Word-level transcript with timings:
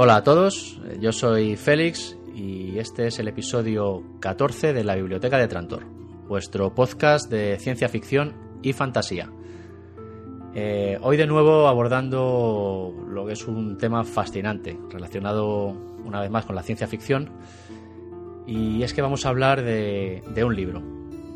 Hola 0.00 0.14
a 0.14 0.22
todos, 0.22 0.80
yo 1.00 1.10
soy 1.10 1.56
Félix 1.56 2.16
y 2.32 2.78
este 2.78 3.08
es 3.08 3.18
el 3.18 3.26
episodio 3.26 4.04
14 4.20 4.72
de 4.72 4.84
la 4.84 4.94
Biblioteca 4.94 5.38
de 5.38 5.48
Trantor, 5.48 5.86
vuestro 6.28 6.72
podcast 6.72 7.28
de 7.28 7.58
ciencia 7.58 7.88
ficción 7.88 8.32
y 8.62 8.74
fantasía. 8.74 9.28
Eh, 10.54 10.98
hoy 11.02 11.16
de 11.16 11.26
nuevo 11.26 11.66
abordando 11.66 12.94
lo 13.08 13.26
que 13.26 13.32
es 13.32 13.48
un 13.48 13.76
tema 13.76 14.04
fascinante 14.04 14.78
relacionado 14.88 15.74
una 16.04 16.20
vez 16.20 16.30
más 16.30 16.44
con 16.44 16.54
la 16.54 16.62
ciencia 16.62 16.86
ficción 16.86 17.32
y 18.46 18.84
es 18.84 18.94
que 18.94 19.02
vamos 19.02 19.26
a 19.26 19.30
hablar 19.30 19.64
de, 19.64 20.22
un 20.44 20.54
libro. 20.54 20.80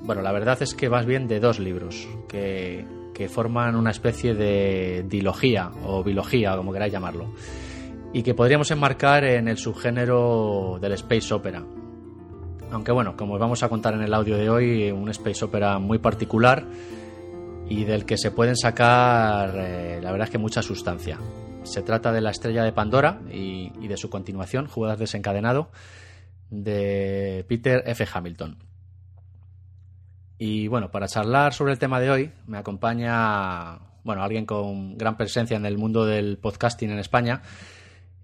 Bueno, 0.05 0.23
la 0.23 0.31
verdad 0.31 0.63
es 0.63 0.77
que 0.77 0.89
más 0.89 1.05
bien 1.05 1.27
de 1.27 1.41
dos 1.41 1.59
libros 1.59 2.07
que, 2.29 2.87
que 3.13 3.29
forman 3.29 3.75
una 3.75 3.91
especie 3.91 4.35
de 4.35 5.05
dilogía 5.09 5.73
o 5.85 6.05
bilogía, 6.05 6.57
como 6.57 6.73
queráis 6.73 6.93
llamarlo 6.93 7.27
y 8.13 8.23
que 8.23 8.35
podríamos 8.35 8.71
enmarcar 8.71 9.25
en 9.25 9.49
el 9.49 9.57
subgénero 9.57 10.79
del 10.81 10.93
space 10.93 11.33
opera. 11.33 11.65
Aunque 12.71 12.93
bueno, 12.93 13.17
como 13.17 13.35
os 13.35 13.41
vamos 13.41 13.63
a 13.63 13.69
contar 13.69 13.95
en 13.95 14.03
el 14.03 14.15
audio 14.15 14.37
de 14.37 14.49
hoy, 14.49 14.91
un 14.91 15.09
space 15.11 15.45
opera 15.45 15.79
muy 15.79 15.99
particular 15.99 16.67
y 17.69 17.85
del 17.85 18.05
que 18.05 18.19
se 18.19 18.31
pueden 18.31 18.57
sacar, 18.57 19.55
eh, 19.57 20.01
la 20.03 20.11
verdad 20.11 20.29
es 20.29 20.33
que 20.33 20.39
mucha 20.39 20.63
sustancia. 20.63 21.19
Se 21.63 21.83
trata 21.83 22.13
de 22.13 22.21
la 22.21 22.31
estrella 22.31 22.65
de 22.65 22.73
Pandora 22.73 23.21
y, 23.31 23.71
de 23.87 23.97
su 23.97 24.11
continuación, 24.11 24.67
Jugadas 24.67 24.99
desencadenado, 24.99 25.71
de 26.51 27.45
Peter 27.49 27.83
F. 27.87 28.07
Hamilton. 28.13 28.59
Y 30.39 30.67
bueno, 30.67 30.91
para 30.91 31.07
charlar 31.07 31.55
sobre 31.55 31.73
el 31.73 31.79
tema 31.79 32.01
de 32.01 32.11
hoy, 32.11 32.33
me 32.47 32.59
acompaña 32.59 33.79
bueno, 34.05 34.23
alguien 34.23 34.45
con 34.45 34.99
gran 34.99 35.17
presencia 35.17 35.57
en 35.57 35.65
el 35.65 35.79
mundo 35.79 36.05
del 36.05 36.39
podcasting 36.39 36.91
en 36.91 36.99
España, 36.99 37.43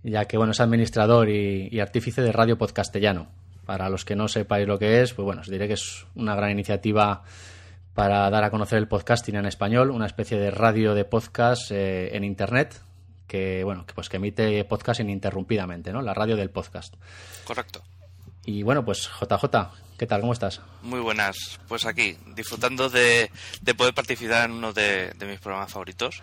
ya 0.09 0.25
que 0.27 0.37
bueno, 0.37 0.53
es 0.53 0.61
administrador 0.61 1.29
y, 1.29 1.81
artífice 1.81 2.23
de 2.23 2.33
Radio 2.33 2.59
Podcastellano. 2.59 3.29
Para 3.67 3.91
los 3.91 4.05
que 4.05 4.17
no 4.17 4.29
sepáis 4.29 4.67
lo 4.67 4.79
que 4.79 5.03
es, 5.03 5.13
pues 5.13 5.25
bueno, 5.25 5.43
os 5.43 5.49
diré 5.49 5.69
que 5.69 5.75
es 5.75 6.07
una 6.15 6.35
gran 6.35 6.51
iniciativa 6.51 7.23
para 7.95 8.31
dar 8.31 8.45
a 8.45 8.51
conocer 8.51 8.79
el 8.79 8.89
podcasting 8.89 9.37
en 9.37 9.45
español, 9.45 9.91
una 9.91 10.07
especie 10.07 10.39
de 10.39 10.51
radio 10.51 10.95
de 10.95 11.05
podcast 11.05 11.71
eh, 11.71 12.17
en 12.17 12.25
internet 12.25 12.81
que 13.27 13.63
bueno, 13.63 13.85
que 13.85 13.93
pues 13.93 14.09
que 14.09 14.17
emite 14.17 14.65
podcast 14.65 15.01
ininterrumpidamente, 15.01 15.93
¿no? 15.93 16.01
La 16.01 16.15
radio 16.15 16.35
del 16.35 16.49
podcast. 16.49 16.95
Correcto. 17.45 17.83
Y 18.47 18.63
bueno, 18.63 18.83
pues 18.87 19.11
JJ, 19.21 19.45
¿qué 19.99 20.07
tal? 20.07 20.23
¿Cómo 20.23 20.33
estás? 20.33 20.63
Muy 20.81 21.01
buenas. 21.01 21.61
Pues 21.69 21.85
aquí, 21.85 22.17
disfrutando 22.35 22.89
de, 22.89 23.31
poder 23.77 23.93
participar 23.93 24.47
en 24.47 24.53
uno 24.53 24.73
de 24.73 25.13
mis 25.27 25.41
programas 25.41 25.71
favoritos 25.71 26.23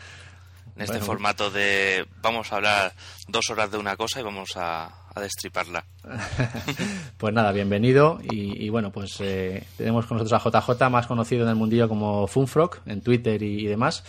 en 0.75 0.81
este 0.81 0.99
formato 0.99 1.49
de 1.49 2.05
vamos 2.21 2.51
a 2.51 2.57
hablar 2.57 2.93
dos 3.27 3.49
horas 3.49 3.71
de 3.71 3.77
una 3.77 3.95
cosa 3.95 4.19
y 4.19 4.23
vamos 4.23 4.51
a, 4.55 4.89
destriparla. 5.15 5.85
pues 7.17 7.33
nada, 7.33 7.53
bienvenido 7.53 8.19
y, 8.21 8.67
bueno, 8.67 8.91
pues 8.91 9.15
eh, 9.21 9.65
tenemos 9.77 10.05
con 10.05 10.17
nosotros 10.17 10.45
a 10.45 10.59
JJ, 10.59 10.89
más 10.89 11.07
conocido 11.07 11.43
en 11.43 11.49
el 11.49 11.55
mundillo 11.55 11.87
como 11.87 12.27
Funfrog, 12.27 12.81
en 12.85 13.01
Twitter 13.01 13.41
y, 13.41 13.65
demás. 13.65 14.03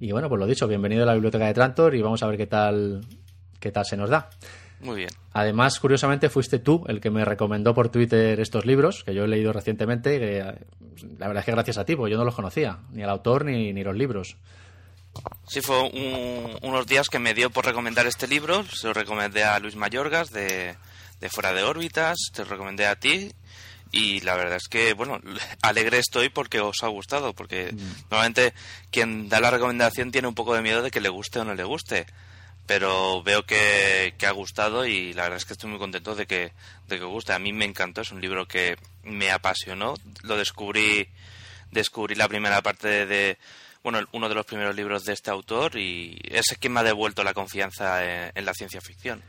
Y 0.00 0.10
bueno, 0.10 0.28
pues 0.28 0.40
lo 0.40 0.46
dicho, 0.46 0.66
bienvenido 0.66 1.04
a 1.04 1.06
la 1.06 1.12
biblioteca 1.12 1.46
de 1.46 1.54
Trantor 1.54 1.94
y 1.94 2.02
vamos 2.02 2.20
a 2.24 2.26
ver 2.26 2.36
qué 2.36 2.48
tal, 2.48 3.06
qué 3.60 3.70
tal 3.70 3.86
se 3.86 3.96
nos 3.96 4.10
da. 4.10 4.28
Muy 4.80 4.96
bien. 4.96 5.10
Además, 5.32 5.78
curiosamente, 5.78 6.28
fuiste 6.28 6.58
tú 6.58 6.84
el 6.88 7.00
que 7.00 7.10
me 7.10 7.24
recomendó 7.24 7.72
por 7.72 7.88
Twitter 7.88 8.40
estos 8.40 8.66
libros, 8.66 9.04
que 9.04 9.14
yo 9.14 9.22
he 9.22 9.28
leído 9.28 9.52
recientemente. 9.52 10.18
Que, 10.18 10.38
la 11.18 11.28
verdad 11.28 11.42
es 11.42 11.44
que 11.44 11.52
gracias 11.52 11.78
a 11.78 11.84
ti, 11.84 11.94
porque 11.94 12.10
yo 12.10 12.18
no 12.18 12.24
los 12.24 12.34
conocía, 12.34 12.80
ni 12.90 13.04
al 13.04 13.10
autor 13.10 13.44
ni, 13.44 13.72
ni 13.72 13.84
los 13.84 13.94
libros. 13.94 14.36
Sí, 15.46 15.60
fue 15.60 15.80
unos 16.62 16.86
días 16.86 17.08
que 17.08 17.18
me 17.18 17.34
dio 17.34 17.50
por 17.50 17.66
recomendar 17.66 18.06
este 18.06 18.26
libro. 18.26 18.64
Se 18.64 18.86
lo 18.86 18.94
recomendé 18.94 19.44
a 19.44 19.58
Luis 19.58 19.76
Mayorgas 19.76 20.30
de, 20.30 20.76
Fuera 21.30 21.52
de 21.52 21.62
órbitas, 21.62 22.16
te 22.32 22.42
lo 22.42 22.48
recomendé 22.48 22.86
a 22.86 22.96
ti. 22.96 23.32
Y 23.90 24.20
la 24.20 24.34
verdad 24.34 24.56
es 24.56 24.68
que, 24.68 24.94
bueno, 24.94 25.20
alegre 25.62 25.98
estoy 25.98 26.30
porque 26.30 26.60
os 26.60 26.82
ha 26.82 26.88
gustado. 26.88 27.34
Porque 27.34 27.70
mm. 27.72 28.10
normalmente 28.10 28.54
quien 28.90 29.28
da 29.28 29.40
la 29.40 29.50
recomendación 29.50 30.10
tiene 30.10 30.28
un 30.28 30.34
poco 30.34 30.54
de 30.54 30.62
miedo 30.62 30.82
de 30.82 30.90
que 30.90 31.00
le 31.02 31.10
guste 31.10 31.40
o 31.40 31.44
no 31.44 31.54
le 31.54 31.64
guste. 31.64 32.06
Pero 32.66 33.22
veo 33.22 33.44
que, 33.44 34.14
ha 34.26 34.30
gustado 34.30 34.86
y 34.86 35.12
la 35.12 35.24
verdad 35.24 35.36
es 35.36 35.44
que 35.44 35.52
estoy 35.52 35.68
muy 35.68 35.78
contento 35.78 36.14
de 36.14 36.26
que, 36.26 36.52
de 36.88 36.98
que 36.98 37.04
guste. 37.04 37.34
A 37.34 37.38
mí 37.38 37.52
me 37.52 37.66
encantó, 37.66 38.00
es 38.00 38.12
un 38.12 38.22
libro 38.22 38.48
que 38.48 38.78
me 39.02 39.30
apasionó. 39.30 39.94
Lo 40.22 40.38
descubrí, 40.38 41.08
descubrí 41.72 42.14
la 42.14 42.28
primera 42.28 42.62
parte 42.62 43.04
de 43.04 43.36
bueno, 43.82 43.98
uno 44.12 44.28
de 44.28 44.34
los 44.34 44.46
primeros 44.46 44.76
libros 44.76 45.04
de 45.04 45.12
este 45.12 45.30
autor 45.30 45.76
y 45.76 46.18
es 46.24 46.56
quien 46.60 46.72
me 46.72 46.80
ha 46.80 46.84
devuelto 46.84 47.24
la 47.24 47.34
confianza 47.34 48.30
en, 48.34 48.44
la 48.44 48.54
ciencia 48.54 48.80
ficción. 48.80 49.20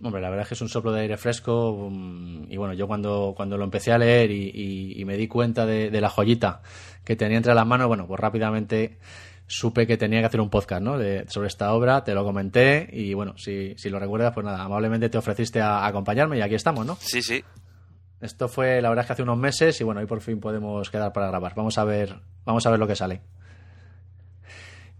Hombre, 0.00 0.22
la 0.22 0.30
verdad 0.30 0.44
es 0.44 0.48
que 0.48 0.54
es 0.54 0.60
un 0.60 0.68
soplo 0.68 0.92
de 0.92 1.02
aire 1.02 1.16
fresco 1.16 1.72
um, 1.72 2.50
y 2.50 2.56
bueno, 2.56 2.72
yo 2.72 2.86
cuando, 2.86 3.34
cuando 3.36 3.58
lo 3.58 3.64
empecé 3.64 3.92
a 3.92 3.98
leer 3.98 4.30
y, 4.30 5.02
me 5.04 5.16
di 5.16 5.28
cuenta 5.28 5.66
de, 5.66 6.00
la 6.00 6.08
joyita 6.08 6.62
que 7.04 7.16
tenía 7.16 7.36
entre 7.36 7.54
las 7.54 7.66
manos, 7.66 7.88
bueno, 7.88 8.06
pues 8.06 8.20
rápidamente 8.20 8.98
supe 9.46 9.86
que 9.86 9.96
tenía 9.96 10.20
que 10.20 10.26
hacer 10.26 10.40
un 10.40 10.50
podcast 10.50 10.82
¿no? 10.82 10.98
sobre 11.28 11.48
esta 11.48 11.72
obra, 11.72 12.04
te 12.04 12.14
lo 12.14 12.24
comenté 12.24 12.88
y 12.92 13.14
bueno, 13.14 13.36
si, 13.36 13.74
si 13.76 13.90
lo 13.90 13.98
recuerdas, 13.98 14.32
pues 14.34 14.44
nada, 14.44 14.62
amablemente 14.62 15.08
te 15.08 15.18
ofreciste 15.18 15.60
a, 15.60 15.86
acompañarme 15.86 16.38
y 16.38 16.42
aquí 16.42 16.54
estamos, 16.54 16.86
¿no? 16.86 16.96
Sí, 17.00 17.22
sí. 17.22 17.42
Esto 18.20 18.48
fue 18.48 18.80
la 18.82 18.88
verdad 18.88 19.04
es 19.04 19.06
que 19.06 19.12
hace 19.14 19.22
unos 19.22 19.38
meses 19.38 19.80
y 19.80 19.84
bueno, 19.84 20.00
hoy 20.00 20.06
por 20.06 20.20
fin 20.20 20.40
podemos 20.40 20.90
quedar 20.90 21.12
para 21.12 21.28
grabar. 21.28 21.54
Vamos 21.54 21.78
a 21.78 21.84
ver, 21.84 22.20
vamos 22.44 22.66
a 22.66 22.70
ver 22.70 22.78
lo 22.78 22.86
que 22.86 22.96
sale. 22.96 23.20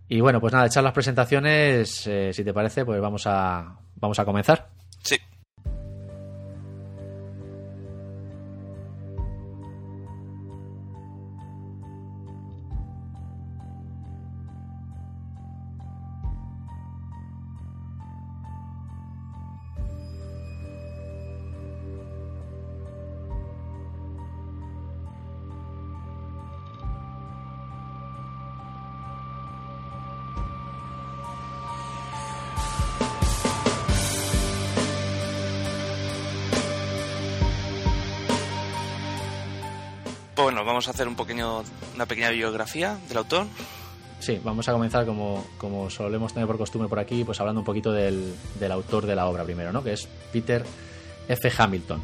Y 0.08 0.20
bueno, 0.20 0.40
pues 0.40 0.52
nada, 0.52 0.66
echar 0.66 0.82
las 0.82 0.92
presentaciones, 0.92 2.06
eh, 2.06 2.32
si 2.32 2.42
te 2.42 2.54
parece, 2.54 2.84
pues 2.84 3.00
vamos 3.00 3.26
a, 3.26 3.76
vamos 3.96 4.18
a 4.18 4.24
comenzar. 4.24 4.68
Sí. 5.02 5.16
Hacer 40.88 41.08
un 41.08 41.16
pequeño, 41.16 41.62
una 41.94 42.06
pequeña 42.06 42.30
biografía 42.30 42.98
del 43.08 43.18
autor. 43.18 43.46
Sí, 44.20 44.40
vamos 44.42 44.68
a 44.68 44.72
comenzar 44.72 45.06
como, 45.06 45.46
como 45.58 45.90
solemos 45.90 46.32
tener 46.32 46.46
por 46.46 46.58
costumbre 46.58 46.88
por 46.88 46.98
aquí, 46.98 47.24
pues 47.24 47.38
hablando 47.40 47.60
un 47.60 47.64
poquito 47.64 47.92
del, 47.92 48.34
del 48.58 48.72
autor 48.72 49.06
de 49.06 49.14
la 49.14 49.26
obra 49.26 49.44
primero, 49.44 49.72
¿no? 49.72 49.82
Que 49.82 49.92
es 49.92 50.08
Peter 50.32 50.64
F. 51.28 51.52
Hamilton, 51.56 52.02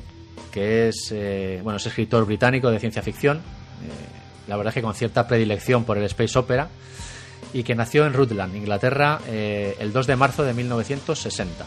que 0.53 0.89
es, 0.89 1.11
eh, 1.12 1.61
bueno, 1.62 1.78
es 1.78 1.87
escritor 1.87 2.25
británico 2.25 2.71
de 2.71 2.78
ciencia 2.78 3.03
ficción, 3.03 3.39
eh, 3.39 4.25
la 4.47 4.56
verdad 4.56 4.71
es 4.71 4.75
que 4.75 4.83
con 4.83 4.94
cierta 4.94 5.27
predilección 5.27 5.84
por 5.84 5.99
el 5.99 6.05
space 6.05 6.39
opera, 6.39 6.69
y 7.53 7.62
que 7.62 7.75
nació 7.75 8.06
en 8.06 8.12
Rutland, 8.12 8.55
Inglaterra, 8.55 9.21
eh, 9.27 9.77
el 9.78 9.93
2 9.93 10.06
de 10.06 10.17
marzo 10.17 10.44
de 10.44 10.55
1960. 10.55 11.65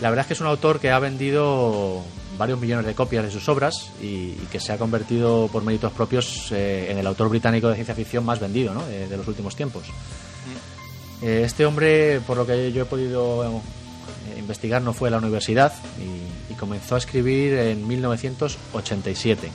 La 0.00 0.10
verdad 0.10 0.22
es 0.22 0.26
que 0.28 0.34
es 0.34 0.40
un 0.40 0.46
autor 0.46 0.80
que 0.80 0.90
ha 0.90 0.98
vendido 0.98 2.02
varios 2.38 2.60
millones 2.60 2.86
de 2.86 2.94
copias 2.94 3.24
de 3.24 3.30
sus 3.30 3.48
obras 3.48 3.90
y, 4.00 4.30
que 4.50 4.60
se 4.60 4.72
ha 4.72 4.78
convertido 4.78 5.48
por 5.52 5.62
méritos 5.64 5.92
propios 5.92 6.50
eh, 6.52 6.90
en 6.90 6.96
el 6.96 7.06
autor 7.06 7.28
británico 7.28 7.68
de 7.68 7.74
ciencia 7.74 7.94
ficción 7.94 8.24
más 8.24 8.40
vendido 8.40 8.72
¿no? 8.72 8.86
de, 8.86 9.14
los 9.16 9.26
últimos 9.26 9.56
tiempos. 9.56 9.88
Mm. 9.88 11.24
Eh, 11.26 11.42
este 11.44 11.66
hombre, 11.66 12.20
por 12.20 12.36
lo 12.36 12.46
que 12.46 12.72
yo 12.72 12.82
he 12.82 12.86
podido 12.86 13.44
eh, 13.44 14.38
investigar, 14.38 14.80
no 14.80 14.92
fue 14.94 15.08
a 15.08 15.10
la 15.10 15.18
universidad 15.18 15.74
y, 15.98 16.38
comenzó 16.58 16.96
a 16.96 16.98
escribir 16.98 17.52
en 17.52 17.86
1987, 17.86 19.48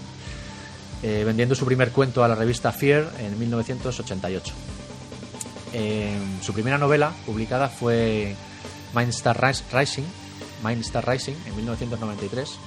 vendiendo 1.26 1.54
su 1.54 1.66
primer 1.66 1.92
cuento 1.92 2.24
a 2.24 2.30
la 2.30 2.36
revista 2.36 2.72
Fear 2.72 3.12
en 3.20 3.38
1988. 3.38 4.54
su 6.42 6.54
primera 6.54 6.78
novela 6.78 7.12
publicada 7.26 7.68
fue 7.68 8.38
Mindstar 8.96 9.38
Rising, 9.74 10.06
Mindstar 10.64 11.06
Rising 11.06 11.36
en 11.46 11.56
1993 11.58 12.58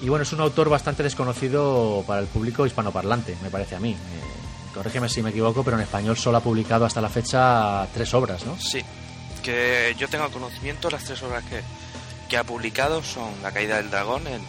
y 0.00 0.08
bueno, 0.08 0.22
es 0.22 0.32
un 0.32 0.40
autor 0.40 0.68
bastante 0.68 1.02
desconocido 1.02 2.04
para 2.06 2.20
el 2.20 2.26
público 2.26 2.64
hispanoparlante, 2.66 3.36
me 3.42 3.50
parece 3.50 3.76
a 3.76 3.80
mí. 3.80 3.92
Eh, 3.92 4.74
corrígeme 4.74 5.08
si 5.08 5.22
me 5.22 5.30
equivoco, 5.30 5.64
pero 5.64 5.76
en 5.76 5.82
español 5.82 6.16
solo 6.16 6.38
ha 6.38 6.42
publicado 6.42 6.84
hasta 6.84 7.00
la 7.00 7.08
fecha 7.08 7.86
tres 7.92 8.14
obras, 8.14 8.44
¿no? 8.44 8.56
Sí, 8.60 8.80
que 9.42 9.94
yo 9.98 10.08
tengo 10.08 10.30
conocimiento, 10.30 10.88
las 10.90 11.04
tres 11.04 11.22
obras 11.22 11.44
que, 11.44 12.36
ha 12.36 12.44
publicado 12.44 13.02
son 13.02 13.32
La 13.42 13.52
caída 13.52 13.78
del 13.78 13.90
dragón 13.90 14.26
en, 14.26 14.42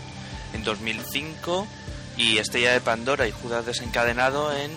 en 0.53 0.63
2005 0.65 1.65
y 2.17 2.37
Estrella 2.37 2.73
de 2.73 2.81
Pandora 2.81 3.25
y 3.25 3.31
Judas 3.31 3.65
desencadenado 3.65 4.53
en 4.53 4.69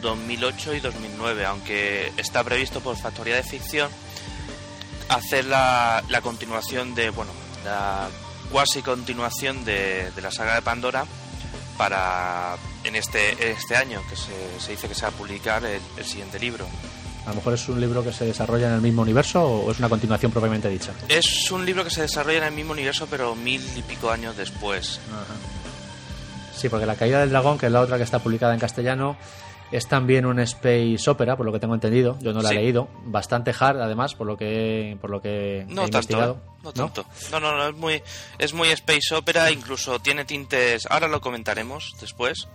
2008 0.00 0.74
y 0.74 0.80
2009, 0.80 1.44
aunque 1.44 2.12
está 2.16 2.44
previsto 2.44 2.80
por 2.80 2.96
Factoría 2.96 3.34
de 3.34 3.42
Ficción 3.42 3.90
hacer 5.08 5.44
la 5.46 6.20
continuación 6.22 6.94
de, 6.94 7.10
bueno, 7.10 7.32
la 7.64 8.08
cuasi 8.50 8.82
continuación 8.82 9.64
de, 9.64 10.10
de 10.10 10.22
la 10.22 10.30
saga 10.30 10.54
de 10.54 10.62
Pandora 10.62 11.04
para 11.76 12.56
en 12.84 12.96
este, 12.96 13.50
este 13.50 13.76
año, 13.76 14.02
que 14.08 14.16
se, 14.16 14.32
se 14.60 14.72
dice 14.72 14.88
que 14.88 14.94
se 14.94 15.02
va 15.02 15.08
a 15.08 15.12
publicar 15.12 15.64
el, 15.64 15.80
el 15.96 16.04
siguiente 16.04 16.38
libro. 16.38 16.66
A 17.26 17.30
lo 17.30 17.36
mejor 17.36 17.54
es 17.54 17.68
un 17.68 17.80
libro 17.80 18.04
que 18.04 18.12
se 18.12 18.24
desarrolla 18.24 18.68
en 18.68 18.74
el 18.74 18.80
mismo 18.80 19.02
universo 19.02 19.42
o 19.44 19.70
es 19.72 19.78
una 19.80 19.88
continuación 19.88 20.30
propiamente 20.30 20.68
dicha. 20.68 20.92
Es 21.08 21.50
un 21.50 21.66
libro 21.66 21.82
que 21.82 21.90
se 21.90 22.02
desarrolla 22.02 22.38
en 22.38 22.44
el 22.44 22.52
mismo 22.52 22.72
universo, 22.72 23.08
pero 23.10 23.34
mil 23.34 23.60
y 23.76 23.82
pico 23.82 24.10
años 24.10 24.36
después. 24.36 25.00
Sí, 26.56 26.68
porque 26.68 26.86
La 26.86 26.94
Caída 26.94 27.18
del 27.20 27.30
Dragón, 27.30 27.58
que 27.58 27.66
es 27.66 27.72
la 27.72 27.80
otra 27.80 27.96
que 27.96 28.04
está 28.04 28.20
publicada 28.20 28.54
en 28.54 28.60
castellano, 28.60 29.16
es 29.72 29.86
también 29.88 30.26
un 30.26 30.38
space 30.40 30.98
opera, 31.08 31.36
por 31.36 31.44
lo 31.46 31.52
que 31.52 31.58
tengo 31.58 31.74
entendido. 31.74 32.16
Yo 32.20 32.32
no 32.32 32.40
la 32.42 32.50
Sí. 32.50 32.56
he 32.56 32.58
leído. 32.60 32.88
Bastante 33.04 33.52
hard, 33.58 33.80
además, 33.80 34.14
por 34.14 34.26
lo 34.26 34.36
que, 34.36 34.96
por 35.00 35.10
lo 35.10 35.20
que 35.20 35.64
No 35.68 35.82
he 35.82 35.90
tanto, 35.90 35.98
investigado. 35.98 36.34
¿eh? 36.34 36.50
no 36.64 36.72
tanto. 36.72 37.06
No, 37.30 37.40
no, 37.40 37.56
no, 37.56 37.68
es 37.68 37.74
muy, 37.74 38.02
es 38.38 38.52
muy 38.54 38.68
space 38.68 39.14
opera, 39.14 39.50
incluso 39.50 39.98
tiene 40.00 40.24
tintes. 40.24 40.86
Ahora 40.90 41.08
lo 41.08 41.20
comentaremos 41.20 41.94
después. 42.00 42.48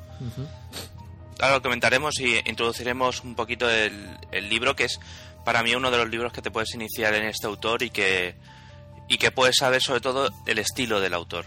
Ahora 1.39 1.55
lo 1.55 1.61
comentaremos 1.61 2.19
y 2.19 2.37
introduciremos 2.45 3.23
un 3.23 3.35
poquito 3.35 3.69
el, 3.69 4.17
el 4.31 4.49
libro, 4.49 4.75
que 4.75 4.83
es 4.85 4.99
para 5.43 5.63
mí 5.63 5.73
uno 5.73 5.89
de 5.89 5.97
los 5.97 6.09
libros 6.09 6.31
que 6.31 6.41
te 6.41 6.51
puedes 6.51 6.73
iniciar 6.75 7.15
en 7.15 7.23
este 7.23 7.47
autor 7.47 7.81
y 7.81 7.89
que, 7.89 8.35
y 9.09 9.17
que 9.17 9.31
puedes 9.31 9.57
saber 9.57 9.81
sobre 9.81 10.01
todo 10.01 10.29
el 10.45 10.59
estilo 10.59 10.99
del 11.01 11.13
autor. 11.15 11.45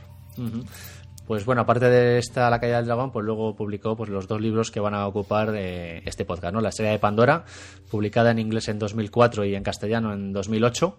Pues 1.27 1.47
bueno, 1.47 1.63
aparte 1.63 1.89
de 1.89 2.19
esta 2.19 2.51
La 2.51 2.61
caída 2.61 2.77
del 2.77 2.87
dragón, 2.87 3.11
pues 3.11 3.25
luego 3.25 3.57
publicó 3.57 3.97
pues 3.97 4.11
los 4.11 4.29
dos 4.29 4.41
libros 4.41 4.71
que 4.71 4.81
van 4.81 4.95
a 4.95 5.07
ocupar 5.07 5.55
eh, 5.57 6.03
este 6.05 6.25
podcast, 6.25 6.53
¿no? 6.53 6.61
La 6.61 6.69
estrella 6.69 6.93
de 6.93 6.99
Pandora, 6.99 7.45
publicada 7.91 8.31
en 8.31 8.39
inglés 8.39 8.69
en 8.69 8.79
2004 8.79 9.45
y 9.47 9.55
en 9.55 9.63
castellano 9.63 10.13
en 10.13 10.33
2008, 10.33 10.99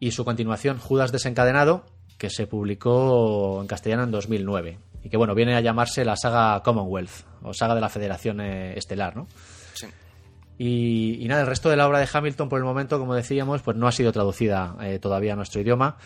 y 0.00 0.10
su 0.10 0.24
continuación 0.24 0.78
Judas 0.78 1.12
desencadenado, 1.12 1.84
que 2.18 2.30
se 2.30 2.46
publicó 2.46 3.60
en 3.60 3.66
castellano 3.66 4.04
en 4.04 4.10
2009 4.10 4.78
y 5.04 5.08
que 5.10 5.16
bueno, 5.16 5.34
viene 5.34 5.54
a 5.54 5.60
llamarse 5.60 6.04
la 6.04 6.16
saga 6.16 6.60
Commonwealth 6.62 7.24
o 7.42 7.52
saga 7.52 7.74
de 7.74 7.80
la 7.80 7.90
Federación 7.90 8.40
eh, 8.40 8.74
Estelar, 8.76 9.14
¿no? 9.14 9.26
Sí. 9.74 9.86
Y, 10.56 11.22
y 11.22 11.28
nada, 11.28 11.42
el 11.42 11.46
resto 11.46 11.68
de 11.68 11.76
la 11.76 11.86
obra 11.86 11.98
de 11.98 12.08
Hamilton, 12.10 12.48
por 12.48 12.58
el 12.58 12.64
momento, 12.64 12.98
como 12.98 13.14
decíamos, 13.14 13.60
pues 13.62 13.76
no 13.76 13.86
ha 13.86 13.92
sido 13.92 14.12
traducida 14.12 14.76
eh, 14.80 14.98
todavía 14.98 15.34
a 15.34 15.36
nuestro 15.36 15.60
idioma. 15.60 15.98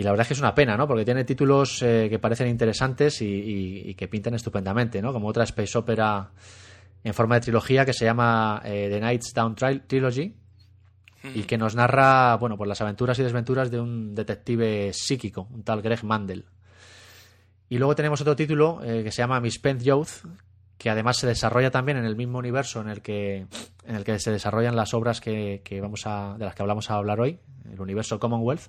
Y 0.00 0.02
la 0.02 0.12
verdad 0.12 0.22
es 0.22 0.28
que 0.28 0.34
es 0.34 0.40
una 0.40 0.54
pena, 0.54 0.78
¿no? 0.78 0.86
Porque 0.88 1.04
tiene 1.04 1.24
títulos 1.24 1.82
eh, 1.82 2.06
que 2.08 2.18
parecen 2.18 2.48
interesantes 2.48 3.20
y, 3.20 3.26
y- 3.26 3.90
y 3.90 3.94
que 3.94 4.08
pintan 4.08 4.32
estupendamente, 4.32 5.02
¿no? 5.02 5.12
Como 5.12 5.28
otra 5.28 5.44
space 5.44 5.76
opera 5.76 6.30
en 7.04 7.12
forma 7.12 7.34
de 7.34 7.42
trilogía 7.42 7.84
que 7.84 7.92
se 7.92 8.06
llama 8.06 8.62
eh, 8.64 8.88
The 8.90 8.98
Night's 8.98 9.34
Down 9.34 9.54
Tri- 9.56 9.82
Trilogy 9.86 10.34
y 11.34 11.42
que 11.42 11.58
nos 11.58 11.74
narra, 11.74 12.34
bueno, 12.36 12.56
pues 12.56 12.66
las 12.66 12.80
aventuras 12.80 13.18
y 13.18 13.22
desventuras 13.22 13.70
de 13.70 13.78
un 13.78 14.14
detective 14.14 14.90
psíquico, 14.94 15.46
un 15.50 15.64
tal 15.64 15.82
Greg 15.82 16.02
Mandel. 16.02 16.46
Y 17.68 17.76
luego 17.76 17.94
tenemos 17.94 18.22
otro 18.22 18.34
título 18.34 18.80
eh, 18.82 19.02
que 19.04 19.12
se 19.12 19.18
llama 19.20 19.38
Misspent 19.38 19.82
Youth, 19.82 20.24
que 20.78 20.88
además 20.88 21.18
se 21.18 21.26
desarrolla 21.26 21.70
también 21.70 21.98
en 21.98 22.06
el 22.06 22.16
mismo 22.16 22.38
universo 22.38 22.80
en 22.80 22.88
el 22.88 23.02
que, 23.02 23.46
en 23.84 23.94
el 23.96 24.02
que 24.04 24.18
se 24.18 24.30
desarrollan 24.30 24.74
las 24.76 24.94
obras 24.94 25.20
que, 25.20 25.60
que 25.62 25.82
vamos 25.82 26.06
a, 26.06 26.36
de 26.38 26.46
las 26.46 26.54
que 26.54 26.62
hablamos 26.62 26.90
a 26.90 26.94
hablar 26.94 27.20
hoy, 27.20 27.38
el 27.70 27.78
universo 27.82 28.18
Commonwealth, 28.18 28.62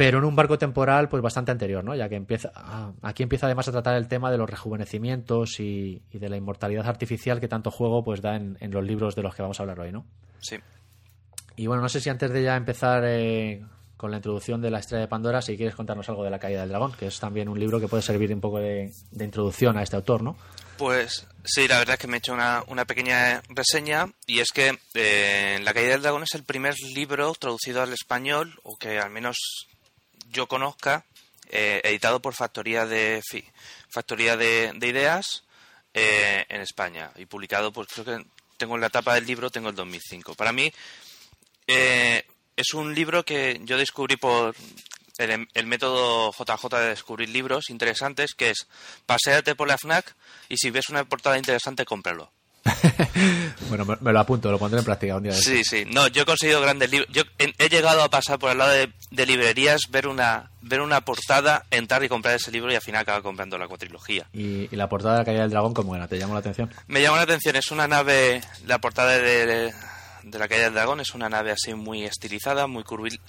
pero 0.00 0.16
en 0.16 0.24
un 0.24 0.34
barco 0.34 0.56
temporal 0.56 1.10
pues 1.10 1.22
bastante 1.22 1.52
anterior, 1.52 1.84
¿no? 1.84 1.94
ya 1.94 2.08
que 2.08 2.14
empieza, 2.14 2.50
ah, 2.54 2.90
aquí 3.02 3.22
empieza 3.22 3.44
además 3.44 3.68
a 3.68 3.72
tratar 3.72 3.96
el 3.96 4.08
tema 4.08 4.30
de 4.30 4.38
los 4.38 4.48
rejuvenecimientos 4.48 5.60
y, 5.60 6.00
y 6.10 6.18
de 6.18 6.30
la 6.30 6.38
inmortalidad 6.38 6.88
artificial 6.88 7.38
que 7.38 7.48
tanto 7.48 7.70
juego 7.70 8.02
pues 8.02 8.22
da 8.22 8.34
en, 8.34 8.56
en 8.60 8.70
los 8.70 8.82
libros 8.82 9.14
de 9.14 9.22
los 9.22 9.34
que 9.34 9.42
vamos 9.42 9.60
a 9.60 9.62
hablar 9.62 9.78
hoy. 9.80 9.92
¿no? 9.92 10.06
Sí. 10.40 10.56
Y 11.56 11.66
bueno, 11.66 11.82
no 11.82 11.90
sé 11.90 12.00
si 12.00 12.08
antes 12.08 12.32
de 12.32 12.42
ya 12.42 12.56
empezar 12.56 13.04
eh, 13.04 13.62
con 13.98 14.10
la 14.10 14.16
introducción 14.16 14.62
de 14.62 14.70
la 14.70 14.78
estrella 14.78 15.02
de 15.02 15.08
Pandora, 15.08 15.42
si 15.42 15.58
quieres 15.58 15.74
contarnos 15.74 16.08
algo 16.08 16.24
de 16.24 16.30
la 16.30 16.38
caída 16.38 16.60
del 16.60 16.70
dragón, 16.70 16.92
que 16.92 17.08
es 17.08 17.20
también 17.20 17.50
un 17.50 17.60
libro 17.60 17.78
que 17.78 17.86
puede 17.86 18.02
servir 18.02 18.32
un 18.32 18.40
poco 18.40 18.58
de, 18.58 18.90
de 19.10 19.24
introducción 19.26 19.76
a 19.76 19.82
este 19.82 19.96
autor, 19.96 20.22
¿no? 20.22 20.34
Pues 20.78 21.26
sí, 21.44 21.68
la 21.68 21.78
verdad 21.78 21.96
es 21.96 22.00
que 22.00 22.06
me 22.06 22.16
he 22.16 22.18
hecho 22.20 22.32
una, 22.32 22.64
una 22.68 22.86
pequeña 22.86 23.42
reseña 23.50 24.06
y 24.26 24.38
es 24.38 24.48
que 24.50 24.78
eh, 24.94 25.60
La 25.62 25.74
caída 25.74 25.90
del 25.90 26.00
dragón 26.00 26.22
es 26.22 26.34
el 26.34 26.44
primer 26.44 26.72
libro 26.94 27.34
traducido 27.38 27.82
al 27.82 27.92
español, 27.92 28.58
o 28.62 28.78
que 28.78 28.98
al 28.98 29.10
menos 29.10 29.36
yo 30.30 30.46
conozca, 30.46 31.04
eh, 31.48 31.80
editado 31.84 32.20
por 32.20 32.34
Factoría 32.34 32.86
de 32.86 33.22
Factoría 33.88 34.36
de, 34.36 34.72
de 34.74 34.88
Ideas 34.88 35.44
eh, 35.94 36.46
en 36.48 36.60
España 36.60 37.10
y 37.16 37.26
publicado, 37.26 37.72
pues 37.72 37.88
creo 37.88 38.04
que 38.04 38.24
tengo 38.56 38.76
en 38.76 38.80
la 38.80 38.90
tapa 38.90 39.14
del 39.14 39.26
libro, 39.26 39.50
tengo 39.50 39.68
el 39.68 39.74
2005. 39.74 40.34
Para 40.34 40.52
mí 40.52 40.72
eh, 41.66 42.24
es 42.56 42.74
un 42.74 42.94
libro 42.94 43.24
que 43.24 43.60
yo 43.64 43.78
descubrí 43.78 44.16
por 44.16 44.54
el, 45.18 45.48
el 45.52 45.66
método 45.66 46.32
JJ 46.32 46.68
de 46.78 46.88
descubrir 46.90 47.28
libros 47.28 47.70
interesantes, 47.70 48.34
que 48.34 48.50
es 48.50 48.68
paséate 49.06 49.54
por 49.54 49.66
la 49.66 49.78
FNAC 49.78 50.14
y 50.48 50.56
si 50.56 50.70
ves 50.70 50.88
una 50.88 51.04
portada 51.04 51.38
interesante, 51.38 51.84
cómpralo. 51.84 52.30
Bueno, 53.68 53.84
me, 53.84 53.96
me 54.00 54.12
lo 54.12 54.20
apunto, 54.20 54.50
lo 54.50 54.58
pondré 54.58 54.80
en 54.80 54.84
práctica 54.84 55.16
un 55.16 55.22
día. 55.22 55.32
de. 55.32 55.38
Sí, 55.40 55.62
sí. 55.64 55.84
No, 55.86 56.08
yo 56.08 56.22
he 56.22 56.24
conseguido 56.24 56.60
grandes 56.60 56.90
libros. 56.90 57.08
Yo 57.12 57.22
he, 57.38 57.52
he 57.58 57.68
llegado 57.68 58.02
a 58.02 58.10
pasar 58.10 58.38
por 58.38 58.50
al 58.50 58.58
lado 58.58 58.72
de, 58.72 58.92
de 59.10 59.26
librerías, 59.26 59.82
ver 59.90 60.08
una, 60.08 60.50
ver 60.60 60.80
una 60.80 61.00
portada, 61.02 61.64
entrar 61.70 62.02
y 62.02 62.08
comprar 62.08 62.34
ese 62.34 62.50
libro 62.50 62.72
y 62.72 62.74
al 62.74 62.82
final 62.82 63.02
acaba 63.02 63.22
comprando 63.22 63.58
la 63.58 63.68
cuatrilogía. 63.68 64.26
Y, 64.32 64.72
y 64.72 64.76
la 64.76 64.88
portada 64.88 65.14
de 65.14 65.18
la 65.20 65.24
caída 65.24 65.42
del 65.42 65.50
dragón, 65.50 65.74
¿cómo 65.74 65.94
era? 65.94 66.08
¿Te 66.08 66.18
llamó 66.18 66.34
la 66.34 66.40
atención? 66.40 66.72
Me 66.88 67.00
llamó 67.00 67.16
la 67.16 67.22
atención, 67.22 67.54
es 67.56 67.70
una 67.70 67.86
nave, 67.86 68.40
la 68.66 68.78
portada 68.80 69.18
de, 69.18 69.46
de, 69.46 69.74
de 70.24 70.38
la 70.38 70.48
caída 70.48 70.64
del 70.64 70.74
dragón 70.74 71.00
es 71.00 71.14
una 71.14 71.28
nave 71.28 71.52
así 71.52 71.74
muy 71.74 72.04
estilizada, 72.04 72.66
muy 72.66 72.82
curvil, 72.82 73.20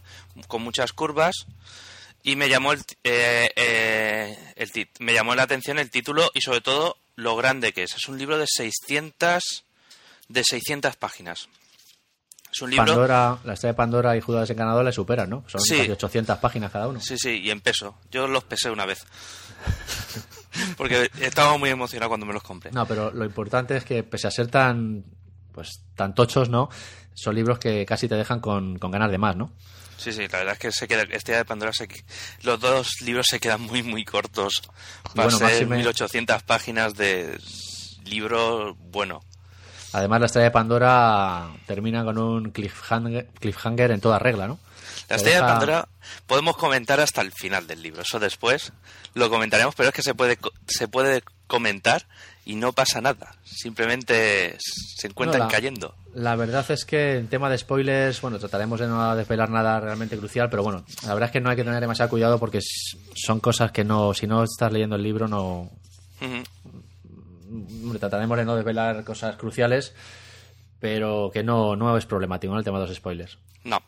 con 0.47 0.63
muchas 0.63 0.93
curvas. 0.93 1.45
Y 2.23 2.35
me 2.35 2.49
llamó 2.49 2.71
el, 2.73 2.79
eh, 3.03 3.49
eh, 3.55 4.37
el 4.55 4.69
me 4.99 5.13
llamó 5.13 5.33
la 5.33 5.43
atención 5.43 5.79
el 5.79 5.89
título 5.89 6.29
y 6.35 6.41
sobre 6.41 6.61
todo 6.61 6.97
lo 7.15 7.35
grande 7.35 7.73
que 7.73 7.83
es. 7.83 7.93
Es 7.95 8.07
un 8.07 8.17
libro 8.17 8.37
de 8.37 8.45
600 8.47 9.43
de 10.29 10.43
600 10.43 10.95
páginas. 10.95 11.49
Es 12.51 12.61
un 12.61 12.69
libro 12.69 12.85
Pandora, 12.85 13.37
la 13.45 13.53
estrella 13.53 13.71
de 13.73 13.77
Pandora 13.77 14.17
y 14.17 14.21
Judas 14.21 14.41
desencadenado 14.41 14.83
le 14.83 14.91
superan, 14.91 15.29
¿no? 15.29 15.43
Son 15.47 15.61
Sí. 15.61 15.77
casi 15.77 15.91
800 15.91 16.37
páginas 16.39 16.71
cada 16.71 16.87
uno. 16.89 16.99
Sí, 16.99 17.15
sí, 17.17 17.39
y 17.41 17.49
en 17.49 17.61
peso. 17.61 17.97
Yo 18.11 18.27
los 18.27 18.43
pesé 18.43 18.69
una 18.69 18.85
vez. 18.85 19.05
Porque 20.77 21.09
estaba 21.21 21.57
muy 21.57 21.69
emocionado 21.69 22.09
cuando 22.09 22.25
me 22.25 22.33
los 22.33 22.43
compré. 22.43 22.71
No, 22.71 22.85
pero 22.85 23.11
lo 23.11 23.23
importante 23.25 23.77
es 23.77 23.85
que 23.85 24.03
pese 24.03 24.27
a 24.27 24.31
ser 24.31 24.47
tan 24.47 25.05
pues 25.53 25.81
tan 25.95 26.13
tochos, 26.15 26.49
¿no? 26.49 26.69
Son 27.13 27.35
libros 27.35 27.59
que 27.59 27.85
casi 27.85 28.07
te 28.07 28.15
dejan 28.15 28.39
con, 28.39 28.77
con 28.79 28.91
ganas 28.91 29.11
de 29.11 29.17
más, 29.17 29.35
¿no? 29.35 29.53
Sí, 30.01 30.11
sí, 30.13 30.27
la 30.27 30.39
verdad 30.39 30.53
es 30.53 30.59
que 30.59 30.71
se 30.71 30.87
queda, 30.87 31.03
este 31.11 31.33
de 31.33 31.45
Pandora 31.45 31.71
se, 31.73 31.87
los 32.41 32.59
dos 32.59 33.01
libros 33.01 33.27
se 33.29 33.39
quedan 33.39 33.61
muy, 33.61 33.83
muy 33.83 34.03
cortos. 34.03 34.61
Para 35.13 35.29
Bueno, 35.29 35.37
ser 35.37 35.67
máxime- 35.67 35.77
1800 35.77 36.41
páginas 36.43 36.95
de 36.95 37.39
libro 38.05 38.75
bueno. 38.75 39.21
Además, 39.93 40.21
la 40.21 40.25
estrella 40.27 40.45
de 40.45 40.51
Pandora 40.51 41.49
termina 41.67 42.03
con 42.03 42.17
un 42.17 42.51
cliffhanger, 42.51 43.27
cliffhanger 43.39 43.91
en 43.91 44.01
toda 44.01 44.19
regla, 44.19 44.47
¿no? 44.47 44.57
La 45.09 45.17
estrella 45.17 45.37
de 45.41 45.43
Pandora 45.43 45.87
podemos 46.25 46.55
comentar 46.55 46.99
hasta 47.01 47.21
el 47.21 47.31
final 47.33 47.67
del 47.67 47.81
libro. 47.83 48.01
Eso 48.01 48.17
después 48.19 48.71
lo 49.13 49.29
comentaremos, 49.29 49.75
pero 49.75 49.89
es 49.89 49.95
que 49.95 50.01
se 50.03 50.15
puede, 50.15 50.37
se 50.67 50.87
puede 50.87 51.21
comentar 51.47 52.07
y 52.51 52.55
no 52.55 52.73
pasa 52.73 52.99
nada. 53.01 53.35
Simplemente 53.45 54.57
se 54.59 55.07
encuentran 55.07 55.39
No, 55.39 55.45
la- 55.45 55.51
cayendo. 55.51 55.95
La 56.13 56.35
verdad 56.35 56.69
es 56.69 56.83
que 56.83 57.17
en 57.17 57.27
tema 57.29 57.49
de 57.49 57.57
spoilers, 57.57 58.19
bueno, 58.19 58.37
trataremos 58.39 58.79
de 58.79 58.87
no 58.87 59.15
desvelar 59.15 59.49
nada 59.49 59.79
realmente 59.79 60.17
crucial, 60.17 60.49
pero 60.49 60.61
bueno, 60.63 60.83
la 61.03 61.13
verdad 61.13 61.29
es 61.29 61.31
que 61.33 61.39
no 61.39 61.49
hay 61.49 61.55
que 61.55 61.63
tener 61.63 61.79
demasiado 61.79 62.09
cuidado 62.09 62.37
porque 62.39 62.59
son 63.15 63.39
cosas 63.39 63.71
que 63.71 63.83
no, 63.85 64.13
si 64.13 64.27
no 64.27 64.43
estás 64.43 64.71
leyendo 64.73 64.97
el 64.97 65.03
libro, 65.03 65.27
no. 65.29 65.71
Trataremos 67.99 68.37
de 68.37 68.45
no 68.45 68.55
desvelar 68.55 69.03
cosas 69.03 69.35
cruciales, 69.35 69.93
pero 70.79 71.29
que 71.33 71.43
no, 71.43 71.75
no 71.75 71.97
es 71.97 72.05
problemático, 72.05 72.53
¿no? 72.53 72.59
El 72.59 72.65
tema 72.65 72.79
de 72.79 72.87
los 72.87 72.95
spoilers. 72.95 73.37
No. 73.63 73.79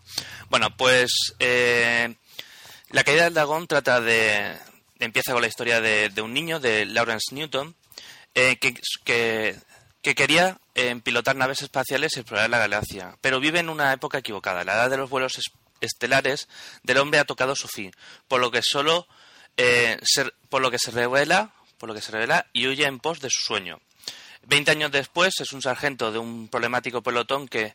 Bueno, 0.50 0.68
pues 0.78 1.34
eh, 1.40 2.16
La 2.92 3.04
caída 3.04 3.24
del 3.26 3.34
dragón 3.34 3.68
trata 3.68 4.00
de... 4.02 4.54
Empieza 5.00 5.34
con 5.34 5.42
la 5.42 5.48
historia 5.48 5.82
de, 5.82 6.10
de 6.10 6.22
un 6.22 6.34
niño, 6.34 6.60
de 6.60 6.86
Lawrence 6.86 7.34
Newton, 7.36 7.76
eh, 8.36 8.58
que, 8.58 8.74
que, 9.04 9.56
que 10.02 10.16
quería 10.16 10.58
eh, 10.76 11.00
pilotar 11.04 11.36
naves 11.36 11.62
espaciales 11.62 12.16
y 12.16 12.20
explorar 12.20 12.50
la 12.50 12.58
galaxia, 12.60 13.18
pero 13.22 13.40
vive 13.40 13.60
en 13.60 13.70
una 13.70 13.94
época 13.94 14.18
equivocada. 14.18 14.64
La 14.64 14.74
edad 14.74 14.90
de 14.90 14.98
los 14.98 15.10
vuelos 15.10 15.38
es- 15.38 15.52
estelares 15.82 16.48
del 16.84 16.98
hombre 16.98 17.20
ha 17.20 17.26
tocado 17.26 17.56
su 17.56 17.68
fin, 17.68 17.92
por 18.28 18.40
lo 18.42 18.52
que 18.52 18.62
solo 18.64 19.08
eh, 19.58 20.00
se- 20.04 20.32
por 20.50 20.62
lo 20.62 20.72
que 20.72 20.80
se 20.80 20.92
revela, 20.92 21.52
por 21.78 21.90
lo 21.90 21.96
que 21.96 22.02
se 22.02 22.12
revela 22.12 22.48
y 22.54 22.68
huye 22.68 22.86
en 22.86 23.00
pos 23.00 23.20
de 23.20 23.30
su 23.30 23.42
sueño. 23.42 23.80
Veinte 24.46 24.72
años 24.72 24.92
después 24.92 25.34
es 25.40 25.54
un 25.54 25.62
sargento 25.62 26.12
de 26.12 26.20
un 26.20 26.48
problemático 26.48 27.02
pelotón 27.02 27.48
que 27.48 27.74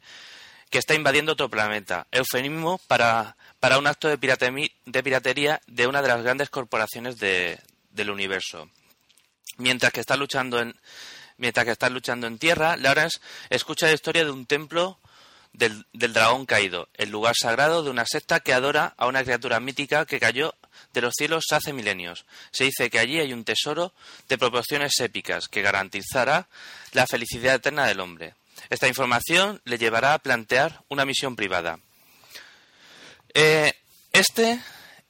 que 0.70 0.76
está 0.76 0.94
invadiendo 0.94 1.32
otro 1.32 1.48
planeta. 1.48 2.06
Eufemismo 2.10 2.78
para, 2.88 3.36
para 3.58 3.78
un 3.78 3.86
acto 3.86 4.06
de, 4.06 4.20
piratemi- 4.20 4.70
de 4.84 5.02
piratería 5.02 5.62
de 5.66 5.86
una 5.86 6.02
de 6.02 6.08
las 6.08 6.22
grandes 6.22 6.50
corporaciones 6.50 7.18
de- 7.18 7.58
del 7.92 8.10
universo. 8.10 8.68
Mientras 9.58 9.92
que 9.92 10.00
está 10.00 10.16
luchando 10.16 10.60
en 10.60 10.74
mientras 11.36 11.64
que 11.64 11.72
está 11.72 11.88
luchando 11.88 12.26
en 12.26 12.38
tierra, 12.38 12.76
Lawrence 12.76 13.20
escucha 13.48 13.86
la 13.86 13.92
historia 13.92 14.24
de 14.24 14.30
un 14.30 14.44
templo 14.46 14.98
del, 15.52 15.86
del 15.92 16.12
dragón 16.12 16.46
caído, 16.46 16.88
el 16.94 17.10
lugar 17.10 17.34
sagrado 17.40 17.82
de 17.82 17.90
una 17.90 18.04
secta 18.06 18.40
que 18.40 18.52
adora 18.52 18.94
a 18.96 19.06
una 19.06 19.22
criatura 19.22 19.60
mítica 19.60 20.04
que 20.04 20.20
cayó 20.20 20.54
de 20.92 21.00
los 21.00 21.14
cielos 21.16 21.44
hace 21.52 21.72
milenios. 21.72 22.26
Se 22.50 22.64
dice 22.64 22.90
que 22.90 22.98
allí 22.98 23.20
hay 23.20 23.32
un 23.32 23.44
tesoro 23.44 23.92
de 24.28 24.38
proporciones 24.38 24.98
épicas 25.00 25.48
que 25.48 25.62
garantizará 25.62 26.48
la 26.92 27.06
felicidad 27.06 27.54
eterna 27.54 27.86
del 27.86 28.00
hombre. 28.00 28.34
Esta 28.70 28.88
información 28.88 29.60
le 29.64 29.78
llevará 29.78 30.14
a 30.14 30.18
plantear 30.18 30.82
una 30.88 31.04
misión 31.04 31.36
privada. 31.36 31.78
Eh, 33.34 33.72
este, 34.12 34.60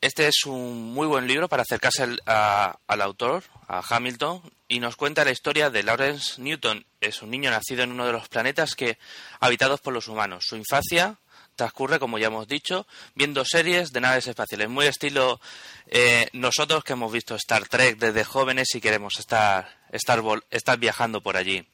este 0.00 0.28
es 0.28 0.44
un 0.46 0.92
muy 0.92 1.06
buen 1.06 1.26
libro 1.26 1.48
para 1.48 1.62
acercarse 1.62 2.02
al, 2.02 2.20
al 2.24 3.02
autor, 3.02 3.44
a 3.66 3.82
Hamilton, 3.88 4.42
y 4.68 4.80
nos 4.80 4.96
cuenta 4.96 5.24
la 5.24 5.30
historia 5.30 5.70
de 5.70 5.82
Lawrence 5.82 6.40
Newton. 6.40 6.84
Es 7.00 7.22
un 7.22 7.30
niño 7.30 7.50
nacido 7.50 7.82
en 7.82 7.92
uno 7.92 8.06
de 8.06 8.12
los 8.12 8.28
planetas 8.28 8.74
que 8.74 8.98
habitados 9.40 9.80
por 9.80 9.92
los 9.92 10.08
humanos. 10.08 10.44
Su 10.46 10.56
infancia 10.56 11.18
transcurre, 11.56 11.98
como 11.98 12.18
ya 12.18 12.28
hemos 12.28 12.46
dicho, 12.46 12.86
viendo 13.14 13.44
series 13.44 13.90
de 13.90 14.00
naves 14.00 14.28
espaciales, 14.28 14.68
muy 14.68 14.86
estilo 14.86 15.40
eh, 15.88 16.28
nosotros 16.32 16.84
que 16.84 16.92
hemos 16.92 17.12
visto 17.12 17.34
Star 17.34 17.66
Trek 17.68 17.98
desde 17.98 18.24
jóvenes 18.24 18.74
y 18.74 18.80
queremos 18.80 19.18
estar, 19.18 19.78
estar, 19.90 20.22
estar 20.50 20.78
viajando 20.78 21.20
por 21.20 21.36
allí. 21.36 21.66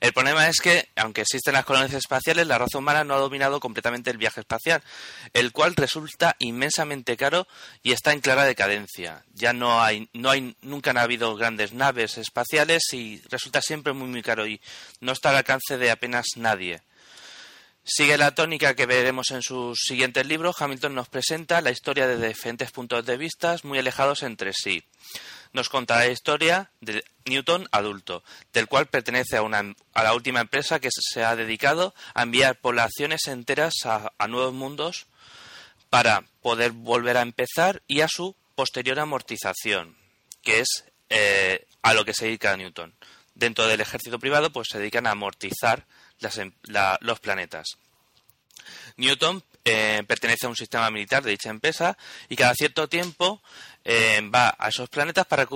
El 0.00 0.12
problema 0.12 0.48
es 0.48 0.58
que, 0.60 0.88
aunque 0.96 1.22
existen 1.22 1.54
las 1.54 1.64
colonias 1.64 1.94
espaciales, 1.94 2.46
la 2.46 2.58
raza 2.58 2.78
humana 2.78 3.04
no 3.04 3.14
ha 3.14 3.18
dominado 3.18 3.60
completamente 3.60 4.10
el 4.10 4.18
viaje 4.18 4.40
espacial, 4.40 4.82
el 5.32 5.52
cual 5.52 5.74
resulta 5.76 6.36
inmensamente 6.38 7.16
caro 7.16 7.46
y 7.82 7.92
está 7.92 8.12
en 8.12 8.20
clara 8.20 8.44
decadencia. 8.44 9.24
Ya 9.32 9.52
no 9.52 9.82
hay, 9.82 10.08
no 10.12 10.30
hay, 10.30 10.56
nunca 10.62 10.90
han 10.90 10.98
habido 10.98 11.36
grandes 11.36 11.72
naves 11.72 12.18
espaciales 12.18 12.82
y 12.92 13.20
resulta 13.28 13.60
siempre 13.62 13.92
muy 13.92 14.08
muy 14.08 14.22
caro 14.22 14.46
y 14.46 14.60
no 15.00 15.12
está 15.12 15.30
al 15.30 15.36
alcance 15.36 15.78
de 15.78 15.90
apenas 15.90 16.26
nadie. 16.36 16.82
Sigue 17.90 18.18
la 18.18 18.34
tónica 18.34 18.74
que 18.74 18.84
veremos 18.84 19.30
en 19.30 19.40
sus 19.40 19.78
siguientes 19.80 20.26
libros. 20.26 20.60
Hamilton 20.60 20.94
nos 20.94 21.08
presenta 21.08 21.62
la 21.62 21.70
historia 21.70 22.06
de 22.06 22.28
diferentes 22.28 22.70
puntos 22.70 23.06
de 23.06 23.16
vista 23.16 23.56
muy 23.62 23.78
alejados 23.78 24.22
entre 24.22 24.52
sí. 24.52 24.84
Nos 25.52 25.68
conta 25.68 25.96
la 25.96 26.08
historia 26.08 26.70
de 26.80 27.04
Newton 27.24 27.68
adulto, 27.72 28.22
del 28.52 28.66
cual 28.66 28.86
pertenece 28.86 29.36
a, 29.36 29.42
una, 29.42 29.74
a 29.94 30.02
la 30.02 30.14
última 30.14 30.40
empresa 30.40 30.80
que 30.80 30.90
se 30.92 31.24
ha 31.24 31.36
dedicado 31.36 31.94
a 32.14 32.22
enviar 32.22 32.60
poblaciones 32.60 33.26
enteras 33.26 33.74
a, 33.84 34.28
nuevos 34.28 34.52
mundos 34.52 35.06
para 35.90 36.24
poder 36.42 36.72
volver 36.72 37.16
a 37.16 37.22
empezar 37.22 37.82
y 37.86 38.00
a 38.00 38.08
su 38.08 38.36
posterior 38.54 38.98
amortización, 39.00 39.96
que 40.42 40.60
es 40.60 40.84
eh, 41.08 41.66
a 41.82 41.94
lo 41.94 42.04
que 42.04 42.14
se 42.14 42.26
dedica 42.26 42.56
Newton. 42.56 42.94
Dentro 43.34 43.66
del 43.66 43.80
ejército 43.80 44.18
privado, 44.18 44.50
pues 44.50 44.68
se 44.70 44.78
dedican 44.78 45.06
a 45.06 45.12
amortizar 45.12 45.86
Em, 46.20 46.52
los 47.00 47.20
planetas. 47.20 47.66
Newton 48.96 49.42
eh, 49.70 50.04
pertenece 50.06 50.46
a 50.46 50.48
un 50.48 50.56
sistema 50.56 50.90
militar 50.90 51.22
de 51.22 51.30
dicha 51.30 51.50
empresa 51.50 51.96
y 52.28 52.36
cada 52.36 52.54
cierto 52.54 52.88
tiempo 52.88 53.42
eh, 53.84 54.20
va 54.34 54.54
a 54.58 54.68
esos 54.68 54.88
planetas 54.88 55.26
para, 55.26 55.48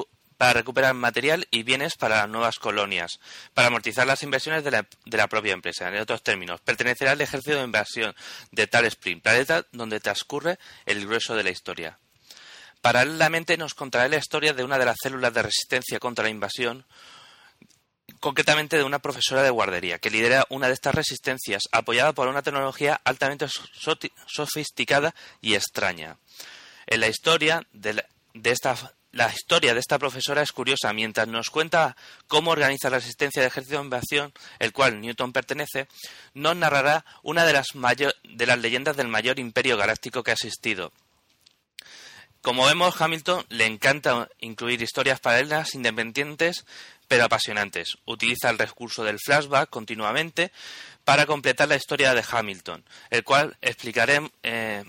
recuperar 0.53 0.95
material 0.95 1.47
y 1.51 1.63
bienes 1.63 1.95
para 1.95 2.27
nuevas 2.27 2.59
colonias, 2.59 3.21
para 3.55 3.69
amortizar 3.69 4.07
las 4.07 4.23
inversiones 4.23 4.65
de 4.65 4.73
la, 4.73 4.87
de 5.05 5.17
la, 5.17 5.29
propia 5.29 5.53
empresa. 5.53 5.89
En 5.89 6.01
otros 6.01 6.23
términos, 6.23 6.61
pertenecerá 6.61 7.13
al 7.13 7.21
ejército 7.21 7.57
de 7.57 7.65
inversión 7.65 8.15
de 8.51 8.67
Tal 8.67 8.85
Spring, 8.87 9.21
planeta 9.21 9.67
donde 9.73 10.01
transcurre 10.01 10.59
el 10.85 11.07
grueso 11.07 11.37
de 11.37 11.45
la 11.45 11.51
historia. 11.51 11.99
Paralelamente 12.81 13.57
nos 13.57 13.75
contará 13.75 14.09
la 14.09 14.17
historia 14.17 14.53
de 14.53 14.65
una 14.65 14.79
de 14.79 14.85
las 14.85 14.97
células 15.01 15.33
de 15.33 15.43
resistencia 15.43 16.01
contra 16.01 16.25
la 16.25 16.31
invasión, 16.31 16.85
concretamente 18.23 18.79
de 18.79 18.85
una 18.85 19.01
profesora 19.01 19.43
de 19.43 19.51
guardería, 19.51 19.99
que 19.99 20.09
lidera 20.09 20.47
una 20.49 20.69
de 20.69 20.75
estas 20.75 20.95
resistencias, 20.95 21.65
apoyada 21.73 22.13
por 22.13 22.29
una 22.29 22.43
tecnología 22.43 23.01
altamente 23.05 23.47
sofisticada 24.27 25.13
y 25.41 25.57
extraña. 25.57 26.19
En 26.87 27.01
la 27.01 27.09
historia 27.09 27.67
de, 27.73 28.05
esta 28.45 28.77
la 29.11 29.29
historia 29.29 29.75
de 29.75 29.81
esta 29.81 29.99
profesora 29.99 30.41
es 30.41 30.53
curiosa. 30.53 30.93
Mientras 30.93 31.27
nos 31.27 31.51
cuenta 31.51 31.97
cómo 32.29 32.53
organiza 32.53 32.91
la 32.91 32.99
resistencia 32.99 33.43
de 33.43 33.49
ejército 33.49 33.79
de 33.79 33.85
invasión, 33.85 34.33
el 34.61 34.73
cual 34.73 35.01
Newton 35.01 35.33
pertenece, 35.33 35.89
nos 36.33 36.55
narrará 36.55 37.05
una 37.25 37.45
de 37.45 37.55
las, 37.55 37.67
de 38.23 38.47
las 38.47 38.59
leyendas 38.61 38.97
del 38.97 39.09
mayor 39.09 39.41
imperio 39.41 39.77
galáctico 39.77 40.23
que 40.23 40.31
ha 40.31 40.35
existido. 40.35 40.93
Como 42.43 42.67
vemos, 42.67 43.01
Hamilton 43.01 43.47
le 43.51 43.67
encanta 43.67 44.29
incluir 44.41 44.83
historias 44.83 45.21
paralelas 45.21 45.77
independientes 45.77 46.65
pero 47.07 47.25
apasionantes. 47.25 47.99
Utiliza 48.05 48.51
el 48.51 48.59
recurso 48.59 49.05
del 49.05 49.21
flashback 49.21 49.71
continuamente 49.71 50.51
para 51.05 51.25
completar 51.27 51.69
la 51.69 51.77
historia 51.77 52.15
de 52.15 52.25
Hamilton, 52.29 52.85
el 53.11 53.23
cual 53.23 53.57
explicaré 53.61 54.29
eh, 54.43 54.83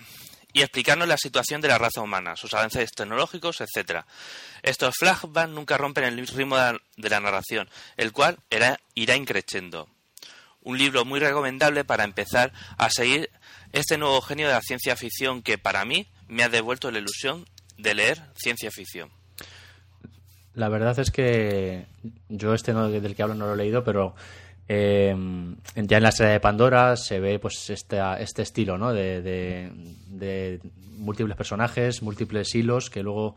y 0.51 0.61
explicarnos 0.61 1.07
la 1.07 1.17
situación 1.17 1.61
de 1.61 1.67
la 1.67 1.77
raza 1.77 2.01
humana, 2.01 2.35
sus 2.35 2.55
avances 2.55 2.89
tecnológicos, 2.89 3.61
etc. 3.61 4.03
Estos 4.63 4.95
flashbacks 4.97 5.49
nunca 5.49 5.77
rompen 5.77 6.05
el 6.05 6.25
ritmo 6.25 6.57
de 6.57 7.09
la 7.09 7.19
narración, 7.19 7.69
el 7.97 8.11
cual 8.13 8.39
irá 8.95 9.15
increciendo. 9.15 9.89
Un 10.61 10.79
libro 10.79 11.05
muy 11.05 11.19
recomendable 11.19 11.83
para 11.83 12.03
empezar 12.03 12.51
a 12.79 12.89
seguir 12.89 13.29
este 13.73 13.99
nuevo 13.99 14.21
genio 14.21 14.47
de 14.47 14.53
la 14.53 14.61
ciencia 14.61 14.95
ficción 14.95 15.43
que 15.43 15.59
para 15.59 15.85
mí 15.85 16.07
me 16.27 16.43
ha 16.43 16.49
devuelto 16.49 16.91
la 16.91 16.99
ilusión 16.99 17.45
de 17.77 17.95
leer 17.95 18.21
ciencia 18.35 18.71
ficción. 18.71 19.09
La 20.55 20.69
verdad 20.69 20.97
es 20.99 21.09
que 21.09 21.85
yo 22.29 22.53
este 22.53 22.73
no, 22.73 22.89
del 22.89 23.15
que 23.15 23.23
hablo 23.23 23.35
no 23.35 23.47
lo 23.47 23.53
he 23.53 23.57
leído, 23.57 23.83
pero 23.83 24.15
eh, 24.67 25.15
ya 25.75 25.97
en 25.97 26.03
la 26.03 26.11
serie 26.11 26.33
de 26.33 26.39
Pandora 26.39 26.95
se 26.95 27.19
ve 27.19 27.39
pues 27.39 27.69
este, 27.69 27.99
este 28.19 28.43
estilo 28.43 28.77
¿no? 28.77 28.93
de, 28.93 29.71
múltiples 30.97 31.35
personajes, 31.35 32.01
múltiples 32.03 32.53
hilos 32.53 32.89
que 32.89 33.03
luego 33.03 33.35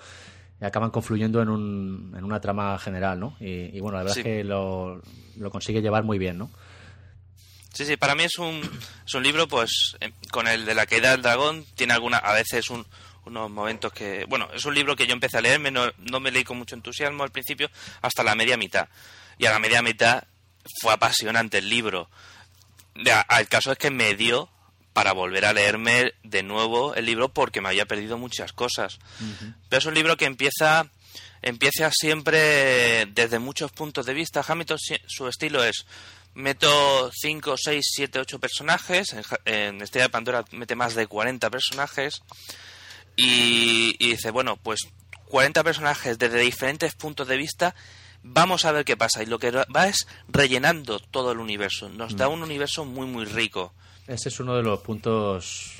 acaban 0.60 0.90
confluyendo 0.90 1.42
en, 1.42 1.48
un, 1.48 2.14
en 2.16 2.24
una 2.24 2.40
trama 2.40 2.78
general, 2.78 3.18
¿no? 3.18 3.36
Y, 3.40 3.78
bueno, 3.80 3.98
la 3.98 4.04
verdad 4.04 4.18
es 4.18 4.24
que 4.24 4.44
lo, 4.44 5.02
lo, 5.36 5.50
consigue 5.50 5.82
llevar 5.82 6.04
muy 6.04 6.18
bien, 6.18 6.38
¿no? 6.38 6.50
Sí, 7.76 7.84
sí, 7.84 7.98
para 7.98 8.14
mí 8.14 8.24
es 8.24 8.38
un, 8.38 8.62
es 9.06 9.12
un 9.12 9.22
libro, 9.22 9.46
pues, 9.46 9.98
eh, 10.00 10.10
con 10.30 10.48
el 10.48 10.64
de 10.64 10.74
la 10.74 10.86
caída 10.86 11.10
del 11.10 11.20
dragón, 11.20 11.66
tiene 11.74 11.92
alguna, 11.92 12.16
a 12.16 12.32
veces 12.32 12.70
un, 12.70 12.86
unos 13.26 13.50
momentos 13.50 13.92
que... 13.92 14.24
Bueno, 14.26 14.48
es 14.54 14.64
un 14.64 14.74
libro 14.74 14.96
que 14.96 15.06
yo 15.06 15.12
empecé 15.12 15.36
a 15.36 15.42
leerme, 15.42 15.70
no, 15.70 15.92
no 15.98 16.18
me 16.18 16.30
leí 16.30 16.42
con 16.42 16.56
mucho 16.56 16.74
entusiasmo 16.74 17.22
al 17.22 17.32
principio, 17.32 17.68
hasta 18.00 18.24
la 18.24 18.34
media 18.34 18.56
mitad. 18.56 18.88
Y 19.36 19.44
a 19.44 19.50
la 19.50 19.58
media 19.58 19.82
mitad 19.82 20.24
fue 20.80 20.94
apasionante 20.94 21.58
el 21.58 21.68
libro. 21.68 22.08
El 22.94 23.48
caso 23.48 23.72
es 23.72 23.76
que 23.76 23.90
me 23.90 24.14
dio 24.14 24.48
para 24.94 25.12
volver 25.12 25.44
a 25.44 25.52
leerme 25.52 26.14
de 26.22 26.42
nuevo 26.42 26.94
el 26.94 27.04
libro 27.04 27.28
porque 27.28 27.60
me 27.60 27.68
había 27.68 27.84
perdido 27.84 28.16
muchas 28.16 28.54
cosas. 28.54 28.98
Pero 29.68 29.80
es 29.80 29.84
un 29.84 29.92
libro 29.92 30.16
que 30.16 30.24
empieza 30.24 30.90
empieza 31.42 31.90
siempre 31.92 33.06
desde 33.06 33.38
muchos 33.38 33.70
puntos 33.72 34.06
de 34.06 34.14
vista. 34.14 34.42
Hamilton, 34.46 34.78
su 35.06 35.28
estilo 35.28 35.62
es 35.62 35.84
meto 36.36 37.10
5, 37.12 37.56
6, 37.56 37.84
7, 37.96 38.20
8 38.20 38.38
personajes. 38.38 39.12
En, 39.12 39.24
en 39.46 39.82
Estrella 39.82 40.04
de 40.04 40.10
Pandora 40.10 40.44
mete 40.52 40.76
más 40.76 40.94
de 40.94 41.06
40 41.06 41.50
personajes. 41.50 42.22
Y, 43.16 43.96
dice, 43.98 44.30
bueno, 44.30 44.56
pues 44.56 44.88
40 45.26 45.64
personajes 45.64 46.18
desde 46.18 46.38
diferentes 46.38 46.94
puntos 46.94 47.26
de 47.26 47.36
vista, 47.36 47.74
vamos 48.22 48.64
a 48.64 48.72
ver 48.72 48.84
qué 48.84 48.96
pasa. 48.96 49.22
Y 49.22 49.26
lo 49.26 49.38
que 49.38 49.50
va 49.50 49.88
es 49.88 50.06
rellenando 50.28 50.98
todo 50.98 51.32
el 51.32 51.38
universo. 51.38 51.88
Nos 51.88 52.16
da 52.16 52.28
mm. 52.28 52.32
un 52.32 52.42
universo 52.42 52.84
muy, 52.84 53.06
muy 53.06 53.24
rico. 53.24 53.72
Ese 54.06 54.28
es 54.28 54.38
uno 54.38 54.54
de 54.54 54.62
los 54.62 54.80
puntos 54.80 55.75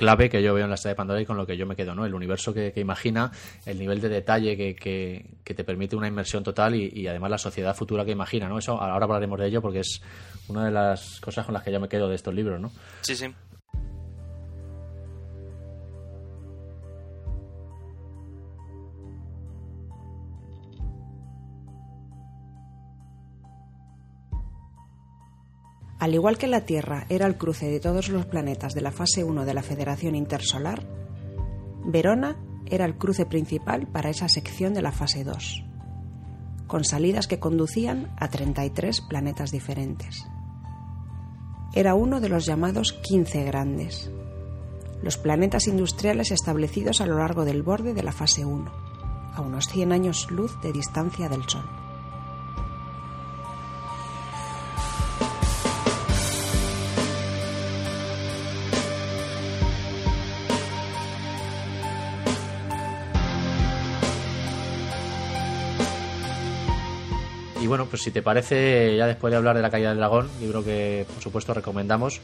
clave 0.00 0.30
que 0.30 0.42
yo 0.42 0.54
veo 0.54 0.64
en 0.64 0.70
la 0.70 0.78
serie 0.78 0.92
de 0.92 0.96
Pandora 0.96 1.20
y 1.20 1.26
con 1.26 1.36
lo 1.36 1.46
que 1.46 1.58
yo 1.58 1.66
me 1.66 1.76
quedo, 1.76 1.94
¿no? 1.94 2.06
El 2.06 2.14
universo 2.14 2.54
que, 2.54 2.72
imagina, 2.76 3.30
el 3.66 3.78
nivel 3.78 4.00
de 4.00 4.08
detalle 4.08 4.56
que, 4.56 4.74
que, 4.74 5.54
te 5.54 5.62
permite 5.62 5.94
una 5.94 6.08
inmersión 6.08 6.42
total 6.42 6.74
y, 6.74 6.90
y, 6.94 7.06
además 7.06 7.30
la 7.30 7.36
sociedad 7.36 7.76
futura 7.76 8.02
que 8.02 8.12
imagina, 8.12 8.48
¿no? 8.48 8.58
Eso 8.58 8.80
ahora 8.80 9.04
hablaremos 9.04 9.38
de 9.38 9.48
ello 9.48 9.60
porque 9.60 9.80
es 9.80 10.00
una 10.48 10.64
de 10.64 10.70
las 10.70 11.20
cosas 11.20 11.44
con 11.44 11.52
las 11.52 11.62
que 11.62 11.70
yo 11.70 11.80
me 11.80 11.88
quedo 11.90 12.08
de 12.08 12.14
estos 12.14 12.32
libros, 12.32 12.58
¿no? 12.58 12.72
Sí, 13.02 13.14
sí. 13.14 13.26
Al 26.00 26.14
igual 26.14 26.38
que 26.38 26.46
la 26.46 26.62
Tierra 26.62 27.04
era 27.10 27.26
el 27.26 27.36
cruce 27.36 27.70
de 27.70 27.78
todos 27.78 28.08
los 28.08 28.24
planetas 28.24 28.72
de 28.72 28.80
la 28.80 28.90
fase 28.90 29.22
1 29.22 29.44
de 29.44 29.52
la 29.52 29.62
Federación 29.62 30.14
Intersolar, 30.14 30.82
Verona 31.84 32.38
era 32.64 32.86
el 32.86 32.96
cruce 32.96 33.26
principal 33.26 33.86
para 33.86 34.08
esa 34.08 34.26
sección 34.30 34.72
de 34.72 34.80
la 34.80 34.92
fase 34.92 35.24
2, 35.24 35.62
con 36.66 36.84
salidas 36.84 37.26
que 37.26 37.38
conducían 37.38 38.14
a 38.16 38.28
33 38.28 39.02
planetas 39.02 39.50
diferentes. 39.50 40.24
Era 41.74 41.94
uno 41.94 42.20
de 42.20 42.30
los 42.30 42.46
llamados 42.46 42.94
15 42.94 43.44
grandes, 43.44 44.10
los 45.02 45.18
planetas 45.18 45.66
industriales 45.66 46.30
establecidos 46.30 47.02
a 47.02 47.06
lo 47.06 47.18
largo 47.18 47.44
del 47.44 47.62
borde 47.62 47.92
de 47.92 48.02
la 48.02 48.12
fase 48.12 48.46
1, 48.46 48.72
a 49.34 49.40
unos 49.42 49.68
100 49.68 49.92
años 49.92 50.30
luz 50.30 50.58
de 50.62 50.72
distancia 50.72 51.28
del 51.28 51.46
Sol. 51.46 51.89
Bueno, 67.70 67.86
pues 67.86 68.02
si 68.02 68.10
te 68.10 68.20
parece, 68.20 68.96
ya 68.96 69.06
después 69.06 69.30
de 69.30 69.36
hablar 69.36 69.54
de 69.54 69.62
la 69.62 69.70
caída 69.70 69.90
del 69.90 69.98
dragón, 69.98 70.28
libro 70.40 70.64
que 70.64 71.06
por 71.14 71.22
supuesto 71.22 71.54
recomendamos, 71.54 72.20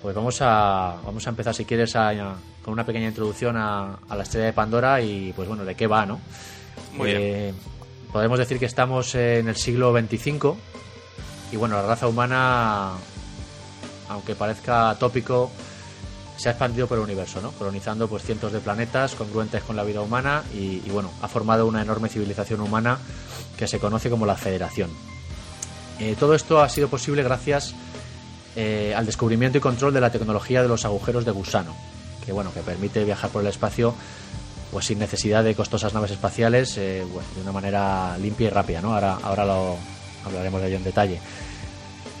pues 0.00 0.16
vamos 0.16 0.38
a, 0.40 0.96
vamos 1.04 1.26
a 1.26 1.30
empezar 1.30 1.54
si 1.54 1.66
quieres 1.66 1.92
con 1.92 2.72
una 2.72 2.86
pequeña 2.86 3.08
introducción 3.08 3.58
a, 3.58 3.98
la 4.08 4.22
estrella 4.22 4.46
de 4.46 4.54
Pandora 4.54 5.02
y 5.02 5.34
pues 5.36 5.46
bueno, 5.46 5.66
de 5.66 5.74
qué 5.74 5.86
va, 5.86 6.06
¿no? 6.06 6.22
Muy 6.94 7.10
eh, 7.10 7.52
Podemos 8.10 8.38
decir 8.38 8.58
que 8.58 8.64
estamos 8.64 9.14
en 9.14 9.46
el 9.46 9.56
siglo 9.56 9.92
25 9.92 10.56
y 11.52 11.56
bueno, 11.56 11.76
la 11.76 11.82
raza 11.82 12.08
humana, 12.08 12.92
aunque 14.08 14.34
parezca 14.34 14.96
tópico, 14.98 15.50
se 16.36 16.48
ha 16.48 16.52
expandido 16.52 16.86
por 16.86 16.98
el 16.98 17.04
universo, 17.04 17.40
¿no? 17.40 17.52
colonizando 17.52 18.08
pues 18.08 18.22
cientos 18.22 18.52
de 18.52 18.60
planetas 18.60 19.14
congruentes 19.14 19.62
con 19.62 19.76
la 19.76 19.84
vida 19.84 20.00
humana 20.00 20.42
y, 20.54 20.80
bueno, 20.90 21.10
ha 21.22 21.28
formado 21.28 21.66
una 21.66 21.82
enorme 21.82 22.08
civilización 22.08 22.60
humana 22.60 22.98
que 23.56 23.66
se 23.66 23.78
conoce 23.78 24.10
como 24.10 24.26
la 24.26 24.36
Federación. 24.36 24.90
Eh, 25.98 26.14
todo 26.18 26.34
esto 26.34 26.60
ha 26.60 26.68
sido 26.68 26.88
posible 26.88 27.22
gracias 27.22 27.74
eh, 28.54 28.94
al 28.94 29.06
descubrimiento 29.06 29.58
y 29.58 29.60
control 29.62 29.94
de 29.94 30.00
la 30.00 30.10
tecnología 30.10 30.62
de 30.62 30.68
los 30.68 30.84
agujeros 30.84 31.24
de 31.24 31.30
gusano, 31.30 31.74
que 32.24 32.32
bueno, 32.32 32.52
que 32.52 32.60
permite 32.60 33.04
viajar 33.04 33.30
por 33.30 33.42
el 33.42 33.48
espacio 33.48 33.94
pues 34.70 34.86
sin 34.86 34.98
necesidad 34.98 35.44
de 35.44 35.54
costosas 35.54 35.94
naves 35.94 36.10
espaciales, 36.10 36.76
eh, 36.76 37.04
de 37.34 37.40
una 37.40 37.52
manera 37.52 38.18
limpia 38.18 38.48
y 38.48 38.50
rápida, 38.50 38.82
¿no? 38.82 38.94
Ahora, 38.94 39.18
ahora 39.22 39.44
lo 39.46 39.76
hablaremos 40.24 40.60
de 40.60 40.68
ello 40.68 40.76
en 40.76 40.84
detalle. 40.84 41.20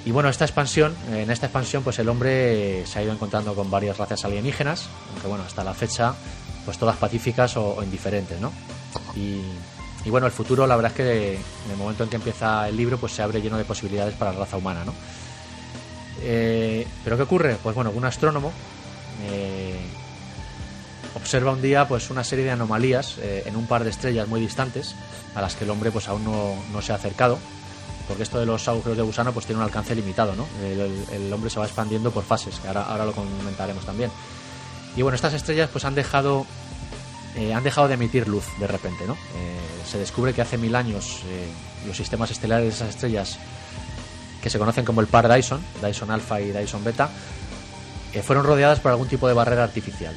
Y 0.06 0.12
bueno, 0.12 0.28
esta 0.28 0.44
expansión, 0.44 0.94
en 1.10 1.32
esta 1.32 1.46
expansión, 1.46 1.82
pues 1.82 1.98
el 1.98 2.08
hombre 2.08 2.86
se 2.86 3.00
ha 3.00 3.02
ido 3.02 3.12
encontrando 3.12 3.56
con 3.56 3.68
varias 3.72 3.98
razas 3.98 4.24
alienígenas, 4.24 4.88
aunque 5.12 5.26
bueno, 5.26 5.42
hasta 5.44 5.64
la 5.64 5.74
fecha, 5.74 6.14
pues 6.64 6.78
todas 6.78 6.96
pacíficas 6.96 7.56
o, 7.56 7.82
indiferentes, 7.82 8.40
¿no? 8.40 8.52
Y, 9.16 9.42
bueno, 10.08 10.28
el 10.28 10.32
futuro, 10.32 10.64
la 10.64 10.76
verdad 10.76 10.92
es 10.92 10.96
que 10.96 11.32
en 11.34 11.70
el 11.72 11.76
momento 11.76 12.04
en 12.04 12.10
que 12.10 12.16
empieza 12.16 12.68
el 12.68 12.76
libro, 12.76 12.98
pues 12.98 13.14
se 13.14 13.22
abre 13.22 13.42
lleno 13.42 13.58
de 13.58 13.64
posibilidades 13.64 14.14
para 14.14 14.32
la 14.32 14.38
raza 14.38 14.56
humana, 14.56 14.84
¿no? 14.84 14.94
Eh, 16.22 16.86
¿Pero 17.02 17.16
qué 17.16 17.24
ocurre? 17.24 17.56
Pues 17.60 17.74
bueno, 17.74 17.90
un 17.90 18.04
astrónomo 18.04 18.52
eh, 19.28 19.76
observa 21.16 21.50
un 21.50 21.60
día 21.60 21.88
pues 21.88 22.10
una 22.10 22.22
serie 22.22 22.44
de 22.44 22.52
anomalías 22.52 23.18
eh, 23.18 23.42
en 23.44 23.56
un 23.56 23.66
par 23.66 23.82
de 23.82 23.90
estrellas 23.90 24.28
muy 24.28 24.40
distantes 24.40 24.94
a 25.34 25.40
las 25.40 25.56
que 25.56 25.64
el 25.64 25.70
hombre 25.70 25.90
pues 25.90 26.08
aún 26.08 26.24
no, 26.24 26.54
no 26.72 26.80
se 26.80 26.92
ha 26.92 26.94
acercado 26.94 27.38
porque 28.08 28.22
esto 28.22 28.38
de 28.38 28.46
los 28.46 28.66
agujeros 28.68 28.96
de 28.96 29.02
gusano 29.02 29.32
pues 29.32 29.46
tiene 29.46 29.60
un 29.60 29.64
alcance 29.64 29.94
limitado, 29.94 30.34
¿no? 30.34 30.46
El, 30.62 31.32
hombre 31.32 31.50
se 31.50 31.58
va 31.58 31.66
expandiendo 31.66 32.10
por 32.10 32.24
fases, 32.24 32.58
que 32.60 32.68
ahora, 32.68 32.82
ahora 32.82 33.04
lo 33.04 33.12
comentaremos 33.12 33.84
también. 33.84 34.10
Y 34.96 35.02
bueno, 35.02 35.16
estas 35.16 35.34
estrellas 35.34 35.68
pues 35.72 35.84
han 35.84 35.94
dejado 35.94 36.46
eh, 37.36 37.52
han 37.52 37.62
dejado 37.62 37.86
de 37.86 37.94
emitir 37.94 38.26
luz 38.26 38.46
de 38.58 38.66
repente, 38.66 39.06
¿no? 39.06 39.12
Eh, 39.12 39.58
se 39.86 39.98
descubre 39.98 40.32
que 40.32 40.40
hace 40.40 40.56
mil 40.56 40.74
años 40.74 41.20
eh, 41.26 41.46
los 41.86 41.94
sistemas 41.94 42.30
estelares 42.30 42.64
de 42.64 42.74
esas 42.74 42.88
estrellas 42.88 43.38
que 44.42 44.48
se 44.48 44.58
conocen 44.58 44.86
como 44.86 45.02
el 45.02 45.06
par 45.06 45.30
Dyson, 45.30 45.60
Dyson 45.82 46.10
Alpha 46.10 46.40
y 46.40 46.50
Dyson 46.50 46.82
Beta, 46.82 47.10
fueron 48.22 48.46
rodeadas 48.46 48.80
por 48.80 48.92
algún 48.92 49.08
tipo 49.08 49.28
de 49.28 49.34
barrera 49.34 49.64
artificial. 49.64 50.14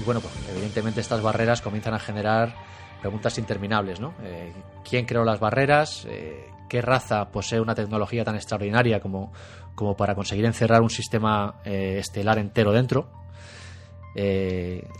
y 0.00 0.04
bueno, 0.04 0.22
pues 0.22 0.32
evidentemente 0.50 1.02
estas 1.02 1.20
barreras 1.20 1.60
comienzan 1.60 1.92
a 1.92 1.98
generar 1.98 2.54
preguntas 3.02 3.36
interminables, 3.36 3.98
¿no? 4.00 4.14
Eh, 4.22 4.52
¿Quién 4.88 5.04
creó 5.04 5.24
las 5.24 5.40
barreras? 5.40 6.06
Eh, 6.08 6.46
¿Qué 6.68 6.80
raza 6.80 7.30
posee 7.30 7.60
una 7.60 7.74
tecnología 7.74 8.24
tan 8.24 8.36
extraordinaria 8.36 9.00
como, 9.00 9.32
como 9.74 9.96
para 9.96 10.14
conseguir 10.14 10.44
encerrar 10.46 10.80
un 10.82 10.88
sistema 10.88 11.56
eh, 11.64 11.96
estelar 11.98 12.38
entero 12.38 12.72
dentro? 12.72 13.10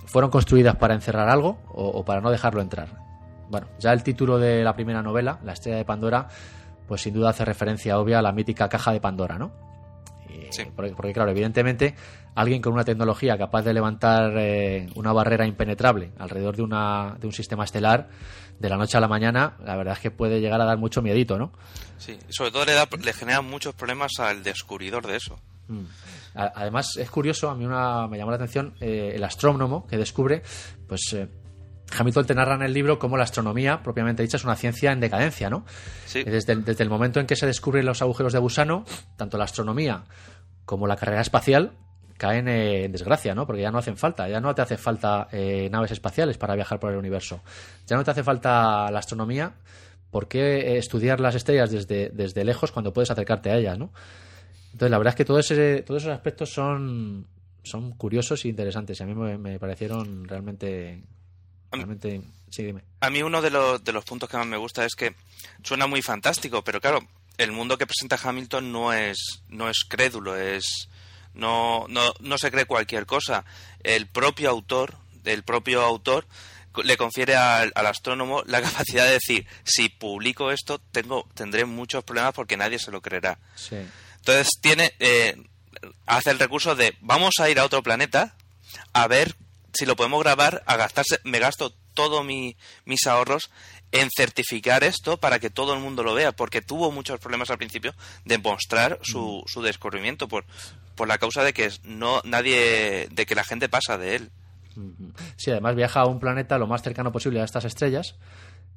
¿Fueron 0.06 0.30
construidas 0.30 0.76
para 0.76 0.94
encerrar 0.94 1.28
algo 1.28 1.58
o, 1.68 2.04
para 2.04 2.20
no 2.20 2.30
dejarlo 2.30 2.60
entrar? 2.60 2.88
Bueno, 3.48 3.68
ya 3.78 3.92
el 3.92 4.02
título 4.02 4.38
de 4.38 4.64
la 4.64 4.74
primera 4.74 5.02
novela, 5.02 5.38
La 5.44 5.52
estrella 5.52 5.76
de 5.76 5.84
Pandora, 5.84 6.28
pues 6.88 7.02
sin 7.02 7.14
duda 7.14 7.30
hace 7.30 7.44
referencia 7.44 7.98
obvia 7.98 8.18
a 8.18 8.22
la 8.22 8.32
mítica 8.32 8.70
caja 8.70 8.90
de 8.90 9.00
Pandora, 9.00 9.38
¿no? 9.38 9.52
Porque, 10.74 11.12
claro, 11.12 11.30
evidentemente 11.30 11.94
alguien 12.34 12.62
con 12.62 12.72
una 12.72 12.84
tecnología 12.84 13.36
capaz 13.36 13.62
de 13.62 13.74
levantar 13.74 14.32
eh, 14.36 14.88
una 14.94 15.12
barrera 15.12 15.46
impenetrable 15.46 16.12
alrededor 16.18 16.56
de, 16.56 16.62
una, 16.62 17.16
de 17.20 17.26
un 17.26 17.32
sistema 17.32 17.64
estelar 17.64 18.08
de 18.58 18.68
la 18.68 18.76
noche 18.76 18.96
a 18.96 19.00
la 19.00 19.08
mañana, 19.08 19.56
la 19.64 19.76
verdad 19.76 19.94
es 19.94 20.00
que 20.00 20.10
puede 20.10 20.40
llegar 20.40 20.60
a 20.60 20.64
dar 20.64 20.78
mucho 20.78 21.02
miedito, 21.02 21.38
¿no? 21.38 21.52
Sí, 21.98 22.18
sobre 22.28 22.50
todo 22.50 22.64
le, 22.64 22.72
da, 22.72 22.88
le 23.00 23.12
genera 23.12 23.40
muchos 23.40 23.74
problemas 23.74 24.12
al 24.18 24.42
descubridor 24.42 25.06
de 25.06 25.16
eso. 25.16 25.38
Mm. 25.68 25.84
Además, 26.34 26.96
es 26.96 27.10
curioso, 27.10 27.50
a 27.50 27.54
mí 27.54 27.64
una, 27.66 28.08
me 28.08 28.16
llamó 28.16 28.30
la 28.30 28.36
atención 28.36 28.74
eh, 28.80 29.12
el 29.14 29.24
astrónomo 29.24 29.86
que 29.86 29.98
descubre, 29.98 30.42
pues 30.88 31.12
eh, 31.12 31.28
Hamilton 31.98 32.26
te 32.26 32.34
narra 32.34 32.54
en 32.54 32.62
el 32.62 32.72
libro 32.72 32.98
cómo 32.98 33.16
la 33.16 33.24
astronomía, 33.24 33.82
propiamente 33.82 34.22
dicha, 34.22 34.38
es 34.38 34.44
una 34.44 34.56
ciencia 34.56 34.92
en 34.92 35.00
decadencia, 35.00 35.50
¿no? 35.50 35.64
Sí. 36.06 36.22
Desde, 36.24 36.56
desde 36.56 36.82
el 36.84 36.90
momento 36.90 37.20
en 37.20 37.26
que 37.26 37.36
se 37.36 37.46
descubren 37.46 37.84
los 37.84 38.00
agujeros 38.00 38.32
de 38.32 38.38
gusano, 38.38 38.84
tanto 39.16 39.36
la 39.36 39.44
astronomía 39.44 40.04
como 40.72 40.87
la 40.87 40.96
carrera 40.96 41.20
espacial 41.20 41.72
caen 42.16 42.48
en 42.48 42.90
desgracia, 42.92 43.35
¿no? 43.35 43.46
Porque 43.46 43.61
ya 43.61 43.70
no 43.70 43.76
hacen 43.76 43.98
falta, 43.98 44.26
ya 44.26 44.40
no 44.40 44.54
te 44.54 44.62
hace 44.62 44.78
falta 44.78 45.28
eh, 45.30 45.68
naves 45.70 45.90
espaciales 45.90 46.38
para 46.38 46.54
viajar 46.54 46.80
por 46.80 46.90
el 46.90 46.96
universo, 46.96 47.42
ya 47.87 47.94
no 47.94 48.04
te 48.04 48.11
hace 48.11 48.24
falta 48.24 48.90
la 48.90 48.98
astronomía, 48.98 49.52
¿por 50.11 50.28
qué 50.28 50.78
estudiar 50.78 51.20
las 51.20 51.35
estrellas 51.35 51.70
desde, 51.70 52.08
desde 52.08 52.42
lejos 52.46 52.72
cuando 52.72 52.94
puedes 52.94 53.11
acercarte 53.11 53.50
a 53.50 53.58
ellas, 53.58 53.76
¿no? 53.76 53.92
Entonces, 54.72 54.90
la 54.90 54.96
verdad 54.96 55.12
es 55.12 55.16
que 55.16 55.26
todo 55.26 55.38
ese, 55.40 55.82
todos 55.82 56.04
esos 56.04 56.14
aspectos 56.14 56.50
son, 56.50 57.26
son 57.62 57.92
curiosos 57.92 58.42
e 58.46 58.48
interesantes 58.48 58.98
y 58.98 59.02
a 59.02 59.06
mí 59.06 59.14
me, 59.14 59.58
parecieron 59.58 60.26
realmente... 60.26 61.02
realmente 61.70 62.22
sí, 62.48 62.62
dime. 62.62 62.82
A 63.00 63.11
mí 63.11 63.22
uno 63.22 63.42
de 63.42 63.50
los, 63.50 63.85
de 63.85 63.92
los 63.92 64.06
puntos 64.06 64.30
que 64.30 64.38
más 64.38 64.46
me 64.46 64.56
gusta 64.56 64.87
es 64.87 64.94
que 64.94 65.14
suena 65.62 65.87
muy 65.87 66.00
fantástico, 66.00 66.64
pero 66.64 66.80
claro, 66.80 67.00
el 67.38 67.52
mundo 67.52 67.78
que 67.78 67.86
presenta 67.86 68.18
Hamilton 68.22 68.72
no 68.72 68.92
es, 68.92 69.42
no 69.48 69.68
es 69.68 69.84
crédulo, 69.88 70.36
es 70.36 70.88
no, 71.34 71.86
no, 71.88 72.12
no 72.20 72.38
se 72.38 72.50
cree 72.50 72.66
cualquier 72.66 73.06
cosa. 73.06 73.44
El 73.82 74.06
propio 74.06 74.50
autor, 74.50 74.96
el 75.24 75.42
propio 75.42 75.82
autor 75.82 76.26
le 76.82 76.96
confiere 76.96 77.36
al, 77.36 77.72
astrónomo 77.74 78.42
la 78.46 78.62
capacidad 78.62 79.04
de 79.04 79.12
decir 79.12 79.46
si 79.64 79.88
publico 79.88 80.50
esto 80.50 80.78
tengo 80.78 81.28
tendré 81.34 81.64
muchos 81.64 82.04
problemas 82.04 82.34
porque 82.34 82.56
nadie 82.56 82.78
se 82.78 82.90
lo 82.90 83.00
creerá. 83.00 83.38
Entonces 84.16 84.48
tiene 84.60 84.94
eh, 85.00 85.36
hace 86.06 86.30
el 86.30 86.38
recurso 86.38 86.74
de 86.74 86.96
vamos 87.00 87.34
a 87.40 87.50
ir 87.50 87.58
a 87.58 87.64
otro 87.64 87.82
planeta 87.82 88.34
a 88.92 89.06
ver 89.08 89.34
si 89.74 89.84
lo 89.84 89.96
podemos 89.96 90.22
grabar 90.22 90.62
a 90.66 90.76
gastarse 90.76 91.20
me 91.24 91.38
gasto 91.38 91.74
todos 91.94 92.24
mi, 92.24 92.56
mis 92.84 93.06
ahorros 93.06 93.50
en 93.92 94.09
certificar 94.14 94.83
esto 94.85 95.18
para 95.18 95.38
que 95.38 95.50
todo 95.50 95.74
el 95.74 95.81
mundo 95.81 96.02
lo 96.02 96.14
vea, 96.14 96.33
porque 96.33 96.62
tuvo 96.62 96.90
muchos 96.90 97.20
problemas 97.20 97.50
al 97.50 97.59
principio 97.59 97.94
de 98.24 98.38
mostrar 98.38 98.98
su, 99.02 99.42
mm. 99.44 99.48
su 99.48 99.62
descubrimiento 99.62 100.28
por, 100.28 100.44
por 100.94 101.09
la 101.09 101.18
causa 101.18 101.44
de 101.44 101.52
que 101.52 101.70
no 101.85 102.20
nadie, 102.24 103.09
de 103.11 103.26
que 103.26 103.35
la 103.35 103.44
gente 103.44 103.68
pasa 103.68 103.98
de 103.98 104.16
él. 104.16 104.31
Sí, 105.37 105.50
además 105.50 105.76
viaja 105.76 106.00
a 106.00 106.07
un 106.07 106.18
planeta 106.18 106.57
lo 106.57 106.66
más 106.66 106.83
cercano 106.83 107.12
posible 107.12 107.42
a 107.42 107.44
estas 107.44 107.66
estrellas 107.66 108.16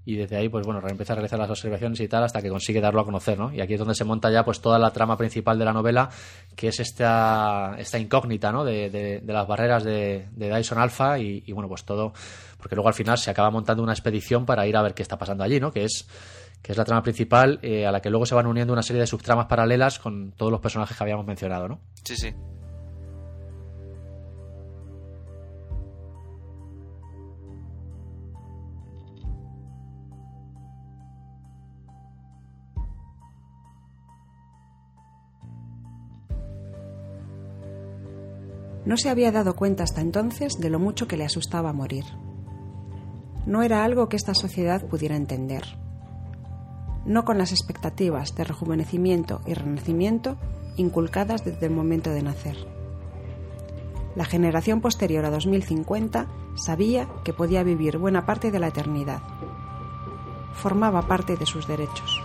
y 0.05 0.15
desde 0.15 0.37
ahí, 0.37 0.49
pues 0.49 0.65
bueno, 0.65 0.81
empieza 0.87 1.13
a 1.13 1.15
realizar 1.15 1.39
las 1.39 1.49
observaciones 1.49 1.99
y 1.99 2.07
tal 2.07 2.23
hasta 2.23 2.41
que 2.41 2.49
consigue 2.49 2.79
darlo 2.79 3.01
a 3.01 3.05
conocer, 3.05 3.39
¿no? 3.39 3.51
Y 3.51 3.59
aquí 3.59 3.73
es 3.73 3.79
donde 3.79 3.95
se 3.95 4.03
monta 4.03 4.31
ya 4.31 4.45
pues 4.45 4.61
toda 4.61 4.77
la 4.77 4.91
trama 4.91 5.17
principal 5.17 5.57
de 5.57 5.65
la 5.65 5.73
novela, 5.73 6.09
que 6.55 6.67
es 6.67 6.79
esta, 6.79 7.75
esta 7.77 7.97
incógnita, 7.97 8.51
¿no? 8.51 8.63
De, 8.63 8.89
de, 8.89 9.33
las 9.33 9.47
barreras 9.47 9.83
de, 9.83 10.27
de 10.31 10.55
Dyson 10.55 10.77
Alpha 10.77 11.17
y, 11.19 11.43
y, 11.45 11.51
bueno, 11.51 11.67
pues 11.67 11.83
todo 11.83 12.13
porque 12.57 12.75
luego 12.75 12.87
al 12.87 12.93
final 12.93 13.17
se 13.17 13.29
acaba 13.29 13.51
montando 13.51 13.83
una 13.83 13.93
expedición 13.93 14.45
para 14.45 14.65
ir 14.65 14.75
a 14.75 14.81
ver 14.81 14.93
qué 14.93 15.03
está 15.03 15.17
pasando 15.17 15.43
allí, 15.43 15.59
¿no? 15.59 15.71
Que 15.71 15.83
es 15.83 16.07
que 16.61 16.71
es 16.71 16.77
la 16.79 16.83
trama 16.83 17.03
principal 17.03 17.59
eh, 17.61 17.85
a 17.85 17.91
la 17.91 18.01
que 18.01 18.09
luego 18.09 18.25
se 18.25 18.33
van 18.33 18.47
uniendo 18.47 18.73
una 18.73 18.81
serie 18.81 18.99
de 18.99 19.05
subtramas 19.05 19.45
paralelas 19.45 19.99
con 19.99 20.31
todos 20.31 20.51
los 20.51 20.61
personajes 20.61 20.97
que 20.97 21.03
habíamos 21.03 21.23
mencionado, 21.23 21.67
¿no? 21.67 21.79
Sí, 22.03 22.15
sí. 22.15 22.33
No 38.85 38.97
se 38.97 39.09
había 39.09 39.31
dado 39.31 39.55
cuenta 39.55 39.83
hasta 39.83 40.01
entonces 40.01 40.59
de 40.59 40.69
lo 40.69 40.79
mucho 40.79 41.07
que 41.07 41.17
le 41.17 41.25
asustaba 41.25 41.73
morir 41.73 42.05
no 43.45 43.61
era 43.61 43.83
algo 43.83 44.09
que 44.09 44.17
esta 44.17 44.33
sociedad 44.33 44.85
pudiera 44.85 45.15
entender. 45.15 45.63
No 47.05 47.25
con 47.25 47.37
las 47.37 47.51
expectativas 47.51 48.35
de 48.35 48.43
rejuvenecimiento 48.43 49.41
y 49.45 49.53
renacimiento 49.53 50.37
inculcadas 50.77 51.45
desde 51.45 51.67
el 51.67 51.71
momento 51.71 52.09
de 52.09 52.23
nacer. 52.23 52.57
La 54.15 54.25
generación 54.25 54.81
posterior 54.81 55.25
a 55.25 55.29
2050 55.29 56.27
sabía 56.55 57.07
que 57.23 57.33
podía 57.33 57.63
vivir 57.63 57.97
buena 57.97 58.25
parte 58.25 58.49
de 58.49 58.59
la 58.59 58.67
eternidad. 58.67 59.21
Formaba 60.53 61.07
parte 61.07 61.35
de 61.37 61.45
sus 61.45 61.67
derechos. 61.67 62.21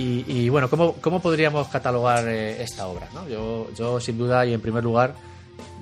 Y, 0.00 0.48
bueno, 0.48 0.70
¿cómo, 0.70 0.94
¿cómo, 0.94 1.20
podríamos 1.20 1.68
catalogar 1.68 2.28
eh, 2.28 2.62
esta 2.62 2.86
obra? 2.86 3.08
¿no? 3.12 3.28
Yo, 3.28 3.68
yo, 3.74 4.00
sin 4.00 4.16
duda, 4.16 4.46
y 4.46 4.54
en 4.54 4.60
primer 4.60 4.84
lugar, 4.84 5.14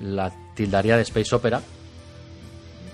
la 0.01 0.31
tildaría 0.55 0.95
de 0.95 1.03
Space 1.03 1.35
Opera. 1.35 1.61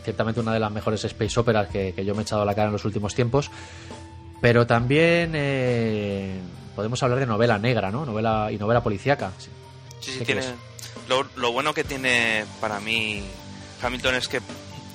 Ciertamente 0.03 0.41
una 0.41 0.53
de 0.53 0.59
las 0.59 0.71
mejores 0.71 1.03
Space 1.05 1.39
Operas 1.39 1.69
que, 1.69 1.93
yo 2.05 2.13
me 2.13 2.21
he 2.21 2.23
echado 2.23 2.41
a 2.41 2.45
la 2.45 2.53
cara 2.53 2.67
en 2.67 2.73
los 2.73 2.83
últimos 2.83 3.15
tiempos. 3.15 3.49
Pero 4.41 4.67
también 4.67 5.31
eh, 5.35 6.39
podemos 6.75 7.01
hablar 7.01 7.19
de 7.19 7.25
novela 7.25 7.57
negra, 7.57 7.89
¿no? 7.89 8.05
Novela 8.05 8.51
y 8.51 8.57
novela 8.57 8.83
policíaca. 8.83 9.31
Sí, 10.01 10.11
sí, 10.11 10.25
tiene, 10.25 10.41
lo, 11.07 11.25
lo, 11.37 11.53
bueno 11.53 11.73
que 11.73 11.85
tiene 11.85 12.43
para 12.59 12.81
mí 12.81 13.23
Hamilton 13.81 14.15
es 14.15 14.27
que 14.27 14.41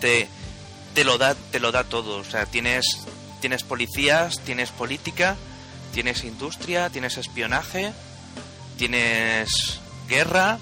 te, 0.00 0.28
te 0.92 1.04
lo 1.04 1.16
da 1.16 1.34
te 1.34 1.60
lo 1.60 1.72
da 1.72 1.84
todo. 1.84 2.18
O 2.18 2.24
sea, 2.24 2.44
tienes 2.44 3.06
tienes 3.40 3.62
policías, 3.62 4.40
tienes 4.40 4.70
política, 4.70 5.36
tienes 5.92 6.24
industria, 6.24 6.90
tienes 6.90 7.16
espionaje, 7.16 7.92
tienes 8.76 9.80
guerra, 10.08 10.58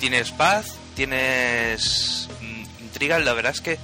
tienes 0.00 0.30
paz, 0.30 0.76
tienes 0.94 2.28
mm, 2.40 2.82
intriga. 2.82 3.18
La 3.18 3.32
verdad 3.32 3.52
es 3.52 3.60
que 3.60 3.78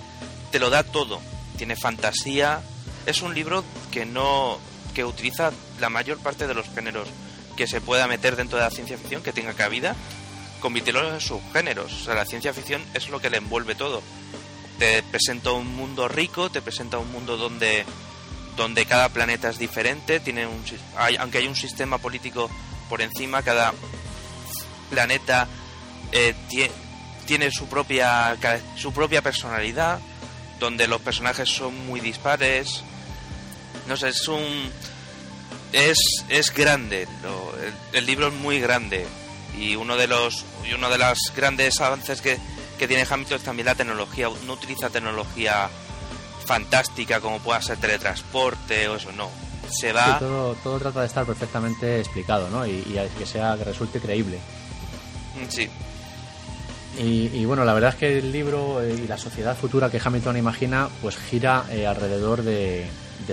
te 0.51 0.59
lo 0.59 0.71
da 0.71 0.83
todo. 0.83 1.21
Tiene 1.57 1.77
fantasía. 1.77 2.63
Es 3.07 3.23
un 3.23 3.35
libro 3.35 3.65
que 3.91 4.07
no 4.07 4.59
que 4.95 5.05
utiliza 5.05 5.53
la 5.81 5.91
mayor 5.91 6.19
parte 6.19 6.47
de 6.47 6.55
los 6.55 6.69
géneros 6.75 7.09
que 7.57 7.67
se 7.67 7.81
pueda 7.81 8.07
meter 8.07 8.37
dentro 8.37 8.59
de 8.59 8.65
la 8.65 8.71
ciencia 8.71 8.97
ficción, 8.97 9.23
que 9.23 9.33
tenga 9.33 9.53
cabida, 9.53 9.97
convirtiéndolo 10.61 11.13
en 11.13 11.21
subgéneros. 11.21 11.93
O 11.93 12.05
sea, 12.05 12.15
la 12.15 12.25
ciencia 12.25 12.55
ficción 12.55 12.81
es 12.95 13.09
lo 13.09 13.21
que 13.21 13.31
le 13.31 13.39
envuelve 13.39 13.75
todo. 13.75 14.03
Te 14.79 15.03
presenta 15.03 15.51
un 15.51 15.75
mundo 15.75 16.07
rico, 16.07 16.51
te 16.51 16.63
presenta 16.63 16.99
un 16.99 17.11
mundo 17.11 17.37
donde 17.37 17.85
donde 18.59 18.87
cada 18.87 19.09
planeta 19.09 19.49
es 19.49 19.59
diferente, 19.59 20.19
tiene 20.19 20.47
un, 20.47 20.63
aunque 21.19 21.39
hay 21.39 21.47
un 21.47 21.55
sistema 21.55 21.99
político 21.99 22.51
por 22.89 23.01
encima, 23.01 23.43
cada 23.43 23.73
planeta 24.91 25.47
eh, 26.11 26.35
tiene 27.25 27.51
su 27.53 27.69
propia, 27.69 28.37
su 28.77 28.93
propia 28.93 29.23
personalidad, 29.23 30.01
donde 30.59 30.89
los 30.89 31.01
personajes 31.01 31.49
son 31.49 31.87
muy 31.87 32.01
dispares. 32.01 32.83
No 33.87 33.97
sé, 33.97 34.09
es 34.09 34.27
un. 34.27 34.71
Es, 35.73 35.99
es 36.29 36.53
grande, 36.53 37.07
el, 37.93 38.07
libro 38.07 38.29
es 38.29 38.35
muy 38.35 38.59
grande 38.59 39.07
y 39.59 39.77
uno 39.77 39.97
de 39.97 40.07
los 40.07 40.47
y 40.65 40.73
uno 40.73 40.89
de 40.89 40.97
los 40.97 41.19
grandes 41.37 41.79
avances 41.83 42.23
que, 42.23 42.39
que 42.79 42.89
tiene 42.89 43.07
Hamilton 43.09 43.37
es 43.37 43.45
también 43.45 43.67
la 43.67 43.75
tecnología 43.75 44.31
no 44.47 44.55
utiliza 44.55 44.89
tecnología 44.89 45.69
fantástica 46.49 47.21
como 47.21 47.41
pueda 47.41 47.61
ser 47.61 47.77
teletransporte 47.77 48.89
o 48.89 48.97
eso, 48.97 49.13
no. 49.13 49.29
Se 49.69 49.93
va... 49.93 50.19
todo, 50.19 50.55
todo 50.55 50.79
trata 50.79 51.01
de 51.01 51.07
estar 51.07 51.27
perfectamente 51.27 52.01
explicado, 52.01 52.49
¿no? 52.49 52.67
Y, 52.67 52.99
que 53.19 53.27
sea, 53.27 53.55
que 53.59 53.65
resulte 53.65 54.01
creíble. 54.01 54.39
Mm, 55.37 55.49
sí. 55.51 55.69
Y, 57.01 57.45
bueno, 57.45 57.65
la 57.65 57.75
verdad 57.75 57.91
es 57.91 57.97
que 57.97 58.19
el 58.19 58.33
libro 58.33 58.83
eh, 58.83 58.93
y 59.05 59.07
la 59.07 59.19
sociedad 59.19 59.55
futura 59.55 59.91
que 59.91 60.01
Hamilton 60.03 60.39
imagina, 60.39 60.89
pues 61.01 61.17
gira 61.17 61.65
eh, 61.71 61.87
alrededor 61.87 62.43
de, 62.43 62.87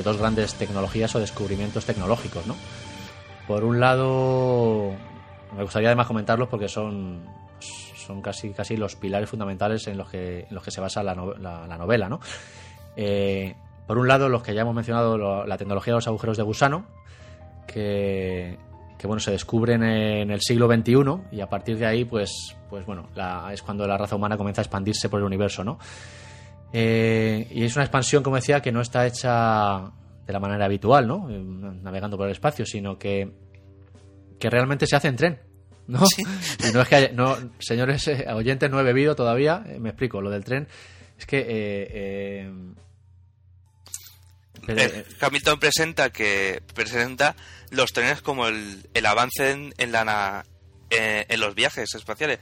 dos 0.04 0.18
grandes 0.18 0.54
tecnologías 0.54 1.16
o 1.16 1.20
descubrimientos 1.20 1.86
tecnológicos, 1.86 2.46
¿no? 2.46 2.56
Por 3.48 3.64
un 3.64 3.80
lado, 3.80 4.92
me 5.56 5.64
gustaría 5.64 5.88
además 5.88 6.06
comentarlos 6.06 6.50
porque 6.50 6.68
son, 6.68 7.24
son 8.06 8.22
casi, 8.22 8.52
casi 8.52 8.78
los 8.78 8.96
pilares 8.98 9.30
fundamentales 9.30 9.88
en 9.88 9.98
los 9.98 10.10
que, 10.10 10.42
en 10.42 10.54
los 10.54 10.64
que 10.64 10.72
se 10.72 10.82
basa 10.82 11.02
la, 11.02 11.16
la 11.16 11.78
novela, 11.78 12.10
¿no? 12.10 12.20
Eh, 12.96 13.56
por 13.88 13.98
un 13.98 14.08
lado, 14.08 14.30
los 14.30 14.42
que 14.42 14.54
ya 14.54 14.62
hemos 14.62 14.74
mencionado, 14.76 15.46
la 15.46 15.58
tecnología 15.58 15.94
de 15.94 15.98
los 15.98 16.08
agujeros 16.08 16.38
de 16.38 16.44
gusano, 16.44 16.86
que, 17.68 18.58
bueno, 19.04 19.20
se 19.20 19.32
descubren 19.32 19.84
en 19.84 20.32
el 20.32 20.42
siglo 20.42 20.68
XXI 20.68 21.36
y 21.36 21.42
a 21.42 21.50
partir 21.50 21.78
de 21.78 21.86
ahí, 21.86 22.06
pues, 22.06 22.56
pues 22.70 22.86
bueno, 22.86 23.08
es 23.52 23.62
cuando 23.62 23.88
la 23.88 23.98
raza 23.98 24.16
humana 24.16 24.38
comienza 24.38 24.62
a 24.62 24.64
expandirse 24.64 25.10
por 25.10 25.20
el 25.20 25.26
universo, 25.26 25.64
¿no? 25.64 25.78
Eh, 26.74 27.48
y 27.52 27.64
es 27.64 27.76
una 27.76 27.86
expansión, 27.86 28.24
como 28.24 28.38
decía, 28.38 28.62
que 28.62 28.72
no 28.72 28.82
está 28.82 29.06
hecha 29.06 29.92
de 30.26 30.34
la 30.34 30.40
manera 30.40 30.66
habitual, 30.66 31.08
¿no? 31.08 31.30
Eh, 31.30 31.40
navegando 31.40 32.18
por 32.18 32.26
el 32.26 32.32
espacio, 32.32 32.66
sino 32.66 32.98
que, 32.98 33.32
que 34.40 34.50
realmente 34.50 34.88
se 34.88 34.96
hace 34.96 35.10
en 35.10 35.16
tren. 35.16 35.40
¿no? 35.88 36.00
Y 36.68 36.74
no 36.74 36.82
es 36.82 36.88
que 36.88 37.12
no, 37.14 37.38
señores 37.60 38.10
oyentes, 38.34 38.72
no 38.72 38.80
he 38.80 38.84
bebido 38.84 39.16
todavía, 39.16 39.64
me 39.80 39.90
explico, 39.90 40.20
lo 40.20 40.32
del 40.32 40.44
tren 40.44 40.68
es 41.18 41.26
que 41.26 41.46
eh, 41.48 42.52
Hamilton 45.22 45.60
presenta 45.60 46.10
que 46.10 46.62
presenta 46.74 47.36
los 47.72 47.92
trenes 47.94 48.22
como 48.22 48.48
el, 48.48 48.88
el 48.94 49.06
avance 49.06 49.52
en, 49.52 49.74
en 49.78 49.92
la 49.92 50.46
eh, 50.90 51.26
en 51.30 51.40
los 51.40 51.56
viajes 51.56 51.94
espaciales. 51.96 52.40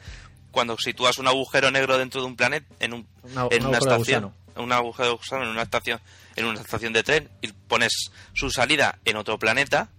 Cuando 0.51 0.77
sitúas 0.77 1.17
un 1.17 1.27
agujero 1.27 1.71
negro 1.71 1.97
dentro 1.97 2.21
de 2.21 2.27
un 2.27 2.36
planeta 2.36 2.67
en, 2.79 2.93
un, 2.93 3.07
en 3.49 3.65
una 3.65 3.77
estación, 3.79 4.33
un 4.55 4.71
agujero 4.71 5.09
de 5.09 5.15
gusano 5.15 5.43
en 5.43 5.49
una 5.49 5.63
estación 5.63 5.99
en 6.36 6.45
una 6.45 6.62
estación 6.62 6.93
de 6.93 7.03
tren 7.03 7.29
y 7.41 7.47
pones 7.51 8.12
su 8.33 8.49
salida 8.51 8.99
en 9.05 9.17
otro 9.17 9.38
planeta, 9.39 9.89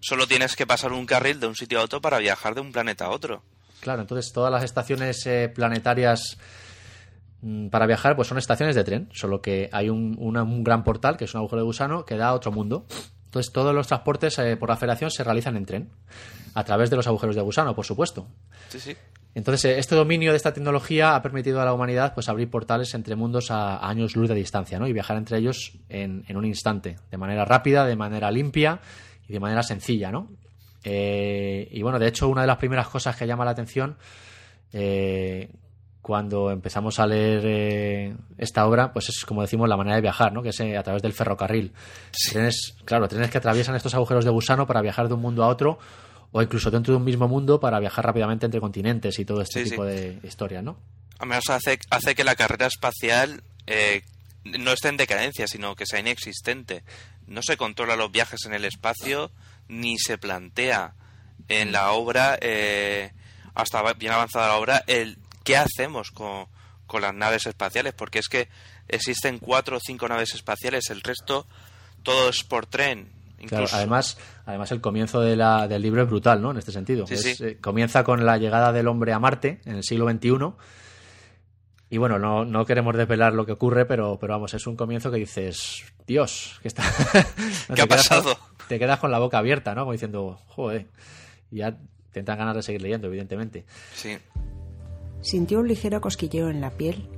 solo 0.00 0.26
tienes 0.26 0.56
que 0.56 0.66
pasar 0.66 0.92
un 0.92 1.06
carril 1.06 1.40
de 1.40 1.46
un 1.46 1.56
sitio 1.56 1.80
a 1.80 1.84
otro 1.84 2.00
para 2.00 2.18
viajar 2.18 2.54
de 2.54 2.60
un 2.60 2.72
planeta 2.72 3.06
a 3.06 3.10
otro. 3.10 3.42
Claro, 3.80 4.02
entonces 4.02 4.32
todas 4.32 4.50
las 4.50 4.64
estaciones 4.64 5.24
eh, 5.26 5.50
planetarias 5.54 6.36
para 7.70 7.86
viajar, 7.86 8.16
pues 8.16 8.28
son 8.28 8.38
estaciones 8.38 8.74
de 8.74 8.84
tren, 8.84 9.08
solo 9.12 9.40
que 9.40 9.68
hay 9.72 9.88
un, 9.90 10.64
gran 10.64 10.82
portal, 10.82 11.16
que 11.16 11.24
es 11.24 11.34
un 11.34 11.38
agujero 11.38 11.62
de 11.62 11.66
gusano, 11.66 12.04
que 12.04 12.16
da 12.16 12.28
a 12.28 12.34
otro 12.34 12.50
mundo. 12.50 12.86
Entonces, 13.26 13.52
todos 13.52 13.74
los 13.74 13.86
transportes 13.86 14.38
eh, 14.38 14.56
por 14.56 14.70
la 14.70 14.76
federación 14.76 15.10
se 15.10 15.22
realizan 15.22 15.56
en 15.56 15.66
tren, 15.66 15.90
a 16.54 16.64
través 16.64 16.90
de 16.90 16.96
los 16.96 17.06
agujeros 17.06 17.36
de 17.36 17.42
gusano, 17.42 17.74
por 17.74 17.84
supuesto. 17.84 18.26
Sí, 18.68 18.80
sí. 18.80 18.96
Entonces, 19.34 19.66
eh, 19.66 19.78
este 19.78 19.94
dominio 19.94 20.32
de 20.32 20.36
esta 20.36 20.52
tecnología 20.52 21.14
ha 21.14 21.22
permitido 21.22 21.60
a 21.60 21.64
la 21.64 21.72
humanidad 21.72 22.14
pues, 22.14 22.28
abrir 22.28 22.50
portales 22.50 22.92
entre 22.94 23.14
mundos 23.14 23.50
a, 23.50 23.86
años 23.86 24.16
luz 24.16 24.28
de 24.28 24.34
distancia, 24.34 24.78
¿no? 24.80 24.88
Y 24.88 24.92
viajar 24.92 25.16
entre 25.16 25.38
ellos 25.38 25.78
en, 25.88 26.24
un 26.34 26.44
instante, 26.44 26.96
de 27.10 27.18
manera 27.18 27.44
rápida, 27.44 27.86
de 27.86 27.94
manera 27.94 28.30
limpia 28.32 28.80
y 29.28 29.32
de 29.32 29.40
manera 29.40 29.62
sencilla, 29.62 30.10
¿no? 30.10 30.30
Eh, 30.82 31.68
y 31.70 31.82
bueno, 31.82 31.98
de 31.98 32.08
hecho, 32.08 32.28
una 32.28 32.40
de 32.40 32.46
las 32.48 32.56
primeras 32.56 32.88
cosas 32.88 33.14
que 33.14 33.26
llama 33.26 33.44
la 33.44 33.50
atención 33.52 33.96
cuando 36.02 36.50
empezamos 36.50 36.98
a 37.00 37.06
leer 37.06 37.42
eh, 37.44 38.16
esta 38.38 38.66
obra, 38.66 38.92
pues 38.92 39.08
es 39.08 39.24
como 39.24 39.42
decimos 39.42 39.68
la 39.68 39.76
manera 39.76 39.96
de 39.96 40.02
viajar, 40.02 40.32
¿no? 40.32 40.42
Que 40.42 40.50
es 40.50 40.60
eh, 40.60 40.76
a 40.76 40.82
través 40.82 41.02
del 41.02 41.12
ferrocarril. 41.12 41.72
Trenes, 42.30 42.76
claro, 42.84 43.08
trenes 43.08 43.30
que 43.30 43.38
atraviesan 43.38 43.74
estos 43.74 43.94
agujeros 43.94 44.24
de 44.24 44.30
gusano 44.30 44.66
para 44.66 44.80
viajar 44.80 45.08
de 45.08 45.14
un 45.14 45.20
mundo 45.20 45.44
a 45.44 45.48
otro 45.48 45.78
o 46.32 46.42
incluso 46.42 46.70
dentro 46.70 46.92
de 46.92 46.98
un 46.98 47.04
mismo 47.04 47.26
mundo 47.26 47.58
para 47.58 47.80
viajar 47.80 48.06
rápidamente 48.06 48.46
entre 48.46 48.60
continentes 48.60 49.18
y 49.18 49.24
todo 49.24 49.42
este 49.42 49.64
tipo 49.64 49.84
de 49.84 50.18
historias, 50.22 50.62
¿no? 50.62 50.78
Además 51.18 51.44
hace, 51.50 51.78
hace 51.90 52.14
que 52.14 52.24
la 52.24 52.36
carrera 52.36 52.66
espacial 52.66 53.42
eh, 53.66 54.02
no 54.44 54.72
esté 54.72 54.88
en 54.88 54.96
decadencia, 54.96 55.48
sino 55.48 55.74
que 55.74 55.84
sea 55.84 56.00
inexistente. 56.00 56.84
No 57.26 57.42
se 57.42 57.56
controla 57.56 57.96
los 57.96 58.12
viajes 58.12 58.44
en 58.46 58.54
el 58.54 58.64
espacio 58.64 59.30
ni 59.68 59.98
se 59.98 60.16
plantea 60.16 60.94
en 61.48 61.72
la 61.72 61.92
obra, 61.92 62.38
hasta 63.54 63.92
bien 63.94 64.12
avanzada 64.12 64.48
la 64.48 64.56
obra, 64.56 64.84
el 64.86 65.18
¿qué 65.48 65.56
hacemos 65.56 66.10
con, 66.10 66.46
las 67.00 67.14
naves 67.14 67.46
espaciales? 67.46 67.94
Porque 67.94 68.18
es 68.18 68.28
que 68.28 68.48
existen 68.86 69.38
cuatro 69.38 69.78
o 69.78 69.80
cinco 69.80 70.06
naves 70.06 70.34
espaciales, 70.34 70.90
el 70.90 71.00
resto 71.00 71.46
todo 72.02 72.28
es 72.28 72.44
por 72.44 72.66
tren. 72.66 73.08
además, 73.72 74.18
además 74.44 74.70
el 74.72 74.82
comienzo 74.82 75.20
de 75.22 75.36
la, 75.36 75.66
del 75.66 75.80
libro 75.80 76.02
es 76.02 76.08
brutal, 76.08 76.42
¿no? 76.42 76.50
En 76.50 76.58
este 76.58 76.72
sentido. 76.72 77.06
Eh, 77.08 77.56
comienza 77.62 78.04
con 78.04 78.26
la 78.26 78.36
llegada 78.36 78.72
del 78.72 78.88
hombre 78.88 79.14
a 79.14 79.18
Marte 79.18 79.60
en 79.64 79.76
el 79.76 79.84
siglo 79.84 80.08
XXI. 80.10 80.52
Y 81.90 81.96
bueno, 81.96 82.18
no, 82.18 82.44
no 82.44 82.66
queremos 82.66 82.94
desvelar 82.94 83.32
lo 83.32 83.46
que 83.46 83.52
ocurre, 83.52 83.86
pero, 83.86 84.18
pero 84.20 84.34
vamos, 84.34 84.52
es 84.52 84.66
un 84.66 84.76
comienzo 84.76 85.10
que 85.10 85.16
dices, 85.16 85.82
Dios, 86.06 86.58
¿qué 86.60 86.68
está? 86.68 86.84
¿Qué 87.74 87.80
ha 87.80 87.86
pasado? 87.86 88.38
te 88.68 88.78
quedas 88.78 88.98
con 88.98 89.10
la 89.10 89.18
boca 89.18 89.38
abierta, 89.38 89.74
¿no? 89.74 89.82
Como 89.82 89.92
diciendo, 89.92 90.38
joder, 90.48 90.88
ya 91.50 91.78
te 92.12 92.22
dan 92.22 92.38
ganas 92.38 92.56
de 92.56 92.62
seguir 92.62 92.82
leyendo, 92.82 93.06
evidentemente. 93.06 93.64
Sí. 93.94 94.18
Sintió 95.20 95.60
un 95.60 95.68
ligero 95.68 96.00
cosquilleo 96.00 96.48
en 96.48 96.60
la 96.60 96.70
piel 96.70 97.08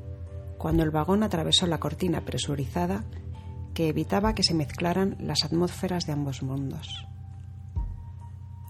cuando 0.58 0.82
el 0.82 0.90
vagón 0.90 1.22
atravesó 1.22 1.66
la 1.66 1.80
cortina 1.80 2.24
presurizada 2.24 3.04
que 3.74 3.88
evitaba 3.88 4.34
que 4.34 4.42
se 4.42 4.54
mezclaran 4.54 5.16
las 5.20 5.44
atmósferas 5.44 6.06
de 6.06 6.12
ambos 6.12 6.42
mundos. 6.42 7.06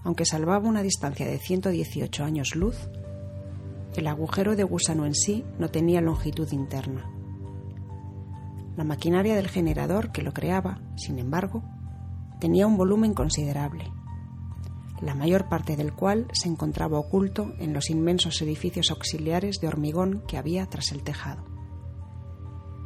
Aunque 0.03 0.25
salvaba 0.25 0.67
una 0.67 0.83
distancia 0.83 1.25
de 1.25 1.37
118 1.37 2.23
años 2.23 2.55
luz, 2.55 2.89
el 3.95 4.07
agujero 4.07 4.55
de 4.55 4.63
gusano 4.63 5.05
en 5.05 5.15
sí 5.15 5.45
no 5.59 5.69
tenía 5.69 6.01
longitud 6.01 6.51
interna. 6.51 7.09
La 8.77 8.83
maquinaria 8.83 9.35
del 9.35 9.49
generador 9.49 10.11
que 10.11 10.21
lo 10.21 10.33
creaba, 10.33 10.81
sin 10.95 11.19
embargo, 11.19 11.63
tenía 12.39 12.67
un 12.67 12.77
volumen 12.77 13.13
considerable 13.13 13.91
la 15.01 15.15
mayor 15.15 15.49
parte 15.49 15.75
del 15.75 15.93
cual 15.93 16.27
se 16.31 16.47
encontraba 16.47 16.99
oculto 16.99 17.53
en 17.57 17.73
los 17.73 17.89
inmensos 17.89 18.41
edificios 18.41 18.91
auxiliares 18.91 19.59
de 19.59 19.67
hormigón 19.67 20.23
que 20.27 20.37
había 20.37 20.67
tras 20.67 20.91
el 20.91 21.03
tejado. 21.03 21.43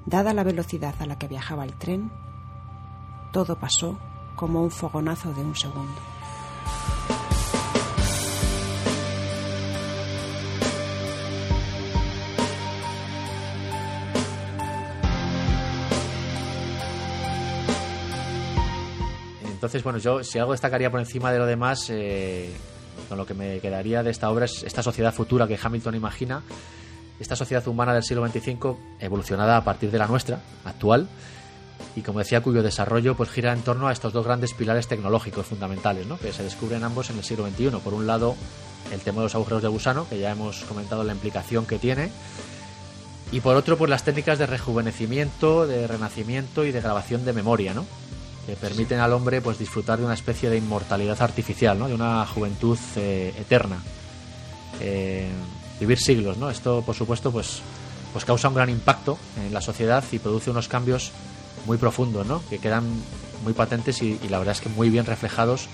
Dada 0.06 0.34
la 0.34 0.44
velocidad 0.44 0.96
a 1.00 1.06
la 1.06 1.18
que 1.18 1.28
viajaba 1.28 1.66
el 1.66 1.78
tren, 1.78 2.12
todo 3.34 3.60
pasó 3.60 4.00
como 4.36 4.62
un 4.62 4.72
fogonazo 4.72 5.34
de 5.34 5.42
un 5.42 5.56
segundo. 5.56 6.02
Entonces, 19.66 19.84
bueno, 19.84 19.98
yo 19.98 20.24
si 20.24 20.38
algo 20.38 20.52
destacaría 20.52 20.92
por 20.92 21.00
encima 21.00 21.32
de 21.32 21.40
lo 21.40 21.48
demás, 21.48 21.90
eh, 21.90 22.52
con 23.10 23.18
lo 23.18 23.26
que 23.26 23.34
me 23.34 23.60
quedaría 23.60 24.04
de 24.04 24.12
esta 24.12 24.30
obra 24.30 24.46
es 24.46 24.62
esta 24.62 24.84
sociedad 24.84 25.12
futura 25.12 25.48
que 25.48 25.58
Hamilton 25.60 25.96
imagina, 25.96 26.44
esta 27.20 27.36
sociedad 27.36 27.68
humana 27.68 27.92
del 27.92 28.04
siglo 28.04 28.28
XXV 28.28 28.76
evolucionada 29.00 29.58
a 29.58 29.64
partir 29.64 29.90
de 29.90 29.98
la 29.98 30.06
nuestra, 30.06 30.40
actual, 30.66 31.08
y 31.96 32.02
como 32.02 32.20
decía, 32.20 32.42
cuyo 32.42 32.62
desarrollo 32.62 33.16
pues 33.16 33.32
gira 33.32 33.54
en 33.54 33.64
torno 33.64 33.88
a 33.88 33.92
estos 33.92 34.14
dos 34.14 34.24
grandes 34.24 34.54
pilares 34.54 34.88
tecnológicos 34.88 35.48
fundamentales, 35.48 36.06
¿no? 36.06 36.20
que 36.20 36.32
se 36.32 36.44
descubren 36.44 36.84
ambos 36.84 37.10
en 37.10 37.18
el 37.18 37.24
siglo 37.24 37.48
XXI. 37.48 37.72
Por 37.84 37.96
un 37.96 38.06
lado, 38.06 38.36
el 38.94 39.00
tema 39.00 39.22
de 39.22 39.24
los 39.24 39.34
agujeros 39.34 39.64
de 39.64 39.70
gusano, 39.70 40.08
que 40.08 40.20
ya 40.20 40.30
hemos 40.30 40.64
comentado 40.66 41.04
la 41.04 41.14
implicación 41.14 41.66
que 41.66 41.80
tiene, 41.80 42.12
y 43.32 43.40
por 43.40 43.56
otro, 43.56 43.78
pues 43.78 43.90
las 43.90 44.04
técnicas 44.04 44.38
de 44.38 44.46
rejuvenecimiento, 44.46 45.66
de 45.66 45.88
renacimiento 45.88 46.66
y 46.66 46.72
de 46.72 46.82
grabación 46.82 47.26
de 47.26 47.34
memoria, 47.34 47.74
¿no? 47.74 47.86
Que 48.46 48.56
permiten 48.56 49.00
al 49.00 49.14
hombre 49.14 49.42
pues 49.42 49.58
disfrutar 49.58 50.00
de 50.00 50.06
una 50.06 50.14
especie 50.14 50.50
de 50.50 50.58
inmortalidad 50.58 51.22
artificial, 51.22 51.78
¿no? 51.78 51.88
de 51.88 51.94
una 51.94 52.26
juventud 52.26 52.78
eh, 52.96 53.34
eterna. 53.40 53.78
Eh, 54.80 55.30
vivir 55.80 56.00
siglos, 56.00 56.38
¿no? 56.38 56.50
Esto, 56.50 56.82
por 56.86 56.96
supuesto, 56.96 57.32
pues, 57.32 57.62
pues 58.14 58.26
causa 58.26 58.48
un 58.48 58.56
gran 58.56 58.70
impacto 58.70 59.18
en 59.38 59.54
la 59.54 59.62
sociedad 59.62 60.04
y 60.12 60.20
produce 60.20 60.50
unos 60.50 60.68
cambios 60.68 61.12
muy 61.66 61.78
profundos, 61.78 62.26
¿no? 62.26 62.42
Que 62.50 62.60
quedan 62.60 62.86
muy 63.44 63.54
patentes 63.54 64.02
y, 64.02 64.20
la 64.30 64.38
verdad 64.38 64.54
es 64.54 64.62
que 64.62 64.70
muy 64.70 64.90
bien 64.90 65.06
reflejados 65.06 65.68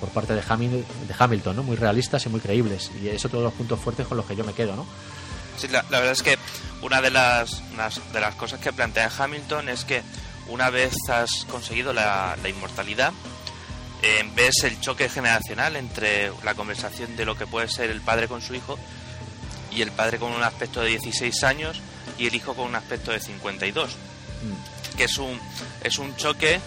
por 0.00 0.10
parte 0.10 0.34
de, 0.34 0.42
de 0.42 1.14
Hamilton, 1.18 1.56
¿no? 1.56 1.62
Muy 1.62 1.76
realistas 1.76 2.26
y 2.26 2.28
muy 2.28 2.40
creíbles. 2.40 2.90
Y 3.02 3.08
eso 3.08 3.28
todos 3.28 3.44
los 3.44 3.52
puntos 3.54 3.80
fuertes 3.80 4.06
con 4.06 4.16
los 4.16 4.26
que 4.26 4.36
yo 4.36 4.44
me 4.44 4.52
quedo, 4.52 4.76
¿no? 4.76 4.86
Sí, 5.56 5.68
la, 5.68 5.82
verdad 5.82 6.10
es 6.12 6.22
que 6.22 6.36
una 6.82 7.00
de 7.00 7.10
las, 7.10 7.62
de 8.12 8.20
las 8.20 8.34
cosas 8.34 8.60
que 8.60 8.72
plantea 8.72 9.10
Hamilton 9.18 9.70
es 9.70 9.86
que 9.86 10.02
una 10.48 10.70
vez 10.70 10.94
has 11.08 11.44
conseguido 11.50 11.92
la, 11.92 12.36
inmortalidad, 12.48 13.12
eh, 14.02 14.24
ves 14.34 14.64
el 14.64 14.80
choque 14.80 15.08
generacional 15.08 15.76
entre 15.76 16.30
la 16.44 16.54
conversación 16.54 17.16
de 17.16 17.24
lo 17.24 17.36
que 17.36 17.46
puede 17.46 17.68
ser 17.68 17.90
el 17.90 18.00
padre 18.00 18.28
con 18.28 18.42
su 18.42 18.54
hijo 18.54 18.78
y 19.70 19.82
el 19.82 19.90
padre 19.90 20.18
con 20.18 20.32
un 20.32 20.42
aspecto 20.42 20.80
de 20.80 20.88
16 20.88 21.42
años 21.44 21.80
y 22.18 22.26
el 22.26 22.34
hijo 22.34 22.54
con 22.54 22.66
un 22.66 22.76
aspecto 22.76 23.12
de 23.12 23.20
52. 23.20 23.90
Mm. 23.90 24.96
Que 24.96 25.04
es 25.04 25.18
un, 25.18 25.38
es 25.82 25.98
un 25.98 26.16
choque 26.16 26.60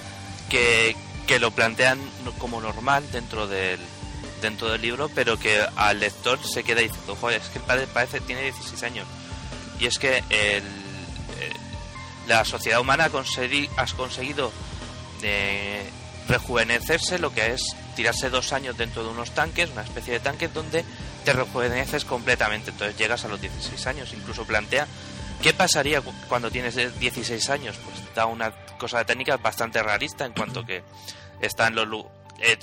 que, 0.49 0.95
que 1.27 1.39
lo 1.39 1.51
plantean 1.51 1.99
como 2.37 2.61
normal 2.61 3.03
dentro 3.11 3.47
del, 3.47 3.79
dentro 4.41 4.69
del 4.69 4.81
libro, 4.81 5.09
pero 5.13 5.39
que 5.39 5.65
al 5.75 5.99
lector 5.99 6.39
se 6.43 6.63
queda 6.63 6.81
diciendo, 6.81 7.15
joder, 7.19 7.41
es 7.41 7.47
que 7.49 7.59
el 7.59 7.65
padre 7.65 7.87
parece 7.87 8.19
tiene 8.21 8.43
16 8.43 8.83
años. 8.83 9.07
Y 9.79 9.85
es 9.85 9.97
que 9.97 10.23
el, 10.29 10.63
la 12.29 12.45
sociedad 12.45 12.79
humana 12.79 13.05
ha, 13.05 13.09
conseguido 13.09 14.51
eh, 15.23 15.89
rejuvenecerse, 16.27 17.17
lo 17.17 17.33
que 17.33 17.53
es 17.53 17.75
tirarse 17.95 18.29
dos 18.29 18.53
años 18.53 18.77
dentro 18.77 19.03
de 19.03 19.09
unos 19.09 19.31
tanques, 19.31 19.71
una 19.71 19.81
especie 19.81 20.13
de 20.13 20.19
tanques 20.19 20.53
donde 20.53 20.85
te 21.25 21.33
rejuveneces 21.33 22.05
completamente. 22.05 22.69
Entonces 22.69 22.95
llegas 22.97 23.25
a 23.25 23.29
los 23.29 23.41
16 23.41 23.87
años, 23.87 24.13
incluso 24.13 24.45
plantea 24.45 24.87
qué 25.41 25.53
pasaría 25.53 26.01
cuando 26.27 26.51
tienes 26.51 26.75
16 26.99 27.49
años. 27.49 27.75
Pues 27.83 28.13
da 28.13 28.27
una 28.27 28.51
cosa 28.77 28.99
de 28.99 29.05
técnica 29.05 29.37
bastante 29.37 29.81
realista 29.81 30.25
en 30.25 30.33
cuanto 30.33 30.63
que 30.63 30.83
están 31.41 31.73
los 31.73 31.87
eh, 32.41 32.59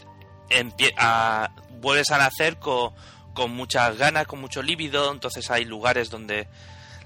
vuelves 1.80 2.10
a 2.12 2.18
nacer 2.18 2.58
con, 2.58 2.94
con 3.34 3.50
muchas 3.50 3.98
ganas, 3.98 4.28
con 4.28 4.40
mucho 4.40 4.62
líbido, 4.62 5.10
entonces 5.10 5.50
hay 5.50 5.64
lugares 5.64 6.08
donde 6.08 6.46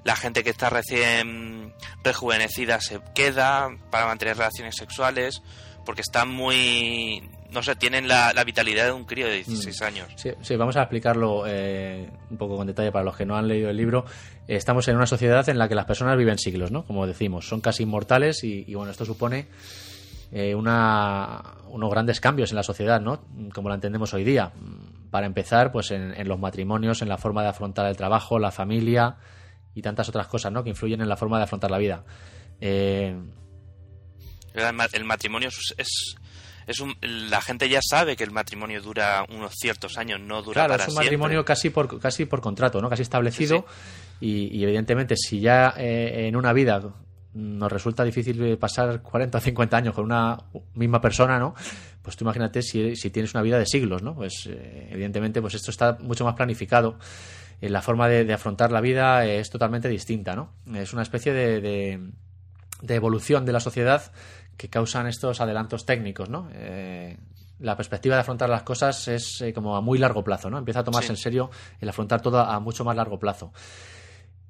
la 0.04 0.16
gente 0.16 0.42
que 0.44 0.50
está 0.50 0.70
recién 0.70 1.74
rejuvenecida 2.02 2.80
se 2.80 3.00
queda 3.14 3.68
para 3.90 4.06
mantener 4.06 4.36
relaciones 4.36 4.76
sexuales 4.76 5.42
porque 5.84 6.02
están 6.02 6.28
muy 6.28 7.22
no 7.52 7.62
sé, 7.62 7.74
tienen 7.76 8.08
la, 8.08 8.32
vitalidad 8.44 8.86
de 8.86 8.92
un 8.92 9.04
crío 9.04 9.26
de 9.26 9.34
16 9.34 9.80
mm. 9.80 9.84
años. 9.84 10.08
Sí, 10.16 10.56
vamos 10.56 10.76
a 10.76 10.82
explicarlo 10.82 11.44
eh, 11.46 12.08
un 12.30 12.36
poco 12.36 12.56
con 12.56 12.66
detalle 12.66 12.92
para 12.92 13.04
los 13.04 13.16
que 13.16 13.26
no 13.26 13.36
han 13.36 13.48
leído 13.48 13.70
el 13.70 13.76
libro. 13.76 14.04
estamos 14.46 14.86
en 14.88 14.96
una 14.96 15.06
sociedad 15.06 15.48
en 15.48 15.58
la 15.58 15.68
que 15.68 15.74
las 15.74 15.84
personas 15.84 16.16
viven 16.16 16.38
siglos, 16.38 16.70
¿no? 16.70 16.84
Como 16.84 17.06
decimos, 17.06 17.48
son 17.48 17.60
casi 17.60 17.82
inmortales 17.82 18.44
y, 18.44 18.72
bueno, 18.74 18.90
esto 18.90 19.04
supone 19.04 19.48
eh, 20.32 20.54
una, 20.54 21.42
unos 21.68 21.90
grandes 21.90 22.20
cambios 22.20 22.50
en 22.50 22.56
la 22.56 22.62
sociedad, 22.62 23.00
¿no? 23.00 23.22
Como 23.52 23.68
la 23.68 23.74
entendemos 23.74 24.14
hoy 24.14 24.24
día. 24.24 24.52
Para 25.10 25.26
empezar, 25.26 25.72
pues 25.72 25.90
en 25.90 26.28
los 26.28 26.38
matrimonios, 26.38 27.02
en 27.02 27.08
la 27.08 27.18
forma 27.18 27.42
de 27.42 27.48
afrontar 27.48 27.86
el 27.86 27.96
trabajo, 27.96 28.38
la 28.38 28.52
familia, 28.52 29.16
y 29.74 29.82
tantas 29.82 30.08
otras 30.08 30.26
cosas 30.26 30.52
¿no? 30.52 30.62
que 30.64 30.70
influyen 30.70 31.00
en 31.00 31.08
la 31.08 31.16
forma 31.16 31.38
de 31.38 31.44
afrontar 31.44 31.70
la 31.70 31.78
vida. 31.78 32.04
Eh, 32.60 33.16
el 34.54 35.04
matrimonio 35.04 35.48
es, 35.48 36.16
es 36.66 36.80
un, 36.80 36.94
la 37.02 37.40
gente 37.40 37.68
ya 37.68 37.80
sabe 37.82 38.16
que 38.16 38.24
el 38.24 38.30
matrimonio 38.30 38.80
dura 38.80 39.24
unos 39.28 39.54
ciertos 39.54 39.98
años, 39.98 40.20
no 40.20 40.42
dura 40.42 40.66
claro, 40.66 40.82
es 40.82 40.88
un 40.88 40.94
matrimonio 40.94 41.44
casi 41.44 41.70
por 41.70 42.00
casi 42.00 42.26
por 42.26 42.40
contrato, 42.40 42.80
¿no? 42.80 42.88
Casi 42.88 43.02
establecido 43.02 43.66
Y, 44.20 44.62
evidentemente 44.62 45.16
si 45.16 45.40
ya 45.40 45.74
eh, 45.76 46.28
en 46.28 46.36
una 46.36 46.52
vida 46.52 46.80
nos 47.32 47.72
resulta 47.72 48.04
difícil 48.04 48.58
pasar 48.58 49.02
40 49.02 49.38
o 49.38 49.40
50 49.40 49.76
años 49.76 49.94
con 49.94 50.04
una 50.04 50.36
misma 50.74 51.00
persona, 51.00 51.38
¿no? 51.38 51.54
Pues 52.02 52.16
tú 52.16 52.24
imagínate 52.24 52.62
si, 52.62 52.96
si 52.96 53.10
tienes 53.10 53.34
una 53.34 53.42
vida 53.42 53.58
de 53.58 53.66
siglos, 53.66 54.02
¿no? 54.02 54.14
Pues 54.14 54.46
eh, 54.46 54.88
evidentemente 54.90 55.40
pues 55.40 55.54
esto 55.54 55.70
está 55.70 55.96
mucho 56.00 56.24
más 56.24 56.34
planificado 56.34 56.98
la 57.68 57.82
forma 57.82 58.08
de, 58.08 58.32
afrontar 58.32 58.72
la 58.72 58.80
vida 58.80 59.26
es 59.26 59.50
totalmente 59.50 59.88
distinta, 59.88 60.34
¿no? 60.34 60.52
Es 60.74 60.92
una 60.92 61.02
especie 61.02 61.32
de, 61.32 62.10
evolución 62.88 63.44
de 63.44 63.52
la 63.52 63.60
sociedad 63.60 64.12
que 64.56 64.70
causan 64.70 65.06
estos 65.06 65.40
adelantos 65.40 65.84
técnicos, 65.84 66.30
¿no? 66.30 66.48
Eh, 66.52 67.18
la 67.58 67.76
perspectiva 67.76 68.14
de 68.14 68.22
afrontar 68.22 68.48
las 68.48 68.62
cosas 68.62 69.06
es 69.08 69.42
eh, 69.42 69.52
como 69.52 69.76
a 69.76 69.82
muy 69.82 69.98
largo 69.98 70.24
plazo, 70.24 70.48
¿no? 70.48 70.56
Empieza 70.56 70.80
a 70.80 70.84
tomarse 70.84 71.12
en 71.12 71.18
serio 71.18 71.50
el 71.80 71.88
afrontar 71.88 72.22
todo 72.22 72.40
a 72.40 72.58
mucho 72.60 72.84
más 72.84 72.96
largo 72.96 73.18
plazo. 73.18 73.52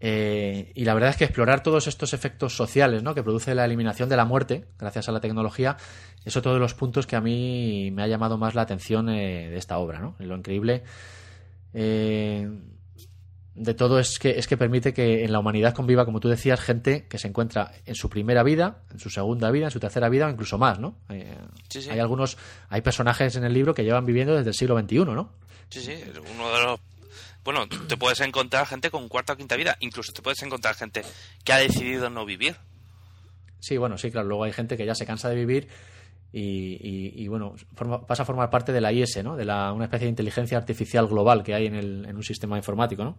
Eh, 0.03 0.73
y 0.75 0.85
la 0.85 0.95
verdad 0.95 1.11
es 1.11 1.17
que 1.17 1.25
explorar 1.25 1.63
todos 1.63 1.87
estos 1.87 2.15
efectos 2.15 2.57
sociales 2.57 3.03
¿no? 3.03 3.15
que 3.15 3.23
produce 3.23 3.55
la 3.55 3.67
eliminación 3.67 4.09
de 4.09 4.17
la 4.17 4.25
muerte 4.25 4.65
gracias 4.79 5.11
a 5.11 5.13
la 5.13 5.21
tecnología 5.21 5.77
es 6.25 6.39
otro 6.39 6.55
de 6.55 6.59
los 6.59 6.73
puntos 6.73 7.07
que 7.07 7.17
a 7.17 7.21
mí 7.21 7.91
me 7.93 8.03
ha 8.03 8.07
llamado 8.07 8.39
más 8.39 8.55
la 8.55 8.63
atención 8.63 9.07
de 9.07 9.55
esta 9.59 9.77
obra. 9.77 10.01
¿no? 10.01 10.17
Lo 10.19 10.39
increíble 10.39 10.85
de 13.61 13.75
todo 13.75 13.99
es 13.99 14.19
que, 14.19 14.31
es 14.31 14.47
que 14.47 14.57
permite 14.57 14.95
que 14.95 15.23
en 15.23 15.33
la 15.33 15.39
humanidad 15.39 15.75
conviva, 15.75 16.07
como 16.07 16.19
tú 16.19 16.31
decías, 16.31 16.59
gente 16.61 17.07
que 17.09 17.19
se 17.19 17.29
encuentra 17.29 17.73
en 17.85 17.95
su 17.95 18.09
primera 18.09 18.43
vida, 18.43 18.79
en 18.91 18.99
su 18.99 19.11
segunda 19.11 19.51
vida, 19.51 19.67
en 19.67 19.71
su 19.71 19.79
tercera 19.79 20.09
vida 20.09 20.27
o 20.27 20.31
incluso 20.31 20.57
más, 20.57 20.79
¿no? 20.79 20.97
Eh, 21.11 21.37
hay 21.91 21.99
algunos, 21.99 22.39
hay 22.71 22.81
personajes 22.81 23.37
en 23.37 23.45
el 23.45 23.53
libro 23.53 23.75
que 23.75 23.85
llevan 23.85 24.07
viviendo 24.07 24.35
desde 24.35 24.49
el 24.49 24.55
siglo 24.55 24.81
XXI, 24.81 25.05
¿no? 25.05 25.35
Sí, 25.69 25.81
sí, 25.81 26.03
uno 26.35 26.51
de 26.51 26.63
los... 26.63 26.81
Bueno, 27.45 27.69
te 27.69 27.99
puedes 27.99 28.21
encontrar 28.21 28.67
gente 28.67 28.91
con 28.91 29.09
cuarta 29.09 29.35
o 29.35 29.37
quinta 29.37 29.57
vida, 29.57 29.77
incluso 29.81 30.13
te 30.13 30.23
puedes 30.23 30.43
encontrar 30.43 30.75
gente 30.75 31.03
que 31.45 31.53
ha 31.53 31.59
decidido 31.59 32.09
no 32.09 32.25
vivir. 32.25 32.57
Sí, 33.59 33.77
bueno, 33.77 33.99
sí, 33.99 34.11
claro, 34.11 34.27
luego 34.27 34.45
hay 34.45 34.53
gente 34.53 34.79
que 34.79 34.87
ya 34.87 34.95
se 34.95 35.05
cansa 35.05 35.29
de 35.29 35.35
vivir 35.35 35.69
y, 36.33 37.27
bueno, 37.29 37.57
pasa 38.07 38.23
a 38.23 38.27
formar 38.27 38.51
parte 38.51 38.73
de 38.73 38.81
la 38.81 38.93
IS, 38.93 39.23
¿no? 39.25 39.37
De 39.37 39.45
la, 39.45 39.73
una 39.73 39.85
especie 39.85 40.07
de 40.07 40.11
inteligencia 40.11 40.59
artificial 40.59 41.07
global 41.09 41.43
que 41.43 41.55
hay 41.55 41.67
en, 41.67 41.75
el, 41.75 42.07
en 42.09 42.17
un 42.17 42.23
sistema 42.23 42.57
informático, 42.57 43.03
¿no? 43.05 43.17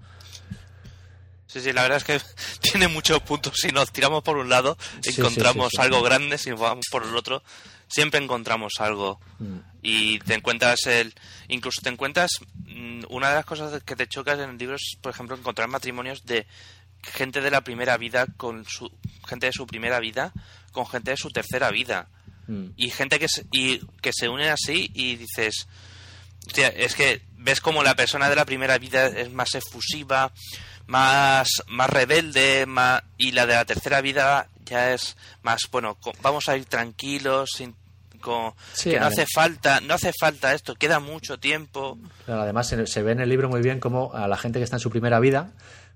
Sí, 1.52 1.60
sí, 1.60 1.74
la 1.74 1.82
verdad 1.82 1.97
es 1.97 2.04
que 2.06 2.21
tiene 2.62 2.88
muchos 2.88 3.19
puntos. 3.21 3.54
Si 3.58 3.69
nos 3.69 3.91
tiramos 3.91 4.24
por 4.24 4.38
un 4.38 4.47
lado, 4.47 4.78
encontramos 5.04 5.74
algo 5.78 6.02
grande, 6.02 6.38
si 6.38 6.52
vamos 6.52 6.86
por 6.89 7.04
el 7.04 7.15
otro, 7.15 7.43
siempre 7.89 8.24
encontramos 8.24 8.74
algo. 8.80 9.19
Mm. 9.39 9.58
Y 9.82 10.19
te 10.19 10.36
encuentras 10.36 10.86
el. 10.88 11.13
Incluso 11.50 11.82
te 11.82 11.89
encuentras. 11.89 12.30
Mm, 12.67 13.02
una 13.10 13.30
de 13.30 13.36
las 13.36 13.45
cosas 13.45 13.84
que 13.84 13.97
te 13.97 14.08
chocas 14.08 14.39
en 14.39 14.52
el 14.52 14.58
libro 14.58 14.76
es, 14.76 14.95
por 15.02 15.12
ejemplo, 15.12 15.36
encontrar 15.36 15.67
matrimonios 15.67 16.24
de 16.26 16.47
gente 17.02 17.41
de 17.41 17.52
la 17.52 17.62
primera 17.62 17.97
vida 17.97 18.28
con 18.38 18.63
su. 18.63 18.89
gente 19.28 19.47
de 19.47 19.52
su 19.52 19.67
primera 19.67 20.00
vida 20.00 20.32
con 20.71 20.88
gente 20.88 21.12
de 21.12 21.17
su 21.17 21.30
tercera 21.30 21.69
vida. 21.69 22.08
Mm. 22.52 22.74
Y 22.76 22.90
gente 22.90 23.18
que 23.18 23.30
se, 23.30 23.46
y 23.52 23.80
que 24.02 24.12
se 24.14 24.28
unen 24.28 24.50
así 24.50 24.92
y 24.94 25.16
dices, 25.16 25.68
es 26.58 26.96
que 26.96 27.22
ves 27.38 27.62
como 27.62 27.82
la 27.82 27.96
persona 27.96 28.30
de 28.30 28.36
la 28.36 28.46
primera 28.46 28.78
vida 28.78 29.08
es 29.08 29.32
más 29.32 29.56
efusiva, 29.56 30.34
más, 30.88 31.48
más 31.68 31.90
rebelde, 31.90 32.66
más, 32.66 33.04
y 33.18 33.32
la 33.32 33.46
de 33.46 33.54
la 33.54 33.66
tercera 33.66 34.02
vida 34.02 34.50
ya 34.66 34.94
es 34.94 35.16
más, 35.44 35.62
bueno, 35.72 35.98
vamos 36.22 36.50
a 36.50 36.58
ir 36.58 36.66
tranquilos, 36.66 37.52
sin, 37.56 37.74
que 38.84 39.00
no 39.00 39.06
hace 39.06 39.26
falta, 39.34 39.80
no 39.82 39.94
hace 39.94 40.12
falta 40.20 40.54
esto, 40.54 40.76
queda 40.76 41.00
mucho 41.00 41.40
tiempo. 41.40 41.98
además 42.28 42.68
se, 42.68 43.02
ve 43.02 43.12
en 43.14 43.22
el 43.22 43.30
libro 43.30 43.50
muy 43.50 43.62
bien 43.62 43.80
como 43.80 44.14
a 44.14 44.28
la 44.28 44.38
gente 44.38 44.60
que 44.60 44.64
está 44.64 44.76
en 44.76 44.82
su 44.82 44.92
primera 44.92 45.20
vida, 45.20 45.52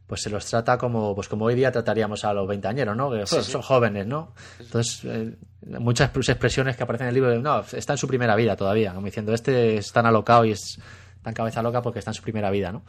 pues 0.08 0.22
se 0.22 0.30
los 0.30 0.46
trata 0.46 0.78
como 0.78 1.16
pues 1.16 1.28
como 1.28 1.46
hoy 1.46 1.56
día 1.56 1.72
trataríamos 1.72 2.24
a 2.26 2.34
los 2.34 2.48
veinteañeros, 2.48 2.96
¿no? 2.96 3.12
Que 3.12 3.26
son 3.26 3.62
jóvenes, 3.62 4.06
¿no? 4.06 4.34
Entonces, 4.60 5.04
eh, 5.06 5.36
muchas 5.80 6.12
expresiones 6.16 6.78
que 6.78 6.84
aparecen 6.84 7.08
en 7.08 7.10
el 7.10 7.16
libro, 7.16 7.40
no, 7.40 7.64
está 7.72 7.94
en 7.94 7.98
su 7.98 8.08
primera 8.08 8.36
vida 8.36 8.56
todavía, 8.56 8.94
como 8.94 9.06
diciendo, 9.06 9.34
este 9.34 9.78
es 9.78 9.92
tan 9.92 10.06
alocado 10.06 10.46
y 10.46 10.52
es 10.52 10.80
tan 11.22 11.34
cabeza 11.34 11.62
loca 11.62 11.82
porque 11.82 12.00
está 12.00 12.12
en 12.12 12.16
su 12.16 12.22
primera 12.22 12.52
vida, 12.52 12.72
¿no? 12.72 12.84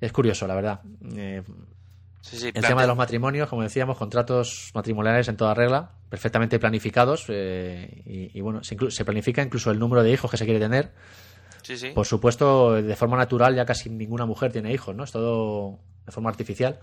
Es 0.00 0.12
curioso, 0.12 0.46
la 0.46 0.54
verdad. 0.54 0.80
Eh, 1.16 1.42
el 2.32 2.64
tema 2.64 2.82
de 2.82 2.88
los 2.88 2.96
matrimonios, 2.96 3.48
como 3.48 3.62
decíamos, 3.62 3.96
contratos 3.96 4.70
matrimoniales 4.74 5.28
en 5.28 5.36
toda 5.36 5.54
regla, 5.54 5.92
perfectamente 6.08 6.58
planificados 6.58 7.24
eh, 7.28 8.30
y, 8.34 8.40
bueno, 8.40 8.62
se, 8.62 9.04
planifica 9.04 9.42
incluso 9.42 9.70
el 9.70 9.78
número 9.78 10.02
de 10.02 10.12
hijos 10.12 10.30
que 10.30 10.36
se 10.36 10.44
quiere 10.44 10.60
tener. 10.60 10.92
Por 11.94 12.06
supuesto, 12.06 12.74
de 12.74 12.96
forma 12.96 13.16
natural 13.16 13.54
ya 13.54 13.64
casi 13.64 13.90
ninguna 13.90 14.26
mujer 14.26 14.52
tiene 14.52 14.72
hijos, 14.72 14.94
¿no? 14.94 15.04
Es 15.04 15.12
todo 15.12 15.78
de 16.06 16.12
forma 16.12 16.30
artificial. 16.30 16.78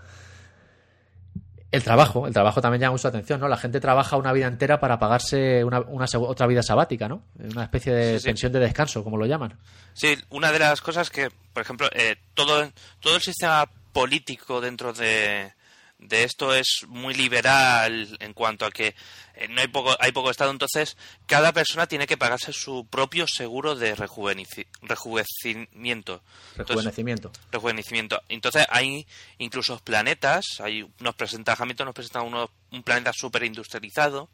El 1.72 1.82
trabajo, 1.82 2.26
el 2.26 2.32
trabajo 2.32 2.60
también 2.60 2.80
llama 2.80 2.92
mucha 2.92 3.08
atención, 3.08 3.40
¿no? 3.40 3.48
La 3.48 3.56
gente 3.56 3.80
trabaja 3.80 4.16
una 4.16 4.32
vida 4.32 4.46
entera 4.46 4.78
para 4.78 4.98
pagarse 4.98 5.64
una, 5.64 5.80
otra 5.80 6.46
vida 6.46 6.62
sabática, 6.62 7.08
¿no? 7.08 7.24
Una 7.38 7.64
especie 7.64 7.92
de 7.92 8.20
pensión 8.20 8.52
de 8.52 8.60
descanso, 8.60 9.02
como 9.02 9.16
lo 9.16 9.26
llaman. 9.26 9.58
Sí, 9.92 10.16
una 10.30 10.52
de 10.52 10.60
las 10.60 10.80
cosas 10.80 11.10
que, 11.10 11.28
por 11.52 11.62
ejemplo, 11.62 11.88
eh, 11.92 12.16
todo, 12.34 12.70
todo 13.00 13.16
el 13.16 13.22
sistema 13.22 13.68
político 13.92 14.60
dentro 14.60 14.92
de, 14.92 15.52
de 15.98 16.24
esto 16.24 16.54
es 16.54 16.84
muy 16.88 17.14
liberal 17.14 18.16
en 18.20 18.34
cuanto 18.34 18.66
a 18.66 18.70
que 18.70 18.94
eh, 19.34 19.48
no 19.48 19.60
hay 19.60 19.68
poco 19.68 19.96
hay 19.98 20.12
poco 20.12 20.30
estado 20.30 20.50
entonces 20.50 20.96
cada 21.26 21.52
persona 21.52 21.86
tiene 21.86 22.06
que 22.06 22.16
pagarse 22.16 22.52
su 22.52 22.86
propio 22.86 23.26
seguro 23.26 23.74
de 23.74 23.94
rejuvenecimiento. 23.94 26.22
Rejuvenecimiento. 26.56 27.32
rejuvenecimiento. 27.50 28.22
Entonces 28.28 28.66
hay 28.68 29.06
incluso 29.38 29.78
planetas 29.78 30.60
hay 30.60 30.86
nos 31.00 31.14
presenta 31.14 31.56
Hamilton 31.58 31.86
nos 31.86 31.94
presenta 31.94 32.22
uno, 32.22 32.50
un 32.70 32.82
planeta 32.82 33.12
súper 33.14 33.44
industrializado 33.44 34.28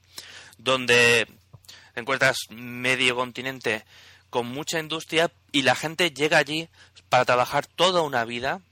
donde 0.58 1.28
encuentras 1.94 2.38
medio 2.50 3.14
continente 3.14 3.84
con 4.30 4.46
mucha 4.46 4.80
industria 4.80 5.30
y 5.52 5.62
la 5.62 5.74
gente 5.74 6.10
llega 6.10 6.38
allí 6.38 6.68
para 7.08 7.24
trabajar 7.24 7.66
toda 7.66 8.02
una 8.02 8.24
vida 8.24 8.62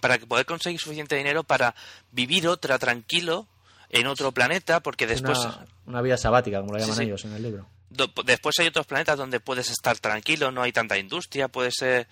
para 0.00 0.18
poder 0.18 0.46
conseguir 0.46 0.80
suficiente 0.80 1.16
dinero 1.16 1.44
para 1.44 1.74
vivir 2.12 2.46
otra 2.48 2.78
tranquilo 2.78 3.48
en 3.90 4.06
otro 4.06 4.32
planeta, 4.32 4.80
porque 4.80 5.06
después... 5.06 5.38
Una, 5.86 6.00
vida 6.00 6.16
sabática, 6.16 6.60
como 6.60 6.74
lo 6.74 6.78
llaman 6.78 7.00
ellos 7.00 7.24
en 7.24 7.32
el 7.32 7.42
libro. 7.42 7.66
después 8.24 8.58
hay 8.60 8.68
otros 8.68 8.86
planetas 8.86 9.18
donde 9.18 9.40
puedes 9.40 9.70
estar 9.70 9.98
tranquilo, 9.98 10.52
no 10.52 10.62
hay 10.62 10.72
tanta 10.72 10.96
industria, 10.96 11.48
puede 11.48 11.72
ser 11.72 12.06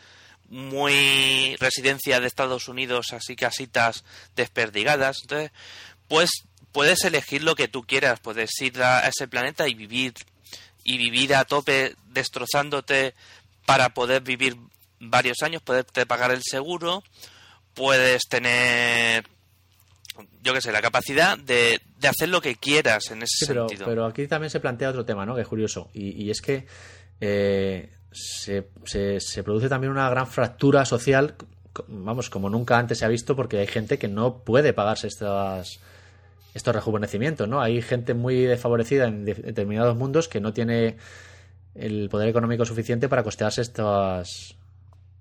muy 0.49 1.57
residencia 1.61 2.21
de 2.21 2.27
Estados 2.27 2.69
Unidos, 2.69 3.13
así 3.13 3.37
casitas 3.37 4.05
desperdigadas. 4.35 5.21
Entonces, 5.23 5.53
pues 6.09 6.31
puedes 6.73 7.05
elegir 7.05 7.45
lo 7.45 7.55
que 7.55 7.69
tú 7.69 7.83
quieras, 7.83 8.19
puedes 8.21 8.51
ir 8.61 8.83
a 8.83 9.07
ese 9.07 9.29
planeta 9.29 9.69
y 9.69 9.75
vivir 9.75 10.15
y 10.85 10.97
vivir 10.97 11.35
a 11.35 11.45
tope 11.45 11.95
destrozándote 12.07 13.15
para 13.67 13.91
poder 13.91 14.23
vivir 14.23 14.57
varios 14.99 15.43
años, 15.43 15.63
poderte 15.63 16.07
pagar 16.07 16.31
el 16.31 16.43
seguro 16.43 17.05
puedes 17.79 18.29
tener 18.29 19.25
yo 20.43 20.55
qué 20.55 20.61
sé, 20.61 20.73
la 20.73 20.83
capacidad 20.83 21.39
de, 21.39 21.81
de, 21.99 22.09
hacer 22.09 22.29
lo 22.29 22.41
que 22.41 22.57
quieras 22.57 23.11
en 23.11 23.23
ese 23.23 23.47
pero, 23.47 23.69
sentido. 23.69 23.87
Pero 23.87 24.07
aquí 24.07 24.27
también 24.27 24.51
se 24.51 24.61
plantea 24.61 24.91
otro 24.91 25.05
tema, 25.05 25.27
¿no? 25.27 25.35
Que 25.35 25.43
es 25.43 25.49
curioso. 25.49 25.91
Y, 25.93 26.31
es 26.31 26.41
que 26.41 26.67
eh, 27.21 27.91
se, 28.11 28.67
se, 28.85 29.43
produce 29.43 29.69
también 29.69 29.93
una 29.93 30.09
gran 30.09 30.27
fractura 30.27 30.85
social, 30.85 31.35
vamos, 31.89 32.31
como 32.31 32.51
nunca 32.51 32.79
antes 32.79 32.99
se 32.99 33.05
ha 33.05 33.09
visto, 33.09 33.37
porque 33.37 33.59
hay 33.59 33.67
gente 33.67 33.99
que 33.99 34.09
no 34.09 34.39
puede 34.39 34.73
pagarse 34.73 35.07
estas, 35.07 35.81
estos 36.55 36.75
rejuvenecimientos, 36.75 37.49
¿no? 37.49 37.61
Hay 37.61 37.83
gente 37.83 38.15
muy 38.15 38.43
desfavorecida 38.43 39.07
en 39.07 39.25
determinados 39.25 39.97
mundos 39.97 40.29
que 40.29 40.41
no 40.41 40.53
tiene 40.53 40.97
el 41.75 42.09
poder 42.09 42.29
económico 42.29 42.65
suficiente 42.65 43.09
para 43.09 43.23
costearse 43.23 43.63
estas 43.63 44.57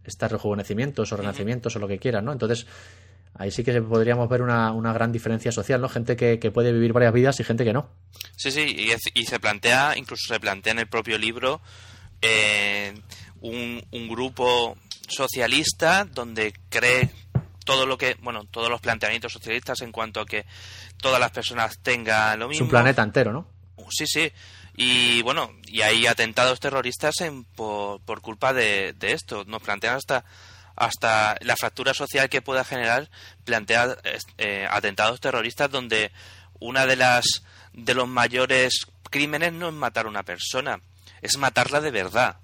estos 0.08 0.32
rejuvenecimientos 0.32 1.12
o 1.12 1.18
renacimientos 1.18 1.76
o 1.76 1.80
lo 1.80 1.88
que 1.88 2.00
quieran, 2.00 2.26
¿no? 2.26 2.32
Entonces, 2.32 2.66
ahí 3.36 3.52
sí 3.52 3.64
que 3.64 3.82
podríamos 3.82 4.28
ver 4.30 4.42
una, 4.42 4.72
una 4.72 4.94
gran 4.94 5.12
diferencia 5.12 5.52
social, 5.52 5.82
¿no? 5.82 5.90
Gente 5.90 6.16
que, 6.16 6.38
puede 6.52 6.72
vivir 6.72 6.94
varias 6.94 7.14
vidas 7.14 7.40
y 7.40 7.44
gente 7.44 7.64
que 7.64 7.74
no. 7.74 7.90
Sí, 8.36 8.52
sí, 8.52 8.90
y, 9.14 9.26
se 9.26 9.40
plantea, 9.40 9.98
incluso 9.98 10.34
se 10.34 10.40
plantea 10.40 10.74
en 10.74 10.80
el 10.80 10.88
propio 10.88 11.18
libro, 11.18 11.62
eh, 12.22 12.94
un, 13.42 13.84
un 13.92 14.08
grupo 14.08 14.76
socialista 15.08 16.06
donde 16.06 16.54
cree 16.70 17.10
todo 17.64 17.86
lo 17.86 17.98
que, 17.98 18.16
bueno, 18.22 18.46
todos 18.46 18.70
los 18.70 18.80
planteamientos 18.80 19.34
socialistas 19.34 19.82
en 19.82 19.92
cuanto 19.92 20.22
a 20.22 20.26
que 20.26 20.46
todas 21.02 21.20
las 21.20 21.32
personas 21.32 21.80
tengan 21.84 22.40
lo 22.40 22.48
mismo. 22.48 22.64
Es 22.64 22.68
un 22.68 22.70
planeta 22.70 23.04
entero, 23.04 23.34
¿no? 23.34 23.48
Sí, 23.90 24.06
sí. 24.08 24.32
Y 24.80 25.24
bueno, 25.24 25.52
y 25.66 25.82
hay 25.82 26.06
atentados 26.06 26.60
terroristas 26.60 27.20
en, 27.22 27.44
por, 27.44 28.22
culpa 28.22 28.54
de, 28.54 28.94
de 28.94 29.12
esto. 29.12 29.44
Nos 29.46 29.64
plantean 29.64 29.96
hasta 29.96 30.24
hasta 30.76 31.36
la 31.42 31.56
fractura 31.56 31.96
social 31.96 32.30
que 32.30 32.44
pueda 32.44 32.64
generar 32.64 33.10
plantea 33.44 33.98
eh, 34.38 34.68
atentados 34.70 35.20
terroristas 35.20 35.72
donde 35.72 36.12
una 36.60 36.86
de 36.86 36.96
las 36.96 37.44
de 37.74 37.96
los 37.96 38.08
mayores 38.08 38.86
crímenes 39.10 39.54
no 39.54 39.70
es 39.70 39.74
matar 39.74 40.06
a 40.06 40.10
una 40.10 40.22
persona 40.22 40.80
es 41.24 41.36
matarla 41.40 41.82
de 41.82 41.90
verdad 41.90 42.38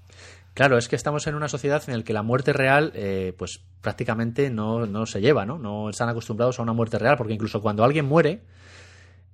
claro 0.56 0.80
es 0.80 0.88
que 0.88 0.96
estamos 0.96 1.28
en 1.28 1.36
una 1.36 1.48
sociedad 1.48 1.84
en 1.86 2.00
la 2.00 2.04
que 2.04 2.14
la 2.14 2.24
muerte 2.24 2.54
real 2.54 2.92
eh, 2.96 3.36
pues 3.38 3.62
prácticamente 3.82 4.50
no, 4.50 4.88
no 4.88 5.06
se 5.06 5.22
lleva 5.22 5.46
no 5.46 5.60
no 5.60 5.92
están 5.92 6.10
acostumbrados 6.10 6.58
a 6.58 6.64
una 6.64 6.74
muerte 6.74 6.98
real 6.98 7.18
porque 7.18 7.34
incluso 7.34 7.62
cuando 7.62 7.84
alguien 7.84 8.06
muere 8.06 8.42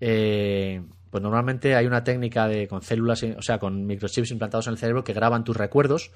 eh, 0.01 0.81
pues 1.09 1.23
normalmente 1.23 1.75
hay 1.75 1.85
una 1.85 2.03
técnica 2.03 2.47
de 2.47 2.67
con 2.67 2.81
células, 2.81 3.23
o 3.23 3.41
sea, 3.41 3.59
con 3.59 3.85
microchips 3.85 4.31
implantados 4.31 4.67
en 4.67 4.73
el 4.73 4.77
cerebro 4.77 5.03
que 5.03 5.13
graban 5.13 5.43
tus 5.43 5.57
recuerdos, 5.57 6.11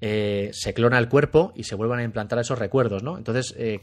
eh, 0.00 0.50
se 0.52 0.74
clona 0.74 0.98
el 0.98 1.08
cuerpo 1.08 1.52
y 1.54 1.64
se 1.64 1.74
vuelven 1.74 2.00
a 2.00 2.02
implantar 2.02 2.38
esos 2.38 2.58
recuerdos, 2.58 3.02
¿no? 3.02 3.16
Entonces, 3.16 3.54
eh, 3.56 3.82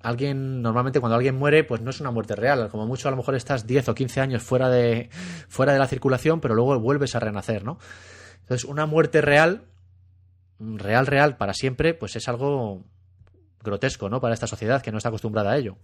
alguien, 0.00 0.62
normalmente 0.62 1.00
cuando 1.00 1.16
alguien 1.16 1.36
muere, 1.36 1.64
pues 1.64 1.80
no 1.80 1.90
es 1.90 2.00
una 2.00 2.10
muerte 2.10 2.36
real, 2.36 2.68
como 2.68 2.86
mucho 2.86 3.08
a 3.08 3.10
lo 3.10 3.16
mejor 3.16 3.34
estás 3.34 3.66
10 3.66 3.88
o 3.88 3.94
15 3.94 4.20
años 4.20 4.42
fuera 4.42 4.68
de, 4.68 5.10
fuera 5.48 5.72
de 5.72 5.78
la 5.78 5.86
circulación, 5.86 6.40
pero 6.40 6.54
luego 6.54 6.78
vuelves 6.78 7.14
a 7.14 7.20
renacer, 7.20 7.64
¿no? 7.64 7.78
Entonces, 8.42 8.64
una 8.64 8.86
muerte 8.86 9.20
real, 9.20 9.64
real, 10.58 11.06
real, 11.06 11.36
para 11.36 11.54
siempre, 11.54 11.94
pues 11.94 12.16
es 12.16 12.28
algo 12.28 12.84
grotesco, 13.62 14.08
¿no? 14.08 14.20
Para 14.20 14.34
esta 14.34 14.46
sociedad 14.46 14.82
que 14.82 14.90
no 14.90 14.98
está 14.98 15.08
acostumbrada 15.08 15.52
a 15.52 15.56
ello. 15.56 15.76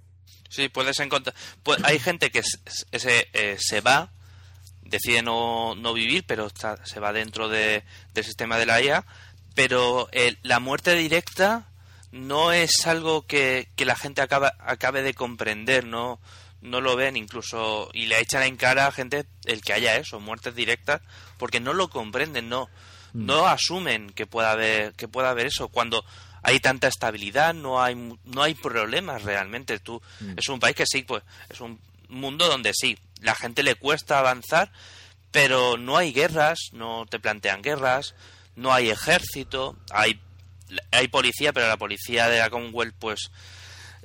Sí, 0.49 0.69
puedes 0.69 0.99
encontrar. 1.01 1.35
hay 1.83 1.99
gente 1.99 2.31
que 2.31 2.43
se, 2.43 3.29
eh, 3.33 3.57
se 3.59 3.81
va, 3.81 4.11
decide 4.83 5.23
no, 5.23 5.75
no 5.75 5.93
vivir, 5.93 6.25
pero 6.27 6.49
se 6.85 7.01
va 7.01 7.13
dentro 7.13 7.49
de, 7.49 7.85
del 8.15 8.25
sistema 8.25 8.59
de 8.59 8.67
la 8.67 8.81
IA. 8.81 9.05
Pero 9.55 10.09
la 10.43 10.61
muerte 10.61 10.95
directa 10.95 11.69
no 12.13 12.53
es 12.53 12.87
algo 12.87 13.27
que, 13.27 13.69
que 13.75 13.85
la 13.85 13.97
gente 13.97 14.21
acaba, 14.21 14.55
acabe 14.61 15.03
de 15.03 15.15
comprender, 15.15 15.87
no, 15.87 16.21
no 16.61 16.81
lo 16.81 16.97
ven 16.97 17.17
incluso 17.17 17.91
y 17.93 18.07
le 18.07 18.21
echan 18.21 18.43
en 18.43 18.57
cara 18.57 18.87
a 18.87 18.93
gente 18.93 19.27
el 19.45 19.63
que 19.63 19.73
haya 19.73 19.97
eso, 19.97 20.21
muertes 20.21 20.55
directas, 20.55 21.01
porque 21.39 21.61
no 21.61 21.73
lo 21.73 21.89
comprenden, 21.89 22.49
no, 22.49 22.69
mm. 23.13 23.27
no 23.27 23.47
asumen 23.47 24.11
que 24.11 24.27
pueda 24.27 24.53
haber, 24.53 24.93
que 24.95 25.09
pueda 25.09 25.31
haber 25.31 25.47
eso. 25.47 25.69
Cuando 25.69 26.05
hay 26.47 26.61
tanta 26.61 26.87
estabilidad, 26.87 27.55
no 27.55 27.83
hay, 27.83 27.97
no 27.97 28.43
hay 28.43 28.55
problemas 28.55 29.25
realmente. 29.25 29.81
Tú, 29.81 30.01
mm. 30.21 30.35
Es 30.37 30.49
un 30.49 30.61
país 30.61 30.77
que 30.77 30.87
sí, 30.87 31.03
pues 31.03 31.25
es 31.49 31.61
un 31.61 31.81
mundo 32.09 32.47
donde 32.47 32.71
sí, 32.73 32.97
la 33.21 33.35
gente 33.35 33.65
le 33.65 33.75
cuesta 33.75 34.21
avanzar, 34.21 34.71
pero 35.33 35.77
no 35.77 35.97
hay 35.97 36.13
guerras, 36.13 36.69
no 36.71 37.05
te 37.11 37.19
plantean 37.19 37.63
guerras, 37.63 38.15
no 38.55 38.73
hay 38.73 38.91
ejército, 38.91 39.77
hay, 39.91 40.21
hay 40.93 41.09
policía, 41.09 41.53
pero 41.53 41.67
la 41.67 41.79
policía 41.79 42.29
de 42.29 42.39
la 42.39 42.49
Commonwealth 42.49 42.95
pues 42.97 43.33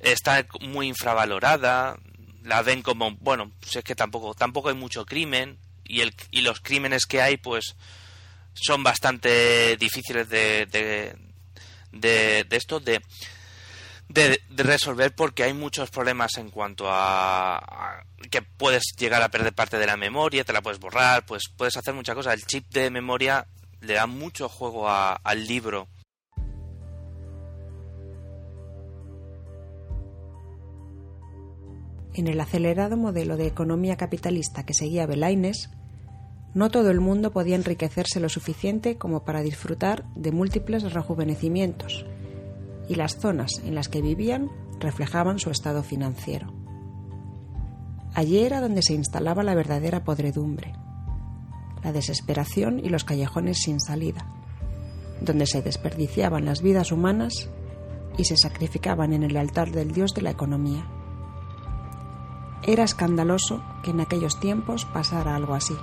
está 0.02 0.44
muy 0.62 0.88
infravalorada, 0.88 2.00
la 2.44 2.64
ven 2.64 2.82
como, 2.82 3.12
bueno, 3.18 3.52
pues 3.60 3.76
es 3.76 3.84
que 3.84 3.94
tampoco, 3.94 4.34
tampoco 4.34 4.70
hay 4.70 4.76
mucho 4.76 5.06
crimen 5.06 5.60
y, 5.84 6.02
el, 6.02 6.16
y 6.32 6.42
los 6.42 6.60
crímenes 6.60 7.06
que 7.06 7.22
hay 7.22 7.38
pues 7.38 7.76
son 8.56 8.82
bastante 8.82 9.78
difíciles 9.78 10.28
de, 10.28 10.66
de, 10.66 11.16
de 11.92 12.46
esto 12.52 12.80
de, 12.80 13.02
de, 14.14 14.64
resolver 14.64 15.14
porque 15.16 15.44
hay 15.44 15.54
muchos 15.54 15.90
problemas 15.90 16.38
en 16.38 16.50
cuanto 16.50 16.86
a, 16.90 18.04
que 18.30 18.42
puedes 18.42 18.94
llegar 18.98 19.22
a 19.22 19.30
perder 19.30 19.54
parte 19.54 19.78
de 19.78 19.86
la 19.86 19.98
memoria, 19.98 20.44
te 20.44 20.54
la 20.54 20.62
puedes 20.62 20.80
borrar, 20.80 21.26
pues 21.26 21.44
puedes 21.56 21.78
hacer 21.78 21.94
muchas 21.94 22.16
cosas. 22.16 22.34
El 22.34 22.46
chip 22.46 22.70
de 22.72 22.90
memoria 22.90 23.48
le 23.80 23.94
da 23.94 24.08
mucho 24.08 24.50
juego 24.50 24.90
al 24.90 25.48
libro. 25.48 25.88
En 32.14 32.28
el 32.28 32.42
acelerado 32.42 32.98
modelo 32.98 33.38
de 33.38 33.48
economía 33.48 33.96
capitalista 33.96 34.66
que 34.66 34.74
seguía 34.74 35.06
Belaines, 35.06 35.70
no 36.54 36.70
todo 36.70 36.92
el 36.92 37.00
mundo 37.00 37.32
podía 37.32 37.56
enriquecerse 37.56 38.20
lo 38.20 38.30
suficiente 38.30 38.98
como 38.98 39.24
para 39.24 39.42
disfrutar 39.42 40.06
de 40.16 40.32
múltiples 40.32 40.94
rejuvenecimientos, 40.94 42.06
y 42.90 42.96
las 42.96 43.18
zonas 43.18 43.62
en 43.64 43.76
las 43.76 43.88
que 43.88 44.02
vivían 44.02 44.50
reflejaban 44.80 45.40
su 45.40 45.50
estado 45.50 45.84
financiero. 45.84 46.54
Allí 48.14 48.40
era 48.40 48.60
donde 48.60 48.82
se 48.82 48.94
instalaba 48.94 49.44
la 49.44 49.56
verdadera 49.56 50.04
podredumbre, 50.04 50.74
la 51.84 51.94
desesperación 51.94 52.80
y 52.80 52.90
los 52.90 53.06
callejones 53.06 53.60
sin 53.64 53.80
salida, 53.80 54.26
donde 55.22 55.46
se 55.46 55.62
desperdiciaban 55.62 56.46
las 56.46 56.62
vidas 56.62 56.92
humanas 56.92 57.50
y 58.18 58.26
se 58.26 58.36
sacrificaban 58.36 59.14
en 59.14 59.24
el 59.24 59.38
altar 59.38 59.72
del 59.72 59.92
dios 59.92 60.14
de 60.14 60.24
la 60.24 60.32
economía. 60.32 60.86
Era 62.64 62.84
escandaloso 62.84 63.64
que 63.84 63.92
en 63.92 64.02
aquellos 64.02 64.40
tiempos 64.40 64.86
pasara 64.86 65.36
algo 65.36 65.54
así. 65.54 65.74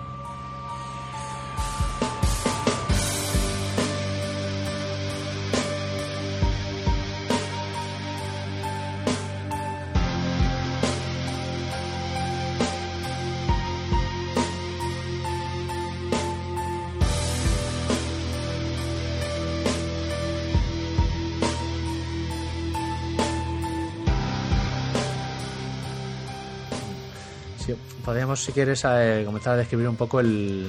Si 28.36 28.52
quieres, 28.52 28.82
eh, 28.84 29.22
comenzar 29.24 29.54
a 29.54 29.56
describir 29.56 29.88
un 29.88 29.96
poco 29.96 30.20
el, 30.20 30.68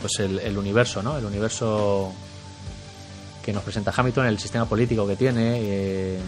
pues 0.00 0.18
el, 0.20 0.56
universo, 0.56 1.02
¿no? 1.02 1.18
El 1.18 1.24
universo 1.24 2.12
que 3.42 3.52
nos 3.52 3.62
presenta 3.62 3.92
Hamilton, 3.96 4.26
el 4.26 4.38
sistema 4.38 4.66
político 4.66 5.06
que 5.06 5.16
tiene. 5.16 5.58
Eh, 5.60 6.18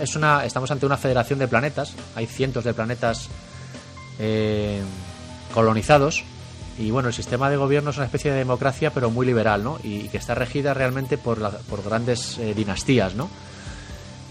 es, 0.00 0.16
una, 0.16 0.44
estamos 0.44 0.70
ante 0.70 0.86
una 0.86 0.96
federación 0.96 1.38
de 1.38 1.48
planetas. 1.48 1.94
Hay 2.14 2.26
cientos 2.26 2.64
de 2.64 2.74
planetas 2.74 3.28
eh, 4.18 4.80
colonizados. 5.54 6.24
Y 6.78 6.90
bueno, 6.90 7.08
el 7.08 7.14
sistema 7.14 7.48
de 7.48 7.56
gobierno 7.56 7.90
es 7.90 7.96
una 7.96 8.04
especie 8.04 8.30
de 8.30 8.38
democracia, 8.38 8.92
pero 8.92 9.10
muy 9.10 9.24
liberal, 9.24 9.64
¿no? 9.64 9.78
Y, 9.82 10.08
que 10.08 10.18
está 10.18 10.34
regida 10.34 10.74
realmente 10.74 11.16
por, 11.16 11.38
por 11.62 11.82
grandes 11.82 12.38
dinastías, 12.54 13.14
¿no? 13.14 13.30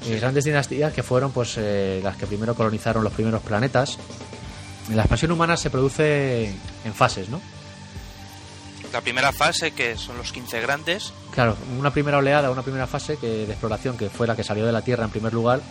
Grandes 0.05 0.43
dinastías 0.43 0.93
que 0.93 1.03
fueron 1.03 1.31
pues 1.31 1.55
eh, 1.57 1.99
las 2.03 2.15
que 2.17 2.27
primero 2.27 2.55
colonizaron 2.55 3.03
los 3.03 3.13
primeros 3.13 3.41
planetas. 3.41 3.97
La 4.93 5.03
expansión 5.03 5.31
humana 5.31 5.57
se 5.57 5.69
produce 5.69 6.53
en 6.83 6.93
fases, 6.93 7.29
¿no? 7.29 7.41
La 8.93 9.01
primera 9.01 9.33
fase, 9.33 9.71
que 9.71 9.97
son 9.97 10.17
los 10.17 10.31
15 10.31 10.61
grandes. 10.61 11.11
Claro, 11.31 11.57
una 11.77 11.91
primera 11.91 12.17
oleada, 12.17 12.49
una 12.49 12.61
primera 12.61 12.87
fase 12.87 13.17
que, 13.17 13.27
de 13.27 13.51
exploración 13.51 13.97
que 13.97 14.09
fue 14.09 14.25
la 14.25 14.35
que 14.35 14.43
salió 14.43 14.65
de 14.65 14.71
la 14.71 14.81
Tierra 14.83 15.03
en 15.03 15.09
primer 15.09 15.33
lugar. 15.33 15.61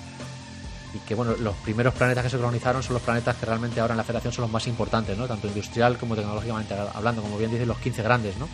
Y 0.93 0.99
que, 0.99 1.15
bueno, 1.15 1.35
los 1.41 1.57
primeros 1.57 1.95
planetas 1.95 2.25
que 2.25 2.31
se 2.31 2.37
colonizaron 2.37 2.83
son 2.83 2.95
los 2.95 3.03
planetas 3.03 3.37
que 3.37 3.47
realmente 3.47 3.81
ahora 3.81 3.95
en 3.95 3.99
la 3.99 4.05
Federación 4.05 4.33
son 4.33 4.43
los 4.43 4.51
más 4.51 4.67
importantes, 4.67 5.17
¿no? 5.17 5.27
Tanto 5.27 5.47
industrial 5.47 5.97
como 5.97 6.15
tecnológicamente 6.15 6.75
hablando, 6.75 7.23
como 7.23 7.39
bien 7.39 7.51
dicen 7.51 7.67
los 7.67 7.79
15 7.79 8.03
grandes, 8.03 8.37
¿no? 8.37 8.47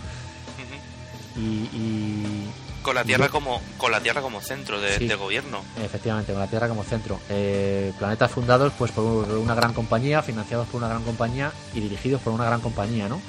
y, 1.36 2.46
con 2.82 2.94
la 2.94 3.04
Tierra 3.04 3.28
como 3.28 3.60
con 3.76 3.92
la 3.92 4.00
Tierra 4.00 4.20
como 4.20 4.40
centro 4.40 4.80
de, 4.80 5.14
gobierno. 5.14 5.62
Efectivamente, 5.82 6.32
con 6.32 6.40
la 6.40 6.48
Tierra 6.48 6.68
como 6.68 6.84
centro. 6.84 7.20
Eh, 7.28 7.92
planetas 7.98 8.30
fundados 8.30 8.72
pues 8.78 8.92
por 8.92 9.04
una 9.04 9.54
gran 9.54 9.72
compañía, 9.72 10.22
financiados 10.22 10.68
por 10.68 10.78
una 10.78 10.88
gran 10.88 11.02
compañía 11.02 11.52
y 11.74 11.80
dirigidos 11.80 12.20
por 12.22 12.32
una 12.32 12.44
gran 12.44 12.60
compañía, 12.60 13.08
¿no? 13.08 13.20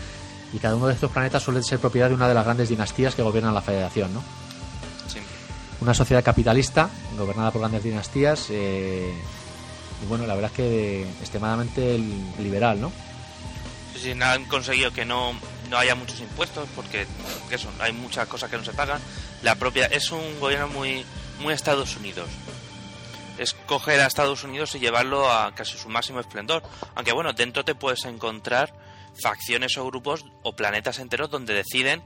Y 0.53 0.59
cada 0.59 0.75
uno 0.75 0.87
de 0.87 0.93
estos 0.93 1.11
planetas 1.11 1.43
suele 1.43 1.63
ser 1.63 1.79
propiedad 1.79 2.09
de 2.09 2.15
una 2.15 2.27
de 2.27 2.33
las 2.33 2.43
grandes 2.43 2.69
dinastías 2.69 3.15
que 3.15 3.21
gobiernan 3.21 3.53
la 3.53 3.61
Federación, 3.61 4.13
¿no? 4.13 4.23
Sí. 5.07 5.19
Una 5.79 5.93
sociedad 5.93 6.23
capitalista 6.23 6.89
gobernada 7.17 7.51
por 7.51 7.61
grandes 7.61 7.83
dinastías 7.83 8.47
eh, 8.49 9.13
y 10.01 10.05
bueno, 10.07 10.25
la 10.25 10.35
verdad 10.35 10.51
es 10.51 10.57
que 10.57 11.01
extremadamente 11.21 11.97
liberal, 12.39 12.81
¿no? 12.81 12.91
Sí, 13.93 13.99
sí, 14.13 14.21
han 14.21 14.45
conseguido 14.45 14.91
que 14.91 15.05
no 15.05 15.35
no 15.71 15.77
haya 15.77 15.95
muchos 15.95 16.19
impuestos 16.19 16.67
porque 16.75 17.07
eso, 17.49 17.69
hay 17.79 17.93
muchas 17.93 18.27
cosas 18.27 18.51
que 18.51 18.57
no 18.57 18.63
se 18.63 18.73
pagan. 18.73 19.01
La 19.41 19.55
propia 19.55 19.87
es 19.87 20.11
un 20.11 20.39
gobierno 20.39 20.67
muy 20.67 21.05
muy 21.41 21.53
Estados 21.53 21.95
Unidos. 21.97 22.29
Es 23.37 23.53
coger 23.53 23.99
a 23.99 24.05
Estados 24.05 24.43
Unidos 24.43 24.75
y 24.75 24.79
llevarlo 24.79 25.31
a 25.31 25.53
casi 25.55 25.77
su 25.77 25.89
máximo 25.89 26.19
esplendor. 26.19 26.63
Aunque 26.95 27.11
bueno, 27.11 27.33
dentro 27.33 27.65
te 27.65 27.75
puedes 27.75 28.05
encontrar 28.05 28.73
facciones 29.21 29.77
o 29.77 29.85
grupos 29.85 30.25
o 30.43 30.55
planetas 30.55 30.99
enteros 30.99 31.29
donde 31.29 31.53
deciden 31.53 32.03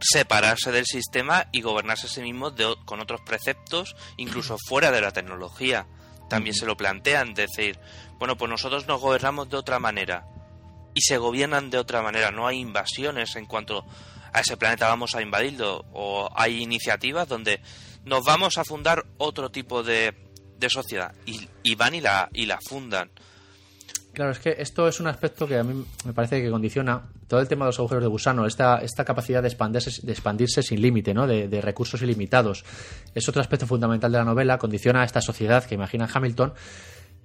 separarse 0.00 0.72
del 0.72 0.86
sistema 0.86 1.46
y 1.52 1.60
gobernarse 1.62 2.06
a 2.06 2.10
sí 2.10 2.22
mismos 2.22 2.54
con 2.84 3.00
otros 3.00 3.20
preceptos, 3.22 3.96
incluso 4.16 4.56
fuera 4.68 4.90
de 4.90 5.00
la 5.00 5.12
tecnología. 5.12 5.86
También 6.28 6.54
se 6.54 6.66
lo 6.66 6.76
plantean, 6.76 7.34
decir, 7.34 7.78
bueno, 8.18 8.36
pues 8.36 8.50
nosotros 8.50 8.86
nos 8.86 9.00
gobernamos 9.00 9.48
de 9.48 9.56
otra 9.56 9.78
manera 9.78 10.26
y 10.94 11.00
se 11.00 11.18
gobiernan 11.18 11.70
de 11.70 11.78
otra 11.78 12.02
manera. 12.02 12.30
No 12.30 12.46
hay 12.46 12.58
invasiones 12.60 13.34
en 13.36 13.46
cuanto 13.46 13.78
a 13.78 13.84
ese 14.38 14.56
planeta 14.56 14.86
vamos 14.86 15.14
a 15.16 15.22
invadirlo 15.22 15.84
o 15.92 16.30
hay 16.34 16.62
iniciativas 16.62 17.26
donde 17.26 17.60
nos 18.04 18.24
vamos 18.24 18.56
a 18.58 18.64
fundar 18.64 19.04
otro 19.18 19.50
tipo 19.50 19.82
de, 19.82 20.14
de 20.56 20.70
sociedad 20.70 21.12
y, 21.26 21.74
van 21.74 21.94
y 21.94 22.00
la, 22.00 22.28
y 22.32 22.46
la 22.46 22.58
fundan. 22.60 23.10
Claro, 24.12 24.32
es 24.32 24.38
que 24.38 24.56
esto 24.58 24.88
es 24.88 25.00
un 25.00 25.06
aspecto 25.06 25.46
que 25.46 25.56
a 25.56 25.62
mí 25.62 25.84
me 26.04 26.12
parece 26.12 26.42
que 26.42 26.50
condiciona 26.50 27.08
todo 27.28 27.40
el 27.40 27.48
tema 27.48 27.64
de 27.64 27.68
los 27.68 27.78
agujeros 27.78 28.02
de 28.02 28.08
gusano, 28.08 28.44
esta, 28.44 28.78
esta 28.78 29.04
capacidad 29.04 29.40
de 29.40 29.48
expandirse, 29.48 30.04
de 30.04 30.12
expandirse 30.12 30.62
sin 30.62 30.82
límite, 30.82 31.14
¿no? 31.14 31.26
de, 31.26 31.48
de, 31.48 31.60
recursos 31.60 32.02
ilimitados. 32.02 32.64
Es 33.14 33.28
otro 33.28 33.40
aspecto 33.40 33.66
fundamental 33.66 34.10
de 34.10 34.18
la 34.18 34.24
novela, 34.24 34.58
condiciona 34.58 35.02
a 35.02 35.04
esta 35.04 35.20
sociedad 35.20 35.64
que 35.64 35.76
imagina 35.76 36.08
Hamilton 36.12 36.54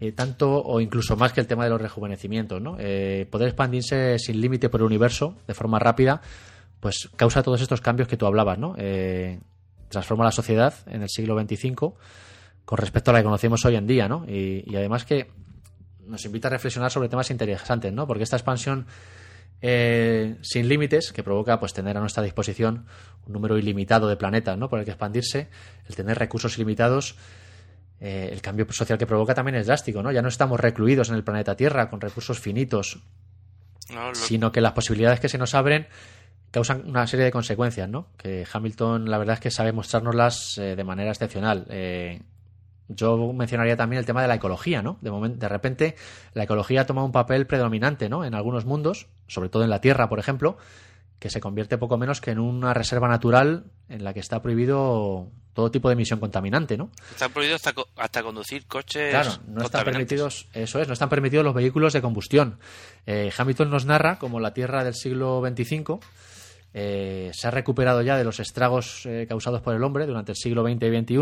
eh, 0.01 0.11
tanto 0.11 0.61
o 0.61 0.81
incluso 0.81 1.15
más 1.15 1.31
que 1.31 1.39
el 1.39 1.47
tema 1.47 1.63
de 1.63 1.69
los 1.69 1.81
rejuvenecimientos. 1.81 2.61
¿no? 2.61 2.75
Eh, 2.79 3.27
poder 3.29 3.47
expandirse 3.47 4.19
sin 4.19 4.41
límite 4.41 4.67
por 4.67 4.81
el 4.81 4.87
universo 4.87 5.37
de 5.47 5.53
forma 5.53 5.79
rápida, 5.79 6.21
pues 6.85 7.09
causa 7.15 7.41
todos 7.41 7.61
estos 7.61 7.81
cambios 7.81 8.07
que 8.07 8.15
tú 8.15 8.27
hablabas. 8.27 8.59
¿no? 8.59 8.75
Eh, 8.77 9.39
transforma 9.89 10.23
la 10.23 10.31
sociedad 10.31 10.71
en 10.85 11.01
el 11.01 11.09
siglo 11.09 11.35
XXV 11.35 11.93
con 12.63 12.77
respecto 12.77 13.09
a 13.09 13.15
la 13.15 13.21
que 13.21 13.23
conocemos 13.23 13.65
hoy 13.65 13.75
en 13.75 13.87
día. 13.87 14.07
¿no? 14.07 14.23
Y, 14.27 14.63
además 14.75 15.03
que 15.03 15.31
nos 16.05 16.23
invita 16.25 16.47
a 16.47 16.51
reflexionar 16.51 16.91
sobre 16.91 17.09
temas 17.09 17.31
interesantes, 17.31 17.91
¿no? 17.91 18.05
porque 18.05 18.21
esta 18.21 18.35
expansión 18.35 18.85
sin 19.61 20.69
límites, 20.69 21.11
que 21.11 21.23
provoca 21.23 21.59
pues 21.59 21.73
tener 21.73 21.97
a 21.97 21.99
nuestra 21.99 22.21
disposición 22.21 22.85
un 23.25 23.33
número 23.33 23.57
ilimitado 23.57 24.07
de 24.07 24.15
planetas 24.15 24.55
¿no? 24.55 24.69
por 24.69 24.77
el 24.77 24.85
que 24.85 24.91
expandirse, 24.91 25.49
el 25.89 25.95
tener 25.95 26.19
recursos 26.19 26.55
ilimitados, 26.59 27.15
eh, 27.99 28.29
el 28.31 28.43
cambio 28.43 28.67
social 28.69 28.99
que 28.99 29.07
provoca 29.07 29.33
también 29.33 29.55
es 29.55 29.65
drástico, 29.65 30.03
¿no? 30.03 30.11
Ya 30.11 30.21
no 30.21 30.27
estamos 30.27 30.59
recluidos 30.59 31.09
en 31.09 31.15
el 31.15 31.23
planeta 31.23 31.55
Tierra 31.55 31.89
con 31.89 31.99
recursos 31.99 32.39
finitos, 32.39 32.99
sino 34.13 34.51
que 34.51 34.61
las 34.61 34.73
posibilidades 34.73 35.19
que 35.19 35.29
se 35.29 35.39
nos 35.39 35.55
abren 35.55 35.87
causan 36.55 36.87
una 36.87 37.05
serie 37.05 37.25
de 37.25 37.31
consecuencias, 37.33 37.89
¿no? 37.89 38.07
Que 38.15 38.47
Hamilton, 38.49 39.11
la 39.11 39.17
verdad 39.17 39.33
es 39.33 39.39
que 39.41 39.51
sabe 39.51 39.73
mostrárnoslas 39.73 40.57
eh, 40.57 40.77
de 40.77 40.83
manera 40.85 41.11
excepcional. 41.11 41.65
Eh, 41.69 42.21
yo 42.87 43.33
mencionaría 43.33 43.75
también 43.75 43.99
el 43.99 44.05
tema 44.05 44.21
de 44.21 44.29
la 44.29 44.35
ecología, 44.35 44.81
¿no? 44.81 44.97
De, 45.01 45.11
momento, 45.11 45.37
de 45.37 45.49
repente, 45.49 45.95
la 46.33 46.43
ecología 46.43 46.85
toma 46.85 47.03
un 47.03 47.11
papel 47.11 47.45
predominante, 47.45 48.07
¿no? 48.07 48.23
En 48.23 48.35
algunos 48.35 48.63
mundos, 48.63 49.07
sobre 49.27 49.49
todo 49.49 49.65
en 49.65 49.69
la 49.69 49.81
Tierra, 49.81 50.07
por 50.07 50.17
ejemplo, 50.17 50.57
que 51.19 51.29
se 51.29 51.41
convierte 51.41 51.77
poco 51.77 51.97
menos 51.97 52.21
que 52.21 52.31
en 52.31 52.39
una 52.39 52.73
reserva 52.73 53.09
natural 53.09 53.65
en 53.89 54.05
la 54.05 54.13
que 54.13 54.21
está 54.21 54.41
prohibido 54.41 55.27
todo 55.53 55.71
tipo 55.71 55.89
de 55.89 55.93
emisión 55.93 56.21
contaminante, 56.21 56.77
¿no? 56.77 56.89
Está 57.11 57.27
prohibido 57.27 57.57
hasta, 57.97 58.23
conducir 58.23 58.65
coches. 58.65 59.09
Claro, 59.09 59.31
no 59.45 59.65
están 59.65 59.83
permitidos, 59.83 60.47
eso 60.53 60.79
es, 60.79 60.87
no 60.87 60.93
están 60.93 61.09
permitidos 61.09 61.43
los 61.43 61.53
vehículos 61.53 61.91
de 61.91 62.01
combustión. 62.01 62.59
Eh, 63.05 63.29
Hamilton 63.37 63.69
nos 63.69 63.85
narra 63.85 64.19
como 64.19 64.39
la 64.39 64.53
Tierra 64.53 64.85
del 64.85 64.95
siglo 64.95 65.43
XXV 65.45 65.99
eh, 66.77 67.31
se 67.33 67.47
ha 67.47 67.51
recuperado 67.51 68.01
ya 68.01 68.17
de 68.17 68.25
los 68.25 68.41
estragos 68.41 69.05
eh, 69.05 69.25
causados 69.29 69.61
por 69.61 69.73
el 69.73 69.83
hombre 69.83 70.05
durante 70.05 70.33
el 70.33 70.35
siglo 70.35 70.61
XX 70.61 70.83
y 70.83 70.99
XXI. 70.99 71.15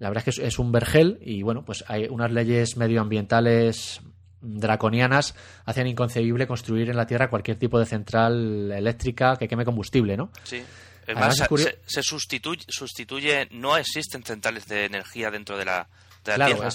La 0.00 0.08
verdad 0.08 0.24
es 0.26 0.34
que 0.34 0.46
es 0.46 0.58
un 0.58 0.72
vergel 0.72 1.20
y 1.22 1.42
bueno, 1.42 1.64
pues 1.64 1.84
hay 1.86 2.08
unas 2.08 2.32
leyes 2.32 2.76
medioambientales 2.76 4.00
draconianas 4.40 5.36
hacían 5.64 5.86
inconcebible 5.86 6.48
construir 6.48 6.90
en 6.90 6.96
la 6.96 7.06
Tierra 7.06 7.30
cualquier 7.30 7.56
tipo 7.56 7.78
de 7.78 7.86
central 7.86 8.72
eléctrica 8.72 9.36
que 9.36 9.46
queme 9.46 9.64
combustible, 9.64 10.16
¿no? 10.16 10.30
Sí. 10.42 10.64
se, 11.86 12.02
sustituye, 12.02 12.64
sustituye, 12.66 13.46
no 13.52 13.76
existen 13.76 14.24
centrales 14.24 14.66
de 14.66 14.86
energía 14.86 15.30
dentro 15.30 15.56
de 15.56 15.66
la, 15.66 15.88
Tierra. 16.24 16.68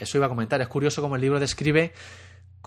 eso 0.00 0.18
iba 0.18 0.26
a 0.26 0.28
comentar. 0.28 0.60
Es 0.60 0.68
curioso 0.68 1.00
como 1.02 1.14
el 1.14 1.22
libro 1.22 1.38
describe 1.38 1.92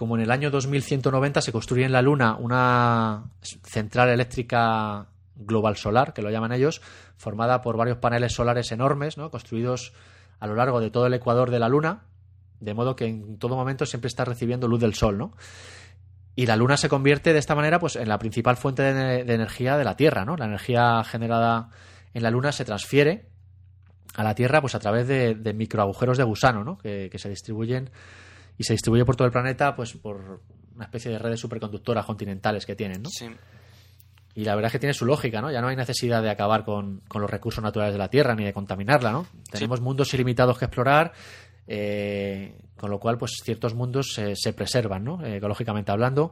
como 0.01 0.15
en 0.15 0.23
el 0.23 0.31
año 0.31 0.49
2190 0.49 1.41
se 1.41 1.51
construye 1.51 1.85
en 1.85 1.91
la 1.91 2.01
Luna 2.01 2.35
una 2.35 3.25
central 3.61 4.09
eléctrica 4.09 5.05
global 5.35 5.77
solar, 5.77 6.15
que 6.15 6.23
lo 6.23 6.31
llaman 6.31 6.53
ellos, 6.53 6.81
formada 7.17 7.61
por 7.61 7.77
varios 7.77 7.99
paneles 7.99 8.33
solares 8.33 8.71
enormes, 8.71 9.19
¿no? 9.19 9.29
construidos 9.29 9.93
a 10.39 10.47
lo 10.47 10.55
largo 10.55 10.79
de 10.79 10.89
todo 10.89 11.05
el 11.05 11.13
ecuador 11.13 11.51
de 11.51 11.59
la 11.59 11.69
Luna, 11.69 12.05
de 12.59 12.73
modo 12.73 12.95
que 12.95 13.05
en 13.05 13.37
todo 13.37 13.55
momento 13.55 13.85
siempre 13.85 14.07
está 14.07 14.25
recibiendo 14.25 14.67
luz 14.67 14.81
del 14.81 14.95
sol, 14.95 15.19
¿no? 15.19 15.33
Y 16.35 16.47
la 16.47 16.55
Luna 16.55 16.77
se 16.77 16.89
convierte 16.89 17.31
de 17.31 17.37
esta 17.37 17.53
manera 17.53 17.77
pues, 17.77 17.95
en 17.95 18.09
la 18.09 18.17
principal 18.17 18.57
fuente 18.57 18.81
de, 18.81 19.19
energía 19.31 19.77
de 19.77 19.83
la 19.83 19.95
Tierra, 19.95 20.25
¿no? 20.25 20.35
La 20.35 20.45
energía 20.45 21.03
generada 21.03 21.69
en 22.15 22.23
la 22.23 22.31
Luna 22.31 22.51
se 22.53 22.65
transfiere 22.65 23.27
a 24.15 24.23
la 24.23 24.33
Tierra 24.33 24.61
pues 24.61 24.73
a 24.73 24.79
través 24.79 25.07
de, 25.07 25.53
microagujeros 25.53 26.17
de 26.17 26.23
gusano, 26.23 26.63
¿no? 26.63 26.79
Que, 26.79 27.11
se 27.17 27.29
distribuyen 27.29 27.91
y 28.61 28.63
se 28.63 28.73
distribuye 28.73 29.03
por 29.03 29.15
todo 29.15 29.25
el 29.25 29.31
planeta 29.31 29.75
pues 29.75 29.93
por 29.93 30.41
una 30.75 30.85
especie 30.85 31.09
de 31.09 31.17
redes 31.17 31.39
superconductoras 31.39 32.05
continentales 32.05 32.63
que 32.63 32.75
tienen, 32.75 33.01
¿no? 33.01 33.09
Sí. 33.09 33.27
Y 34.35 34.45
la 34.45 34.53
verdad 34.53 34.67
es 34.67 34.73
que 34.73 34.79
tiene 34.79 34.93
su 34.93 35.05
lógica, 35.05 35.41
¿no? 35.41 35.51
Ya 35.51 35.61
no 35.61 35.67
hay 35.67 35.75
necesidad 35.75 36.21
de 36.21 36.29
acabar 36.29 36.63
con, 36.63 37.01
los 37.11 37.29
recursos 37.29 37.63
naturales 37.63 37.93
de 37.93 37.97
la 37.97 38.09
Tierra 38.09 38.35
ni 38.35 38.45
de 38.45 38.53
contaminarla, 38.53 39.11
¿no? 39.11 39.25
Tenemos 39.51 39.81
mundos 39.81 40.13
ilimitados 40.13 40.59
que 40.59 40.65
explorar, 40.65 41.11
eh, 41.65 42.55
con 42.77 42.91
lo 42.91 42.99
cual, 42.99 43.17
pues 43.17 43.41
ciertos 43.43 43.73
mundos 43.73 44.13
se 44.13 44.53
preservan, 44.53 45.03
¿no? 45.03 45.25
ecológicamente 45.25 45.91
hablando. 45.91 46.31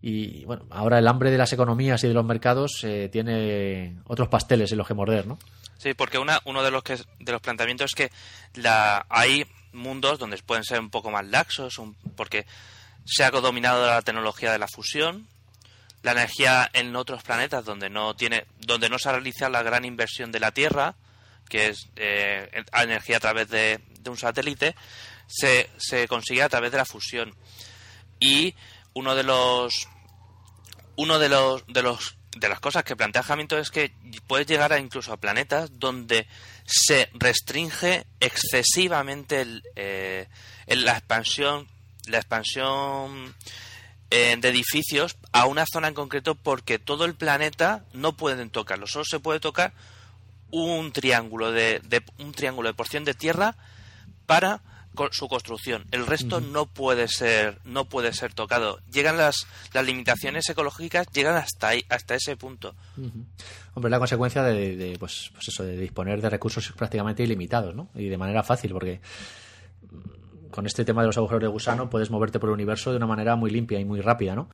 Y 0.00 0.44
bueno, 0.44 0.66
ahora 0.70 1.00
el 1.00 1.08
hambre 1.08 1.32
de 1.32 1.38
las 1.38 1.52
economías 1.52 2.02
y 2.04 2.08
de 2.08 2.14
los 2.14 2.24
mercados 2.24 2.84
eh, 2.84 3.08
tiene 3.10 3.98
otros 4.06 4.28
pasteles 4.28 4.70
en 4.70 4.78
los 4.78 4.86
que 4.86 4.94
morder, 4.94 5.26
¿no? 5.26 5.38
Sí, 5.76 5.94
porque 5.94 6.18
una, 6.18 6.40
uno 6.44 6.62
de 6.62 6.70
los, 6.70 6.84
que, 6.84 6.96
de 7.18 7.32
los 7.32 7.40
planteamientos 7.40 7.90
es 7.90 7.94
que 7.94 8.10
la, 8.60 9.04
hay 9.08 9.44
mundos 9.72 10.18
donde 10.18 10.38
pueden 10.38 10.64
ser 10.64 10.80
un 10.80 10.90
poco 10.90 11.10
más 11.10 11.26
laxos, 11.26 11.80
porque 12.16 12.46
se 13.04 13.24
ha 13.24 13.30
dominado 13.30 13.86
la 13.86 14.02
tecnología 14.02 14.52
de 14.52 14.58
la 14.58 14.68
fusión, 14.68 15.26
la 16.02 16.12
energía 16.12 16.68
en 16.72 16.94
otros 16.96 17.22
planetas 17.22 17.64
donde 17.64 17.88
no 17.88 18.14
tiene, 18.14 18.46
donde 18.58 18.88
no 18.88 18.98
se 18.98 19.10
realiza 19.10 19.48
la 19.48 19.62
gran 19.62 19.84
inversión 19.84 20.32
de 20.32 20.40
la 20.40 20.52
Tierra, 20.52 20.96
que 21.48 21.68
es 21.68 21.88
eh, 21.96 22.64
energía 22.72 23.18
a 23.18 23.20
través 23.20 23.48
de, 23.48 23.80
un 24.06 24.16
satélite, 24.16 24.74
se, 25.26 25.70
se 25.76 26.08
consigue 26.08 26.42
a 26.42 26.48
través 26.48 26.72
de 26.72 26.78
la 26.78 26.84
fusión. 26.84 27.34
Y 28.18 28.54
uno 28.94 29.14
de 29.14 29.22
los 29.22 29.88
uno 30.96 31.18
de 31.18 31.28
los 31.28 31.66
de 31.66 31.82
los 31.82 32.16
de 32.36 32.48
las 32.48 32.60
cosas 32.60 32.84
que 32.84 32.96
plantea 32.96 33.24
Hamilton 33.26 33.60
es 33.60 33.70
que 33.70 33.92
puedes 34.26 34.46
llegar 34.46 34.78
incluso 34.78 35.12
a 35.12 35.18
planetas 35.18 35.78
donde 35.78 36.26
se 36.64 37.10
restringe 37.14 38.06
excesivamente 38.20 39.44
eh, 39.76 40.28
la 40.66 40.92
expansión 40.92 41.68
la 42.06 42.18
expansión 42.18 43.34
eh, 44.10 44.36
de 44.38 44.48
edificios 44.48 45.16
a 45.32 45.46
una 45.46 45.66
zona 45.66 45.88
en 45.88 45.94
concreto 45.94 46.34
porque 46.34 46.78
todo 46.78 47.04
el 47.04 47.14
planeta 47.14 47.84
no 47.92 48.16
pueden 48.16 48.50
tocarlo. 48.50 48.86
Solo 48.86 49.04
se 49.04 49.20
puede 49.20 49.40
tocar 49.40 49.72
un 50.50 50.92
triángulo 50.92 51.52
de 51.52 51.80
un 52.18 52.32
triángulo 52.32 52.68
de 52.68 52.74
porción 52.74 53.04
de 53.04 53.14
tierra 53.14 53.56
para 54.26 54.60
su 55.10 55.28
construcción. 55.28 55.84
El 55.90 56.06
resto 56.06 56.40
no 56.40 56.66
puede 56.66 57.08
ser 57.08 57.58
no 57.64 57.84
puede 57.86 58.12
ser 58.12 58.34
tocado. 58.34 58.80
Llegan 58.92 59.16
las, 59.16 59.46
las 59.72 59.84
limitaciones 59.84 60.48
ecológicas 60.48 61.06
llegan 61.12 61.36
hasta 61.36 61.68
ahí, 61.68 61.84
hasta 61.88 62.14
ese 62.14 62.36
punto. 62.36 62.74
Hombre, 63.74 63.90
la 63.90 63.98
consecuencia 63.98 64.42
de, 64.42 64.96
pues, 64.98 65.30
pues, 65.32 65.48
eso 65.48 65.64
de 65.64 65.76
disponer 65.76 66.20
de 66.20 66.30
recursos 66.30 66.72
prácticamente 66.72 67.22
ilimitados, 67.22 67.74
¿no? 67.74 67.88
Y 67.94 68.08
de 68.08 68.18
manera 68.18 68.42
fácil 68.42 68.72
porque 68.72 69.00
con 70.50 70.66
este 70.66 70.84
tema 70.84 71.02
de 71.02 71.08
los 71.08 71.16
agujeros 71.16 71.42
de 71.42 71.48
gusano 71.48 71.90
puedes 71.90 72.10
moverte 72.10 72.38
por 72.38 72.50
el 72.50 72.54
universo 72.54 72.90
de 72.90 72.98
una 72.98 73.06
manera 73.06 73.36
muy 73.36 73.50
limpia 73.50 73.80
y 73.80 73.84
muy 73.84 74.00
rápida, 74.00 74.34
¿no? 74.34 74.48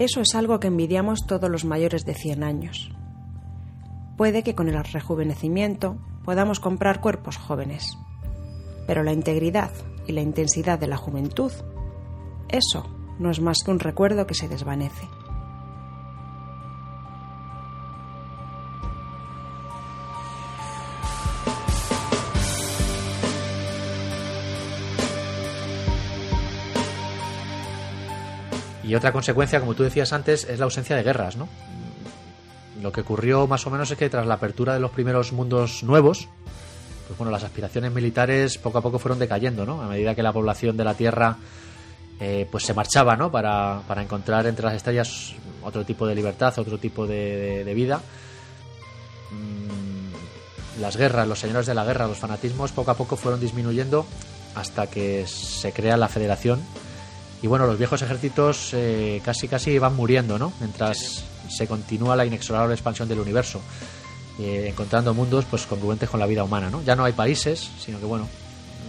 Eso 0.00 0.22
es 0.22 0.34
algo 0.34 0.60
que 0.60 0.68
envidiamos 0.68 1.26
todos 1.26 1.50
los 1.50 1.66
mayores 1.66 2.06
de 2.06 2.14
100 2.14 2.42
años. 2.42 2.90
Puede 4.16 4.42
que 4.42 4.54
con 4.54 4.70
el 4.70 4.82
rejuvenecimiento 4.82 5.98
podamos 6.24 6.58
comprar 6.58 7.02
cuerpos 7.02 7.36
jóvenes, 7.36 7.98
pero 8.86 9.02
la 9.02 9.12
integridad 9.12 9.70
y 10.06 10.12
la 10.12 10.22
intensidad 10.22 10.78
de 10.78 10.86
la 10.86 10.96
juventud, 10.96 11.52
eso 12.48 12.88
no 13.18 13.30
es 13.30 13.42
más 13.42 13.58
que 13.62 13.72
un 13.72 13.78
recuerdo 13.78 14.26
que 14.26 14.32
se 14.32 14.48
desvanece. 14.48 15.06
Y 28.90 28.96
otra 28.96 29.12
consecuencia, 29.12 29.60
como 29.60 29.74
tú 29.74 29.84
decías 29.84 30.12
antes, 30.12 30.42
es 30.42 30.58
la 30.58 30.64
ausencia 30.64 30.96
de 30.96 31.04
guerras, 31.04 31.36
¿no? 31.36 31.48
Lo 32.82 32.90
que 32.90 33.02
ocurrió 33.02 33.46
más 33.46 33.64
o 33.64 33.70
menos 33.70 33.88
es 33.88 33.96
que 33.96 34.10
tras 34.10 34.26
la 34.26 34.34
apertura 34.34 34.74
de 34.74 34.80
los 34.80 34.90
primeros 34.90 35.30
mundos 35.30 35.84
nuevos, 35.84 36.26
pues 37.06 37.16
bueno, 37.16 37.30
las 37.30 37.44
aspiraciones 37.44 37.92
militares 37.92 38.58
poco 38.58 38.78
a 38.78 38.82
poco 38.82 38.98
fueron 38.98 39.20
decayendo, 39.20 39.64
¿no? 39.64 39.80
A 39.80 39.86
medida 39.86 40.16
que 40.16 40.24
la 40.24 40.32
población 40.32 40.76
de 40.76 40.82
la 40.82 40.94
Tierra 40.94 41.36
eh, 42.18 42.48
pues 42.50 42.64
se 42.64 42.74
marchaba, 42.74 43.14
¿no? 43.14 43.30
Para, 43.30 43.84
encontrar 43.98 44.48
entre 44.48 44.64
las 44.64 44.74
estrellas 44.74 45.34
otro 45.62 45.84
tipo 45.84 46.04
de 46.04 46.16
libertad, 46.16 46.52
otro 46.58 46.76
tipo 46.76 47.06
de, 47.06 47.72
vida. 47.72 48.00
Mm, 49.30 50.80
las 50.80 50.96
guerras, 50.96 51.28
los 51.28 51.38
señores 51.38 51.66
de 51.66 51.74
la 51.74 51.84
guerra, 51.84 52.08
los 52.08 52.18
fanatismos 52.18 52.72
poco 52.72 52.90
a 52.90 52.94
poco 52.94 53.14
fueron 53.14 53.38
disminuyendo 53.38 54.04
hasta 54.56 54.88
que 54.88 55.28
se 55.28 55.72
crea 55.72 55.96
la 55.96 56.08
Federación 56.08 56.60
y 57.42 57.46
bueno, 57.46 57.66
los 57.66 57.78
viejos 57.78 58.02
ejércitos 58.02 58.70
eh, 58.74 59.22
casi 59.24 59.48
casi 59.48 59.78
van 59.78 59.96
muriendo, 59.96 60.38
¿no? 60.38 60.52
Mientras 60.60 61.24
se 61.48 61.66
continúa 61.66 62.16
la 62.16 62.26
inexorable 62.26 62.74
expansión 62.74 63.08
del 63.08 63.20
universo, 63.20 63.60
eh, 64.38 64.66
encontrando 64.68 65.14
mundos 65.14 65.44
pues 65.48 65.66
congruentes 65.66 66.08
con 66.08 66.20
la 66.20 66.26
vida 66.26 66.44
humana, 66.44 66.70
¿no? 66.70 66.82
Ya 66.82 66.96
no 66.96 67.04
hay 67.04 67.12
países, 67.12 67.70
sino 67.78 67.98
que 67.98 68.04
bueno, 68.04 68.28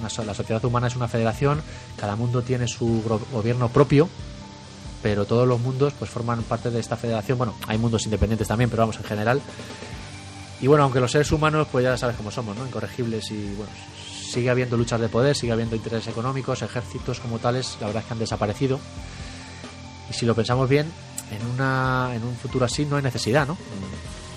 la 0.01 0.33
sociedad 0.33 0.63
humana 0.65 0.87
es 0.87 0.95
una 0.95 1.07
federación, 1.07 1.61
cada 1.97 2.15
mundo 2.15 2.41
tiene 2.41 2.67
su 2.67 3.03
gobierno 3.31 3.69
propio, 3.69 4.09
pero 5.01 5.25
todos 5.25 5.47
los 5.47 5.59
mundos 5.59 5.93
pues 5.97 6.11
forman 6.11 6.43
parte 6.43 6.71
de 6.71 6.79
esta 6.79 6.97
federación. 6.97 7.37
Bueno, 7.37 7.55
hay 7.67 7.77
mundos 7.77 8.05
independientes 8.05 8.47
también, 8.47 8.69
pero 8.69 8.83
vamos 8.83 8.97
en 8.97 9.03
general. 9.03 9.41
Y 10.59 10.67
bueno, 10.67 10.83
aunque 10.83 10.99
los 10.99 11.11
seres 11.11 11.31
humanos 11.31 11.67
pues 11.71 11.83
ya 11.83 11.97
sabes 11.97 12.15
cómo 12.17 12.31
somos, 12.31 12.55
¿no? 12.55 12.65
Incorregibles 12.65 13.31
y 13.31 13.53
bueno, 13.55 13.71
sigue 14.31 14.49
habiendo 14.49 14.77
luchas 14.77 14.99
de 14.99 15.09
poder, 15.09 15.35
sigue 15.35 15.51
habiendo 15.51 15.75
intereses 15.75 16.07
económicos, 16.07 16.61
ejércitos 16.61 17.19
como 17.19 17.39
tales, 17.39 17.77
la 17.79 17.87
verdad 17.87 18.01
es 18.01 18.07
que 18.07 18.13
han 18.13 18.19
desaparecido. 18.19 18.79
Y 20.09 20.13
si 20.13 20.25
lo 20.25 20.33
pensamos 20.35 20.67
bien, 20.69 20.91
en, 21.31 21.45
una, 21.47 22.11
en 22.15 22.23
un 22.23 22.35
futuro 22.35 22.65
así 22.65 22.85
no 22.85 22.95
hay 22.95 23.03
necesidad, 23.03 23.47
¿no? 23.47 23.57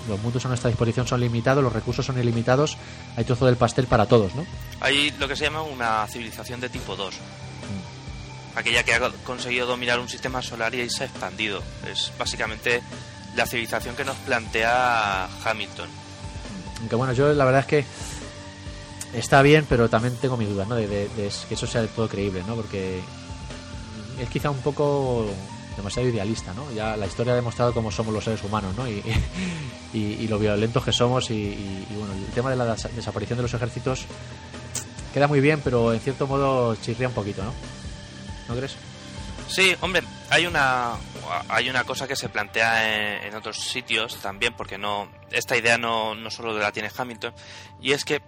Los 0.07 0.21
mundos 0.21 0.45
a 0.45 0.49
nuestra 0.49 0.69
disposición 0.69 1.07
son 1.07 1.21
limitados, 1.21 1.63
los 1.63 1.73
recursos 1.73 2.05
son 2.05 2.19
ilimitados, 2.19 2.77
hay 3.15 3.23
trozo 3.23 3.45
del 3.45 3.57
pastel 3.57 3.87
para 3.87 4.05
todos, 4.05 4.35
¿no? 4.35 4.45
Hay 4.79 5.11
lo 5.17 5.27
que 5.27 5.35
se 5.35 5.45
llama 5.45 5.63
una 5.63 6.05
civilización 6.07 6.59
de 6.59 6.69
tipo 6.69 6.95
2. 6.95 7.15
Mm. 7.15 8.57
Aquella 8.57 8.83
que 8.83 8.93
ha 8.93 9.09
conseguido 9.23 9.65
dominar 9.65 9.99
un 9.99 10.07
sistema 10.07 10.41
solar 10.41 10.75
y 10.75 10.89
se 10.89 11.03
ha 11.03 11.07
expandido. 11.07 11.61
Es 11.91 12.11
básicamente 12.19 12.81
la 13.35 13.47
civilización 13.47 13.95
que 13.95 14.05
nos 14.05 14.15
plantea 14.17 15.27
Hamilton. 15.43 15.89
Aunque 16.79 16.95
bueno, 16.95 17.13
yo 17.13 17.33
la 17.33 17.45
verdad 17.45 17.61
es 17.61 17.67
que 17.67 17.85
está 19.17 19.41
bien, 19.41 19.65
pero 19.67 19.89
también 19.89 20.15
tengo 20.17 20.37
mis 20.37 20.49
dudas, 20.49 20.67
¿no? 20.67 20.75
De, 20.75 21.09
que 21.15 21.53
eso 21.53 21.67
sea 21.67 21.81
del 21.81 21.89
todo 21.89 22.07
creíble, 22.07 22.43
¿no? 22.45 22.55
Porque 22.55 23.01
es 24.19 24.29
quizá 24.29 24.49
un 24.49 24.61
poco 24.61 25.27
demasiado 25.75 26.07
idealista, 26.07 26.53
¿no? 26.53 26.71
Ya 26.71 26.95
la 26.95 27.05
historia 27.05 27.33
ha 27.33 27.35
demostrado 27.35 27.73
cómo 27.73 27.91
somos 27.91 28.13
los 28.13 28.23
seres 28.23 28.43
humanos, 28.43 28.75
¿no? 28.75 28.87
Y, 28.87 29.03
y, 29.93 30.27
lo 30.27 30.39
violentos 30.39 30.83
que 30.83 30.91
somos 30.91 31.29
y, 31.31 31.85
bueno, 31.97 32.13
el 32.13 32.33
tema 32.33 32.49
de 32.49 32.55
la 32.55 32.75
desaparición 32.75 33.37
de 33.37 33.43
los 33.43 33.53
ejércitos 33.53 34.05
queda 35.13 35.27
muy 35.27 35.39
bien, 35.39 35.61
pero 35.63 35.93
en 35.93 35.99
cierto 35.99 36.27
modo 36.27 36.75
chirría 36.75 37.07
un 37.07 37.13
poquito, 37.13 37.43
¿no? 37.43 37.53
¿No 38.47 38.55
crees? 38.55 38.75
Sí, 39.47 39.75
hombre, 39.81 40.01
hay 40.29 40.45
una 40.47 40.93
hay 41.49 41.69
una 41.69 41.83
cosa 41.83 42.07
que 42.07 42.15
se 42.15 42.29
plantea 42.29 43.17
en, 43.19 43.27
en 43.27 43.35
otros 43.35 43.57
sitios 43.57 44.17
también, 44.17 44.53
porque 44.55 44.77
no 44.77 45.07
esta 45.31 45.55
idea 45.55 45.77
no, 45.77 46.15
no 46.15 46.29
solo 46.31 46.57
la 46.57 46.71
tiene 46.71 46.89
Hamilton, 46.95 47.33
y 47.81 47.91
es 47.91 48.05
que 48.05 48.21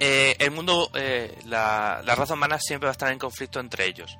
eh, 0.00 0.36
el 0.38 0.50
mundo, 0.50 0.90
eh, 0.94 1.36
la, 1.46 2.02
raza 2.02 2.34
humana 2.34 2.58
siempre 2.60 2.86
va 2.86 2.90
a 2.90 2.92
estar 2.92 3.12
en 3.12 3.18
conflicto 3.18 3.60
entre 3.60 3.86
ellos. 3.86 4.18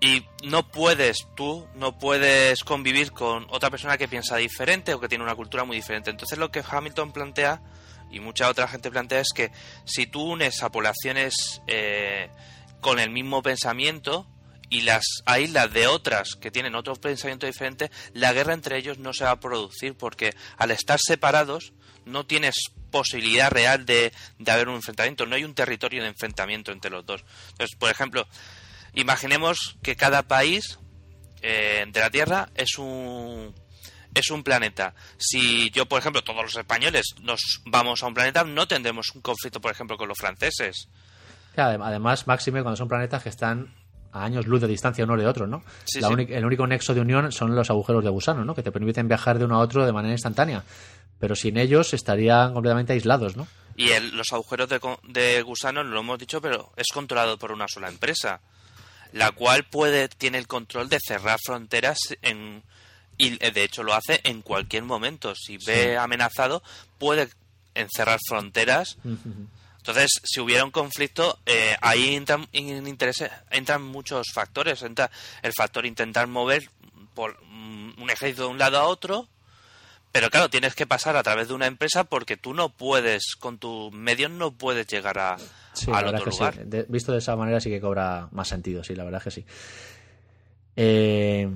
Y 0.00 0.24
no 0.44 0.70
puedes, 0.70 1.26
tú 1.34 1.66
no 1.74 1.98
puedes 1.98 2.62
convivir 2.62 3.10
con 3.10 3.46
otra 3.50 3.70
persona 3.70 3.98
que 3.98 4.06
piensa 4.06 4.36
diferente 4.36 4.94
o 4.94 5.00
que 5.00 5.08
tiene 5.08 5.24
una 5.24 5.34
cultura 5.34 5.64
muy 5.64 5.76
diferente. 5.76 6.10
Entonces 6.10 6.38
lo 6.38 6.52
que 6.52 6.62
Hamilton 6.68 7.12
plantea 7.12 7.60
y 8.10 8.20
mucha 8.20 8.48
otra 8.48 8.68
gente 8.68 8.90
plantea 8.90 9.20
es 9.20 9.32
que 9.34 9.50
si 9.84 10.06
tú 10.06 10.22
unes 10.22 10.62
a 10.62 10.70
poblaciones 10.70 11.62
eh, 11.66 12.30
con 12.80 13.00
el 13.00 13.10
mismo 13.10 13.42
pensamiento 13.42 14.26
y 14.70 14.82
las 14.82 15.04
aíslas 15.24 15.72
de 15.72 15.88
otras 15.88 16.36
que 16.36 16.50
tienen 16.50 16.76
otro 16.76 16.94
pensamiento 16.94 17.46
diferente, 17.46 17.90
la 18.12 18.32
guerra 18.32 18.54
entre 18.54 18.76
ellos 18.76 18.98
no 18.98 19.12
se 19.12 19.24
va 19.24 19.32
a 19.32 19.40
producir 19.40 19.96
porque 19.96 20.34
al 20.56 20.70
estar 20.70 21.00
separados 21.00 21.72
no 22.08 22.26
tienes 22.26 22.54
posibilidad 22.90 23.50
real 23.50 23.86
de, 23.86 24.12
haber 24.46 24.68
un 24.68 24.76
enfrentamiento, 24.76 25.26
no 25.26 25.36
hay 25.36 25.44
un 25.44 25.54
territorio 25.54 26.02
de 26.02 26.08
enfrentamiento 26.08 26.72
entre 26.72 26.90
los 26.90 27.04
dos. 27.04 27.24
Entonces, 27.50 27.76
por 27.76 27.90
ejemplo, 27.90 28.26
imaginemos 28.94 29.78
que 29.82 29.96
cada 29.96 30.22
país 30.22 30.78
eh, 31.42 31.84
de 31.86 32.00
la 32.00 32.10
Tierra 32.10 32.48
es 32.54 32.78
un 32.78 33.54
es 34.14 34.30
un 34.30 34.42
planeta. 34.42 34.94
Si 35.16 35.70
yo, 35.70 35.86
por 35.86 36.00
ejemplo, 36.00 36.22
todos 36.22 36.42
los 36.42 36.56
españoles 36.56 37.14
nos 37.20 37.62
vamos 37.66 38.02
a 38.02 38.06
un 38.06 38.14
planeta, 38.14 38.42
no 38.42 38.66
tendremos 38.66 39.14
un 39.14 39.20
conflicto, 39.20 39.60
por 39.60 39.70
ejemplo, 39.70 39.96
con 39.96 40.08
los 40.08 40.18
franceses. 40.18 40.88
Además, 41.56 42.26
máxime 42.26 42.62
cuando 42.62 42.76
son 42.76 42.88
planetas 42.88 43.22
que 43.22 43.28
están 43.28 43.74
a 44.12 44.24
años 44.24 44.46
luz 44.46 44.60
de 44.60 44.68
distancia 44.68 45.04
uno 45.04 45.16
de 45.16 45.26
otro, 45.26 45.46
¿no? 45.46 45.62
El 45.94 46.44
único 46.44 46.66
nexo 46.66 46.94
de 46.94 47.00
unión 47.00 47.30
son 47.32 47.54
los 47.54 47.68
agujeros 47.70 48.02
de 48.02 48.10
gusano, 48.10 48.44
¿no? 48.44 48.54
Que 48.54 48.62
te 48.62 48.72
permiten 48.72 49.08
viajar 49.08 49.38
de 49.38 49.44
uno 49.44 49.56
a 49.56 49.58
otro 49.58 49.84
de 49.84 49.92
manera 49.92 50.12
instantánea. 50.12 50.64
Pero 51.18 51.34
sin 51.34 51.56
ellos 51.56 51.94
estarían 51.94 52.54
completamente 52.54 52.92
aislados, 52.92 53.36
¿no? 53.36 53.46
Y 53.76 53.90
los 54.12 54.32
agujeros 54.32 54.68
de, 54.68 54.80
de 55.04 55.42
gusano, 55.42 55.84
lo 55.84 56.00
hemos 56.00 56.18
dicho, 56.18 56.40
pero 56.40 56.72
es 56.76 56.88
controlado 56.92 57.38
por 57.38 57.52
una 57.52 57.66
sola 57.68 57.88
empresa, 57.88 58.40
la 59.12 59.30
cual 59.30 59.64
puede 59.64 60.08
tiene 60.08 60.38
el 60.38 60.46
control 60.46 60.88
de 60.88 60.98
cerrar 61.00 61.38
fronteras 61.44 61.98
en 62.22 62.62
y 63.18 63.36
de 63.36 63.64
hecho 63.64 63.82
lo 63.82 63.94
hace 63.94 64.20
en 64.24 64.42
cualquier 64.42 64.84
momento. 64.84 65.34
Si 65.34 65.58
ve 65.58 65.98
amenazado, 65.98 66.62
puede 66.98 67.28
encerrar 67.74 68.20
fronteras. 68.26 68.96
Entonces, 69.78 70.10
si 70.22 70.40
hubiera 70.40 70.64
un 70.64 70.70
conflicto, 70.70 71.40
eh, 71.44 71.76
ahí 71.80 72.14
entran, 72.14 72.48
entran 72.52 73.82
muchos 73.82 74.28
factores. 74.32 74.82
Entra 74.82 75.10
el 75.42 75.52
factor 75.52 75.84
intentar 75.84 76.28
mover 76.28 76.70
por 77.14 77.42
mm, 77.44 78.00
un 78.00 78.10
ejército 78.10 78.42
de 78.42 78.48
un 78.48 78.58
lado 78.58 78.78
a 78.78 78.84
otro, 78.84 79.28
pero 80.18 80.30
claro, 80.30 80.50
tienes 80.50 80.74
que 80.74 80.84
pasar 80.84 81.16
a 81.16 81.22
través 81.22 81.46
de 81.46 81.54
una 81.54 81.68
empresa 81.68 82.02
porque 82.02 82.36
tú 82.36 82.52
no 82.52 82.70
puedes, 82.70 83.36
con 83.36 83.58
tus 83.58 83.92
medios 83.92 84.32
no 84.32 84.50
puedes 84.50 84.84
llegar 84.88 85.16
a, 85.16 85.36
al 85.92 86.06
otro 86.08 86.32
lugar. 86.32 86.56
visto 86.88 87.12
de 87.12 87.18
esa 87.18 87.36
manera 87.36 87.60
sí 87.60 87.70
que 87.70 87.80
cobra 87.80 88.26
más 88.32 88.48
sentido, 88.48 88.82
sí, 88.82 88.96
la 88.96 89.04
verdad 89.04 89.18
es 89.20 89.24
que 89.24 89.30
sí. 89.30 89.46
Eh, 90.74 91.48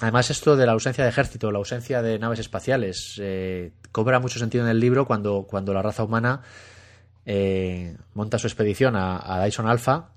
además, 0.00 0.30
esto 0.30 0.56
de 0.56 0.66
la 0.66 0.72
ausencia 0.72 1.04
de 1.04 1.10
ejército, 1.10 1.52
la 1.52 1.58
ausencia 1.58 2.02
de 2.02 2.18
naves 2.18 2.40
espaciales, 2.40 3.20
eh, 3.22 3.70
cobra 3.92 4.18
mucho 4.18 4.40
sentido 4.40 4.64
en 4.64 4.70
el 4.70 4.80
libro 4.80 5.06
cuando, 5.06 5.46
cuando 5.48 5.72
la 5.72 5.82
raza 5.82 6.02
humana 6.02 6.42
eh, 7.24 7.96
monta 8.14 8.36
su 8.40 8.48
expedición 8.48 8.96
a, 8.96 9.44
Dyson 9.44 9.68
Alpha 9.68 10.10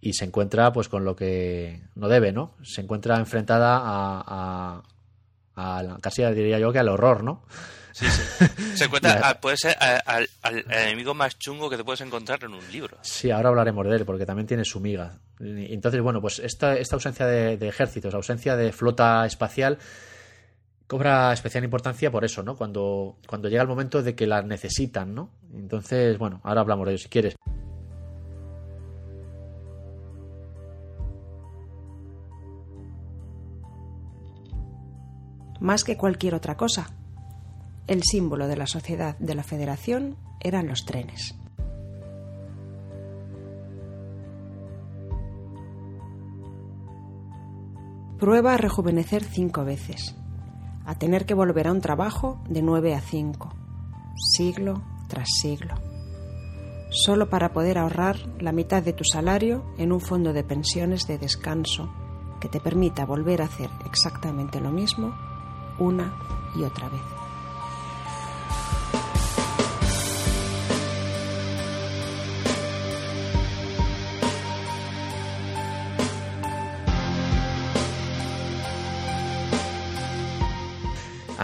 y 0.00 0.14
se 0.14 0.24
encuentra 0.24 0.72
pues 0.72 0.88
con 0.88 1.04
lo 1.04 1.14
que 1.14 1.82
no 1.94 2.08
debe, 2.08 2.32
¿no? 2.32 2.56
Se 2.64 2.80
encuentra 2.80 3.16
enfrentada 3.20 3.76
a, 3.76 4.24
a, 4.26 4.82
casi 6.00 6.22
diría 6.24 6.58
yo 6.58 6.72
que 6.72 6.78
al 6.78 6.88
horror, 6.88 7.22
¿no? 7.22 7.42
Sí, 7.92 8.06
sí. 8.06 8.44
Se 8.74 8.84
encuentra, 8.84 9.40
puede 9.40 9.56
ser 9.56 9.76
al, 9.80 10.28
enemigo 10.68 11.14
más 11.14 11.38
chungo 11.38 11.70
que 11.70 11.76
te 11.76 11.84
puedes 11.84 12.00
encontrar 12.00 12.42
en 12.42 12.54
un 12.54 12.72
libro. 12.72 12.98
Sí, 13.02 13.30
ahora 13.30 13.50
hablaremos 13.50 13.86
de 13.86 13.96
él, 13.96 14.04
porque 14.04 14.26
también 14.26 14.48
tiene 14.48 14.64
su 14.64 14.80
miga. 14.80 15.18
Entonces, 15.38 16.00
bueno, 16.00 16.20
pues 16.20 16.40
esta, 16.40 16.76
esta 16.76 16.96
ausencia 16.96 17.26
de, 17.26 17.56
de 17.56 17.68
ejércitos, 17.68 18.12
ausencia 18.14 18.56
de 18.56 18.72
flota 18.72 19.24
espacial, 19.26 19.78
cobra 20.86 21.32
especial 21.32 21.64
importancia 21.64 22.10
por 22.10 22.24
eso, 22.24 22.42
¿no? 22.42 22.56
Cuando, 22.56 23.18
cuando 23.26 23.48
llega 23.48 23.62
el 23.62 23.68
momento 23.68 24.02
de 24.02 24.14
que 24.14 24.26
la 24.26 24.42
necesitan, 24.42 25.14
¿no? 25.14 25.30
Entonces, 25.52 26.18
bueno, 26.18 26.40
ahora 26.44 26.60
hablamos 26.62 26.86
de 26.86 26.92
ello 26.92 27.02
si 27.02 27.08
quieres. 27.08 27.36
Más 35.64 35.82
que 35.82 35.96
cualquier 35.96 36.34
otra 36.34 36.58
cosa, 36.58 36.90
el 37.86 38.02
símbolo 38.02 38.48
de 38.48 38.56
la 38.58 38.66
sociedad 38.66 39.16
de 39.16 39.34
la 39.34 39.42
Federación 39.42 40.14
eran 40.40 40.68
los 40.68 40.84
trenes. 40.84 41.34
Prueba 48.18 48.52
a 48.52 48.56
rejuvenecer 48.58 49.24
cinco 49.24 49.64
veces 49.64 50.14
a 50.84 50.96
tener 50.96 51.24
que 51.24 51.32
volver 51.32 51.68
a 51.68 51.72
un 51.72 51.80
trabajo 51.80 52.42
de 52.46 52.60
9 52.60 52.94
a 52.94 53.00
5, 53.00 53.48
siglo 54.36 54.82
tras 55.08 55.28
siglo, 55.40 55.76
solo 56.90 57.30
para 57.30 57.54
poder 57.54 57.78
ahorrar 57.78 58.18
la 58.38 58.52
mitad 58.52 58.82
de 58.82 58.92
tu 58.92 59.04
salario 59.04 59.64
en 59.78 59.92
un 59.92 60.00
fondo 60.00 60.34
de 60.34 60.44
pensiones 60.44 61.06
de 61.06 61.16
descanso 61.16 61.90
que 62.38 62.50
te 62.50 62.60
permita 62.60 63.06
volver 63.06 63.40
a 63.40 63.46
hacer 63.46 63.70
exactamente 63.86 64.60
lo 64.60 64.70
mismo 64.70 65.14
una 65.78 66.12
y 66.54 66.64
otra 66.64 66.88
vez. 66.88 67.00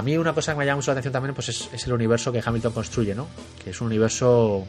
A 0.00 0.02
mí 0.02 0.16
una 0.16 0.32
cosa 0.32 0.52
que 0.52 0.58
me 0.58 0.64
llama 0.64 0.76
mucho 0.76 0.90
la 0.90 0.94
atención 0.94 1.12
también 1.12 1.34
pues 1.34 1.50
es, 1.50 1.86
el 1.86 1.92
universo 1.92 2.32
que 2.32 2.40
Hamilton 2.42 2.72
construye, 2.72 3.14
¿no? 3.14 3.26
Que 3.62 3.68
es 3.68 3.80
un 3.82 3.88
universo 3.88 4.64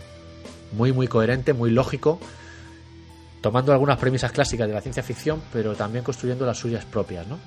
muy, 0.73 0.91
muy 0.91 1.07
coherente, 1.07 1.53
muy 1.53 1.71
lógico, 1.71 2.19
tomando 3.39 3.71
algunas 3.71 3.97
premisas 3.97 4.33
clásicas 4.33 4.67
de 4.67 4.73
la 4.73 4.81
ciencia 4.81 5.03
ficción, 5.03 5.41
pero 5.53 5.73
también 5.73 6.03
construyendo 6.03 6.45
las 6.45 6.57
suyas 6.57 6.83
propias, 6.83 7.27
¿no? 7.27 7.39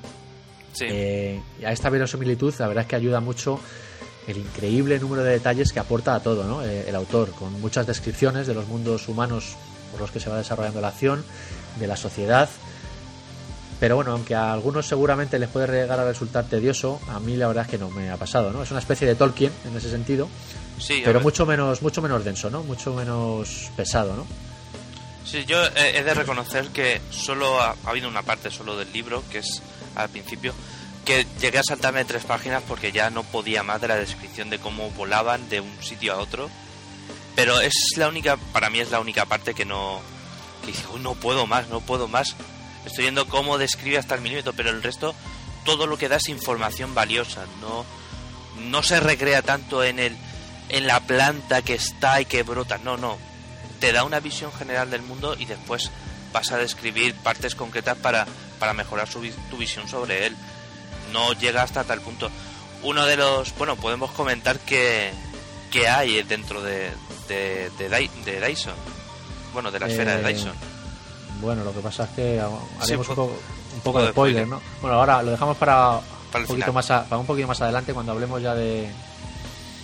Sí. 0.75 0.87
Eh, 0.89 1.41
a 1.65 1.73
esta 1.73 1.89
verosimilitud 1.89 2.53
la 2.59 2.67
verdad 2.67 2.83
es 2.83 2.89
que 2.89 2.97
ayuda 2.97 3.21
mucho 3.21 3.61
el 4.27 4.39
increíble 4.39 4.99
número 4.99 5.23
de 5.23 5.33
detalles 5.33 5.73
que 5.73 5.79
aporta 5.79 6.15
a 6.15 6.21
todo 6.21 6.45
¿no? 6.45 6.65
Eh, 6.65 6.89
el 6.89 6.95
autor, 6.95 7.31
con 7.31 7.61
muchas 7.61 7.87
descripciones 7.87 8.47
de 8.47 8.55
los 8.55 8.67
mundos 8.69 9.09
humanos 9.09 9.57
por 9.93 10.01
los 10.01 10.11
que 10.11 10.19
se 10.19 10.29
va 10.29 10.37
desarrollando 10.37 10.81
la 10.81 10.89
acción, 10.89 11.25
de 11.79 11.87
la 11.87 11.97
sociedad, 11.97 12.49
pero 13.81 13.97
bueno, 13.97 14.13
aunque 14.13 14.35
a 14.35 14.53
algunos 14.53 14.87
seguramente 14.87 15.39
les 15.39 15.49
puede 15.49 15.67
llegar 15.67 15.99
a 16.01 16.05
resultar 16.05 16.45
tedioso, 16.47 17.01
a 17.09 17.21
mí 17.21 17.37
la 17.37 17.49
verdad 17.49 17.65
es 17.65 17.71
que 17.71 17.79
no 17.79 17.91
me 17.91 18.11
ha 18.11 18.17
pasado, 18.17 18.51
¿no? 18.51 18.63
Es 18.63 18.71
una 18.71 18.81
especie 18.81 19.07
de 19.07 19.15
Tolkien 19.15 19.53
en 19.65 19.77
ese 19.77 19.91
sentido, 19.91 20.29
sí, 20.79 21.03
pero 21.05 21.21
mucho 21.21 21.45
menos, 21.45 21.83
mucho 21.83 22.01
menos 22.01 22.25
denso, 22.25 22.51
¿no? 22.51 22.63
Mucho 22.63 22.95
menos 22.95 23.71
pesado, 23.77 24.17
¿no? 24.17 24.27
Sí, 25.25 25.45
yo 25.47 25.59
he 25.77 26.03
de 26.03 26.15
reconocer 26.15 26.69
que 26.69 27.01
solo 27.11 27.61
ha, 27.61 27.75
habido 27.85 28.09
una 28.09 28.23
parte 28.23 28.51
solo 28.51 28.77
del 28.77 28.93
libro, 28.93 29.23
que 29.31 29.39
es 29.39 29.63
al 29.95 30.09
principio, 30.09 30.55
que 31.05 31.27
llegué 31.41 31.59
a 31.59 31.63
saltarme 31.63 32.05
tres 32.05 32.25
páginas 32.25 32.63
porque 32.67 32.93
ya 32.93 33.11
no 33.11 33.23
podía 33.23 33.63
más 33.63 33.81
de 33.81 33.89
la 33.89 33.97
descripción 33.97 34.51
de 34.51 34.59
cómo 34.59 34.91
volaban 34.91 35.49
de 35.49 35.61
un 35.61 35.83
sitio 35.83 36.15
a 36.15 36.19
otro. 36.19 36.51
Pero 37.37 37.61
es 37.61 37.75
la 37.97 38.09
única, 38.09 38.37
para 38.53 38.71
mí 38.71 38.81
es 38.81 38.91
la 38.91 39.01
única 39.01 39.27
parte 39.27 39.55
que 39.55 39.65
no, 39.65 40.01
que 40.61 40.69
dije, 40.69 40.85
no 41.01 41.15
puedo 41.15 41.47
más, 41.47 41.69
no 41.69 41.81
puedo 41.81 42.09
más. 42.09 42.37
Estoy 42.87 43.05
viendo 43.05 43.27
cómo 43.27 43.59
describe 43.59 43.99
hasta 43.99 44.15
el 44.15 44.21
milímetro, 44.21 44.53
pero 44.53 44.71
el 44.71 44.83
resto, 44.83 45.15
todo 45.65 45.87
lo 45.87 45.99
que 45.99 46.09
da 46.09 46.17
es 46.17 46.29
información 46.29 46.95
valiosa. 46.95 47.45
No, 47.61 47.85
no 48.69 48.83
se 48.83 49.01
recrea 49.01 49.43
tanto 49.43 49.83
en 49.83 49.99
el 49.99 50.17
en 50.69 50.87
la 50.87 51.01
planta 51.01 51.63
que 51.63 51.75
está 51.75 52.21
y 52.21 52.25
que 52.25 52.43
brota. 52.43 52.79
No, 52.79 52.97
no. 52.97 53.19
Te 53.81 53.93
da 53.93 54.05
una 54.05 54.21
visión 54.21 54.53
general 54.53 54.91
del 54.91 55.03
mundo 55.03 55.37
y 55.39 55.45
después 55.45 55.91
vas 56.35 56.53
a 56.53 56.59
describir 56.59 57.15
partes 57.15 57.55
concretas 57.55 57.97
para, 57.97 58.27
para 58.59 58.75
mejorar 58.75 59.09
su, 59.09 59.23
tu 59.49 59.57
visión 59.57 59.89
sobre 59.89 60.27
él. 60.27 60.37
No 61.15 61.33
llega 61.33 61.63
hasta 61.63 61.85
tal 61.85 62.03
punto. 62.03 62.31
Uno 62.83 63.07
de 63.07 63.17
los. 63.17 63.57
Bueno, 63.57 63.77
podemos 63.77 64.11
comentar 64.11 64.59
que, 64.59 65.11
que 65.71 65.89
hay 65.89 66.23
dentro 66.25 66.61
de, 66.61 66.91
de, 67.29 67.71
de, 67.79 68.47
Dyson. 68.47 68.75
Bueno, 69.55 69.71
de 69.71 69.81
la 69.81 69.87
esfera 69.87 70.17
de 70.19 70.29
eh, 70.29 70.35
Dyson 70.35 70.75
bueno, 71.41 71.65
lo 71.65 71.73
que 71.73 71.81
pasa 71.81 72.05
es 72.05 72.11
que 72.11 72.41
haremos 72.81 73.09
un, 73.09 73.15
poco, 73.83 74.03
de 74.03 74.09
spoiler, 74.11 74.47
¿no? 74.47 74.61
Bueno, 74.81 74.97
ahora 74.97 75.23
lo 75.23 75.33
dejamos 75.33 75.57
para, 75.57 75.99
un, 75.99 76.47
poquito 76.47 76.73
más 76.73 76.87
para 76.87 77.19
un 77.19 77.27
poquito 77.27 77.47
más 77.47 77.61
adelante 77.61 77.93
cuando 77.93 78.13
hablemos 78.13 78.41
ya 78.41 78.55
de, 78.55 78.89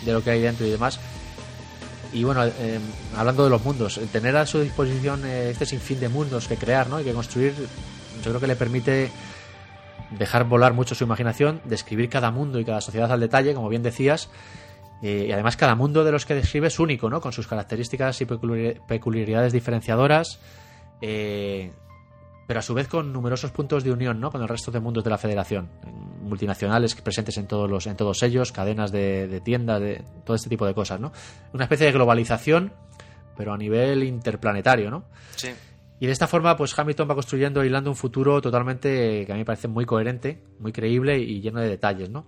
de 0.04 0.12
lo 0.12 0.22
que 0.22 0.30
hay 0.30 0.40
dentro 0.40 0.66
y 0.66 0.70
demás. 0.70 0.98
Y 2.12 2.24
bueno, 2.24 2.44
em, 2.44 2.82
hablando 3.16 3.44
de 3.44 3.50
los 3.50 3.64
mundos, 3.64 4.00
tener 4.12 4.36
a 4.36 4.46
su 4.46 4.60
disposición 4.60 5.24
eh, 5.24 5.50
este 5.50 5.64
sinfín 5.64 6.00
de 6.00 6.08
mundos 6.08 6.48
que 6.48 6.56
crear 6.56 6.88
¿no? 6.88 7.00
y 7.00 7.04
que 7.04 7.12
construir, 7.12 7.54
yo 7.54 8.30
creo 8.30 8.40
que 8.40 8.46
le 8.48 8.56
permite 8.56 9.10
dejar 10.18 10.44
volar 10.44 10.72
mucho 10.72 10.94
su 10.94 11.04
imaginación, 11.04 11.60
describir 11.64 12.08
cada 12.08 12.30
mundo 12.30 12.58
y 12.58 12.64
cada 12.64 12.80
sociedad 12.80 13.10
al 13.12 13.20
detalle, 13.20 13.54
como 13.54 13.68
bien 13.68 13.82
decías, 13.82 14.28
eh, 15.02 15.26
y 15.28 15.32
además 15.32 15.56
cada 15.56 15.74
mundo 15.74 16.04
de 16.04 16.12
los 16.12 16.26
que 16.26 16.34
describe 16.34 16.66
es 16.66 16.78
único, 16.78 17.08
¿no? 17.08 17.20
con 17.20 17.32
sus 17.32 17.46
características 17.46 18.20
y 18.20 18.26
peculiaridades 18.26 19.52
diferenciadoras, 19.52 20.40
eh, 21.00 21.72
pero 22.46 22.60
a 22.60 22.62
su 22.62 22.74
vez 22.74 22.88
con 22.88 23.12
numerosos 23.12 23.52
puntos 23.52 23.84
de 23.84 23.92
unión 23.92 24.20
¿no? 24.20 24.30
con 24.30 24.42
el 24.42 24.48
resto 24.48 24.70
de 24.70 24.80
mundos 24.80 25.04
de 25.04 25.10
la 25.10 25.18
federación, 25.18 25.70
multinacionales 26.20 26.94
presentes 26.94 27.36
en 27.38 27.46
todos, 27.46 27.70
los, 27.70 27.86
en 27.86 27.96
todos 27.96 28.22
ellos, 28.22 28.52
cadenas 28.52 28.92
de, 28.92 29.40
tiendas, 29.44 29.80
de 29.80 30.04
todo 30.24 30.36
este 30.36 30.48
tipo 30.48 30.66
de 30.66 30.74
cosas. 30.74 31.00
¿no? 31.00 31.12
Una 31.52 31.64
especie 31.64 31.86
de 31.86 31.92
globalización, 31.92 32.72
pero 33.36 33.52
a 33.52 33.58
nivel 33.58 34.04
interplanetario. 34.04 34.90
¿no? 34.90 35.04
Sí. 35.36 35.48
Y 35.98 36.06
de 36.06 36.12
esta 36.12 36.26
forma, 36.26 36.56
pues 36.56 36.78
Hamilton 36.78 37.10
va 37.10 37.14
construyendo, 37.14 37.64
hilando 37.64 37.90
un 37.90 37.96
futuro 37.96 38.40
totalmente 38.40 39.26
que 39.26 39.32
a 39.32 39.34
mí 39.34 39.40
me 39.40 39.44
parece 39.44 39.68
muy 39.68 39.84
coherente, 39.84 40.42
muy 40.58 40.72
creíble 40.72 41.18
y 41.18 41.40
lleno 41.40 41.60
de 41.60 41.68
detalles, 41.68 42.08
¿no? 42.08 42.26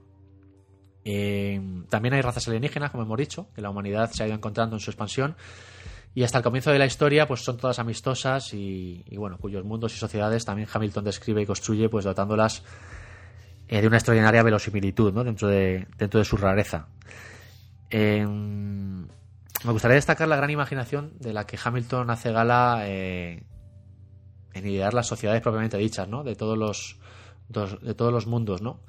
Eh, 1.05 1.61
también 1.89 2.15
hay 2.15 2.21
razas 2.21 2.47
alienígenas, 2.47 2.91
como 2.91 3.03
hemos 3.03 3.19
dicho, 3.19 3.49
que 3.55 3.61
la 3.61 3.71
humanidad 3.71 4.11
se 4.13 4.23
ha 4.23 4.27
ido 4.27 4.37
encontrando 4.37 4.77
en 4.77 4.81
su 4.81 4.91
expansión 4.91 5.37
y 6.15 6.23
hasta 6.23 6.39
el 6.39 6.45
comienzo 6.45 6.71
de 6.71 6.79
la 6.79 6.87
historia 6.87 7.27
pues 7.27 7.41
son 7.41 7.57
todas 7.57 7.79
amistosas 7.79 8.53
y, 8.53 9.05
bueno 9.17 9.39
cuyos 9.39 9.65
mundos 9.65 9.95
y 9.95 9.99
sociedades 9.99 10.45
también 10.45 10.69
Hamilton 10.73 11.05
describe 11.05 11.43
y 11.43 11.47
construye 11.47 11.89
pues 11.89 12.05
dotándolas 12.05 12.63
eh, 13.73 13.81
de 13.81 13.87
una 13.87 13.97
extraordinaria 13.97 14.43
verosimilitud 14.43 15.15
¿no? 15.15 15.25
dentro, 15.25 15.49
de, 15.49 15.87
dentro 15.97 16.19
de 16.19 16.27
su 16.27 16.37
rareza. 16.37 16.89
me 17.91 19.07
gustaría 19.65 19.95
destacar 19.95 20.29
la 20.29 20.37
gran 20.37 20.51
imaginación 20.51 21.15
de 21.21 21.33
la 21.33 21.47
que 21.47 21.59
Hamilton 21.63 22.11
hace 22.11 22.33
gala 22.33 22.83
eh, 22.85 23.45
en 24.53 24.67
idear 24.67 24.93
las 24.93 25.07
sociedades 25.07 25.41
propiamente 25.41 25.79
dichas, 25.79 26.07
¿no? 26.07 26.23
de, 26.23 26.37
todos 26.37 26.59
los, 26.59 26.99
de 27.49 27.95
todos 27.95 28.13
los 28.13 28.27
mundos. 28.27 28.61
¿no? 28.61 28.81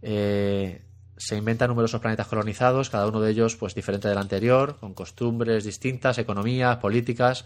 Eh, 0.00 0.86
se 1.18 1.36
inventan 1.36 1.68
numerosos 1.68 2.00
planetas 2.00 2.28
colonizados, 2.28 2.88
cada 2.88 3.08
uno 3.08 3.20
de 3.20 3.30
ellos 3.30 3.56
pues 3.56 3.74
diferente 3.74 4.08
del 4.08 4.16
anterior, 4.16 4.78
con 4.80 4.94
costumbres 4.94 5.64
distintas, 5.64 6.16
economías, 6.16 6.78
políticas. 6.78 7.44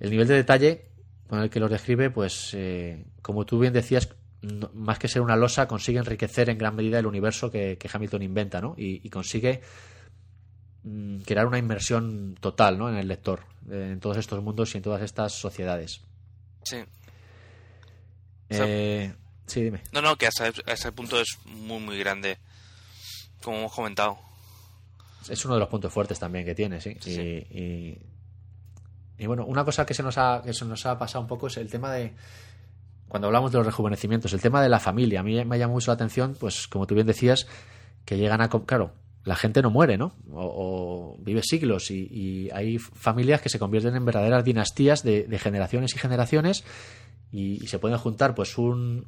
El 0.00 0.10
nivel 0.10 0.28
de 0.28 0.34
detalle 0.34 0.84
con 1.28 1.38
el 1.38 1.48
que 1.48 1.60
los 1.60 1.70
describe, 1.70 2.10
pues 2.10 2.54
como 3.22 3.46
tú 3.46 3.58
bien 3.58 3.72
decías, 3.72 4.10
más 4.74 4.98
que 4.98 5.08
ser 5.08 5.22
una 5.22 5.36
losa, 5.36 5.68
consigue 5.68 5.98
enriquecer 5.98 6.50
en 6.50 6.58
gran 6.58 6.74
medida 6.74 6.98
el 6.98 7.06
universo 7.06 7.50
que, 7.50 7.78
Hamilton 7.92 8.22
inventa, 8.22 8.60
¿no? 8.60 8.74
Y, 8.76 9.08
consigue 9.10 9.60
mm, 10.82 11.20
crear 11.20 11.46
una 11.46 11.58
inmersión 11.58 12.36
total, 12.40 12.78
¿no? 12.78 12.88
En 12.88 12.96
el 12.96 13.08
lector, 13.08 13.44
en 13.70 14.00
todos 14.00 14.16
estos 14.16 14.42
mundos 14.42 14.74
y 14.74 14.78
en 14.78 14.82
todas 14.82 15.02
estas 15.02 15.32
sociedades. 15.32 16.00
Sí. 16.64 16.78
Eh, 18.48 19.14
sí, 19.46 19.62
dime. 19.62 19.82
No, 19.92 20.02
no, 20.02 20.16
que 20.16 20.26
hasta 20.26 20.48
ese 20.66 20.92
punto 20.92 21.20
es 21.20 21.38
muy, 21.44 21.78
muy 21.78 21.98
grande 21.98 22.38
como 23.42 23.58
hemos 23.58 23.72
comentado. 23.72 24.18
Es 25.28 25.44
uno 25.44 25.54
de 25.54 25.60
los 25.60 25.68
puntos 25.68 25.92
fuertes 25.92 26.18
también 26.18 26.44
que 26.44 26.54
tiene, 26.54 26.80
sí. 26.80 26.96
Y, 29.18 29.26
bueno, 29.26 29.44
una 29.46 29.64
cosa 29.64 29.86
que 29.86 29.94
se, 29.94 30.02
nos 30.02 30.18
ha, 30.18 30.42
que 30.44 30.52
se 30.52 30.64
nos 30.64 30.84
ha 30.84 30.98
pasado 30.98 31.22
un 31.22 31.28
poco 31.28 31.46
es 31.46 31.56
el 31.56 31.70
tema 31.70 31.92
de, 31.92 32.12
cuando 33.12 33.26
hablamos 33.26 33.52
de 33.52 33.58
los 33.58 33.66
rejuvenecimientos, 33.66 34.32
el 34.32 34.40
tema 34.40 34.62
de 34.62 34.70
la 34.70 34.80
familia. 34.80 35.20
A 35.20 35.22
mí 35.22 35.44
me 35.44 35.58
llama 35.58 35.74
mucho 35.74 35.90
la 35.90 35.96
atención, 35.96 36.34
pues 36.40 36.66
como 36.66 36.86
tú 36.86 36.94
bien 36.94 37.06
decías, 37.06 37.46
que 38.06 38.16
llegan 38.16 38.40
a... 38.40 38.48
Claro, 38.48 38.94
la 39.22 39.36
gente 39.36 39.60
no 39.60 39.68
muere, 39.68 39.98
¿no? 39.98 40.16
O, 40.32 41.18
vive 41.20 41.42
siglos 41.42 41.90
y, 41.90 42.48
hay 42.54 42.78
familias 42.78 43.42
que 43.42 43.50
se 43.50 43.58
convierten 43.58 43.96
en 43.96 44.06
verdaderas 44.06 44.44
dinastías 44.44 45.02
de, 45.02 45.26
generaciones 45.38 45.94
y 45.94 45.98
generaciones 45.98 46.64
y, 47.30 47.66
se 47.66 47.78
pueden 47.78 47.98
juntar 47.98 48.34
pues 48.34 48.56
un, 48.56 49.06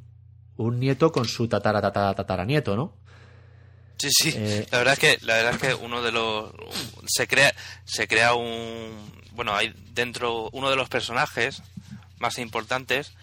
un 0.55 0.79
nieto 0.79 1.11
con 1.11 1.25
su 1.25 1.47
tatara, 1.47 1.81
tatara, 1.81 2.13
tataranieto, 2.13 2.75
¿no? 2.75 2.93
Sí, 3.97 4.09
sí. 4.11 4.33
Eh, 4.35 4.67
la 4.69 4.77
verdad 4.77 4.93
es 4.93 4.99
que 4.99 5.25
la 5.25 5.33
verdad 5.33 5.53
es 5.55 5.61
que 5.61 5.73
uno 5.73 6.03
de 6.03 6.11
los 6.11 6.51
se 7.07 7.27
crea 7.27 7.55
se 7.85 8.07
crea 8.07 8.35
un 8.35 8.91
bueno 9.31 9.55
hay 9.55 9.73
dentro 9.93 10.49
uno 10.51 10.69
de 10.69 10.75
los 10.75 10.89
personajes 10.89 11.63
más 12.19 12.37
importantes 12.37 13.13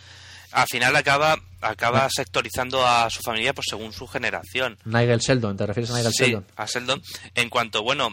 al 0.53 0.66
final 0.66 0.94
acaba 0.96 1.36
acaba 1.61 2.09
sectorizando 2.11 2.86
a 2.86 3.09
su 3.09 3.22
familia 3.22 3.55
pues 3.55 3.66
según 3.70 3.92
su 3.92 4.07
generación. 4.07 4.78
Nigel 4.84 5.20
Sheldon, 5.20 5.57
¿te 5.57 5.66
refieres 5.66 5.90
a 5.90 5.96
Nigel 5.96 6.12
sí, 6.12 6.24
Sheldon? 6.24 6.46
a 6.57 6.66
Sheldon. 6.66 7.03
En 7.34 7.48
cuanto, 7.48 7.82
bueno, 7.82 8.11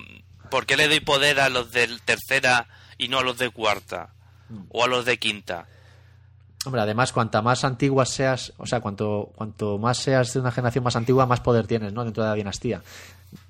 ¿por 0.50 0.66
qué 0.66 0.78
le 0.78 0.88
doy 0.88 1.00
poder 1.00 1.40
a 1.40 1.50
los 1.50 1.72
de 1.72 1.90
tercera 2.06 2.68
y 2.98 3.08
no 3.08 3.20
a 3.20 3.24
los 3.24 3.38
de 3.38 3.50
cuarta? 3.50 4.14
Mm. 4.50 4.64
O 4.70 4.84
a 4.84 4.88
los 4.88 5.06
de 5.06 5.18
quinta. 5.18 5.68
Hombre, 6.66 6.82
además, 6.82 7.14
cuanta 7.14 7.42
más 7.42 7.64
antigua 7.64 8.06
seas, 8.06 8.54
o 8.58 8.66
sea, 8.66 8.82
cuanto, 8.82 9.32
cuanto 9.36 9.78
más 9.78 9.98
seas 9.98 10.34
de 10.34 10.42
una 10.42 10.52
generación 10.52 10.84
más 10.84 10.96
antigua, 10.96 11.26
más 11.26 11.40
poder 11.40 11.68
tienes, 11.68 11.94
¿no? 11.94 12.04
Dentro 12.04 12.22
de 12.24 12.30
la 12.30 12.36
dinastía. 12.36 12.82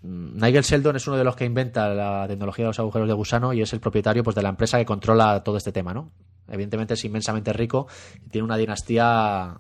Mm, 0.04 0.40
Nigel 0.40 0.64
Sheldon 0.64 0.96
es 0.96 1.08
uno 1.08 1.18
de 1.18 1.24
los 1.24 1.36
que 1.36 1.46
inventa 1.46 1.90
la 1.90 2.28
tecnología 2.28 2.66
de 2.66 2.70
los 2.70 2.80
agujeros 2.80 3.08
de 3.08 3.14
gusano 3.16 3.52
y 3.52 3.62
es 3.62 3.74
el 3.74 3.80
propietario 3.80 4.24
pues, 4.24 4.36
de 4.36 4.44
la 4.44 4.50
empresa 4.50 4.78
que 4.78 4.86
controla 4.86 5.44
todo 5.44 5.58
este 5.58 5.72
tema, 5.72 5.94
¿no? 5.94 6.12
Evidentemente 6.52 6.96
es 6.96 7.04
inmensamente 7.06 7.54
rico 7.54 7.88
y 8.26 8.30
tiene 8.30 8.46
una 8.46 8.58
dinastía 8.58 9.60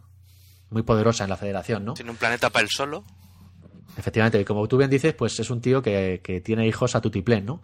muy 0.69 0.83
poderosa 0.83 1.23
en 1.23 1.29
la 1.29 1.37
federación, 1.37 1.85
¿no? 1.85 1.93
Tiene 1.93 2.11
un 2.11 2.17
planeta 2.17 2.49
para 2.49 2.63
él 2.63 2.69
solo. 2.69 3.03
Efectivamente, 3.97 4.39
y 4.39 4.45
como 4.45 4.67
tú 4.67 4.77
bien 4.77 4.89
dices, 4.89 5.13
pues 5.13 5.39
es 5.39 5.49
un 5.49 5.61
tío 5.61 5.81
que, 5.81 6.21
que 6.23 6.41
tiene 6.41 6.67
hijos 6.67 6.95
a 6.95 7.01
tutiplén, 7.01 7.45
¿no? 7.45 7.61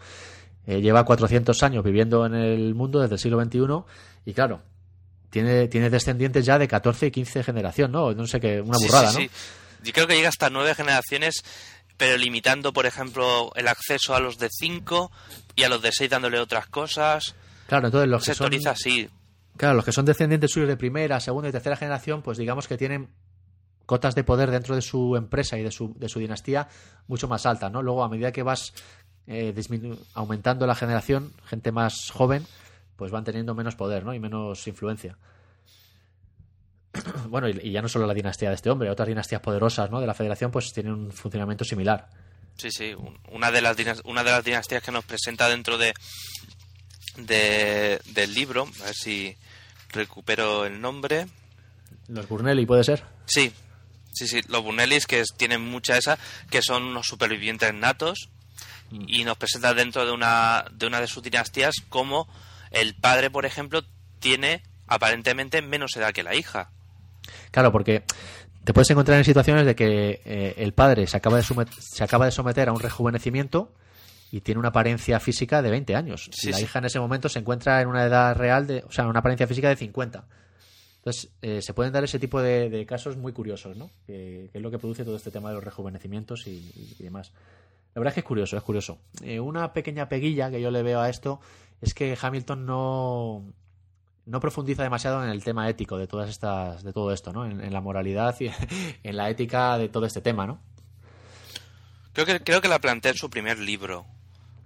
Eh, 0.68 0.82
lleva 0.82 1.06
400 1.06 1.62
años 1.64 1.84
viviendo 1.84 2.26
en 2.26 2.34
el 2.34 2.74
mundo 2.74 3.00
desde 3.00 3.16
el 3.16 3.20
siglo 3.20 3.44
XXI 3.44 3.84
y 4.26 4.34
claro, 4.34 4.64
tiene, 5.30 5.68
tiene 5.68 5.90
descendientes 5.90 6.44
ya 6.44 6.58
de 6.58 6.68
14 6.68 7.08
y 7.08 7.12
15 7.12 7.44
generación, 7.44 7.92
¿no? 7.92 8.14
No 8.14 8.26
sé 8.26 8.40
qué, 8.40 8.62
una 8.62 8.78
burrada, 8.80 9.12
sí, 9.12 9.24
sí, 9.24 9.30
Yo 9.84 9.94
creo 9.94 10.08
que 10.08 10.16
llega 10.16 10.30
hasta 10.30 10.50
nueve 10.50 10.74
generaciones, 10.74 11.44
pero 11.98 12.18
limitando, 12.18 12.74
por 12.74 12.88
ejemplo, 12.88 13.52
el 13.56 13.68
acceso 13.68 14.16
a 14.16 14.20
los 14.20 14.40
de 14.40 14.50
5 14.50 15.12
y 15.56 15.64
a 15.64 15.70
los 15.70 15.84
de 15.84 15.92
6 15.92 16.10
dándole 16.10 16.40
otras 16.40 16.66
cosas. 16.66 17.36
Claro, 17.68 17.88
entonces 17.88 18.10
los 18.10 18.24
que 18.24 18.34
son... 18.34 18.52
así. 18.68 19.10
Claro, 19.58 19.76
los 19.76 19.86
que 19.86 19.92
son 19.92 20.06
descendientes 20.06 20.52
suyos 20.52 20.68
de 20.68 20.78
primera, 20.78 21.20
segunda 21.20 21.50
y 21.50 21.52
tercera 21.52 21.76
generación, 21.76 22.22
pues 22.22 22.38
digamos 22.38 22.68
que 22.68 22.78
tienen 22.78 23.10
cotas 23.86 24.16
de 24.16 24.24
poder 24.24 24.52
dentro 24.52 24.76
de 24.76 24.82
su 24.82 25.16
empresa 25.16 25.58
y 25.58 25.64
de 25.64 25.72
su, 25.72 25.94
de 25.98 26.10
su 26.10 26.20
dinastía 26.20 26.68
mucho 27.08 27.28
más 27.28 27.46
altas, 27.46 27.72
¿no? 27.72 27.82
Luego, 27.82 28.04
a 28.04 28.10
medida 28.10 28.32
que 28.32 28.44
vas 28.44 28.74
eh, 29.28 29.54
aumentando 30.14 30.68
la 30.68 30.76
generación, 30.76 31.34
gente 31.46 31.72
más 31.72 32.12
joven, 32.12 32.46
pues 32.96 33.12
van 33.12 33.24
teniendo 33.24 33.56
menos 33.56 33.76
poder 33.76 34.04
¿no? 34.04 34.14
y 34.14 34.20
menos 34.20 34.68
influencia. 34.68 35.18
bueno, 37.30 37.50
y, 37.50 37.72
ya 37.72 37.82
no 37.82 37.90
solo 37.90 38.06
la 38.06 38.14
dinastía 38.14 38.50
de 38.50 38.56
este 38.56 38.70
hombre, 38.70 38.90
otras 38.90 39.08
dinastías 39.08 39.42
poderosas 39.42 39.90
¿no? 39.90 40.00
de 40.00 40.08
la 40.08 40.14
federación 40.14 40.52
pues 40.52 40.72
tienen 40.74 40.94
un 40.94 41.12
funcionamiento 41.12 41.66
similar. 41.66 42.08
Sí, 42.58 42.70
sí, 42.72 42.96
una 43.32 43.52
de 43.52 43.62
las, 43.62 43.76
una 44.06 44.24
de 44.24 44.32
las 44.32 44.44
dinastías 44.44 44.82
que 44.82 44.92
nos 44.92 45.04
presenta 45.04 45.50
dentro 45.50 45.78
de, 45.78 45.94
de 47.18 48.00
del 48.14 48.34
libro, 48.34 48.68
a 48.82 48.86
ver 48.86 48.96
si 48.96 49.36
recupero 49.90 50.66
el 50.66 50.80
nombre. 50.80 51.28
Los 52.08 52.28
Burnelli, 52.28 52.66
¿puede 52.66 52.84
ser? 52.84 53.04
Sí, 53.26 53.52
sí, 54.14 54.28
sí, 54.28 54.42
los 54.48 54.64
Burnellis 54.64 55.08
que 55.08 55.24
tienen 55.38 55.62
mucha 55.62 55.98
esa, 55.98 56.18
que 56.50 56.62
son 56.62 56.84
unos 56.84 57.08
supervivientes 57.08 57.74
natos 57.74 58.30
mm. 58.92 59.06
y 59.08 59.24
nos 59.24 59.38
presenta 59.38 59.74
dentro 59.74 60.06
de 60.06 60.12
una, 60.12 60.66
de 60.72 60.88
una 60.88 61.02
de 61.02 61.08
sus 61.08 61.24
dinastías 61.24 61.76
como 61.90 62.28
el 62.72 62.96
padre, 62.96 63.30
por 63.30 63.46
ejemplo, 63.46 63.84
tiene 64.20 64.64
aparentemente 64.88 65.62
menos 65.62 65.96
edad 65.96 66.14
que 66.14 66.24
la 66.24 66.36
hija. 66.36 66.70
Claro, 67.52 67.72
porque 67.72 68.04
te 68.64 68.74
puedes 68.74 68.90
encontrar 68.90 69.18
en 69.18 69.26
situaciones 69.26 69.66
de 69.66 69.76
que 69.76 70.22
eh, 70.26 70.56
el 70.58 70.74
padre 70.74 71.08
se 71.08 71.18
acaba, 71.18 71.38
de 71.38 71.44
se 71.44 72.04
acaba 72.04 72.26
de 72.26 72.32
someter 72.32 72.70
a 72.70 72.74
un 72.74 72.80
rejuvenecimiento 72.80 73.72
y 74.36 74.42
tiene 74.42 74.60
una 74.60 74.68
apariencia 74.68 75.18
física 75.22 75.62
de 75.62 75.70
20 75.70 75.96
años. 75.96 76.30
y 76.44 76.52
la 76.52 76.60
hija 76.60 76.80
en 76.80 76.86
ese 76.86 77.00
momento 77.00 77.30
se 77.30 77.40
encuentra 77.40 77.82
en 77.82 77.88
una 77.88 78.04
edad 78.04 78.36
real, 78.36 78.68
de, 78.68 78.84
o 78.86 78.92
sea, 78.92 79.08
una 79.08 79.20
apariencia 79.20 79.48
física 79.48 79.70
de 79.70 79.78
50. 79.78 80.28
Entonces, 80.98 81.32
eh, 81.42 81.62
se 81.62 81.74
pueden 81.74 81.94
dar 81.94 82.04
ese 82.04 82.20
tipo 82.20 82.42
de, 82.42 82.86
casos 82.86 83.16
muy 83.16 83.32
curiosos, 83.32 83.78
¿no? 83.78 83.90
Que, 84.06 84.50
es 84.54 84.62
lo 84.62 84.70
que 84.70 84.78
produce 84.78 85.06
todo 85.06 85.16
este 85.16 85.32
tema 85.32 85.48
de 85.48 85.56
los 85.56 85.64
rejuvenecimientos 85.64 86.48
y, 86.48 86.96
demás. 87.00 87.32
La 87.94 88.02
verdad 88.02 88.10
es 88.10 88.16
que 88.16 88.20
es 88.20 88.26
curioso, 88.26 88.58
es 88.58 88.64
curioso. 88.64 88.98
Eh, 89.24 89.40
una 89.40 89.72
pequeña 89.72 90.10
peguilla 90.10 90.52
que 90.52 90.60
yo 90.60 90.70
le 90.70 90.84
veo 90.84 91.00
a 91.00 91.10
esto 91.10 91.40
es 91.80 91.94
que 91.94 92.18
Hamilton 92.22 92.66
no, 92.66 93.54
no 94.26 94.40
profundiza 94.42 94.84
demasiado 94.84 95.24
en 95.24 95.30
el 95.30 95.46
tema 95.46 95.70
ético 95.70 95.98
de 95.98 96.08
todas 96.08 96.30
estas, 96.30 96.84
de 96.84 96.92
todo 96.92 97.14
esto, 97.14 97.32
¿no? 97.32 97.46
En, 97.46 97.72
la 97.72 97.80
moralidad 97.80 98.36
y 98.42 98.52
en 99.04 99.16
la 99.16 99.30
ética 99.30 99.78
de 99.78 99.88
todo 99.88 100.06
este 100.06 100.20
tema, 100.20 100.46
¿no? 100.46 100.60
Creo 102.12 102.26
que, 102.26 102.42
creo 102.42 102.60
que 102.60 102.68
la 102.68 102.80
plantea 102.80 103.12
en 103.12 103.18
su 103.18 103.30
primer 103.30 103.60
libro. 103.60 104.06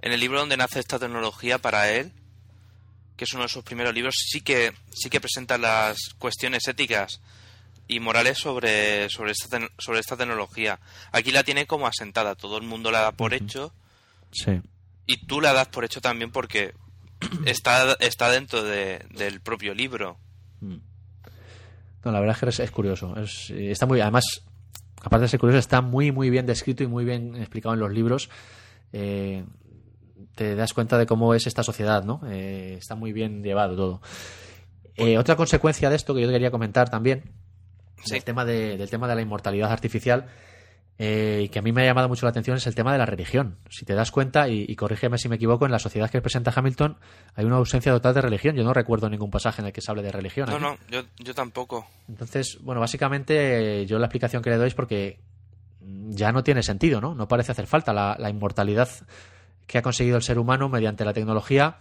En 0.01 0.11
el 0.11 0.19
libro 0.19 0.39
donde 0.39 0.57
nace 0.57 0.79
esta 0.79 0.99
tecnología 0.99 1.57
para 1.57 1.91
él, 1.91 2.11
que 3.17 3.25
es 3.25 3.33
uno 3.33 3.43
de 3.43 3.49
sus 3.49 3.63
primeros 3.63 3.93
libros, 3.93 4.15
sí 4.17 4.41
que, 4.41 4.73
sí 4.91 5.09
que 5.09 5.19
presenta 5.19 5.57
las 5.57 5.97
cuestiones 6.17 6.67
éticas 6.67 7.19
y 7.87 7.99
morales 7.99 8.37
sobre, 8.37 9.09
sobre, 9.09 9.31
esta, 9.31 9.59
sobre 9.77 9.99
esta 9.99 10.15
tecnología. 10.15 10.79
Aquí 11.11 11.31
la 11.31 11.43
tiene 11.43 11.65
como 11.65 11.87
asentada, 11.87 12.35
todo 12.35 12.57
el 12.57 12.63
mundo 12.63 12.91
la 12.91 13.01
da 13.01 13.11
por 13.11 13.33
hecho. 13.33 13.73
Sí. 14.31 14.61
Y 15.05 15.25
tú 15.25 15.41
la 15.41 15.53
das 15.53 15.67
por 15.67 15.83
hecho 15.83 15.99
también 15.99 16.31
porque 16.31 16.75
está, 17.45 17.93
está 17.99 18.29
dentro 18.29 18.63
del 18.63 19.41
propio 19.41 19.73
libro. 19.73 20.17
Mm. 20.61 20.77
No, 22.05 22.11
la 22.11 22.19
verdad 22.21 22.37
es 22.41 22.57
que 22.57 22.63
es, 22.63 22.71
curioso. 22.71 23.15
Es, 23.17 23.49
está 23.49 23.85
muy, 23.85 23.99
además, 23.99 24.43
aparte 25.01 25.23
de 25.23 25.27
ser 25.27 25.39
curioso, 25.39 25.59
está 25.59 25.81
muy, 25.81 26.11
muy 26.11 26.29
bien 26.29 26.45
descrito 26.45 26.83
y 26.83 26.87
muy 26.87 27.03
bien 27.03 27.35
explicado 27.35 27.73
en 27.73 27.81
los 27.81 27.91
libros. 27.91 28.29
Eh, 28.93 29.43
te 30.39 30.55
das 30.55 30.73
cuenta 30.73 30.97
de 30.97 31.05
cómo 31.05 31.33
es 31.33 31.47
esta 31.47 31.63
sociedad, 31.63 32.05
¿no? 32.05 32.21
Eh, 32.25 32.75
está 32.79 32.95
muy 32.95 33.11
bien 33.11 33.43
llevado 33.43 33.75
todo. 33.75 34.01
Eh, 34.95 35.17
otra 35.17 35.35
consecuencia 35.35 35.89
de 35.89 35.97
esto 35.97 36.15
que 36.15 36.21
yo 36.21 36.29
quería 36.29 36.49
comentar 36.49 36.89
también, 36.89 37.33
el 38.09 38.23
tema 38.23 38.45
del 38.45 38.89
tema 38.89 39.09
de 39.09 39.15
la 39.15 39.21
inmortalidad 39.21 39.69
artificial, 39.69 40.27
eh, 40.97 41.41
y 41.43 41.49
que 41.49 41.59
a 41.59 41.61
mí 41.61 41.73
me 41.73 41.81
ha 41.81 41.85
llamado 41.87 42.07
mucho 42.07 42.25
la 42.25 42.29
atención 42.29 42.55
es 42.55 42.65
el 42.67 42.75
tema 42.75 42.93
de 42.93 42.99
la 42.99 43.05
religión. 43.05 43.57
Si 43.69 43.83
te 43.83 43.95
das 43.95 44.11
cuenta, 44.11 44.47
y, 44.47 44.73
corrígeme 44.77 45.17
si 45.17 45.27
me 45.27 45.35
equivoco, 45.35 45.65
en 45.65 45.73
la 45.73 45.79
sociedad 45.79 46.09
que 46.09 46.21
presenta 46.21 46.53
Hamilton 46.55 46.97
hay 47.35 47.43
una 47.43 47.57
ausencia 47.57 47.91
total 47.91 48.13
de 48.13 48.21
religión. 48.21 48.55
Yo 48.55 48.63
no 48.63 48.73
recuerdo 48.73 49.09
ningún 49.09 49.31
pasaje 49.31 49.61
en 49.61 49.67
el 49.67 49.73
que 49.73 49.81
se 49.81 49.91
hable 49.91 50.03
de 50.03 50.13
religión. 50.13 50.49
No, 50.49 50.57
no, 50.57 50.77
yo, 50.87 51.33
tampoco. 51.35 51.85
Entonces, 52.07 52.59
bueno, 52.61 52.79
básicamente 52.79 53.85
yo 53.85 53.99
la 53.99 54.05
explicación 54.05 54.41
que 54.41 54.51
le 54.51 54.55
doy 54.55 54.67
es 54.69 54.73
porque 54.73 55.19
ya 55.81 56.31
no 56.31 56.43
tiene 56.43 56.63
sentido, 56.63 57.01
¿no? 57.01 57.13
No 57.13 57.27
parece 57.27 57.51
hacer 57.51 57.67
falta 57.67 57.91
la, 57.91 58.29
inmortalidad 58.29 58.89
que 59.69 59.77
ha 59.77 59.81
conseguido 59.83 60.17
el 60.17 60.23
ser 60.23 60.39
humano 60.39 60.67
mediante 60.67 61.05
la 61.05 61.13
tecnología. 61.13 61.77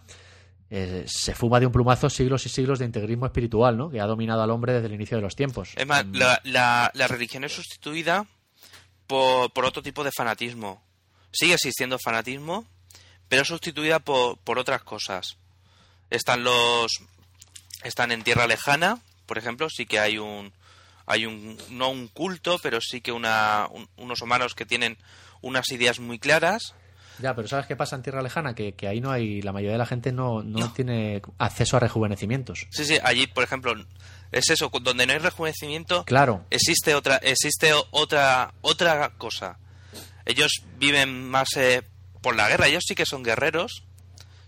eh, 0.70 1.05
se 1.09 1.34
fuma 1.34 1.59
de 1.59 1.64
un 1.64 1.72
plumazo 1.72 2.11
siglos 2.11 2.45
y 2.45 2.51
siglos 2.51 2.78
de 2.78 2.84
integrismo 2.84 3.24
espiritual, 3.24 3.78
¿no? 3.78 3.89
Que 3.89 4.01
ha 4.03 4.05
dominado 4.07 4.43
al 4.43 4.51
hombre 4.51 4.74
desde 4.74 4.89
el 4.89 4.93
inicio 4.93 5.16
de 5.16 5.22
los 5.22 5.34
tiempos. 5.34 5.70
Es 5.76 5.86
más, 5.86 6.05
la, 6.12 6.39
la, 6.45 6.91
la 6.93 7.09
religión 7.09 7.43
es 7.45 7.53
sustituida 7.55 8.26
por, 9.07 9.51
por 9.55 9.64
otro 9.64 9.80
tipo 9.82 10.05
de 10.05 10.11
fanatismo. 10.14 10.82
Sigue 11.32 11.55
existiendo 11.55 11.99
fanatismo, 11.99 12.66
pero 13.30 13.41
es 13.43 13.49
sustituida 13.49 13.99
por, 14.01 14.36
por 14.41 14.59
otras 14.59 14.82
cosas. 14.82 15.39
Están 16.11 16.45
los 16.45 16.93
están 17.84 18.12
en 18.12 18.22
tierra 18.22 18.47
lejana, 18.47 18.99
por 19.24 19.39
ejemplo, 19.39 19.68
sí 19.70 19.86
que 19.86 19.99
hay 20.01 20.18
un 20.18 20.53
hay 21.07 21.24
un 21.24 21.57
no 21.70 21.89
un 21.89 22.09
culto, 22.09 22.59
pero 22.62 22.80
sí 22.82 23.01
que 23.01 23.12
una, 23.12 23.66
un- 23.70 23.89
unos 23.97 24.20
humanos 24.20 24.55
que 24.55 24.66
tienen 24.66 24.99
unas 25.41 25.70
ideas 25.72 25.99
muy 26.01 26.18
claras. 26.18 26.74
Ya, 27.20 27.34
pero 27.34 27.48
¿sabes 27.48 27.66
qué 27.66 27.76
pasa 27.76 27.96
en 27.96 28.02
Tierra 28.02 28.22
Lejana? 28.22 28.54
Que, 28.54 28.74
que 28.74 28.88
ahí 28.88 29.00
no 29.00 29.10
hay, 29.10 29.42
la 29.42 29.52
mayoría 29.52 29.72
de 29.72 29.78
la 29.78 29.86
gente 29.86 30.12
no, 30.12 30.42
no, 30.42 30.72
tiene 30.72 31.22
acceso 31.38 31.76
a 31.76 31.80
rejuvenecimientos. 31.80 32.66
Sí, 32.70 32.84
sí, 32.84 32.98
allí, 33.02 33.26
por 33.26 33.44
ejemplo, 33.44 33.74
es 34.30 34.50
eso, 34.50 34.70
donde 34.82 35.06
no 35.06 35.12
hay 35.12 35.18
rejuvenecimiento, 35.18 36.04
Claro, 36.04 36.44
existe 36.50 36.94
otra 36.94 37.16
existe 37.16 37.72
otra 37.90 38.54
otra 38.60 39.10
cosa. 39.10 39.58
Ellos 40.24 40.62
viven 40.78 41.28
más 41.28 41.48
eh, 41.56 41.82
por 42.20 42.36
la 42.36 42.48
guerra, 42.48 42.68
ellos 42.68 42.84
sí 42.86 42.94
que 42.94 43.06
son 43.06 43.22
guerreros. 43.22 43.84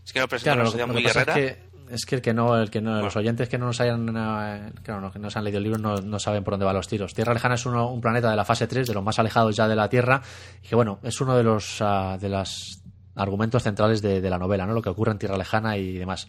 Es 0.05 0.13
que 0.13 0.21
no 0.21 0.29
presentan 0.29 0.55
claro, 0.55 0.61
una 0.61 0.65
lo, 0.65 0.71
sociedad 0.71 0.87
lo 0.89 0.95
muy 0.95 1.03
pasa 1.03 1.25
guerrera. 1.25 1.39
es 1.39 1.57
que 1.57 1.70
es 1.91 2.07
que 2.07 2.17
el 2.17 2.23
que 2.23 2.33
no, 2.35 2.57
el 2.57 2.71
que 2.71 2.81
no, 2.81 3.01
los 3.03 3.17
oyentes 3.17 3.49
que 3.49 3.59
no 3.59 3.67
nos 3.67 3.81
hayan, 3.81 4.09
eh, 4.09 4.73
claro, 4.83 5.01
no, 5.01 5.11
que 5.13 5.19
no 5.19 5.31
se 5.31 5.39
han 5.39 5.45
leído 5.45 5.59
el 5.59 5.65
libro 5.65 5.79
no, 5.79 5.97
no 5.97 6.19
saben 6.19 6.45
por 6.45 6.53
dónde 6.55 6.67
van 6.67 6.77
los 6.77 6.89
tiros. 6.89 7.13
Tierra 7.15 7.33
Lejana 7.35 7.55
es 7.57 7.67
uno, 7.67 7.91
un 7.93 8.01
planeta 8.01 8.31
de 8.31 8.37
la 8.37 8.45
fase 8.45 8.67
3, 8.67 8.87
de 8.89 8.95
los 8.95 9.03
más 9.05 9.19
alejados 9.19 9.57
ya 9.57 9.69
de 9.69 9.77
la 9.77 9.89
Tierra, 9.89 10.23
y 10.63 10.69
que 10.69 10.75
bueno, 10.75 10.99
es 11.03 11.21
uno 11.21 11.37
de 11.37 11.43
los 11.43 11.79
ah, 11.81 12.17
de 12.21 12.29
los 12.29 12.81
argumentos 13.17 13.63
centrales 13.63 14.01
de, 14.03 14.21
de 14.21 14.31
la 14.31 14.39
novela, 14.39 14.67
¿no? 14.67 14.73
Lo 14.73 14.83
que 14.83 14.89
ocurre 14.89 15.13
en 15.13 15.19
Tierra 15.19 15.37
Lejana 15.37 15.77
y 15.77 15.99
demás. 15.99 16.27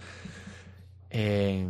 Eh, 1.10 1.68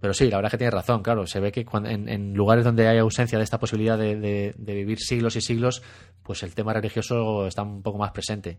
pero 0.00 0.14
sí, 0.14 0.30
la 0.30 0.36
verdad 0.38 0.48
es 0.48 0.50
que 0.52 0.58
tiene 0.58 0.70
razón, 0.70 1.02
claro. 1.02 1.26
Se 1.26 1.40
ve 1.40 1.52
que 1.52 1.64
cuando- 1.64 1.90
en, 1.90 2.08
en 2.08 2.32
lugares 2.34 2.64
donde 2.64 2.88
hay 2.88 2.98
ausencia 2.98 3.36
de 3.38 3.44
esta 3.44 3.58
posibilidad 3.58 3.98
de, 3.98 4.16
de- 4.16 4.54
de 4.56 4.74
vivir 4.74 4.98
siglos 4.98 5.36
y 5.36 5.40
siglos, 5.42 5.82
pues 6.22 6.42
el 6.42 6.54
tema 6.54 6.72
religioso 6.72 7.46
está 7.46 7.62
un 7.62 7.82
poco 7.82 7.98
más 7.98 8.10
presente. 8.12 8.58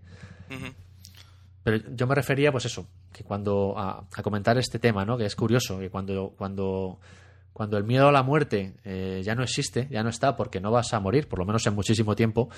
Pero 1.64 1.78
yo 1.94 2.08
me 2.08 2.16
refería, 2.16 2.52
pues 2.52 2.66
eso, 2.66 2.88
que 3.14 3.24
cuando 3.24 3.76
a, 3.78 4.06
a 4.14 4.24
comentar 4.24 4.58
este 4.58 4.80
tema, 4.80 5.06
¿no? 5.06 5.18
Que 5.18 5.26
es 5.26 5.36
curioso, 5.36 5.78
que 5.80 5.90
cuando 5.90 6.34
cuando 6.38 7.00
cuando 7.54 7.78
el 7.78 7.84
miedo 7.84 8.08
a 8.08 8.12
la 8.12 8.24
muerte 8.24 8.74
eh, 8.86 9.22
ya 9.24 9.36
no 9.36 9.44
existe, 9.44 9.88
ya 9.92 10.02
no 10.04 10.10
está, 10.10 10.36
porque 10.38 10.60
no 10.62 10.72
vas 10.72 10.94
a 10.94 11.00
morir, 11.00 11.28
por 11.28 11.38
lo 11.40 11.46
menos 11.46 11.66
en 11.68 11.76
muchísimo 11.76 12.16
tiempo, 12.16 12.50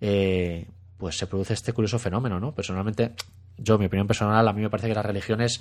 eh, 0.00 0.66
pues 0.98 1.16
se 1.16 1.26
produce 1.26 1.54
este 1.54 1.72
curioso 1.72 1.98
fenómeno, 1.98 2.40
¿no? 2.40 2.52
Personalmente, 2.54 3.14
yo, 3.58 3.78
mi 3.78 3.86
opinión 3.86 4.06
personal, 4.06 4.46
a 4.46 4.52
mí 4.52 4.60
me 4.62 4.70
parece 4.70 4.88
que 4.88 4.94
las 4.94 5.06
religiones 5.06 5.60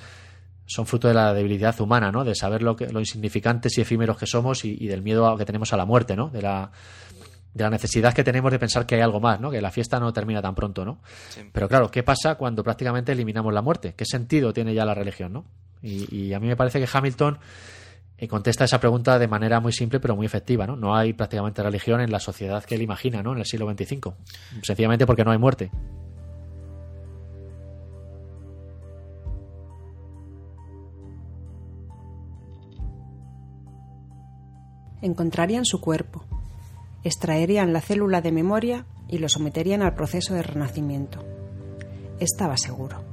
son 0.65 0.85
fruto 0.85 1.07
de 1.07 1.13
la 1.13 1.33
debilidad 1.33 1.79
humana, 1.81 2.11
¿no? 2.11 2.23
De 2.23 2.35
saber 2.35 2.61
lo 2.63 2.75
que 2.75 2.87
lo 2.87 2.99
insignificantes 2.99 3.77
y 3.77 3.81
efímeros 3.81 4.17
que 4.17 4.25
somos 4.25 4.65
y, 4.65 4.87
del 4.87 5.01
miedo 5.01 5.27
a- 5.27 5.37
que 5.37 5.45
tenemos 5.45 5.71
a 5.73 5.77
la 5.77 5.85
muerte, 5.85 6.15
¿no? 6.15 6.29
De 6.29 6.41
la 6.41 6.71
de 7.53 7.63
la 7.63 7.69
necesidad 7.69 8.13
que 8.13 8.23
tenemos 8.23 8.51
de 8.51 8.59
pensar 8.59 8.85
que 8.85 8.95
hay 8.95 9.01
algo 9.01 9.19
más, 9.19 9.39
¿no? 9.39 9.51
Que 9.51 9.61
la 9.61 9.71
fiesta 9.71 9.99
no 9.99 10.11
termina 10.11 10.41
tan 10.41 10.55
pronto, 10.55 10.83
¿no? 10.85 10.99
Sí. 11.29 11.41
Pero 11.51 11.67
claro, 11.67 11.89
¿qué 11.91 12.03
pasa 12.03 12.35
cuando 12.35 12.63
prácticamente 12.63 13.11
eliminamos 13.11 13.53
la 13.53 13.61
muerte? 13.61 13.93
¿Qué 13.95 14.05
sentido 14.05 14.53
tiene 14.53 14.73
ya 14.73 14.85
la 14.85 14.93
religión, 14.93 15.33
no? 15.33 15.45
Y, 15.81 16.15
y 16.15 16.33
a 16.33 16.39
mí 16.39 16.47
me 16.47 16.55
parece 16.55 16.79
que 16.79 16.87
Hamilton 16.91 17.37
eh, 18.23 18.27
contesta 18.27 18.63
esa 18.63 18.79
pregunta 18.79 19.19
de 19.19 19.27
manera 19.27 19.59
muy 19.59 19.73
simple 19.73 19.99
pero 19.99 20.15
muy 20.15 20.25
efectiva, 20.25 20.65
¿no? 20.65 20.75
No 20.77 20.95
hay 20.95 21.11
prácticamente 21.13 21.61
religión 21.61 21.99
en 21.99 22.09
la 22.09 22.19
sociedad 22.19 22.63
que 22.63 22.75
él 22.75 22.81
imagina, 22.81 23.21
¿no? 23.21 23.33
En 23.33 23.39
el 23.39 23.45
siglo 23.45 23.69
XXV. 23.69 24.13
Sencillamente 24.61 25.05
porque 25.05 25.25
no 25.25 25.31
hay 25.31 25.37
muerte. 25.37 25.71
Encontrarían 35.01 35.65
su 35.65 35.81
cuerpo, 35.81 36.23
extraerían 37.03 37.73
la 37.73 37.81
célula 37.81 38.21
de 38.21 38.31
memoria 38.31 38.85
y 39.07 39.17
lo 39.17 39.29
someterían 39.29 39.81
al 39.81 39.95
proceso 39.95 40.33
de 40.33 40.43
renacimiento. 40.43 41.23
Estaba 42.19 42.57
seguro. 42.57 43.03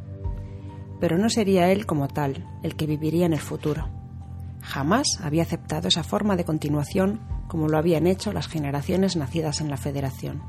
Pero 1.00 1.18
no 1.18 1.30
sería 1.30 1.70
él 1.72 1.86
como 1.86 2.08
tal 2.08 2.46
el 2.62 2.76
que 2.76 2.86
viviría 2.86 3.26
en 3.26 3.32
el 3.32 3.40
futuro. 3.40 3.88
Jamás 4.62 5.06
había 5.22 5.42
aceptado 5.42 5.88
esa 5.88 6.02
forma 6.02 6.36
de 6.36 6.44
continuación 6.44 7.20
como 7.48 7.68
lo 7.68 7.78
habían 7.78 8.06
hecho 8.06 8.32
las 8.32 8.46
generaciones 8.46 9.16
nacidas 9.16 9.60
en 9.60 9.70
la 9.70 9.76
Federación. 9.76 10.42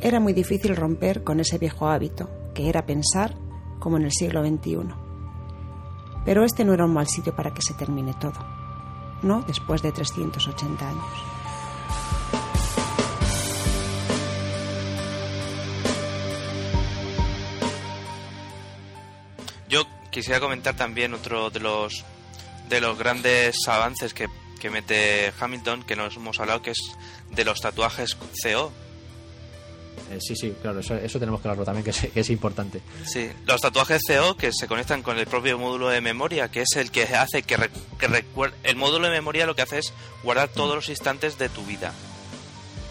Era 0.00 0.20
muy 0.20 0.32
difícil 0.32 0.76
romper 0.76 1.24
con 1.24 1.40
ese 1.40 1.58
viejo 1.58 1.88
hábito, 1.88 2.30
que 2.54 2.68
era 2.68 2.86
pensar 2.86 3.34
como 3.78 3.96
en 3.96 4.04
el 4.04 4.12
siglo 4.12 4.46
XXI. 4.46 4.78
Pero 6.24 6.44
este 6.44 6.64
no 6.64 6.72
era 6.72 6.84
un 6.84 6.94
mal 6.94 7.06
sitio 7.06 7.34
para 7.34 7.52
que 7.52 7.62
se 7.62 7.74
termine 7.74 8.14
todo 8.14 8.56
no 9.22 9.42
después 9.42 9.82
de 9.82 9.92
380 9.92 10.88
años. 10.88 11.35
Quisiera 20.16 20.40
comentar 20.40 20.74
también 20.76 21.12
otro 21.14 21.50
de 21.50 21.60
los 21.60 22.04
de 22.70 22.80
los 22.80 22.98
grandes 22.98 23.56
avances 23.68 24.14
que, 24.14 24.26
que 24.58 24.70
mete 24.70 25.32
Hamilton, 25.38 25.82
que 25.84 25.94
nos 25.94 26.16
hemos 26.16 26.40
hablado, 26.40 26.62
que 26.62 26.70
es 26.72 26.78
de 27.30 27.44
los 27.44 27.60
tatuajes 27.60 28.16
CO. 28.42 28.72
Eh, 30.10 30.18
sí, 30.20 30.34
sí, 30.36 30.54
claro, 30.62 30.80
eso, 30.80 30.94
eso 30.96 31.18
tenemos 31.18 31.40
que 31.40 31.48
hablarlo 31.48 31.64
también, 31.64 31.84
que 31.84 31.90
es, 31.90 32.08
que 32.12 32.20
es 32.20 32.30
importante. 32.30 32.80
Sí, 33.04 33.28
los 33.44 33.60
tatuajes 33.60 34.02
CO 34.06 34.36
que 34.36 34.52
se 34.52 34.66
conectan 34.68 35.02
con 35.02 35.18
el 35.18 35.26
propio 35.26 35.58
módulo 35.58 35.88
de 35.90 36.00
memoria, 36.00 36.48
que 36.50 36.62
es 36.62 36.76
el 36.76 36.90
que 36.90 37.02
hace 37.04 37.42
que, 37.42 37.56
re- 37.56 37.70
que 37.98 38.08
recuer- 38.08 38.54
el 38.62 38.76
módulo 38.76 39.06
de 39.06 39.12
memoria 39.12 39.46
lo 39.46 39.54
que 39.54 39.62
hace 39.62 39.78
es 39.78 39.92
guardar 40.22 40.48
todos 40.48 40.74
los 40.74 40.88
instantes 40.88 41.38
de 41.38 41.48
tu 41.50 41.64
vida, 41.66 41.92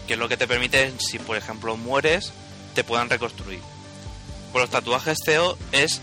que 0.06 0.12
es 0.14 0.18
lo 0.18 0.28
que 0.28 0.36
te 0.36 0.46
permite, 0.46 0.92
si 0.98 1.18
por 1.18 1.36
ejemplo 1.36 1.76
mueres, 1.76 2.32
te 2.74 2.84
puedan 2.84 3.10
reconstruir. 3.10 3.60
Pues 4.52 4.62
los 4.62 4.70
tatuajes 4.70 5.18
CO 5.24 5.58
es 5.72 6.00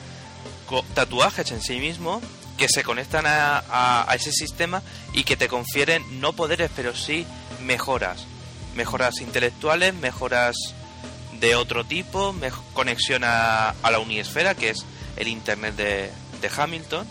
tatuajes 0.94 1.52
en 1.52 1.62
sí 1.62 1.80
mismo 1.80 2.22
que 2.58 2.68
se 2.70 2.84
conectan 2.84 3.26
a, 3.26 3.64
a- 3.70 4.16
ese 4.16 4.32
sistema 4.32 4.82
y 5.14 5.24
que 5.24 5.36
te 5.38 5.48
confieren 5.48 6.04
no 6.22 6.34
poderes, 6.34 6.72
pero 6.76 6.96
sí 6.96 7.26
mejoras. 7.64 8.26
Mejoras 8.76 9.22
intelectuales, 9.22 9.94
mejoras 9.94 10.56
de 11.40 11.56
otro 11.56 11.84
tipo, 11.84 12.34
conexión 12.74 13.24
a, 13.24 13.70
a 13.70 13.92
la 13.92 14.00
unisfera, 14.00 14.56
que 14.56 14.70
es 14.70 14.86
el 15.18 15.28
Internet 15.28 15.76
de, 15.76 16.10
Hamilton. 16.58 17.06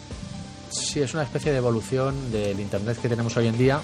Sí, 0.71 1.01
es 1.01 1.13
una 1.15 1.23
especie 1.23 1.53
de 1.53 1.59
evolución 1.59 2.31
del 2.33 2.59
Internet 2.61 2.99
que 3.01 3.09
tenemos 3.09 3.37
hoy 3.37 3.47
en 3.49 3.59
día, 3.59 3.81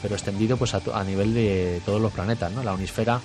pero 0.00 0.14
extendido 0.14 0.56
pues 0.56 0.74
a, 0.74 0.80
a 0.94 1.04
nivel 1.04 1.34
de 1.34 1.80
todos 1.84 2.00
los 2.00 2.12
planetas, 2.12 2.50
¿no? 2.52 2.62
La 2.62 2.72
unisfera, 2.72 3.20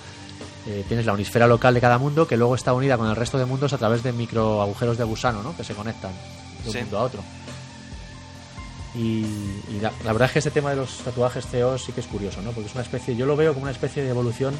eh, 0.68 0.84
tienes 0.86 1.06
la 1.06 1.14
unisfera 1.14 1.46
local 1.46 1.72
de 1.74 1.80
cada 1.80 1.98
mundo 1.98 2.26
que 2.28 2.36
luego 2.36 2.54
está 2.54 2.72
unida 2.74 2.96
con 2.98 3.08
el 3.08 3.16
resto 3.16 3.38
de 3.38 3.46
mundos 3.46 3.72
a 3.72 3.78
través 3.78 4.02
de 4.02 4.12
micro 4.12 4.60
agujeros 4.62 4.98
de 4.98 5.04
gusano, 5.04 5.42
¿no? 5.42 5.56
Que 5.56 5.64
se 5.64 5.74
conectan 5.74 6.12
de 6.62 6.68
un 6.68 6.72
Sí. 6.72 6.78
mundo 6.80 6.98
a 6.98 7.02
otro. 7.02 7.22
Y, 8.94 9.00
y 9.70 9.78
la, 9.80 9.92
la 10.04 10.12
verdad 10.12 10.26
es 10.26 10.32
que 10.32 10.38
este 10.40 10.50
tema 10.50 10.70
de 10.70 10.76
los 10.76 10.98
tatuajes 10.98 11.46
CO 11.46 11.78
sí 11.78 11.92
que 11.92 12.00
es 12.00 12.06
curioso, 12.06 12.40
¿no? 12.42 12.50
Porque 12.52 12.68
es 12.68 12.74
una 12.74 12.82
especie, 12.82 13.14
yo 13.16 13.26
lo 13.26 13.36
veo 13.36 13.52
como 13.52 13.64
una 13.64 13.72
especie 13.72 14.02
de 14.02 14.10
evolución 14.10 14.54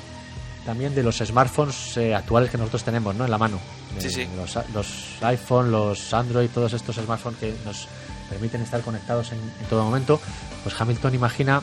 también 0.67 0.95
de 0.95 1.03
los 1.03 1.17
smartphones 1.19 1.97
eh, 1.97 2.15
actuales 2.15 2.51
que 2.51 2.59
nosotros 2.59 2.85
tenemos, 2.85 3.15
¿no? 3.15 3.25
En 3.25 3.31
la 3.31 3.39
mano. 3.39 3.59
De- 3.95 4.03
Sí, 4.03 4.11
sí. 4.11 4.25
de 4.27 4.37
Los, 4.37 4.57
los 4.75 4.87
iPhone, 5.23 5.71
los 5.71 6.13
Android, 6.13 6.51
todos 6.53 6.73
estos 6.75 6.97
smartphones 6.97 7.41
que 7.41 7.55
nos 7.65 7.89
permiten 8.29 8.61
estar 8.61 8.83
conectados 8.83 9.33
en, 9.33 9.39
en 9.39 9.67
todo 9.71 9.83
momento. 9.85 10.21
Pues 10.63 10.79
Hamilton 10.79 11.15
imagina 11.15 11.63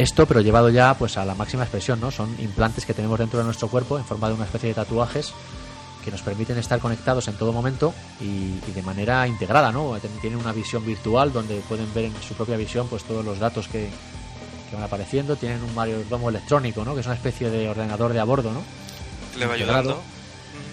esto, 0.00 0.26
pero 0.26 0.40
llevado 0.40 0.70
ya 0.70 0.94
pues 0.94 1.16
a 1.16 1.24
la 1.24 1.34
máxima 1.34 1.64
expresión, 1.64 2.00
¿no? 2.00 2.10
Son 2.10 2.34
implantes 2.40 2.84
que 2.86 2.94
tenemos 2.94 3.18
dentro 3.18 3.38
de 3.38 3.44
nuestro 3.44 3.68
cuerpo 3.68 3.98
en 3.98 4.04
forma 4.04 4.28
de 4.28 4.34
una 4.34 4.44
especie 4.44 4.68
de 4.70 4.74
tatuajes 4.74 5.32
que 6.04 6.10
nos 6.10 6.22
permiten 6.22 6.56
estar 6.56 6.78
conectados 6.80 7.28
en 7.28 7.34
todo 7.34 7.52
momento 7.52 7.92
y, 8.20 8.24
y 8.66 8.72
de 8.74 8.82
manera 8.82 9.26
integrada, 9.28 9.70
¿no? 9.70 9.98
Tienen 10.20 10.38
una 10.38 10.52
visión 10.52 10.84
virtual 10.86 11.32
donde 11.32 11.56
pueden 11.68 11.92
ver 11.92 12.06
en 12.06 12.14
su 12.26 12.34
propia 12.34 12.56
visión 12.56 12.88
pues 12.88 13.04
todos 13.04 13.22
los 13.24 13.38
datos 13.38 13.68
que, 13.68 13.90
que 14.70 14.76
van 14.76 14.84
apareciendo. 14.84 15.36
Tienen 15.36 15.62
un 15.62 15.74
mayordomo 15.74 16.30
electrónico, 16.30 16.84
¿no? 16.84 16.94
Que 16.94 17.00
es 17.00 17.06
una 17.06 17.16
especie 17.16 17.50
de 17.50 17.68
ordenador 17.68 18.12
de 18.14 18.20
a 18.20 18.24
bordo, 18.24 18.50
¿no? 18.52 18.62
le 19.38 19.46
va 19.46 19.52
Integrado. 19.54 19.80
ayudando. 19.90 20.02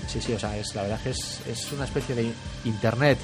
Sí, 0.07 0.21
sí, 0.21 0.31
o 0.33 0.39
sea, 0.39 0.57
es, 0.57 0.73
la 0.73 0.83
verdad 0.83 1.01
que 1.01 1.09
es, 1.09 1.41
es 1.47 1.71
una 1.73 1.83
especie 1.83 2.15
de 2.15 2.31
internet 2.63 3.17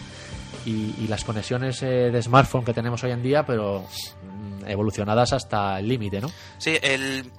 y, 0.66 0.96
y 1.00 1.08
las 1.08 1.24
conexiones 1.24 1.82
eh, 1.84 2.12
de 2.12 2.22
smartphone 2.22 2.66
que 2.66 2.74
tenemos 2.74 3.04
hoy 3.04 3.12
en 3.12 3.24
día, 3.24 3.46
pero 3.46 3.86
mm, 4.24 4.68
evolucionadas 4.68 5.34
hasta 5.34 5.80
el 5.80 5.88
límite, 5.88 6.22
¿no? 6.22 6.32
Sí, 6.58 6.78
el, 6.82 7.32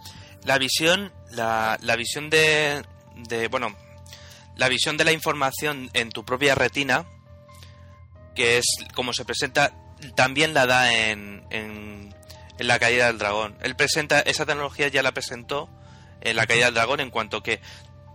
la 0.44 0.58
visión, 0.58 1.12
la, 1.30 1.78
la 1.82 1.96
visión 1.96 2.30
de, 2.30 2.84
de, 3.28 3.48
bueno, 3.48 3.74
la 4.56 4.68
visión 4.68 4.96
de 4.96 5.04
la 5.04 5.12
información 5.12 5.90
en 5.94 6.10
tu 6.10 6.24
propia 6.24 6.54
retina, 6.54 7.06
que 8.34 8.58
es 8.58 8.64
como 8.94 9.12
se 9.12 9.24
presenta, 9.24 9.72
también 10.14 10.54
la 10.54 10.66
da 10.66 10.92
en, 10.92 11.44
en, 11.50 12.14
en 12.58 12.66
la 12.68 12.78
caída 12.78 13.06
del 13.06 13.18
dragón. 13.18 13.56
Él 13.62 13.76
presenta, 13.76 14.20
esa 14.20 14.46
tecnología 14.46 14.88
ya 14.88 15.02
la 15.02 15.12
presentó 15.12 15.68
en 16.20 16.36
la 16.36 16.46
caída 16.46 16.66
del 16.66 16.74
dragón 16.74 17.00
en 17.00 17.10
cuanto 17.10 17.42
que 17.42 17.60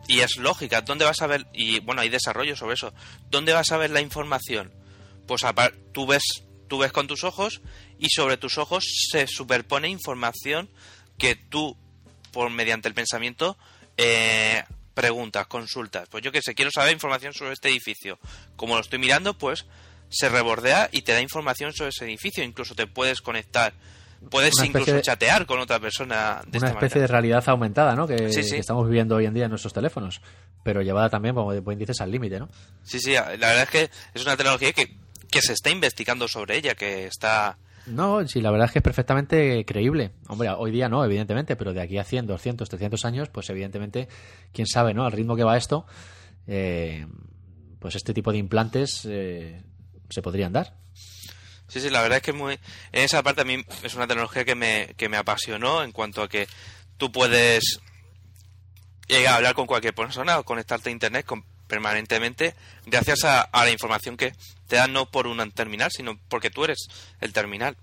y 0.07 0.21
es 0.21 0.37
lógica. 0.37 0.81
¿Dónde 0.81 1.05
vas 1.05 1.21
a 1.21 1.27
ver? 1.27 1.45
Y 1.53 1.79
bueno, 1.81 2.01
hay 2.01 2.09
desarrollo 2.09 2.55
sobre 2.55 2.73
eso. 2.73 2.93
¿Dónde 3.29 3.53
vas 3.53 3.71
a 3.71 3.77
ver 3.77 3.91
la 3.91 4.01
información? 4.01 4.73
Pues 5.29 5.43
tú 5.91 6.07
ves, 6.07 6.23
tú 6.67 6.79
ves 6.79 6.91
con 6.91 7.05
tus 7.05 7.23
ojos 7.23 7.61
y 7.99 8.09
sobre 8.09 8.37
tus 8.37 8.57
ojos 8.57 8.83
se 9.11 9.27
superpone 9.27 9.87
información 9.87 10.71
que 11.19 11.35
tú, 11.35 11.77
por 12.31 12.49
mediante 12.49 12.87
el 12.87 12.95
pensamiento, 12.95 13.55
eh, 13.95 14.63
preguntas, 14.95 15.45
consultas. 15.45 16.09
Pues 16.09 16.23
yo 16.23 16.31
que 16.31 16.41
sé, 16.41 16.55
quiero 16.55 16.71
saber 16.71 16.93
información 16.93 17.35
sobre 17.35 17.53
este 17.53 17.69
edificio. 17.69 18.17
Como 18.55 18.73
lo 18.73 18.81
estoy 18.81 18.97
mirando, 18.97 19.37
pues 19.37 19.67
se 20.09 20.29
rebordea 20.29 20.89
y 20.91 21.03
te 21.03 21.11
da 21.11 21.21
información 21.21 21.73
sobre 21.73 21.89
ese 21.89 22.05
edificio. 22.05 22.43
Incluso 22.43 22.73
te 22.73 22.87
puedes 22.87 23.21
conectar 23.21 23.73
puedes 24.31 24.53
incluso 24.63 24.99
chatear 24.99 25.45
con 25.45 25.59
otra 25.59 25.79
persona 25.79 26.41
de 26.47 26.57
una 26.57 26.71
especie 26.71 26.99
de 26.99 27.07
realidad 27.07 27.41
aumentada 27.47 27.95
no 27.95 28.05
que, 28.05 28.25
estamos 28.25 28.85
viviendo 28.85 29.15
hoy 29.15 29.25
en 29.25 29.33
día 29.33 29.45
en 29.45 29.49
nuestros 29.49 29.71
teléfonos 29.71 30.19
pero 30.61 30.81
llevada 30.81 31.09
también 31.09 31.33
como 31.33 31.53
dices 31.53 32.01
al 32.01 32.11
límite 32.11 32.37
no 32.37 32.49
sí 32.83 32.99
sí 32.99 33.13
la 33.13 33.29
verdad 33.29 33.61
es 33.61 33.69
que 33.69 33.89
es 34.13 34.21
una 34.21 34.35
tecnología 34.35 34.73
que, 34.73 34.93
que 35.31 35.41
se 35.41 35.53
está 35.53 35.69
investigando 35.69 36.27
sobre 36.27 36.57
ella 36.57 36.75
que 36.75 37.05
está 37.05 37.57
no, 37.89 38.27
sí, 38.27 38.39
la 38.39 38.51
verdad 38.51 38.67
es 38.67 38.71
que 38.71 38.79
es 38.79 38.83
perfectamente 38.83 39.65
creíble. 39.65 40.11
Hombre, 40.27 40.49
hoy 40.49 40.69
día 40.71 40.89
no, 40.89 41.03
evidentemente, 41.03 41.55
pero 41.55 41.73
de 41.73 41.81
aquí 41.81 41.97
a 41.97 42.03
100, 42.03 42.27
200, 42.27 42.69
300 42.69 43.05
años, 43.05 43.29
pues 43.29 43.49
evidentemente, 43.49 44.07
quién 44.53 44.67
sabe, 44.67 44.93
¿no? 44.93 45.05
Al 45.05 45.11
ritmo 45.11 45.35
que 45.35 45.43
va 45.43 45.57
esto, 45.57 45.87
eh, 46.45 47.07
pues 47.79 47.95
este 47.95 48.13
tipo 48.13 48.31
de 48.31 48.37
implantes 48.37 49.05
eh, 49.05 49.63
se 50.09 50.21
podrían 50.21 50.53
dar. 50.53 50.75
Sí, 51.67 51.79
sí, 51.79 51.89
la 51.89 52.01
verdad 52.01 52.17
es 52.17 52.23
que 52.23 52.33
muy... 52.33 52.59
En 52.91 53.03
esa 53.03 53.23
parte 53.23 53.41
a 53.41 53.45
mí 53.45 53.63
es 53.83 53.95
una 53.95 54.07
tecnología 54.07 54.45
que 54.45 54.55
me, 54.55 54.93
que 54.97 55.09
me 55.09 55.17
apasionó 55.17 55.83
en 55.83 55.91
cuanto 55.91 56.21
a 56.21 56.29
que 56.29 56.47
tú 56.97 57.11
puedes 57.11 57.79
llegar 59.07 59.33
a 59.33 59.35
hablar 59.37 59.55
con 59.55 59.67
cualquier 59.67 59.95
persona 59.95 60.39
o 60.39 60.43
conectarte 60.43 60.89
a 60.89 60.91
Internet 60.91 61.25
permanentemente 61.69 62.55
gracias 62.85 63.23
a, 63.23 63.47
la 63.53 63.71
información 63.71 64.17
que 64.17 64.33
te 64.67 64.75
dan 64.75 64.91
no 64.91 65.05
por 65.05 65.27
un 65.27 65.39
terminal, 65.51 65.89
sino 65.91 66.19
porque 66.27 66.49
tú 66.49 66.65
eres 66.65 66.89
el 67.21 67.31
terminal. 67.31 67.77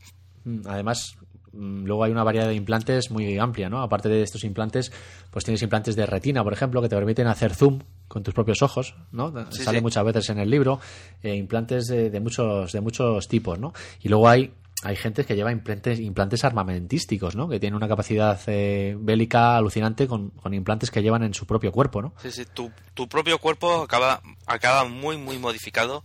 Mm, 0.45 0.61
además, 0.67 1.17
mm, 1.53 1.85
luego 1.85 2.05
hay 2.05 2.13
una 2.13 2.25
variedad 2.25 2.49
de 2.49 2.55
implantes 2.55 3.11
muy 3.11 3.39
amplia, 3.39 3.71
¿no? 3.71 3.81
Aparte 3.81 4.11
de 4.11 4.23
estos 4.23 4.45
implantes, 4.45 4.93
pues 5.31 5.45
tienes 5.45 5.63
implantes 5.63 5.97
de 5.97 6.05
retina, 6.05 6.45
por 6.45 6.53
ejemplo, 6.53 6.83
que 6.83 6.89
te 6.89 6.97
permiten 6.97 7.29
hacer 7.29 7.55
zoom 7.55 7.81
con 8.09 8.23
tus 8.23 8.35
propios 8.35 8.61
ojos, 8.63 8.95
¿no? 9.13 9.33
Sale 9.51 9.81
muchas 9.81 10.05
veces 10.05 10.29
en 10.31 10.39
el 10.39 10.51
libro, 10.51 10.81
eh, 11.23 11.35
implantes 11.35 11.87
de, 11.87 12.21
muchos 12.21 12.73
de 12.73 12.81
muchos 12.81 13.29
tipos, 13.29 13.59
¿no? 13.59 13.73
Y 14.03 14.09
luego 14.09 14.29
hay 14.29 14.53
hay 14.83 14.97
gente 14.97 15.25
que 15.25 15.35
lleva 15.35 15.53
implantes, 15.53 15.99
implantes 15.99 16.45
armamentísticos, 16.45 17.35
¿no? 17.35 17.49
Que 17.49 17.59
tienen 17.59 17.77
una 17.77 17.89
capacidad 17.89 18.39
eh, 18.47 18.97
bélica 18.99 19.57
alucinante 19.57 20.07
con, 20.07 20.33
implantes 20.53 20.91
que 20.91 21.03
llevan 21.03 21.23
en 21.23 21.35
su 21.35 21.47
propio 21.47 21.73
cuerpo, 21.73 22.03
¿no? 22.03 22.13
Sí, 22.23 22.31
sí, 22.31 22.45
tu, 22.45 22.71
tu 22.95 23.09
propio 23.09 23.39
cuerpo 23.39 23.83
acaba, 23.83 24.21
acaba 24.47 24.85
muy, 24.85 25.17
muy 25.17 25.39
modificado. 25.39 26.05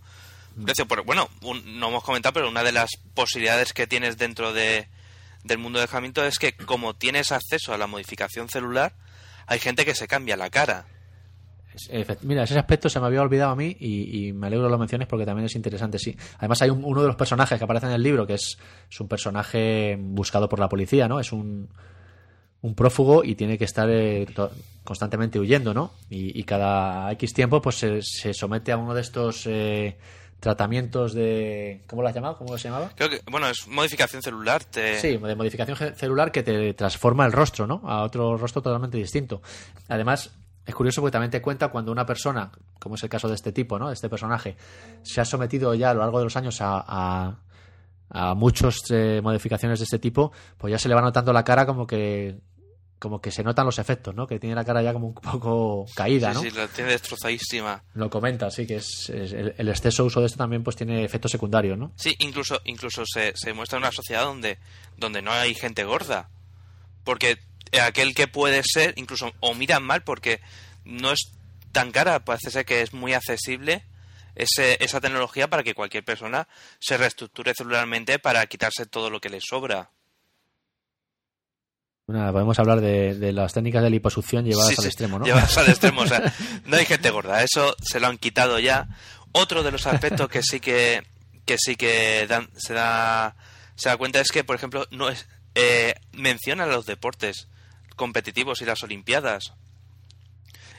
Mm. 0.55 0.65
Por, 0.87 1.05
bueno, 1.05 1.29
no 1.41 1.87
hemos 1.89 2.03
comentado, 2.03 2.33
pero 2.33 2.49
una 2.49 2.63
de 2.63 2.71
las 2.71 2.91
posibilidades 3.13 3.73
que 3.73 3.87
tienes 3.87 4.17
dentro 4.17 4.53
de, 4.53 4.87
del 5.43 5.57
mundo 5.57 5.79
del 5.79 5.89
Hamilton 5.91 6.25
es 6.25 6.39
que 6.39 6.53
como 6.53 6.93
tienes 6.93 7.31
acceso 7.31 7.73
a 7.73 7.77
la 7.77 7.87
modificación 7.87 8.49
celular, 8.49 8.93
hay 9.47 9.59
gente 9.59 9.85
que 9.85 9.95
se 9.95 10.07
cambia 10.07 10.37
la 10.37 10.49
cara. 10.49 10.85
Mira, 12.23 12.43
ese 12.43 12.59
aspecto 12.59 12.89
se 12.89 12.99
me 12.99 13.05
había 13.05 13.21
olvidado 13.21 13.51
a 13.51 13.55
mí 13.55 13.75
y, 13.79 14.33
me 14.33 14.47
alegro 14.47 14.65
de 14.65 14.71
lo 14.71 14.77
menciones 14.77 15.07
porque 15.07 15.25
también 15.25 15.45
es 15.45 15.55
interesante, 15.55 15.99
sí. 15.99 16.15
Además 16.37 16.61
hay 16.61 16.69
uno 16.69 17.01
de 17.01 17.07
los 17.07 17.15
personajes 17.15 17.57
que 17.57 17.63
aparece 17.63 17.85
en 17.87 17.93
el 17.93 18.03
libro 18.03 18.27
que 18.27 18.33
es, 18.33 18.57
un 18.99 19.07
personaje 19.07 19.97
buscado 19.99 20.49
por 20.49 20.59
la 20.59 20.69
policía, 20.69 21.07
¿no? 21.07 21.19
Es 21.19 21.31
un, 21.31 21.69
un 22.61 22.75
prófugo 22.75 23.23
y 23.23 23.35
tiene 23.35 23.57
que 23.57 23.65
estar 23.65 23.89
eh, 23.89 24.27
constantemente 24.83 25.39
huyendo, 25.39 25.73
¿no? 25.73 25.93
Y, 26.09 26.43
cada 26.43 27.11
X 27.13 27.33
tiempo 27.33 27.61
pues 27.61 27.77
se, 27.77 28.33
somete 28.33 28.71
a 28.71 28.77
uno 28.77 28.93
de 28.93 29.01
estos 29.01 29.47
eh, 29.47 29.97
tratamientos 30.39 31.13
de... 31.13 31.83
¿Cómo 31.87 32.01
lo 32.01 32.09
has 32.09 32.15
llamado? 32.15 32.37
¿Cómo 32.37 32.57
se 32.57 32.67
llamaba? 32.67 32.91
Creo 32.95 33.09
que, 33.09 33.21
bueno, 33.29 33.47
es 33.47 33.67
modificación 33.67 34.21
celular. 34.21 34.63
Sí, 34.71 35.17
de 35.17 35.35
modificación 35.35 35.95
celular 35.95 36.31
que 36.31 36.43
te 36.43 36.73
transforma 36.73 37.25
el 37.25 37.31
rostro, 37.31 37.65
¿no? 37.65 37.81
A 37.85 38.03
otro 38.03 38.37
rostro 38.37 38.61
totalmente 38.61 38.97
distinto. 38.97 39.41
Además, 39.87 40.31
es 40.65 40.75
curioso 40.75 41.01
porque 41.01 41.11
también 41.11 41.31
te 41.31 41.41
cuenta 41.41 41.69
cuando 41.69 41.91
una 41.91 42.05
persona, 42.05 42.51
como 42.79 42.95
es 42.95 43.03
el 43.03 43.09
caso 43.09 43.27
de 43.27 43.35
este 43.35 43.51
tipo, 43.51 43.79
¿no? 43.79 43.87
De 43.87 43.93
este 43.93 44.09
personaje, 44.09 44.55
se 45.01 45.21
ha 45.21 45.25
sometido 45.25 45.73
ya 45.73 45.89
a 45.89 45.93
lo 45.93 46.01
largo 46.01 46.19
de 46.19 46.25
los 46.25 46.35
años 46.35 46.57
a, 46.61 47.37
a, 48.09 48.35
muchas 48.35 48.79
eh, 48.89 49.21
modificaciones 49.23 49.79
de 49.79 49.85
este 49.85 49.97
tipo, 49.97 50.31
pues 50.57 50.71
ya 50.71 50.77
se 50.77 50.89
le 50.89 50.95
va 50.95 51.01
notando 51.01 51.33
la 51.33 51.43
cara 51.43 51.65
como 51.65 51.87
que 51.87 52.39
como 52.99 53.19
que 53.19 53.31
se 53.31 53.43
notan 53.43 53.65
los 53.65 53.79
efectos, 53.79 54.13
¿no? 54.13 54.27
Que 54.27 54.37
tiene 54.37 54.53
la 54.53 54.63
cara 54.63 54.83
ya 54.83 54.93
como 54.93 55.07
un 55.07 55.13
poco 55.15 55.87
caída, 55.95 56.35
¿no? 56.35 56.41
Sí, 56.41 56.51
la 56.51 56.67
tiene 56.67 56.91
destrozadísima. 56.91 57.83
Lo 57.95 58.11
comenta, 58.11 58.51
sí, 58.51 58.67
que 58.67 58.75
es, 58.75 59.09
el, 59.09 59.67
exceso 59.69 60.05
uso 60.05 60.19
de 60.19 60.27
esto 60.27 60.37
también 60.37 60.63
pues 60.63 60.75
tiene 60.75 61.03
efectos 61.03 61.31
secundarios, 61.31 61.79
¿no? 61.79 61.91
Sí, 61.95 62.15
incluso 62.19 62.61
incluso 62.65 63.03
se, 63.11 63.33
se 63.35 63.53
muestra 63.53 63.79
una 63.79 63.91
sociedad 63.91 64.25
donde 64.25 64.59
donde 64.97 65.23
no 65.23 65.31
hay 65.31 65.55
gente 65.55 65.83
gorda, 65.83 66.29
porque 67.03 67.39
aquel 67.79 68.13
que 68.13 68.27
puede 68.27 68.61
ser, 68.63 68.93
incluso 68.97 69.31
o 69.39 69.53
miran 69.53 69.83
mal 69.83 70.03
porque 70.03 70.41
no 70.83 71.11
es 71.11 71.31
tan 71.71 71.91
cara, 71.91 72.25
parece 72.25 72.51
ser 72.51 72.65
que 72.65 72.81
es 72.81 72.93
muy 72.93 73.13
accesible 73.13 73.85
ese, 74.35 74.83
esa 74.83 74.99
tecnología 74.99 75.49
para 75.49 75.63
que 75.63 75.73
cualquier 75.73 76.03
persona 76.03 76.47
se 76.79 76.97
reestructure 76.97 77.53
celularmente 77.53 78.19
para 78.19 78.45
quitarse 78.47 78.85
todo 78.85 79.09
lo 79.09 79.21
que 79.21 79.29
le 79.29 79.39
sobra. 79.41 79.91
podemos 82.05 82.59
hablar 82.59 82.81
de, 82.81 83.31
las 83.31 83.53
técnicas 83.53 83.83
de 83.83 83.89
liposucción 83.89 84.45
llevadas 84.45 84.77
al 84.79 84.85
extremo, 84.85 85.19
¿no? 85.19 85.25
Llevadas 85.25 85.57
al 85.57 85.69
extremo, 85.69 86.01
o 86.01 86.07
sea, 86.07 86.33
no 86.65 86.77
hay 86.77 86.85
gente 86.85 87.09
gorda, 87.09 87.43
eso 87.43 87.75
se 87.81 87.99
lo 87.99 88.07
han 88.07 88.17
quitado 88.17 88.59
ya. 88.59 88.87
Otro 89.33 89.63
de 89.63 89.71
los 89.71 89.87
aspectos 89.87 90.27
que 90.27 90.43
sí 90.43 90.59
que, 90.59 91.03
que 91.45 91.57
sí 91.57 91.75
que 91.75 92.25
dan, 92.27 92.49
se 92.57 92.73
da 92.73 93.35
se 93.75 93.89
da 93.89 93.97
cuenta 93.97 94.19
es 94.19 94.31
que, 94.31 94.43
por 94.43 94.55
ejemplo, 94.55 94.85
no 94.91 95.09
es 95.09 95.27
eh, 95.55 95.95
menciona 96.13 96.65
los 96.65 96.85
deportes 96.85 97.47
competitivos 98.01 98.63
y 98.63 98.65
las 98.65 98.81
Olimpiadas. 98.81 99.53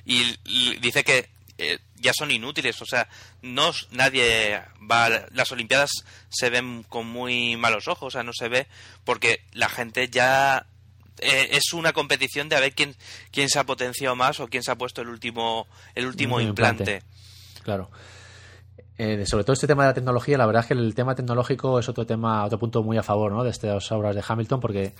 Y, 0.04 0.36
dice 0.80 1.04
que 1.04 1.30
eh, 1.56 1.78
ya 1.94 2.12
son 2.12 2.32
inútiles, 2.32 2.82
o 2.82 2.84
sea, 2.84 3.08
no 3.42 3.70
nadie 3.92 4.60
va 4.90 5.08
las 5.30 5.52
Olimpiadas 5.52 5.90
se 6.28 6.50
ven 6.50 6.82
con 6.82 7.06
muy 7.06 7.56
malos 7.56 7.86
ojos, 7.86 8.08
o 8.08 8.10
sea, 8.10 8.24
no 8.24 8.32
se 8.32 8.48
ve 8.48 8.66
porque 9.04 9.44
la 9.52 9.68
gente 9.68 10.08
ya 10.08 10.66
eh, 11.18 11.50
es 11.52 11.72
una 11.72 11.92
competición 11.92 12.48
de 12.48 12.56
a 12.56 12.60
ver 12.60 12.74
quién 12.74 12.96
quién 13.30 13.48
se 13.48 13.60
ha 13.60 13.66
potenciado 13.66 14.16
más 14.16 14.40
o 14.40 14.48
quién 14.48 14.64
se 14.64 14.72
ha 14.72 14.76
puesto 14.76 15.00
el 15.02 15.08
último 15.08 15.68
el 15.94 16.06
último 16.06 16.40
implante. 16.40 17.04
Claro. 17.62 17.88
Eh, 18.98 19.24
sobre 19.26 19.44
todo 19.44 19.54
este 19.54 19.66
tema 19.66 19.84
de 19.84 19.90
la 19.90 19.94
tecnología, 19.94 20.36
la 20.36 20.46
verdad 20.46 20.62
es 20.62 20.68
que 20.68 20.74
el 20.74 20.94
tema 20.94 21.14
tecnológico 21.14 21.78
es 21.78 21.88
otro 21.88 22.04
tema, 22.06 22.44
otro 22.44 22.58
punto 22.58 22.82
muy 22.82 22.98
a 22.98 23.02
favor 23.02 23.32
¿no? 23.32 23.42
de 23.42 23.50
estas 23.50 23.90
obras 23.90 24.14
de 24.14 24.22
Hamilton, 24.26 24.60
porque 24.60 24.94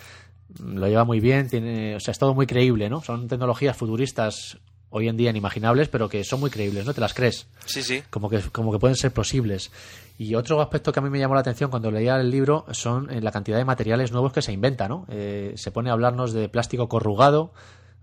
lo 0.64 0.88
lleva 0.88 1.04
muy 1.04 1.20
bien, 1.20 1.48
tiene, 1.48 1.96
o 1.96 2.00
sea, 2.00 2.12
es 2.12 2.18
todo 2.18 2.34
muy 2.34 2.46
creíble, 2.46 2.88
¿no? 2.90 3.02
Son 3.02 3.28
tecnologías 3.28 3.76
futuristas 3.76 4.58
hoy 4.90 5.08
en 5.08 5.16
día 5.16 5.30
inimaginables, 5.30 5.88
pero 5.88 6.08
que 6.08 6.22
son 6.22 6.40
muy 6.40 6.50
creíbles, 6.50 6.84
¿no? 6.84 6.92
Te 6.92 7.00
las 7.00 7.14
crees. 7.14 7.46
Sí, 7.64 7.82
sí. 7.82 8.02
Como 8.10 8.28
que, 8.28 8.40
como 8.40 8.70
que 8.72 8.78
pueden 8.78 8.96
ser 8.96 9.12
posibles. 9.12 9.70
Y 10.18 10.34
otro 10.34 10.60
aspecto 10.60 10.92
que 10.92 11.00
a 11.00 11.02
mí 11.02 11.08
me 11.08 11.18
llamó 11.18 11.34
la 11.34 11.40
atención 11.40 11.70
cuando 11.70 11.90
leía 11.90 12.16
el 12.16 12.30
libro 12.30 12.66
son 12.72 13.10
eh, 13.10 13.20
la 13.22 13.32
cantidad 13.32 13.56
de 13.56 13.64
materiales 13.64 14.12
nuevos 14.12 14.32
que 14.32 14.42
se 14.42 14.52
inventa, 14.52 14.88
¿no? 14.88 15.06
Eh, 15.08 15.54
se 15.56 15.70
pone 15.70 15.88
a 15.88 15.94
hablarnos 15.94 16.32
de 16.34 16.48
plástico 16.50 16.88
corrugado, 16.88 17.52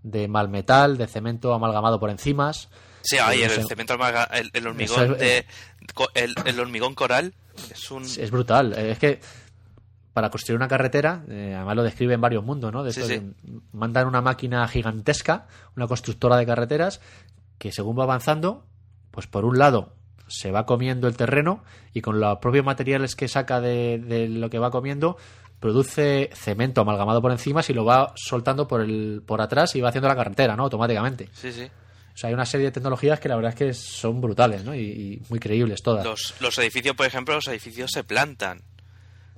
de 0.02 0.28
malmetal, 0.28 0.98
de 0.98 1.08
cemento 1.08 1.54
amalgamado 1.54 2.00
por 2.00 2.10
enzimas. 2.10 2.70
Sí, 3.02 3.18
el, 3.18 3.68
cemento 3.68 3.98
el, 4.32 4.52
el 4.54 4.68
hormigón 4.68 5.18
de, 5.18 5.46
el, 6.14 6.60
hormigón 6.60 6.96
coral 6.96 7.34
es 7.72 7.92
un... 7.92 8.04
Es 8.04 8.32
brutal. 8.32 8.74
Es 8.74 9.00
que 9.00 9.20
para 10.14 10.30
construir 10.30 10.58
una 10.58 10.68
carretera, 10.68 11.24
eh, 11.30 11.54
además 11.56 11.76
lo 11.78 11.84
describe 11.84 12.14
en 12.14 12.22
varios 12.22 12.44
mundos, 12.44 12.74
¿no? 12.74 12.84
mandan 13.72 14.08
una 14.08 14.22
máquina 14.22 14.68
gigantesca, 14.68 15.48
una 15.76 15.88
constructora 15.88 16.38
de 16.38 16.46
carreteras, 16.46 17.00
que 17.58 17.72
según 17.72 17.98
va 17.98 18.04
avanzando, 18.04 18.66
pues 19.12 19.28
por 19.28 19.46
un 19.46 19.58
lado 19.58 19.94
se 20.28 20.52
va 20.52 20.66
comiendo 20.66 21.08
el 21.08 21.16
terreno 21.16 21.64
y 21.94 22.02
con 22.02 22.20
los 22.20 22.38
propios 22.40 22.66
materiales 22.66 23.16
que 23.16 23.28
saca 23.28 23.62
de, 23.62 24.28
lo 24.30 24.50
que 24.50 24.60
va 24.60 24.72
comiendo 24.72 25.18
produce 25.60 26.30
cemento 26.34 26.82
amalgamado 26.82 27.22
por 27.22 27.32
encima 27.32 27.62
y 27.68 27.74
lo 27.74 27.84
va 27.84 28.14
soltando 28.16 28.68
por 28.68 28.82
el 28.82 29.22
por 29.26 29.42
atrás 29.42 29.76
y 29.76 29.82
va 29.82 29.90
haciendo 29.90 30.08
la 30.08 30.16
carretera, 30.16 30.56
¿no? 30.56 30.64
Automáticamente. 30.64 31.30
Sí, 31.34 31.52
sí. 31.52 31.70
Sea, 32.20 32.28
hay 32.28 32.34
una 32.34 32.46
serie 32.46 32.66
de 32.66 32.72
tecnologías 32.74 33.18
que 33.22 33.30
la 33.30 33.38
verdad 33.38 33.54
es 33.54 33.58
que 33.58 33.74
son 33.74 34.20
brutales, 34.20 34.66
¿no? 34.66 34.76
Y, 34.76 35.22
muy 35.30 35.40
creíbles 35.40 35.82
todas. 35.82 36.04
Los, 36.04 36.36
los 36.42 36.58
edificios, 36.58 36.94
por 36.94 37.06
ejemplo, 37.06 37.36
los 37.36 37.48
edificios 37.48 37.92
se 37.92 38.04
plantan. 38.04 38.62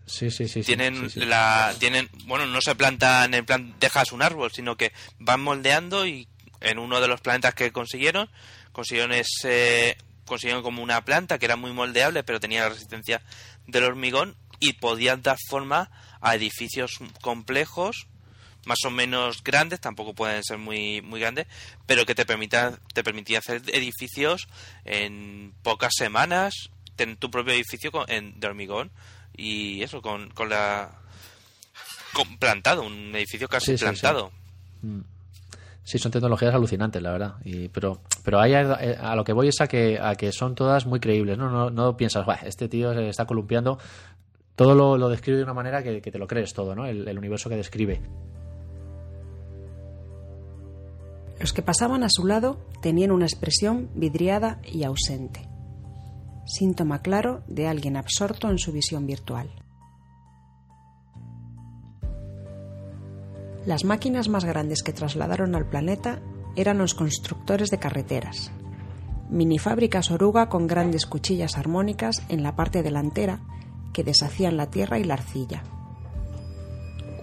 Sí, 0.08 0.32
sí, 0.32 0.48
sí. 0.48 0.64
Tienen 0.64 1.08
la, 1.16 1.76
tienen, 1.78 2.10
bueno, 2.26 2.48
no 2.48 2.60
se 2.60 2.74
plantan 2.74 3.36
en 3.36 3.46
plan 3.46 3.76
dejas 3.80 4.12
un 4.12 4.24
árbol, 4.24 4.52
sino 4.52 4.78
que 4.78 4.94
van 5.20 5.42
moldeando 5.42 6.08
y 6.08 6.28
en 6.60 6.80
uno 6.80 7.00
de 7.00 7.08
los 7.08 7.22
planetas 7.22 7.54
que 7.54 7.72
consiguieron 7.72 8.32
consiguieron 8.72 9.12
ese, 9.12 9.96
consiguieron 10.26 10.64
como 10.64 10.82
una 10.82 11.06
planta 11.06 11.38
que 11.38 11.46
era 11.46 11.58
muy 11.58 11.74
moldeable, 11.74 12.24
pero 12.24 12.40
tenía 12.40 12.64
la 12.64 12.70
resistencia 12.70 13.22
del 13.68 13.84
hormigón 13.84 14.36
y 14.60 14.74
podían 14.74 15.22
dar 15.22 15.38
forma 15.50 15.92
a 16.20 16.34
edificios 16.34 16.98
complejos 17.22 18.08
más 18.66 18.80
o 18.86 18.92
menos 18.92 19.44
grandes, 19.44 19.80
tampoco 19.80 20.14
pueden 20.14 20.44
ser 20.44 20.58
muy, 20.58 21.02
muy 21.02 21.20
grandes, 21.20 21.48
pero 21.86 22.06
que 22.06 22.16
te 22.16 22.26
permita, 22.26 22.80
te 22.94 23.04
permitía 23.04 23.40
hacer 23.40 23.62
edificios 23.68 24.48
en 24.86 25.54
pocas 25.64 25.94
semanas, 25.98 26.70
tener 26.96 27.18
tu 27.18 27.32
propio 27.32 27.54
edificio 27.54 27.92
en, 28.08 28.40
de 28.40 28.48
hormigón 28.48 28.92
y 29.36 29.82
eso, 29.82 30.02
con, 30.02 30.30
con 30.32 30.50
la... 30.50 30.92
Con, 32.14 32.38
plantado, 32.38 32.84
un 32.84 33.16
edificio 33.16 33.48
casi 33.48 33.78
plantado. 33.78 34.32
Mm. 34.82 35.00
Sí, 35.84 35.98
son 35.98 36.12
tecnologías 36.12 36.54
alucinantes, 36.54 37.02
la 37.02 37.12
verdad. 37.12 37.36
Y, 37.44 37.70
pero 37.70 38.02
pero 38.24 38.40
ahí 38.40 38.54
a, 38.54 39.16
lo 39.16 39.24
que 39.24 39.34
voy 39.34 39.48
es 39.48 39.62
a 39.62 39.68
que, 39.68 40.00
a 40.00 40.16
que 40.16 40.32
son 40.32 40.56
todas 40.56 40.86
muy 40.86 41.00
creíbles. 41.00 41.38
No, 41.38 41.50
no, 41.50 41.70
no 41.70 41.98
piensas, 41.98 42.26
este 42.46 42.70
tío 42.70 42.94
se 42.94 43.10
está 43.10 43.26
columpiando. 43.26 43.80
Todo 44.56 44.76
lo, 44.76 44.98
lo 44.98 45.10
describe 45.10 45.38
de 45.38 45.44
una 45.44 45.54
manera 45.54 45.82
que, 45.82 46.02
te 46.02 46.20
lo 46.20 46.28
crees 46.28 46.54
todo, 46.54 46.76
¿no? 46.76 46.86
El, 46.86 47.08
el 47.08 47.18
universo 47.18 47.50
que 47.50 47.56
describe. 47.56 48.02
Los 51.42 51.54
que 51.54 51.64
pasaban 51.64 52.04
a 52.04 52.10
su 52.10 52.28
lado 52.28 52.60
tenían 52.84 53.10
una 53.10 53.26
expresión 53.26 53.90
vidriada 53.96 54.62
y 54.64 54.84
ausente, 54.84 55.50
síntoma 56.46 57.02
claro 57.02 57.42
de 57.48 57.68
alguien 57.68 57.98
absorto 57.98 58.52
en 58.52 58.60
su 58.60 58.72
visión 58.72 59.08
virtual. 59.08 59.50
Las 63.66 63.84
máquinas 63.86 64.30
más 64.30 64.46
grandes 64.46 64.84
que 64.84 64.94
trasladaron 64.94 65.56
al 65.56 65.68
planeta 65.68 66.22
eran 66.56 66.78
los 66.78 66.94
constructores 66.94 67.72
de 67.72 67.80
carreteras. 67.80 68.52
Minifábricas 69.32 70.12
oruga 70.12 70.48
con 70.48 70.68
grandes 70.68 71.08
cuchillas 71.08 71.58
armónicas 71.58 72.22
en 72.30 72.44
la 72.44 72.56
parte 72.56 72.84
delantera 72.84 73.42
que 73.94 74.04
deshacían 74.04 74.58
la 74.58 74.70
tierra 74.70 75.00
y 75.00 75.06
la 75.06 75.16
arcilla. 75.16 75.64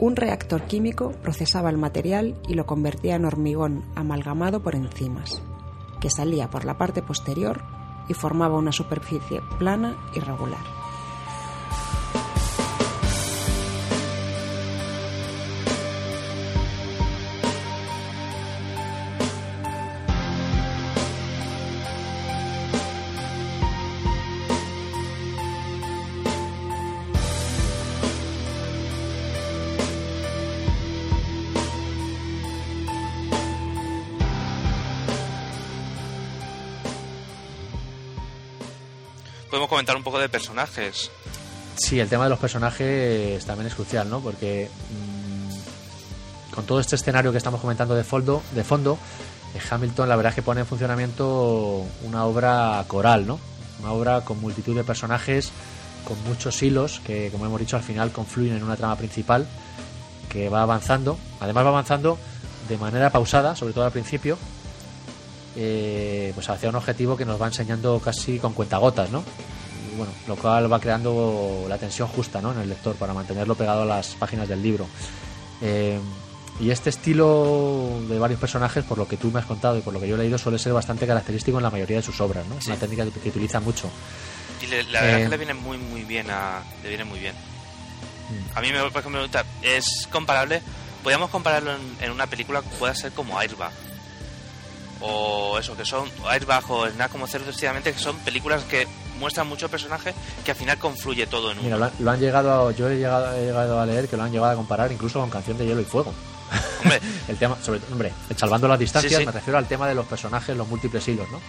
Un 0.01 0.15
reactor 0.15 0.63
químico 0.63 1.11
procesaba 1.23 1.71
el 1.71 1.77
material 1.77 2.37
y 2.47 2.55
lo 2.55 2.67
convertía 2.67 3.17
en 3.17 3.25
hormigón 3.25 3.85
amalgamado 3.97 4.63
por 4.63 4.77
enzimas, 4.77 5.43
que 6.01 6.09
salía 6.09 6.51
por 6.51 6.65
la 6.65 6.79
parte 6.79 7.03
posterior 7.03 7.63
y 8.09 8.15
formaba 8.15 8.59
una 8.59 8.73
superficie 8.73 9.41
plana 9.59 9.97
y 10.15 10.21
regular. 10.21 10.78
Personajes. 40.49 41.11
Sí, 41.77 42.01
el 42.01 42.09
tema 42.09 42.25
de 42.25 42.31
los 42.31 42.39
personajes 42.39 43.45
también 43.45 43.67
es 43.67 43.75
crucial, 43.75 44.09
¿no? 44.09 44.21
Porque 44.21 44.71
mm, 44.91 46.55
con 46.55 46.65
todo 46.65 46.81
este 46.81 46.97
escenario 46.97 47.33
que 47.33 47.39
estamos 47.39 47.61
comentando 47.61 47.95
de 47.95 48.03
fondo, 48.03 48.43
de 48.55 48.65
fondo 48.65 48.99
eh, 49.55 49.61
Hamilton 49.71 50.09
la 50.09 50.17
verdad 50.17 50.31
es 50.31 50.37
que 50.37 50.43
pone 50.43 50.61
en 50.61 50.67
funcionamiento 50.67 51.85
una 52.03 52.25
obra 52.25 52.83
coral, 52.89 53.27
¿no? 53.27 53.39
Una 53.81 53.93
obra 53.93 54.23
con 54.23 54.41
multitud 54.41 54.75
de 54.75 54.85
personajes, 54.85 55.51
con 56.05 56.17
muchos 56.25 56.63
hilos 56.63 57.01
que, 57.05 57.29
como 57.31 57.45
hemos 57.45 57.61
dicho, 57.61 57.77
al 57.77 57.83
final 57.83 58.11
confluyen 58.11 58.57
en 58.57 58.63
una 58.65 58.77
trama 58.77 58.97
principal 58.97 59.47
que 60.31 60.49
va 60.49 60.63
avanzando. 60.63 61.19
Además 61.41 61.67
va 61.67 61.69
avanzando 61.69 62.19
de 62.69 62.79
manera 62.79 63.11
pausada, 63.11 63.55
sobre 63.55 63.75
todo 63.75 63.85
al 63.85 63.93
principio, 63.93 64.39
eh, 65.57 66.33
pues 66.35 66.49
hacia 66.49 66.71
un 66.71 66.75
objetivo 66.75 67.19
que 67.19 67.27
nos 67.27 67.41
va 67.41 67.47
enseñando 67.47 68.01
casi 68.01 68.39
con 68.39 68.55
cuentagotas, 68.55 69.11
¿no? 69.11 69.23
Bueno, 69.99 70.13
lo 70.27 70.37
cual 70.37 70.73
va 70.73 70.81
creando 70.81 71.67
la 71.69 71.77
tensión 71.77 72.09
justa 72.09 72.41
¿no? 72.41 72.53
en 72.53 72.61
el 72.61 72.69
lector 72.69 72.97
para 72.97 73.13
mantenerlo 73.13 73.55
pegado 73.55 73.83
a 73.83 73.85
las 73.85 74.15
páginas 74.15 74.49
del 74.49 74.63
libro. 74.63 74.87
Eh, 75.61 75.99
y 76.61 76.71
este 76.71 76.91
estilo 76.91 78.01
de 78.09 78.19
varios 78.19 78.41
personajes, 78.41 78.85
por 78.85 78.99
lo 78.99 79.07
que 79.07 79.17
tú 79.17 79.31
me 79.31 79.39
has 79.39 79.47
contado 79.47 79.79
y 79.79 79.81
por 79.81 79.93
lo 79.93 80.01
que 80.01 80.09
yo 80.09 80.17
he 80.17 80.19
leído, 80.19 80.39
suele 80.39 80.59
ser 80.59 80.73
bastante 80.73 81.07
característico 81.07 81.59
en 81.59 81.63
la 81.65 81.71
mayoría 81.71 81.99
de 81.99 82.03
sus 82.03 82.21
obras, 82.21 82.47
¿no? 82.47 82.59
Es 82.59 82.67
una 82.67 82.77
técnica 82.77 83.05
que, 83.05 83.29
utiliza 83.29 83.61
mucho. 83.61 83.89
Y 84.61 84.67
la 84.67 85.03
verdad 85.03 85.11
es 85.11 85.17
que 85.19 85.23
eh, 85.25 85.29
le 85.29 85.37
viene 85.37 85.55
muy 85.55 85.79
muy 85.79 86.03
bien 86.03 86.31
a, 86.31 86.63
le 86.83 86.89
viene 86.89 87.05
muy 87.05 87.21
bien. 87.21 87.35
Mm. 87.35 88.59
A 88.59 88.61
mí 88.61 88.73
me, 88.73 88.81
por 88.91 89.01
ejemplo, 89.01 89.25
es 89.63 90.09
comparable, 90.11 90.61
podríamos 91.03 91.31
compararlo 91.31 91.73
en, 92.01 92.11
una 92.11 92.27
película 92.27 92.63
que 92.63 92.69
pueda 92.71 92.95
ser 92.95 93.13
como 93.13 93.39
Airbag. 93.39 93.73
O 95.01 95.59
eso, 95.61 95.77
que 95.77 95.85
son 95.85 96.11
Airbag 96.29 96.69
o 96.71 96.89
Snack 96.89 97.13
como 97.13 97.29
Cerdo, 97.29 97.53
que 97.53 97.93
son 97.95 98.19
películas 98.19 98.65
que 98.65 98.89
muestra 99.19 99.45
mucho 99.45 99.69
personaje 99.69 100.15
que 100.45 100.53
al 100.53 100.57
final 100.57 100.79
confluye 100.79 101.27
todo 101.27 101.51
en 101.51 101.59
uno. 101.59 101.77
Mira, 101.77 101.93
lo, 101.99 102.11
han 102.11 102.21
llegado, 102.21 102.71
yo 102.71 102.89
he 102.89 102.97
llegado, 102.97 103.35
he 103.35 103.47
llegado 103.47 103.81
a 103.81 103.87
leer 103.87 104.09
que 104.09 104.17
lo 104.17 104.23
han 104.23 104.33
llegado 104.33 104.53
a 104.53 104.57
comparar 104.57 104.91
incluso 104.93 105.21
con 105.21 105.31
Canción 105.31 105.59
de 105.59 105.67
Hielo 105.67 105.81
y 105.81 105.85
Fuego. 105.85 106.15
Hombre. 106.83 107.01
el 107.29 107.37
tema, 107.37 107.59
sobre 107.63 107.81
hombre, 107.93 108.13
salvando 108.37 108.69
las 108.69 108.79
distancias, 108.79 109.25
me 109.25 109.33
refiero 109.33 109.59
al 109.59 109.67
tema 109.67 109.87
de 109.87 109.95
los 109.95 110.07
personajes, 110.07 110.57
los 110.57 110.67
múltiples 110.67 111.07
hilos, 111.07 111.29
¿no? 111.31 111.41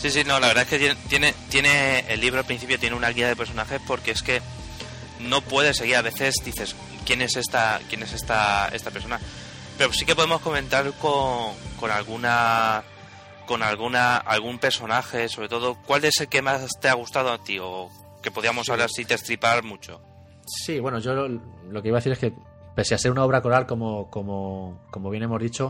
Sí, 0.00 0.10
sí, 0.10 0.24
no, 0.24 0.38
la 0.38 0.48
verdad 0.48 0.64
es 0.64 0.68
que 0.68 0.94
tiene, 1.08 1.34
tiene, 1.48 2.00
el 2.08 2.20
libro 2.20 2.40
al 2.40 2.44
principio 2.44 2.78
tiene 2.78 2.94
una 2.94 3.08
guía 3.08 3.28
de 3.28 3.34
personajes 3.34 3.80
porque 3.86 4.10
es 4.10 4.22
que 4.22 4.42
no 5.20 5.40
puedes 5.40 5.78
seguir 5.78 5.96
a 5.96 6.02
veces 6.02 6.34
dices 6.44 6.76
quién 7.06 7.22
es 7.22 7.36
esta 7.36 7.80
quién 7.88 8.02
es 8.02 8.12
esta 8.12 8.68
esta 8.68 8.90
persona 8.90 9.18
pero 9.78 9.92
sí 9.94 10.04
que 10.04 10.14
podemos 10.14 10.42
comentar 10.42 10.92
con, 11.00 11.54
con 11.80 11.90
alguna 11.90 12.84
con 13.46 13.62
alguna 13.62 14.16
algún 14.16 14.58
personaje, 14.58 15.28
sobre 15.28 15.48
todo, 15.48 15.76
¿cuál 15.86 16.04
es 16.04 16.20
el 16.20 16.28
que 16.28 16.42
más 16.42 16.78
te 16.80 16.88
ha 16.88 16.94
gustado 16.94 17.32
a 17.32 17.38
ti 17.38 17.58
o 17.60 17.88
que 18.22 18.30
podíamos 18.30 18.68
hablar 18.68 18.90
si 18.90 19.04
te 19.04 19.14
estripar 19.14 19.64
mucho? 19.64 20.00
Sí, 20.46 20.78
bueno, 20.78 20.98
yo 20.98 21.14
lo, 21.14 21.82
que 21.82 21.88
iba 21.88 21.98
a 21.98 22.00
decir 22.00 22.12
es 22.12 22.18
que 22.18 22.32
pese 22.74 22.94
a 22.94 22.98
ser 22.98 23.10
una 23.10 23.24
obra 23.24 23.40
coral 23.40 23.66
como 23.66 24.10
como, 24.10 24.86
como 24.90 25.10
bien 25.10 25.22
hemos 25.22 25.40
dicho, 25.40 25.68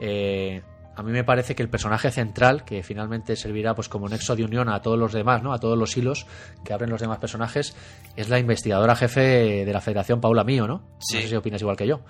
eh, 0.00 0.62
a 0.94 1.02
mí 1.02 1.10
me 1.10 1.24
parece 1.24 1.54
que 1.54 1.62
el 1.62 1.70
personaje 1.70 2.10
central, 2.10 2.64
que 2.64 2.82
finalmente 2.82 3.34
servirá 3.36 3.74
pues 3.74 3.88
como 3.88 4.08
nexo 4.08 4.36
de 4.36 4.44
unión 4.44 4.68
a 4.68 4.82
todos 4.82 4.98
los 4.98 5.12
demás, 5.12 5.42
¿no? 5.42 5.52
A 5.52 5.58
todos 5.58 5.78
los 5.78 5.96
hilos 5.96 6.26
que 6.64 6.72
abren 6.72 6.90
los 6.90 7.00
demás 7.00 7.18
personajes, 7.18 7.74
es 8.14 8.28
la 8.28 8.38
investigadora 8.38 8.94
jefe 8.94 9.64
de 9.64 9.72
la 9.72 9.80
Federación 9.80 10.20
Paula 10.20 10.44
Mío, 10.44 10.66
¿no? 10.66 10.82
Sí. 10.98 11.16
No 11.16 11.22
sé 11.22 11.28
si 11.28 11.36
opinas 11.36 11.60
igual 11.62 11.76
que 11.76 11.86
yo. 11.86 12.00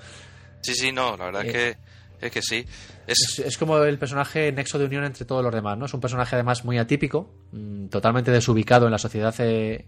Sí, 0.62 0.74
sí, 0.74 0.92
no, 0.92 1.16
la 1.16 1.26
verdad 1.26 1.44
es 1.44 1.48
eh, 1.48 1.52
que 1.52 1.78
es 2.22 2.30
que 2.30 2.40
sí. 2.40 2.64
Es... 3.06 3.58
como 3.58 3.78
el 3.78 3.98
personaje 3.98 4.52
nexo 4.52 4.78
de 4.78 4.84
unión 4.84 5.04
entre 5.04 5.24
todos 5.24 5.42
los 5.42 5.52
demás, 5.52 5.76
¿no? 5.76 5.86
Es 5.86 5.94
un 5.94 6.00
personaje 6.00 6.36
además 6.36 6.64
muy 6.64 6.78
atípico, 6.78 7.34
mm, 7.50 7.86
totalmente 7.86 8.30
desubicado 8.30 8.86
en 8.86 8.92
la 8.92 8.98
sociedad 8.98 9.34
eh, 9.40 9.86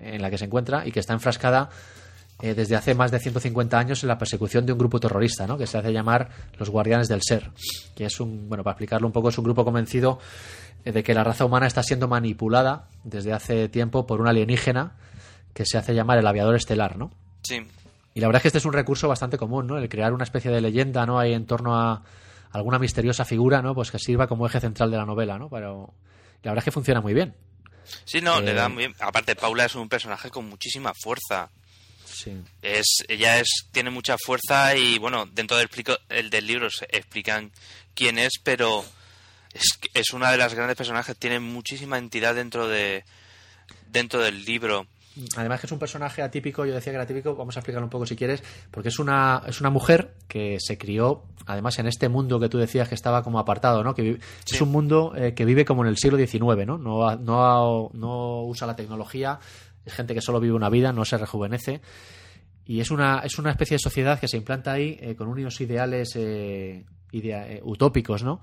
en 0.00 0.22
la 0.22 0.30
que 0.30 0.38
se 0.38 0.46
encuentra 0.46 0.86
y 0.86 0.92
que 0.92 1.00
está 1.00 1.12
enfrascada 1.12 1.68
eh, 2.42 2.54
desde 2.54 2.74
hace 2.74 2.94
más 2.94 3.10
de 3.10 3.20
150 3.20 3.78
años 3.78 4.02
en 4.02 4.08
la 4.08 4.16
persecución 4.16 4.64
de 4.64 4.72
un 4.72 4.78
grupo 4.78 4.98
terrorista, 4.98 5.46
¿no? 5.46 5.58
Que 5.58 5.66
se 5.66 5.76
hace 5.76 5.92
llamar 5.92 6.30
los 6.58 6.70
Guardianes 6.70 7.08
del 7.08 7.20
Ser, 7.22 7.50
que 7.94 8.06
es 8.06 8.18
un, 8.18 8.48
bueno, 8.48 8.64
para 8.64 8.72
explicarlo 8.72 9.06
un 9.06 9.12
poco, 9.12 9.28
es 9.28 9.36
un 9.36 9.44
grupo 9.44 9.62
convencido 9.62 10.18
eh, 10.86 10.92
de 10.92 11.02
que 11.02 11.12
la 11.12 11.22
raza 11.22 11.44
humana 11.44 11.66
está 11.66 11.82
siendo 11.82 12.08
manipulada 12.08 12.88
desde 13.04 13.34
hace 13.34 13.68
tiempo 13.68 14.06
por 14.06 14.22
un 14.22 14.26
alienígena 14.26 14.96
que 15.52 15.66
se 15.66 15.76
hace 15.76 15.94
llamar 15.94 16.18
el 16.18 16.26
aviador 16.26 16.56
estelar, 16.56 16.96
¿no? 16.96 17.12
Sí. 17.42 17.62
Y 18.14 18.20
la 18.20 18.28
verdad 18.28 18.38
es 18.38 18.42
que 18.42 18.48
este 18.48 18.58
es 18.58 18.64
un 18.64 18.72
recurso 18.72 19.08
bastante 19.08 19.36
común, 19.36 19.66
¿no? 19.66 19.76
El 19.76 19.88
crear 19.88 20.12
una 20.12 20.24
especie 20.24 20.50
de 20.50 20.60
leyenda, 20.60 21.04
¿no? 21.04 21.18
Ahí 21.18 21.34
en 21.34 21.46
torno 21.46 21.76
a 21.76 22.02
alguna 22.52 22.78
misteriosa 22.78 23.24
figura, 23.24 23.60
¿no? 23.60 23.74
Pues 23.74 23.90
que 23.90 23.98
sirva 23.98 24.28
como 24.28 24.46
eje 24.46 24.60
central 24.60 24.90
de 24.90 24.96
la 24.96 25.04
novela, 25.04 25.36
¿no? 25.36 25.48
Pero 25.50 25.92
la 26.42 26.52
verdad 26.52 26.62
es 26.62 26.64
que 26.64 26.70
funciona 26.70 27.00
muy 27.00 27.12
bien. 27.12 27.34
Sí, 28.04 28.20
no, 28.20 28.40
le 28.40 28.54
da 28.54 28.66
eh, 28.66 28.68
muy 28.68 28.78
bien. 28.78 28.94
Aparte, 29.00 29.34
Paula 29.34 29.64
es 29.64 29.74
un 29.74 29.88
personaje 29.88 30.30
con 30.30 30.48
muchísima 30.48 30.92
fuerza. 31.02 31.50
Sí. 32.04 32.40
Es, 32.62 33.04
ella 33.08 33.40
es, 33.40 33.66
tiene 33.72 33.90
mucha 33.90 34.16
fuerza 34.24 34.76
y, 34.76 34.98
bueno, 34.98 35.26
dentro 35.26 35.56
del, 35.56 35.68
el 36.08 36.30
del 36.30 36.46
libro 36.46 36.70
se 36.70 36.86
explican 36.90 37.50
quién 37.94 38.18
es, 38.18 38.34
pero 38.42 38.84
es, 39.52 39.80
es 39.92 40.12
una 40.12 40.30
de 40.30 40.38
las 40.38 40.54
grandes 40.54 40.76
personajes, 40.76 41.16
tiene 41.16 41.40
muchísima 41.40 41.98
entidad 41.98 42.36
dentro 42.36 42.68
de 42.68 43.04
dentro 43.94 44.20
del 44.20 44.44
libro. 44.44 44.86
Además 45.36 45.60
que 45.60 45.66
es 45.66 45.72
un 45.72 45.78
personaje 45.78 46.22
atípico, 46.22 46.64
yo 46.64 46.74
decía 46.74 46.92
que 46.92 46.96
era 46.96 47.04
atípico, 47.04 47.36
vamos 47.36 47.56
a 47.56 47.60
explicarlo 47.60 47.86
un 47.86 47.90
poco 47.90 48.04
si 48.04 48.16
quieres, 48.16 48.42
porque 48.70 48.88
es 48.88 48.98
una, 48.98 49.42
es 49.46 49.60
una 49.60 49.70
mujer 49.70 50.14
que 50.26 50.58
se 50.58 50.76
crió, 50.76 51.22
además 51.46 51.78
en 51.78 51.86
este 51.86 52.08
mundo 52.08 52.40
que 52.40 52.48
tú 52.48 52.58
decías 52.58 52.88
que 52.88 52.96
estaba 52.96 53.22
como 53.22 53.38
apartado, 53.38 53.84
¿no? 53.84 53.94
Que 53.94 54.18
es 54.50 54.60
un 54.60 54.70
mundo 54.70 55.12
eh, 55.16 55.34
que 55.34 55.44
vive 55.44 55.64
como 55.64 55.82
en 55.82 55.88
el 55.88 55.98
siglo 55.98 56.18
XIX, 56.18 56.66
¿no? 56.66 56.78
No, 56.78 57.16
no, 57.16 57.90
no 57.92 58.42
usa 58.44 58.66
la 58.66 58.74
tecnología, 58.74 59.38
es 59.84 59.92
gente 59.92 60.14
que 60.14 60.20
solo 60.20 60.40
vive 60.40 60.54
una 60.54 60.68
vida, 60.68 60.92
no 60.92 61.04
se 61.04 61.16
rejuvenece. 61.16 61.80
Y 62.66 62.80
es 62.80 62.90
una, 62.90 63.20
es 63.20 63.38
una 63.38 63.50
especie 63.50 63.76
de 63.76 63.80
sociedad 63.80 64.18
que 64.18 64.26
se 64.26 64.38
implanta 64.38 64.72
ahí 64.72 64.96
eh, 65.00 65.14
con 65.14 65.28
unos 65.28 65.60
ideales 65.60 66.16
eh, 66.16 66.84
utópicos, 67.62 68.24
¿no? 68.24 68.40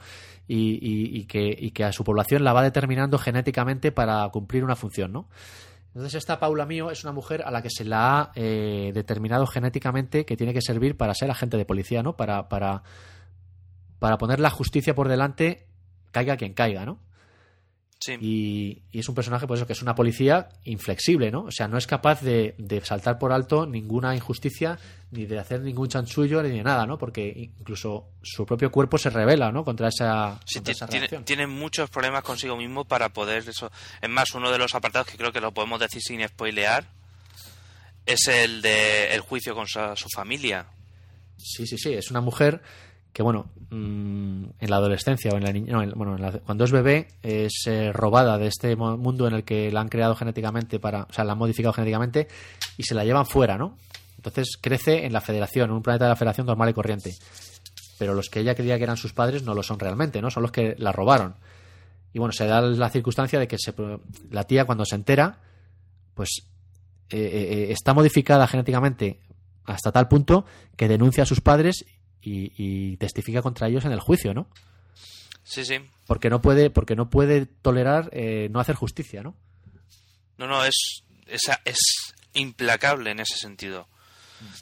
Y, 0.47 1.17
y, 1.19 1.25
que, 1.25 1.55
y 1.57 1.71
que 1.71 1.83
a 1.83 1.91
su 1.91 2.03
población 2.03 2.43
la 2.43 2.53
va 2.53 2.61
determinando 2.61 3.17
genéticamente 3.17 3.91
para 3.91 4.27
cumplir 4.29 4.63
una 4.63 4.75
función, 4.75 5.11
¿no? 5.11 5.27
Entonces 5.93 6.15
esta 6.15 6.39
Paula 6.39 6.65
Mío 6.65 6.89
es 6.89 7.03
una 7.03 7.11
mujer 7.11 7.43
a 7.45 7.51
la 7.51 7.61
que 7.61 7.69
se 7.69 7.83
la 7.83 8.19
ha 8.19 8.31
eh, 8.35 8.91
determinado 8.93 9.45
genéticamente 9.45 10.25
que 10.25 10.37
tiene 10.37 10.53
que 10.53 10.61
servir 10.61 10.95
para 10.95 11.13
ser 11.13 11.29
agente 11.29 11.57
de 11.57 11.65
policía, 11.65 12.01
¿no? 12.01 12.15
Para, 12.15 12.47
para, 12.47 12.83
para 13.99 14.17
poner 14.17 14.39
la 14.39 14.49
justicia 14.49 14.95
por 14.95 15.09
delante, 15.09 15.67
caiga 16.11 16.37
quien 16.37 16.53
caiga, 16.53 16.85
¿no? 16.85 16.99
Sí. 18.03 18.17
Y, 18.19 18.81
y 18.91 18.99
es 18.99 19.07
un 19.07 19.13
personaje, 19.13 19.45
pues 19.45 19.59
eso, 19.59 19.67
que 19.67 19.73
es 19.73 19.81
una 19.83 19.93
policía 19.93 20.49
inflexible, 20.63 21.29
¿no? 21.29 21.43
O 21.43 21.51
sea, 21.51 21.67
no 21.67 21.77
es 21.77 21.85
capaz 21.85 22.21
de, 22.21 22.55
de 22.57 22.81
saltar 22.83 23.19
por 23.19 23.31
alto 23.31 23.67
ninguna 23.67 24.15
injusticia, 24.15 24.79
ni 25.11 25.25
de 25.25 25.37
hacer 25.37 25.61
ningún 25.61 25.87
chanchullo, 25.87 26.41
ni 26.41 26.49
de 26.49 26.63
nada, 26.63 26.87
¿no? 26.87 26.97
Porque 26.97 27.31
incluso 27.59 28.07
su 28.23 28.43
propio 28.43 28.71
cuerpo 28.71 28.97
se 28.97 29.11
revela, 29.11 29.51
¿no? 29.51 29.63
Contra 29.63 29.89
esa, 29.89 30.39
Sí, 30.45 30.55
contra 30.55 30.71
esa 30.71 30.87
tiene, 30.87 31.07
tiene 31.07 31.45
muchos 31.45 31.91
problemas 31.91 32.23
consigo 32.23 32.57
mismo 32.57 32.85
para 32.85 33.09
poder 33.09 33.47
eso. 33.47 33.71
Es 34.01 34.09
más, 34.09 34.31
uno 34.33 34.51
de 34.51 34.57
los 34.57 34.73
apartados 34.73 35.07
que 35.07 35.17
creo 35.17 35.31
que 35.31 35.39
lo 35.39 35.53
podemos 35.53 35.79
decir 35.79 36.01
sin 36.01 36.27
spoilear 36.27 36.85
es 38.07 38.27
el 38.27 38.63
de 38.63 39.13
el 39.13 39.21
juicio 39.21 39.53
con 39.53 39.67
su, 39.67 39.79
su 39.95 40.07
familia. 40.13 40.65
Sí, 41.37 41.67
sí, 41.67 41.77
sí. 41.77 41.93
Es 41.93 42.09
una 42.09 42.21
mujer 42.21 42.61
que, 43.13 43.23
bueno, 43.23 43.47
mm, 43.69 44.43
en 44.59 44.69
la 44.69 44.75
adolescencia 44.77 45.31
o 45.33 45.37
en 45.37 45.43
la 45.43 45.51
niña, 45.51 45.73
no, 45.73 45.81
en- 45.83 45.91
bueno, 45.91 46.15
en 46.15 46.21
la- 46.21 46.31
cuando 46.39 46.63
es 46.63 46.71
bebé 46.71 47.07
es 47.23 47.63
eh, 47.67 47.91
robada 47.91 48.37
de 48.37 48.47
este 48.47 48.75
mundo 48.75 49.27
en 49.27 49.33
el 49.33 49.43
que 49.43 49.71
la 49.71 49.81
han 49.81 49.89
creado 49.89 50.15
genéticamente 50.15 50.79
para, 50.79 51.03
o 51.09 51.13
sea, 51.13 51.23
la 51.25 51.33
han 51.33 51.37
modificado 51.37 51.73
genéticamente 51.73 52.27
y 52.77 52.83
se 52.83 52.95
la 52.95 53.03
llevan 53.03 53.25
fuera, 53.25 53.57
¿no? 53.57 53.77
Entonces 54.17 54.57
crece 54.61 55.05
en 55.05 55.13
la 55.13 55.21
Federación, 55.21 55.69
en 55.69 55.75
un 55.75 55.81
planeta 55.83 56.05
de 56.05 56.09
la 56.09 56.15
Federación 56.15 56.45
normal 56.47 56.69
y 56.69 56.73
corriente. 56.73 57.11
Pero 57.97 58.13
los 58.13 58.29
que 58.29 58.39
ella 58.39 58.55
creía 58.55 58.77
que 58.77 58.83
eran 58.83 58.97
sus 58.97 59.13
padres 59.13 59.43
no 59.43 59.53
lo 59.53 59.63
son 59.63 59.79
realmente, 59.79 60.21
¿no? 60.21 60.29
Son 60.31 60.43
los 60.43 60.51
que 60.51 60.75
la 60.77 60.91
robaron. 60.91 61.35
Y 62.13 62.19
bueno, 62.19 62.31
se 62.31 62.45
da 62.45 62.61
la 62.61 62.89
circunstancia 62.89 63.39
de 63.39 63.47
que 63.47 63.57
se, 63.57 63.73
la 64.29 64.43
tía 64.45 64.65
cuando 64.65 64.85
se 64.85 64.95
entera, 64.95 65.39
pues 66.13 66.43
eh, 67.09 67.17
eh, 67.17 67.71
está 67.71 67.93
modificada 67.93 68.47
genéticamente 68.47 69.19
hasta 69.65 69.91
tal 69.91 70.07
punto 70.07 70.45
que 70.75 70.87
denuncia 70.87 71.23
a 71.23 71.25
sus 71.25 71.41
padres 71.41 71.85
y, 72.21 72.51
y 72.57 72.97
testifica 72.97 73.41
contra 73.41 73.67
ellos 73.67 73.85
en 73.85 73.91
el 73.91 73.99
juicio, 73.99 74.33
¿no? 74.33 74.47
Sí, 75.43 75.65
sí. 75.65 75.79
Porque 76.07 76.29
no 76.29 76.41
puede, 76.41 76.69
porque 76.69 76.95
no 76.95 77.09
puede 77.09 77.45
tolerar 77.45 78.09
eh, 78.13 78.47
no 78.51 78.59
hacer 78.59 78.75
justicia, 78.75 79.23
¿no? 79.23 79.35
No, 80.37 80.47
no, 80.47 80.63
es, 80.65 81.03
esa 81.27 81.59
es 81.65 81.77
implacable 82.33 83.11
en 83.11 83.19
ese 83.19 83.35
sentido. 83.37 83.87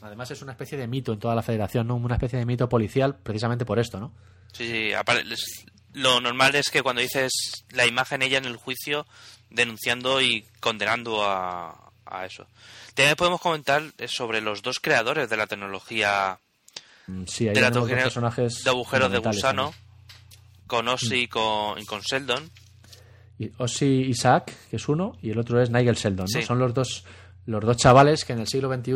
Además 0.02 0.30
es 0.30 0.42
una 0.42 0.52
especie 0.52 0.76
de 0.76 0.86
mito 0.86 1.12
en 1.12 1.18
toda 1.18 1.34
la 1.34 1.42
federación, 1.42 1.86
¿no? 1.86 1.96
Una 1.96 2.16
especie 2.16 2.38
de 2.38 2.44
mito 2.46 2.68
policial 2.68 3.16
precisamente 3.16 3.64
por 3.64 3.78
esto, 3.78 3.98
¿no? 4.00 4.12
Sí, 4.52 4.66
sí, 4.66 4.92
es- 5.30 5.64
lo 5.92 6.20
normal 6.20 6.54
es 6.54 6.70
que 6.70 6.82
cuando 6.82 7.02
dices 7.02 7.32
la 7.70 7.86
imagen 7.86 8.22
ella 8.22 8.38
en 8.38 8.44
el 8.44 8.56
juicio 8.56 9.06
denunciando 9.48 10.20
y 10.20 10.46
condenando 10.60 11.24
a, 11.24 11.92
a 12.04 12.26
eso. 12.26 12.46
También 12.94 13.16
podemos 13.16 13.40
comentar 13.40 13.82
sobre 14.06 14.40
los 14.40 14.62
dos 14.62 14.78
creadores 14.80 15.28
de 15.30 15.36
la 15.36 15.46
tecnología 15.46 16.38
Sí, 17.26 17.48
hay 17.48 17.54
de, 17.54 17.60
personajes 18.04 18.62
de 18.64 18.70
agujeros 18.70 19.10
de 19.12 19.18
gusano 19.18 19.62
también. 19.70 19.84
con 20.66 20.88
Ozzy 20.88 21.14
y 21.22 21.28
con, 21.28 21.78
y 21.78 21.84
con 21.84 22.00
Sheldon. 22.00 22.50
Y 23.38 23.50
Ozzy 23.58 24.02
Isaac, 24.08 24.52
que 24.70 24.76
es 24.76 24.88
uno, 24.88 25.16
y 25.22 25.30
el 25.30 25.38
otro 25.38 25.60
es 25.62 25.70
Nigel 25.70 25.94
Sheldon, 25.94 26.26
¿no? 26.40 26.46
Son 26.46 26.58
los 26.58 26.74
dos, 26.74 27.04
los 27.46 27.64
dos 27.64 27.76
chavales 27.76 28.24
que 28.24 28.32
en 28.34 28.40
el 28.40 28.46
siglo 28.46 28.72
XXI 28.72 28.92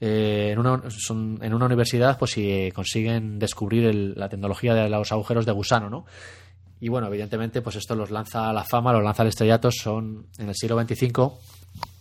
eh, 0.00 0.50
en, 0.52 0.58
una, 0.60 0.82
son, 0.90 1.40
en 1.42 1.52
una 1.54 1.66
universidad 1.66 2.18
pues 2.20 2.30
si 2.30 2.48
eh, 2.50 2.72
consiguen 2.72 3.38
descubrir 3.40 3.84
el- 3.86 4.14
la 4.16 4.28
tecnología 4.28 4.74
de 4.74 4.88
los 4.88 5.10
agujeros 5.10 5.44
de 5.44 5.50
gusano, 5.52 5.90
¿no? 5.90 6.06
Y 6.80 6.88
bueno, 6.88 7.08
evidentemente, 7.08 7.60
pues 7.60 7.74
esto 7.74 7.96
los 7.96 8.12
lanza 8.12 8.48
a 8.48 8.52
la 8.52 8.62
fama, 8.62 8.92
los 8.92 9.02
lanza 9.02 9.22
al 9.22 9.28
estrellato, 9.28 9.70
son 9.72 10.28
en 10.38 10.48
el 10.48 10.54
siglo 10.54 10.80
XXV 10.80 11.30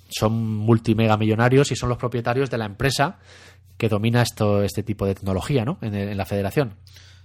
son 0.10 0.34
multimega 0.42 1.18
millonarios 1.18 1.70
y 1.72 1.76
son 1.76 1.90
los 1.90 1.98
propietarios 1.98 2.50
de 2.50 2.58
la 2.58 2.66
empresa 2.66 3.18
que 3.78 3.90
domina 3.90 4.22
esto, 4.22 4.64
este 4.64 4.84
tipo 4.84 5.06
de 5.06 5.16
tecnología, 5.16 5.66
¿no? 5.66 5.78
En, 5.82 6.18
la 6.18 6.26
federación. 6.26 6.76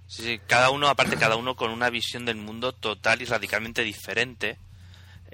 Sí, 0.07 0.23
sí, 0.23 0.41
cada 0.47 0.71
uno, 0.71 0.89
aparte 0.89 1.17
cada 1.17 1.37
uno 1.37 1.57
con 1.57 1.71
una 1.71 1.89
visión 1.91 2.25
del 2.25 2.37
mundo 2.37 2.73
total 2.73 3.23
y 3.23 3.25
radicalmente 3.25 3.83
diferente. 3.83 4.59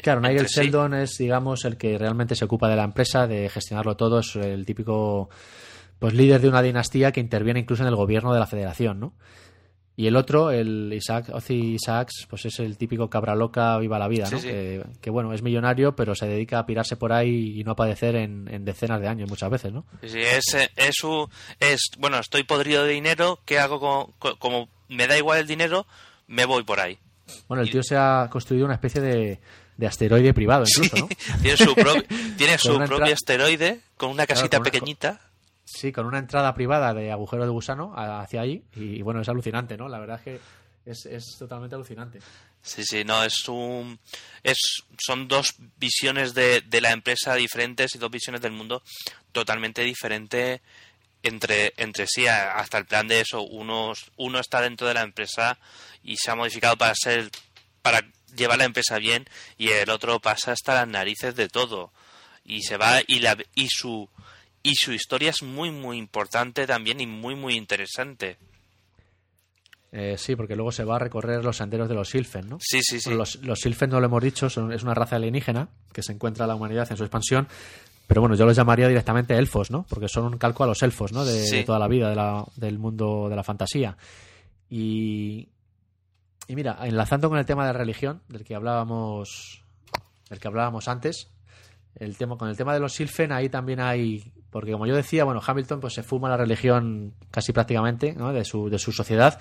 Claro, 0.02 0.20
entre 0.20 0.34
Nigel 0.34 0.48
sí. 0.48 0.60
Sheldon 0.60 0.94
es, 0.94 1.18
digamos, 1.18 1.64
el 1.64 1.76
que 1.76 1.98
realmente 1.98 2.36
se 2.36 2.44
ocupa 2.44 2.68
de 2.68 2.76
la 2.76 2.84
empresa, 2.84 3.26
de 3.26 3.48
gestionarlo 3.48 3.96
todo, 3.96 4.20
es 4.20 4.36
el 4.36 4.64
típico 4.64 5.28
pues 5.98 6.14
líder 6.14 6.40
de 6.40 6.48
una 6.48 6.62
dinastía 6.62 7.10
que 7.10 7.20
interviene 7.20 7.60
incluso 7.60 7.82
en 7.82 7.88
el 7.88 7.96
gobierno 7.96 8.32
de 8.32 8.38
la 8.38 8.46
federación, 8.46 9.00
¿no? 9.00 9.14
Y 10.00 10.06
el 10.06 10.14
otro, 10.14 10.52
el 10.52 10.92
Isaac, 10.94 11.30
Ozzy 11.32 11.74
Isaacs, 11.74 12.28
pues 12.30 12.44
es 12.44 12.60
el 12.60 12.76
típico 12.78 13.10
cabra 13.10 13.34
loca, 13.34 13.76
viva 13.78 13.98
la 13.98 14.06
vida, 14.06 14.28
¿no? 14.30 14.38
Sí. 14.38 14.46
Que, 14.46 14.84
que, 15.00 15.10
bueno, 15.10 15.32
es 15.32 15.42
millonario, 15.42 15.96
pero 15.96 16.14
se 16.14 16.28
dedica 16.28 16.60
a 16.60 16.66
pirarse 16.66 16.94
por 16.96 17.12
ahí 17.12 17.58
y 17.58 17.64
no 17.64 17.72
a 17.72 17.74
padecer 17.74 18.14
en, 18.14 18.46
en 18.48 18.64
decenas 18.64 19.00
de 19.00 19.08
años 19.08 19.28
muchas 19.28 19.50
veces, 19.50 19.72
¿no? 19.72 19.84
Sí, 20.04 20.20
es, 20.20 20.54
es, 20.76 20.94
su- 20.94 21.28
es, 21.58 21.80
bueno, 21.98 22.20
estoy 22.20 22.44
podrido 22.44 22.84
de 22.84 22.92
dinero, 22.92 23.40
¿qué 23.44 23.58
hago 23.58 24.14
como 24.38 24.68
me 24.88 25.08
da 25.08 25.18
igual 25.18 25.40
el 25.40 25.48
dinero, 25.48 25.84
me 26.28 26.44
voy 26.44 26.62
por 26.62 26.78
ahí. 26.78 26.96
Bueno, 27.48 27.64
el 27.64 27.70
tío 27.70 27.82
se 27.82 27.96
ha 27.96 28.28
construido 28.30 28.66
una 28.66 28.74
especie 28.74 29.00
de, 29.00 29.40
de 29.76 29.86
asteroide 29.88 30.32
privado 30.32 30.64
incluso, 30.64 30.96
¿no? 30.96 31.08
Tiene 31.42 31.56
su, 31.56 31.74
pro- 31.74 32.02
tiene 32.36 32.56
su 32.56 32.78
propio 32.78 33.12
asteroide 33.12 33.80
con 33.96 34.10
una 34.10 34.26
Claro, 34.26 34.38
casita 34.42 34.58
con 34.58 34.62
una- 34.62 34.70
pequeñita. 34.70 35.20
Sí, 35.70 35.92
con 35.92 36.06
una 36.06 36.18
entrada 36.18 36.54
privada 36.54 36.94
de 36.94 37.12
agujero 37.12 37.44
de 37.44 37.50
gusano 37.50 37.92
hacia 37.94 38.40
allí 38.40 38.64
y, 38.74 39.02
bueno, 39.02 39.20
es 39.20 39.28
alucinante, 39.28 39.76
¿no? 39.76 39.88
La 39.88 39.98
verdad 39.98 40.16
es 40.16 40.22
que 40.22 40.40
es, 40.86 41.04
es 41.04 41.36
totalmente 41.38 41.74
alucinante. 41.74 42.20
Sí, 42.62 42.82
sí, 42.84 43.04
no, 43.04 43.22
es 43.22 43.46
un. 43.48 43.98
Es, 44.42 44.56
son 44.98 45.28
dos 45.28 45.54
visiones 45.76 46.32
de, 46.32 46.62
de 46.62 46.80
la 46.80 46.92
empresa 46.92 47.34
diferentes 47.34 47.94
y 47.94 47.98
dos 47.98 48.10
visiones 48.10 48.40
del 48.40 48.52
mundo 48.52 48.82
totalmente 49.32 49.82
diferentes 49.82 50.60
entre, 51.22 51.74
entre 51.76 52.06
sí, 52.06 52.26
hasta 52.26 52.78
el 52.78 52.86
plan 52.86 53.06
de 53.06 53.20
eso. 53.20 53.42
Uno, 53.42 53.92
uno 54.16 54.38
está 54.38 54.60
dentro 54.62 54.88
de 54.88 54.94
la 54.94 55.02
empresa 55.02 55.58
y 56.02 56.16
se 56.16 56.30
ha 56.30 56.34
modificado 56.34 56.76
para 56.76 56.94
ser. 56.94 57.30
para 57.82 58.00
llevar 58.34 58.58
la 58.58 58.64
empresa 58.64 58.98
bien, 58.98 59.28
y 59.56 59.68
el 59.68 59.90
otro 59.90 60.20
pasa 60.20 60.52
hasta 60.52 60.74
las 60.74 60.88
narices 60.88 61.34
de 61.36 61.48
todo. 61.48 61.92
Y 62.44 62.62
se 62.62 62.76
va, 62.78 63.00
y, 63.06 63.20
la, 63.20 63.36
y 63.54 63.68
su. 63.68 64.08
Y 64.62 64.74
su 64.74 64.92
historia 64.92 65.30
es 65.30 65.42
muy, 65.42 65.70
muy 65.70 65.96
importante 65.98 66.66
también 66.66 67.00
y 67.00 67.06
muy, 67.06 67.34
muy 67.34 67.54
interesante. 67.54 68.36
Eh, 69.90 70.16
sí, 70.18 70.36
porque 70.36 70.54
luego 70.54 70.70
se 70.72 70.84
va 70.84 70.96
a 70.96 70.98
recorrer 70.98 71.42
los 71.44 71.56
senderos 71.56 71.88
de 71.88 71.94
los 71.94 72.10
Silfen, 72.10 72.48
¿no? 72.48 72.58
Sí, 72.60 72.80
sí, 72.82 73.00
sí. 73.00 73.08
Bueno, 73.08 73.20
los, 73.20 73.36
los 73.36 73.58
Silfen, 73.60 73.88
no 73.88 74.00
lo 74.00 74.06
hemos 74.06 74.22
dicho, 74.22 74.50
son, 74.50 74.70
es 74.72 74.82
una 74.82 74.92
raza 74.94 75.16
alienígena 75.16 75.68
que 75.92 76.02
se 76.02 76.12
encuentra 76.12 76.44
en 76.44 76.48
la 76.48 76.54
humanidad 76.56 76.86
en 76.90 76.96
su 76.96 77.04
expansión. 77.04 77.48
Pero 78.06 78.20
bueno, 78.20 78.36
yo 78.36 78.44
los 78.46 78.56
llamaría 78.56 78.88
directamente 78.88 79.36
elfos, 79.36 79.70
¿no? 79.70 79.86
Porque 79.88 80.08
son 80.08 80.24
un 80.26 80.38
calco 80.38 80.64
a 80.64 80.66
los 80.66 80.82
elfos, 80.82 81.12
¿no? 81.12 81.24
De, 81.24 81.42
Sí. 81.46 81.56
de 81.56 81.64
toda 81.64 81.78
la 81.78 81.88
vida, 81.88 82.08
de 82.10 82.16
la- 82.16 82.44
del 82.56 82.78
mundo 82.78 83.28
de 83.30 83.36
la 83.36 83.44
fantasía. 83.44 83.96
Y, 84.70 85.48
y 86.48 86.54
mira, 86.54 86.78
enlazando 86.82 87.28
con 87.30 87.38
el 87.38 87.46
tema 87.46 87.66
de 87.66 87.72
la 87.72 87.78
religión, 87.78 88.22
del 88.28 88.44
que 88.44 88.54
hablábamos, 88.54 89.62
del 90.28 90.38
que 90.38 90.48
hablábamos 90.48 90.88
antes, 90.88 91.28
el 91.96 92.16
tema, 92.16 92.36
con 92.36 92.48
el 92.48 92.56
tema 92.56 92.74
de 92.74 92.80
los 92.80 92.92
Silfen, 92.94 93.32
ahí 93.32 93.48
también 93.48 93.80
hay. 93.80 94.32
Porque 94.50 94.72
como 94.72 94.86
yo 94.86 94.94
decía, 94.96 95.24
bueno, 95.24 95.42
Hamilton 95.46 95.80
pues 95.80 95.94
se 95.94 96.02
fuma 96.02 96.28
la 96.28 96.36
religión 96.36 97.12
casi 97.30 97.52
prácticamente, 97.52 98.14
¿no? 98.14 98.32
De 98.32 98.44
su, 98.44 98.70
de 98.70 98.78
su 98.78 98.92
sociedad. 98.92 99.38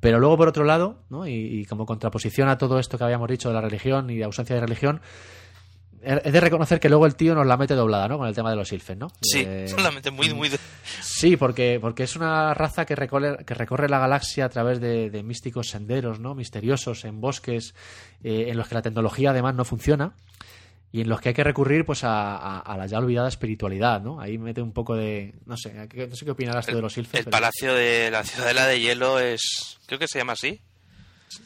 Pero 0.00 0.20
luego, 0.20 0.36
por 0.36 0.48
otro 0.48 0.62
lado, 0.64 1.02
¿no? 1.10 1.26
y, 1.26 1.32
y 1.32 1.64
como 1.64 1.84
contraposición 1.84 2.48
a 2.48 2.56
todo 2.56 2.78
esto 2.78 2.98
que 2.98 3.04
habíamos 3.04 3.28
dicho 3.28 3.48
de 3.48 3.54
la 3.56 3.60
religión 3.60 4.10
y 4.10 4.16
de 4.16 4.24
ausencia 4.24 4.54
de 4.54 4.60
religión, 4.62 5.00
he 6.00 6.20
he 6.24 6.30
de 6.30 6.40
reconocer 6.40 6.78
que 6.78 6.88
luego 6.88 7.04
el 7.06 7.16
tío 7.16 7.34
nos 7.34 7.44
la 7.48 7.56
mete 7.56 7.74
doblada, 7.74 8.06
¿no? 8.06 8.16
Con 8.18 8.28
el 8.28 8.34
tema 8.36 8.50
de 8.50 8.54
los 8.56 8.68
Silfen, 8.68 9.00
¿no? 9.00 9.08
Sí, 9.20 9.42
Eh, 9.44 9.66
solamente 9.66 10.12
muy, 10.12 10.32
muy. 10.32 10.48
de- 10.48 10.58
Sí, 11.02 11.36
porque, 11.36 11.78
porque 11.80 12.04
es 12.04 12.14
una 12.14 12.54
raza 12.54 12.84
que 12.86 12.94
recorre, 12.94 13.44
que 13.44 13.54
recorre 13.54 13.88
la 13.88 13.98
galaxia 13.98 14.44
a 14.44 14.48
través 14.48 14.80
de, 14.80 15.10
de 15.10 15.22
místicos 15.24 15.68
senderos, 15.70 16.20
¿no? 16.20 16.36
Misteriosos, 16.36 17.04
en 17.04 17.20
bosques, 17.20 17.74
eh, 18.22 18.46
en 18.50 18.56
los 18.56 18.68
que 18.68 18.76
la 18.76 18.82
tecnología 18.82 19.30
además 19.30 19.56
no 19.56 19.64
funciona 19.64 20.12
y 20.90 21.00
en 21.02 21.08
los 21.08 21.20
que 21.20 21.28
hay 21.30 21.34
que 21.34 21.44
recurrir 21.44 21.84
pues 21.84 22.02
a, 22.04 22.36
a- 22.36 22.60
a 22.60 22.76
la 22.76 22.86
ya 22.86 22.98
olvidada 22.98 23.28
espiritualidad, 23.28 24.00
¿no? 24.00 24.20
Ahí 24.20 24.38
mete 24.38 24.62
un 24.62 24.72
poco 24.72 24.96
de... 24.96 25.34
No 25.46 25.56
sé, 25.56 25.88
¿qué- 25.90 26.06
no 26.08 26.16
sé 26.16 26.24
qué 26.24 26.30
opinarás 26.30 26.66
tú 26.66 26.74
de 26.76 26.82
los 26.82 26.92
Silfen. 26.92 27.18
El 27.18 27.24
pero- 27.24 27.30
palacio 27.32 27.74
de 27.74 28.10
la 28.10 28.24
Ciudadela 28.24 28.66
de 28.66 28.80
Hielo 28.80 29.18
es. 29.20 29.78
Creo 29.86 29.98
que 29.98 30.08
se 30.08 30.18
llama 30.18 30.32
así. 30.32 30.60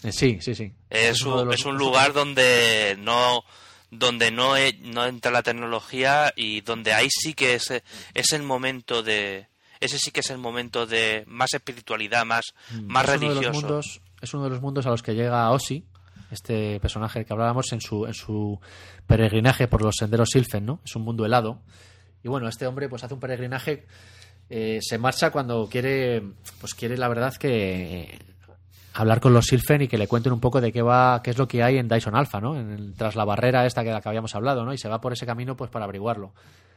Eh, 0.05 0.13
sí, 0.13 0.39
sí, 0.41 0.55
sí. 0.55 0.73
Es, 0.91 1.23
un, 1.23 1.47
los- 1.47 1.55
es 1.57 1.65
un 1.65 1.77
lugar 1.77 2.13
donde 2.13 2.97
no 3.01 3.43
donde 3.91 4.31
no, 4.31 4.55
no 4.85 5.05
entra 5.07 5.31
la 5.31 5.43
tecnología 5.43 6.33
y 6.35 6.63
donde 6.63 6.95
ahí 6.95 7.09
sí 7.11 7.35
que 7.35 7.55
es, 7.55 7.71
es 8.15 8.33
el 8.33 8.43
momento 8.43 9.03
de 9.03 9.49
ese 9.81 9.99
sí 9.99 10.11
que 10.13 10.21
es 10.21 10.31
el 10.31 10.39
momento 10.39 10.87
de 10.87 11.25
más 11.27 11.53
espiritualidad 11.53 12.25
más 12.25 12.55
más 12.85 13.07
Mm, 13.07 13.11
es 13.11 13.21
uno 13.21 13.35
de 13.35 13.43
los 13.43 13.53
mundos- 13.55 14.01
es 14.23 14.33
uno 14.35 14.45
de 14.45 14.51
los 14.51 14.61
mundos 14.63 14.87
a 14.87 14.91
los 14.91 15.03
que 15.03 15.15
llega 15.15 15.51
Ossi, 15.51 15.85
este 16.33 16.81
personaje 16.81 17.25
que 17.25 17.33
hablábamos 17.33 17.73
en 17.73 17.81
su, 17.81 18.07
en 18.07 18.15
su 18.15 18.59
peregrinaje 19.07 19.69
por 19.69 19.83
los 19.83 19.97
senderos 19.97 20.31
Silfen, 20.31 20.65
¿no? 20.65 20.81
Es 20.85 20.97
un 20.97 21.03
mundo 21.03 21.25
helado. 21.25 21.61
Y 22.25 22.29
bueno, 22.29 22.49
este 22.49 22.67
hombre 22.67 22.89
pues 22.89 23.05
hace 23.05 23.15
un 23.15 23.21
peregrinaje, 23.21 23.87
eh, 24.49 24.79
se 24.81 24.99
marcha 24.99 25.31
cuando 25.31 25.69
quiere, 25.69 26.23
pues 26.61 26.75
quiere 26.75 26.97
la 26.97 27.09
verdad 27.09 27.35
que 27.35 28.19
hablar 28.95 29.21
con 29.21 29.33
los 29.33 29.47
Silfen 29.47 29.83
y 29.83 29.89
que 29.89 29.99
le 29.99 30.09
cuenten 30.09 30.33
un 30.33 30.41
poco 30.41 30.61
de 30.61 30.73
qué 30.73 30.83
va, 30.83 31.21
qué 31.23 31.31
es 31.31 31.39
lo 31.39 31.49
que 31.49 31.63
hay 31.63 31.79
en 31.79 31.89
Dyson 31.89 32.15
Alpha, 32.15 32.41
¿no? 32.41 32.57
Tras 32.97 33.17
la 33.17 33.25
barrera 33.25 33.67
esta 33.67 33.85
que, 33.85 33.91
la 33.91 34.01
que 34.01 34.09
habíamos 34.09 34.35
hablado, 34.35 34.65
¿no? 34.65 34.73
Y 34.73 34.79
se 34.79 34.89
va 34.89 35.01
por 35.01 35.13
ese 35.13 35.27
camino 35.27 35.57
pues 35.57 35.71
para 35.71 35.85
averiguarlo. 35.85 36.35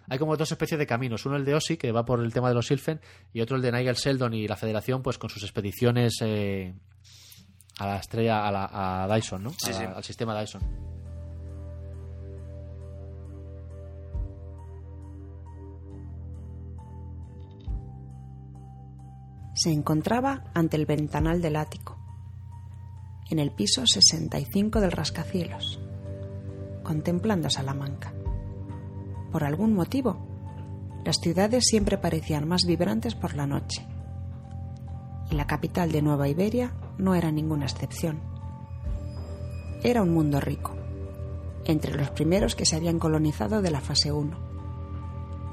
Hay 0.07 0.19
como 0.19 0.37
dos 0.37 0.51
especies 0.51 0.77
de 0.77 0.85
caminos, 0.85 1.25
uno 1.25 1.35
el 1.35 1.45
de 1.45 1.55
Ossi, 1.55 1.77
que 1.77 1.91
va 1.91 2.05
por 2.05 2.21
el 2.21 2.31
tema 2.31 2.49
de 2.49 2.55
los 2.55 2.67
Silfen, 2.67 3.01
y 3.33 3.41
otro 3.41 3.55
el 3.55 3.63
de 3.63 3.71
Nigel 3.71 3.95
Sheldon 3.95 4.33
y 4.33 4.47
la 4.47 4.55
Federación, 4.55 5.01
pues 5.01 5.17
con 5.17 5.29
sus 5.29 5.43
expediciones 5.43 6.19
eh, 6.21 6.75
a 7.79 7.87
la 7.87 7.97
estrella, 7.97 8.47
a, 8.47 8.51
la, 8.51 9.03
a 9.03 9.15
Dyson, 9.15 9.43
¿no? 9.43 9.51
Sí, 9.57 9.71
A- 9.71 9.73
sí. 9.73 9.83
Al 9.83 10.03
sistema 10.03 10.39
Dyson. 10.39 10.61
Se 19.53 19.71
encontraba 19.71 20.43
ante 20.53 20.75
el 20.77 20.85
ventanal 20.85 21.41
del 21.41 21.55
ático, 21.55 21.97
en 23.29 23.39
el 23.39 23.51
piso 23.51 23.83
65 23.85 24.81
del 24.81 24.91
rascacielos, 24.91 25.79
contemplando 26.83 27.49
Salamanca. 27.49 28.13
Por 29.31 29.43
algún 29.43 29.73
motivo, 29.73 30.27
las 31.05 31.17
ciudades 31.21 31.65
siempre 31.65 31.97
parecían 31.97 32.47
más 32.47 32.63
vibrantes 32.67 33.15
por 33.15 33.35
la 33.35 33.47
noche. 33.47 33.85
Y 35.31 35.35
la 35.35 35.47
capital 35.47 35.91
de 35.91 36.01
Nueva 36.01 36.27
Iberia 36.27 36.73
no 36.97 37.15
era 37.15 37.31
ninguna 37.31 37.65
excepción. 37.65 38.19
Era 39.83 40.01
un 40.01 40.13
mundo 40.13 40.39
rico, 40.39 40.75
entre 41.65 41.95
los 41.95 42.09
primeros 42.11 42.55
que 42.55 42.65
se 42.65 42.75
habían 42.75 42.99
colonizado 42.99 43.61
de 43.61 43.71
la 43.71 43.81
fase 43.81 44.11
1, 44.11 44.37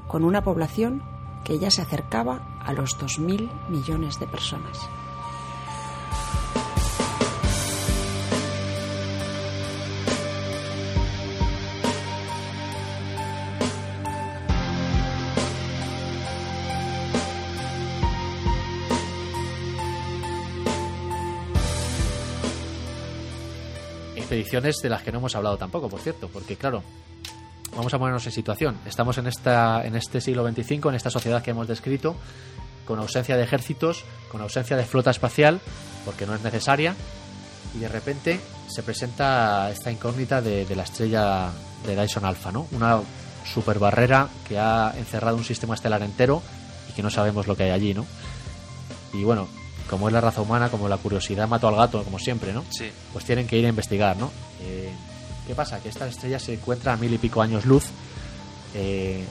con 0.09 0.25
una 0.25 0.43
población 0.43 1.03
que 1.45 1.59
ya 1.59 1.71
se 1.71 1.83
acercaba 1.83 2.61
a 2.65 2.73
los 2.73 2.99
2.000 2.99 3.69
millones 3.69 4.19
de 4.19 4.27
personas. 4.27 4.79
De 24.61 24.89
las 24.89 25.03
que 25.03 25.13
no 25.13 25.19
hemos 25.19 25.35
hablado 25.35 25.57
tampoco, 25.57 25.89
por 25.89 26.01
cierto, 26.01 26.29
porque 26.29 26.57
claro, 26.57 26.83
vamos 27.75 27.93
a 27.95 27.99
ponernos 27.99 28.27
en 28.27 28.33
situación. 28.33 28.79
Estamos 28.87 29.17
en 29.19 29.27
esta 29.27 29.85
en 29.85 29.97
este 29.97 30.21
siglo 30.21 30.47
XXV, 30.47 30.89
en 30.89 30.95
esta 30.95 31.11
sociedad 31.11 31.43
que 31.43 31.53
hemos 31.53 31.69
descrito, 31.69 32.17
con 32.87 32.99
ausencia 32.99 33.37
de 33.37 33.45
ejércitos, 33.45 34.05
con 34.31 34.41
ausencia 34.43 34.77
de 34.77 34.85
flota 34.85 35.11
espacial, 35.11 35.61
porque 36.05 36.27
no 36.27 36.35
es 36.35 36.43
necesaria, 36.43 36.95
y 37.75 37.79
de 37.79 37.89
repente 37.89 38.41
se 38.69 38.83
presenta 38.83 39.71
esta 39.71 39.91
incógnita 39.91 40.43
de, 40.43 40.67
de 40.67 40.77
la 40.77 40.83
estrella 40.83 41.51
de 41.87 41.97
Dyson 41.97 42.25
Alpha, 42.25 42.53
¿no? 42.53 42.67
Una 42.73 43.01
super 43.45 43.79
barrera 43.79 44.29
que 44.47 44.59
ha 44.59 44.93
encerrado 44.97 45.37
un 45.37 45.45
sistema 45.45 45.75
estelar 45.75 46.03
entero 46.03 46.43
y 46.91 46.93
que 46.93 47.03
no 47.03 47.11
sabemos 47.11 47.47
lo 47.47 47.57
que 47.57 47.65
hay 47.65 47.71
allí, 47.71 47.95
¿no? 47.95 48.07
Y 49.13 49.25
bueno, 49.25 49.49
como 49.93 50.09
es 50.09 50.15
la 50.15 50.23
raza 50.23 50.41
humana, 50.41 50.71
como 50.71 50.89
la 50.89 50.97
curiosidad 50.97 51.47
mató 51.47 51.69
al 51.69 51.77
gato, 51.77 52.03
como 52.03 52.19
siempre, 52.19 52.55
¿no? 52.55 52.65
Sí. 52.71 52.91
pues 53.13 53.27
tienen 53.27 53.47
que 53.47 53.59
ir 53.59 53.67
a 53.67 53.69
investigar, 53.69 54.17
¿no? 54.17 54.33
Eh, 54.63 54.91
¿Qué 55.47 55.55
pasa? 55.55 55.81
Que 55.81 55.91
esta 55.91 56.07
estrella 56.07 56.39
se 56.39 56.55
encuentra 56.55 56.95
a 56.95 56.97
mil 56.97 57.13
y 57.13 57.19
pico 57.19 57.43
años 57.43 57.67
luz, 57.67 57.85
eh, 58.75 59.23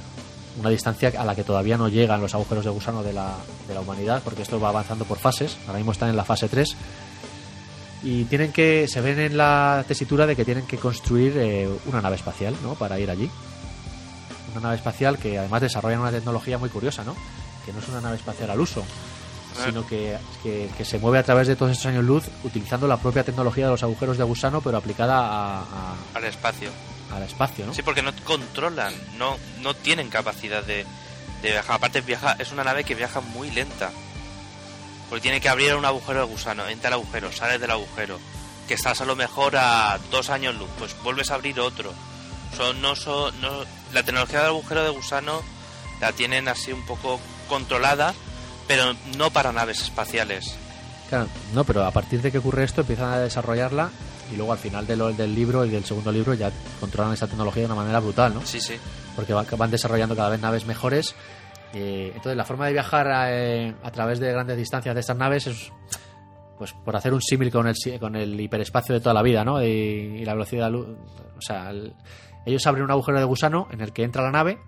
una 0.59 0.69
distancia 0.69 1.11
a 1.17 1.25
la 1.25 1.33
que 1.33 1.43
todavía 1.43 1.77
no 1.77 1.87
llegan 1.87 2.21
los 2.21 2.35
agujeros 2.35 2.63
de 2.63 2.69
gusano 2.69 3.01
de 3.01 3.11
la, 3.11 3.37
de 3.67 3.73
la 3.73 3.81
humanidad, 3.81 4.21
porque 4.23 4.43
esto 4.43 4.59
va 4.59 4.69
avanzando 4.69 5.03
por 5.05 5.17
fases, 5.17 5.57
ahora 5.65 5.79
mismo 5.79 5.93
están 5.93 6.09
en 6.09 6.15
la 6.15 6.25
fase 6.25 6.47
3, 6.47 6.75
y 8.03 8.25
tienen 8.25 8.51
que, 8.51 8.87
se 8.87 9.01
ven 9.01 9.19
en 9.19 9.37
la 9.37 9.83
tesitura 9.87 10.27
de 10.27 10.35
que 10.35 10.45
tienen 10.45 10.67
que 10.67 10.77
construir 10.77 11.33
eh, 11.37 11.67
una 11.87 12.01
nave 12.01 12.17
espacial, 12.17 12.55
¿no? 12.61 12.75
Para 12.75 12.99
ir 12.99 13.09
allí. 13.09 13.31
Una 14.51 14.61
nave 14.61 14.75
espacial 14.75 15.17
que 15.17 15.39
además 15.39 15.61
desarrollan 15.61 16.01
una 16.01 16.11
tecnología 16.11 16.59
muy 16.59 16.69
curiosa, 16.69 17.03
¿no? 17.03 17.15
Que 17.65 17.73
no 17.73 17.79
es 17.79 17.89
una 17.89 18.01
nave 18.01 18.17
espacial 18.17 18.51
al 18.51 18.59
uso, 18.59 18.83
sino 19.65 19.85
que, 19.87 20.17
que- 20.43 20.69
que 20.77 20.85
se 20.85 20.97
mueve 20.99 21.19
a 21.19 21.23
través 21.23 21.47
de 21.47 21.55
todos 21.55 21.71
esos 21.73 21.85
años 21.85 22.03
luz 22.03 22.23
utilizando 22.43 22.87
la 22.87 22.97
propia 22.97 23.23
tecnología 23.23 23.65
de 23.65 23.71
los 23.71 23.83
agujeros 23.83 24.17
de 24.17 24.23
gusano, 24.23 24.61
pero 24.61 24.77
aplicada 24.77 25.17
a- 25.19 25.59
a- 25.61 25.95
Al 26.15 26.23
espacio. 26.25 26.69
al 27.13 27.23
espacio, 27.23 27.65
¿no? 27.65 27.73
Sí, 27.73 27.81
porque 27.81 28.01
no 28.01 28.11
controlan, 28.23 28.93
no, 29.17 29.37
no 29.61 29.73
tienen 29.73 30.09
capacidad 30.09 30.63
de, 30.63 30.85
de 31.41 31.51
viajar. 31.51 31.75
Aparte, 31.75 32.01
viaja, 32.01 32.35
es 32.39 32.51
una 32.51 32.63
nave 32.63 32.83
que 32.83 32.95
viaja 32.95 33.19
muy 33.21 33.51
lenta. 33.51 33.91
Porque 35.09 35.21
tiene 35.23 35.41
que 35.41 35.49
abrir 35.49 35.75
un 35.75 35.83
agujero 35.85 36.19
de 36.19 36.25
gusano, 36.25 36.67
entra 36.67 36.87
al 36.87 36.93
agujero, 36.93 37.31
sales 37.33 37.59
del 37.59 37.71
agujero. 37.71 38.17
Que 38.67 38.75
estás 38.75 39.01
a 39.01 39.05
lo 39.05 39.15
mejor 39.17 39.57
a 39.57 39.99
dos 40.09 40.29
años 40.29 40.55
luz, 40.55 40.69
pues 40.79 40.95
vuelves 41.03 41.31
a 41.31 41.35
abrir 41.35 41.59
otro. 41.59 41.93
Son, 42.55 42.81
no 42.81 42.95
son, 42.95 43.39
no, 43.41 43.49
la 43.91 44.03
tecnología 44.03 44.39
del 44.39 44.47
agujero 44.49 44.83
de 44.83 44.89
gusano 44.89 45.41
la 45.99 46.13
tienen 46.13 46.47
así 46.47 46.71
un 46.71 46.85
poco 46.85 47.19
controlada, 47.49 48.13
pero 48.71 48.93
no 49.17 49.29
para 49.31 49.51
naves 49.51 49.81
espaciales. 49.81 50.55
Claro, 51.09 51.27
no, 51.53 51.65
pero 51.65 51.83
a 51.83 51.91
partir 51.91 52.21
de 52.21 52.31
que 52.31 52.37
ocurre 52.37 52.63
esto 52.63 52.81
empiezan 52.81 53.11
a 53.11 53.19
desarrollarla 53.19 53.89
y 54.31 54.37
luego 54.37 54.53
al 54.53 54.59
final 54.59 54.87
de 54.87 54.95
lo- 54.95 55.11
del 55.11 55.35
libro 55.35 55.65
y 55.65 55.69
del 55.69 55.83
segundo 55.83 56.09
libro 56.09 56.33
ya 56.35 56.49
controlan 56.79 57.11
esa 57.13 57.27
tecnología 57.27 57.63
de 57.63 57.65
una 57.65 57.75
manera 57.75 57.99
brutal, 57.99 58.33
¿no? 58.33 58.45
Sí, 58.45 58.61
sí. 58.61 58.75
porque 59.13 59.33
va- 59.33 59.43
van 59.57 59.69
desarrollando 59.71 60.15
cada 60.15 60.29
vez 60.29 60.39
naves 60.39 60.65
mejores. 60.65 61.13
Eh, 61.73 62.11
entonces, 62.15 62.37
la 62.37 62.45
forma 62.45 62.67
de 62.67 62.71
viajar 62.73 63.07
eh, 63.29 63.75
a 63.83 63.91
través 63.91 64.19
de 64.21 64.31
grandes 64.31 64.55
distancias 64.55 64.95
de 64.95 65.01
estas 65.01 65.17
naves 65.17 65.47
es, 65.47 65.69
pues, 66.57 66.71
por 66.71 66.95
hacer 66.95 67.13
un 67.13 67.21
símil 67.21 67.51
con 67.51 67.67
el, 67.67 67.75
con 67.99 68.15
el 68.15 68.39
hiperespacio 68.39 68.95
de 68.95 69.01
toda 69.01 69.13
la 69.13 69.21
vida, 69.21 69.43
¿no? 69.43 69.61
Y, 69.61 69.67
y 69.67 70.23
la 70.23 70.31
velocidad 70.33 70.65
de 70.67 70.71
la 70.71 70.77
luz. 70.77 70.87
O 71.37 71.41
sea, 71.41 71.69
el- 71.71 71.93
ellos 72.45 72.65
abren 72.67 72.85
un 72.85 72.91
agujero 72.91 73.19
de 73.19 73.25
gusano 73.25 73.67
en 73.71 73.81
el 73.81 73.91
que 73.91 74.03
entra 74.03 74.23
la 74.23 74.31
nave 74.31 74.59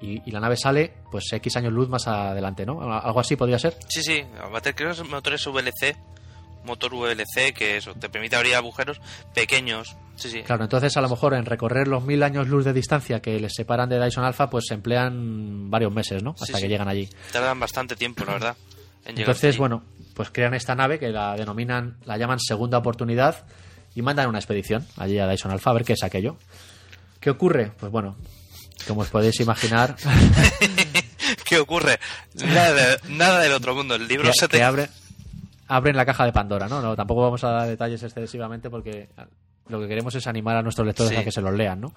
y, 0.00 0.22
y 0.28 0.30
la 0.30 0.40
nave 0.40 0.56
sale, 0.56 0.94
pues, 1.10 1.32
X 1.32 1.56
años 1.56 1.72
luz 1.72 1.88
más 1.88 2.06
adelante, 2.06 2.64
¿no? 2.66 2.80
Algo 2.92 3.20
así 3.20 3.36
podría 3.36 3.58
ser. 3.58 3.76
Sí, 3.88 4.02
sí, 4.02 4.24
creo 4.74 4.94
que 4.94 5.00
es 5.00 5.08
motores 5.08 5.46
VLC, 5.46 5.96
motor 6.64 6.94
VLC 6.94 7.52
que 7.54 7.78
eso 7.78 7.94
te 7.94 8.08
permite 8.08 8.36
abrir 8.36 8.54
agujeros 8.54 9.00
pequeños. 9.34 9.96
Sí, 10.16 10.30
sí. 10.30 10.42
Claro, 10.42 10.64
entonces 10.64 10.96
a 10.96 11.00
lo 11.00 11.08
mejor 11.08 11.34
en 11.34 11.44
recorrer 11.44 11.88
los 11.88 12.04
mil 12.04 12.22
años 12.22 12.48
luz 12.48 12.64
de 12.64 12.72
distancia 12.72 13.20
que 13.20 13.38
les 13.40 13.54
separan 13.54 13.88
de 13.88 14.02
Dyson 14.02 14.24
Alpha, 14.24 14.50
pues 14.50 14.66
se 14.68 14.74
emplean 14.74 15.70
varios 15.70 15.92
meses, 15.92 16.22
¿no? 16.22 16.30
Hasta 16.32 16.46
Sí, 16.46 16.62
que 16.62 16.68
llegan 16.68 16.88
allí. 16.88 17.08
Tardan 17.32 17.58
bastante 17.58 17.96
tiempo, 17.96 18.24
la 18.24 18.32
verdad. 18.34 18.56
en 19.04 19.18
Entonces, 19.18 19.56
bueno, 19.58 19.82
pues 20.14 20.30
crean 20.30 20.54
esta 20.54 20.74
nave 20.74 20.98
que 20.98 21.08
la 21.08 21.36
denominan, 21.36 21.96
la 22.04 22.16
llaman 22.16 22.40
segunda 22.40 22.78
oportunidad 22.78 23.46
y 23.94 24.02
mandan 24.02 24.28
una 24.28 24.38
expedición 24.38 24.86
allí 24.96 25.18
a 25.18 25.26
Dyson 25.28 25.50
Alpha 25.52 25.70
a 25.70 25.74
ver 25.74 25.84
qué 25.84 25.92
es 25.94 26.02
aquello. 26.02 26.36
¿Qué 27.20 27.30
ocurre? 27.30 27.72
Pues 27.78 27.90
bueno, 27.90 28.16
como 28.86 29.00
os 29.02 29.08
podéis 29.08 29.38
imaginar, 29.40 29.96
¿Qué 31.44 31.58
ocurre? 31.58 31.98
Nada, 32.34 32.72
de- 32.72 32.98
nada 33.10 33.40
del 33.40 33.52
otro 33.52 33.74
mundo. 33.74 33.94
El 33.94 34.06
libro 34.08 34.28
que, 34.28 34.32
se 34.38 34.48
te... 34.48 34.62
abre- 34.62 34.88
abren 35.66 35.96
la 35.96 36.06
caja 36.06 36.24
de 36.24 36.32
Pandora, 36.32 36.68
¿no? 36.68 36.80
¿no? 36.80 36.96
Tampoco 36.96 37.22
vamos 37.22 37.42
a 37.44 37.50
dar 37.50 37.68
detalles 37.68 38.02
excesivamente 38.02 38.70
porque 38.70 39.08
lo 39.68 39.80
que 39.80 39.88
queremos 39.88 40.14
es 40.14 40.26
animar 40.26 40.56
a 40.56 40.62
nuestros 40.62 40.86
lectores 40.86 41.10
Sí. 41.12 41.16
a 41.16 41.24
que 41.24 41.32
se 41.32 41.40
los 41.42 41.52
lean, 41.54 41.80
¿no? 41.80 41.92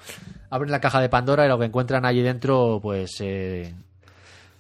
Abren 0.49 0.71
la 0.71 0.81
caja 0.81 0.99
de 1.01 1.09
Pandora 1.09 1.45
y 1.45 1.49
lo 1.49 1.57
que 1.59 1.65
encuentran 1.65 2.05
allí 2.05 2.21
dentro, 2.21 2.79
pues 2.81 3.11
eh, 3.21 3.73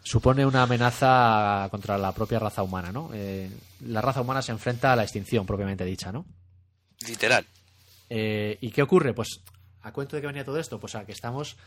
supone 0.03 0.45
una 0.45 0.63
amenaza 0.63 1.67
contra 1.71 1.97
la 1.97 2.13
propia 2.13 2.39
raza 2.39 2.63
humana, 2.63 2.91
¿no? 2.91 3.09
Eh, 3.13 3.49
la 3.87 4.01
raza 4.01 4.21
humana 4.21 4.41
se 4.41 4.51
enfrenta 4.53 4.93
a 4.93 4.95
la 4.95 5.03
extinción 5.03 5.45
propiamente 5.45 5.83
dicha, 5.85 6.11
¿no? 6.11 6.25
Literal. 7.07 7.45
Eh, 8.09 8.57
¿Y 8.61 8.71
qué 8.71 8.81
ocurre? 8.81 9.13
Pues, 9.13 9.41
¿a 9.81 9.91
cuento 9.91 10.15
de 10.15 10.21
qué 10.21 10.27
venía 10.27 10.45
todo 10.45 10.59
esto? 10.59 10.79
Pues 10.79 10.95
a 10.95 11.05
que 11.05 11.11
estamos. 11.11 11.57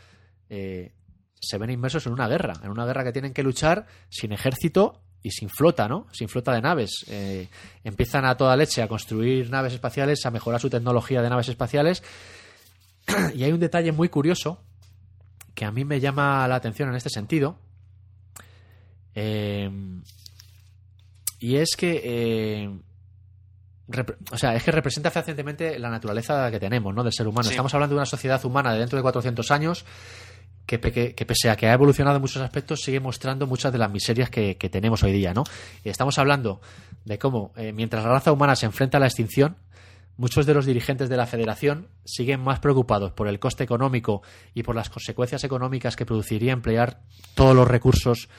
Eh, 0.49 0.93
se 1.39 1.57
ven 1.57 1.69
inmersos 1.69 2.05
en 2.07 2.13
una 2.13 2.27
guerra. 2.27 2.53
En 2.63 2.69
una 2.69 2.85
guerra 2.85 3.03
que 3.03 3.11
tienen 3.11 3.33
que 3.33 3.43
luchar 3.43 3.85
sin 4.09 4.31
ejército 4.31 5.01
y 5.21 5.31
sin 5.31 5.49
flota, 5.49 5.87
¿no? 5.87 6.07
Sin 6.11 6.29
flota 6.29 6.53
de 6.53 6.61
naves. 6.61 7.05
Eh, 7.07 7.47
empiezan 7.83 8.25
a 8.25 8.37
toda 8.37 8.55
leche 8.55 8.81
a 8.81 8.87
construir 8.87 9.49
naves 9.49 9.73
espaciales, 9.73 10.25
a 10.25 10.31
mejorar 10.31 10.61
su 10.61 10.69
tecnología 10.69 11.21
de 11.21 11.29
naves 11.29 11.49
espaciales. 11.49 12.03
y 13.35 13.43
hay 13.43 13.51
un 13.51 13.59
detalle 13.59 13.91
muy 13.91 14.09
curioso 14.09 14.61
que 15.53 15.65
a 15.65 15.71
mí 15.71 15.85
me 15.85 15.99
llama 15.99 16.47
la 16.47 16.55
atención 16.55 16.89
en 16.89 16.95
este 16.95 17.09
sentido. 17.09 17.57
Eh, 19.15 19.69
y 21.39 21.55
es 21.55 21.75
que. 21.75 22.01
eh, 22.03 22.79
o 24.31 24.37
sea, 24.37 24.55
es 24.55 24.63
que 24.63 24.71
representa 24.71 25.11
fehacientemente 25.11 25.77
la 25.77 25.91
naturaleza 25.91 26.49
que 26.49 26.59
tenemos, 26.59 26.93
¿no? 26.93 27.03
Del 27.03 27.13
ser 27.13 27.27
humano. 27.27 27.43
Sí. 27.43 27.51
Estamos 27.51 27.73
hablando 27.73 27.93
de 27.95 27.99
una 27.99 28.05
sociedad 28.07 28.43
humana 28.43 28.73
de 28.73 28.79
dentro 28.79 28.97
de 28.97 29.03
400 29.03 29.51
años 29.51 29.85
que, 30.65 30.79
pe- 30.79 30.91
que, 30.91 31.13
que 31.15 31.25
pese 31.25 31.49
a 31.49 31.55
que 31.55 31.67
ha 31.67 31.73
evolucionado 31.73 32.15
en 32.17 32.21
muchos 32.21 32.41
aspectos, 32.41 32.81
sigue 32.81 32.99
mostrando 32.99 33.47
muchas 33.47 33.71
de 33.71 33.77
las 33.79 33.91
miserias 33.91 34.29
que, 34.29 34.55
tenemos 34.55 35.03
hoy 35.03 35.11
día, 35.11 35.33
¿no? 35.33 35.43
Estamos 35.83 36.17
hablando 36.17 36.61
de 37.05 37.19
cómo, 37.19 37.51
eh, 37.55 37.71
mientras 37.71 38.03
la 38.03 38.09
raza 38.11 38.31
humana 38.31 38.55
se 38.55 38.65
enfrenta 38.65 38.97
a 38.97 38.99
la 38.99 39.07
extinción, 39.07 39.57
muchos 40.17 40.45
de 40.45 40.53
los 40.53 40.65
dirigentes 40.65 41.09
de 41.09 41.17
la 41.17 41.25
federación 41.27 41.87
siguen 42.05 42.41
más 42.41 42.59
preocupados 42.59 43.11
por 43.11 43.27
el 43.27 43.37
coste 43.39 43.63
económico 43.63 44.21
y 44.53 44.63
por 44.63 44.75
las 44.75 44.89
consecuencias 44.89 45.43
económicas 45.43 45.95
que 45.95 46.05
produciría 46.05 46.53
emplear 46.53 47.01
todos 47.35 47.55
los 47.55 47.67
recursos 47.67 48.29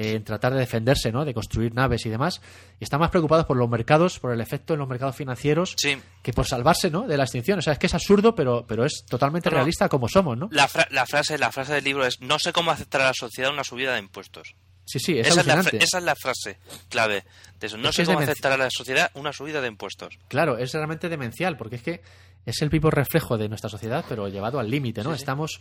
en 0.00 0.22
tratar 0.22 0.52
de 0.52 0.60
defenderse, 0.60 1.10
¿no? 1.10 1.24
De 1.24 1.34
construir 1.34 1.74
naves 1.74 2.06
y 2.06 2.08
demás. 2.08 2.40
Y 2.78 2.84
están 2.84 3.00
más 3.00 3.10
preocupados 3.10 3.46
por 3.46 3.56
los 3.56 3.68
mercados, 3.68 4.20
por 4.20 4.32
el 4.32 4.40
efecto 4.40 4.74
en 4.74 4.78
los 4.78 4.88
mercados 4.88 5.16
financieros, 5.16 5.74
que 6.22 6.32
por 6.32 6.46
salvarse, 6.46 6.88
¿no? 6.88 7.08
De 7.08 7.16
la 7.16 7.24
extinción. 7.24 7.58
O 7.58 7.62
sea, 7.62 7.72
es 7.72 7.80
que 7.80 7.86
es 7.86 7.94
absurdo, 7.94 8.36
pero, 8.36 8.64
pero 8.64 8.84
es 8.84 9.04
totalmente 9.08 9.50
realista 9.50 9.88
como 9.88 10.08
somos, 10.08 10.38
¿no? 10.38 10.48
La, 10.52 10.70
la, 10.90 11.04
frase, 11.04 11.36
la 11.36 11.50
frase 11.50 11.74
del 11.74 11.82
libro 11.84 12.06
es: 12.06 12.20
No 12.20 12.38
sé 12.38 12.52
cómo 12.52 12.70
aceptar 12.70 13.00
a 13.00 13.06
la 13.06 13.12
sociedad 13.12 13.52
una 13.52 13.64
subida 13.64 13.94
de 13.94 13.98
impuestos. 13.98 14.54
Sí, 14.84 15.00
sí, 15.00 15.18
es 15.18 15.26
esa, 15.26 15.40
es 15.40 15.46
la, 15.46 15.60
esa 15.60 15.98
es 15.98 16.04
la 16.04 16.14
frase 16.14 16.58
clave 16.88 17.24
de 17.58 17.66
eso. 17.66 17.76
No 17.76 17.92
sé 17.92 18.06
cómo 18.06 18.20
aceptar 18.20 18.52
a 18.52 18.56
la 18.56 18.70
sociedad 18.70 19.10
una 19.14 19.32
subida 19.32 19.60
de 19.60 19.66
impuestos. 19.66 20.16
Claro, 20.28 20.58
es 20.58 20.72
realmente 20.72 21.08
demencial, 21.08 21.56
porque 21.56 21.76
es 21.76 21.82
que 21.82 22.02
es 22.46 22.62
el 22.62 22.68
vivo 22.70 22.90
reflejo 22.90 23.36
de 23.36 23.48
nuestra 23.48 23.68
sociedad, 23.68 24.04
pero 24.08 24.28
llevado 24.28 24.60
al 24.60 24.70
límite, 24.70 25.02
¿no? 25.02 25.12
estamos, 25.12 25.60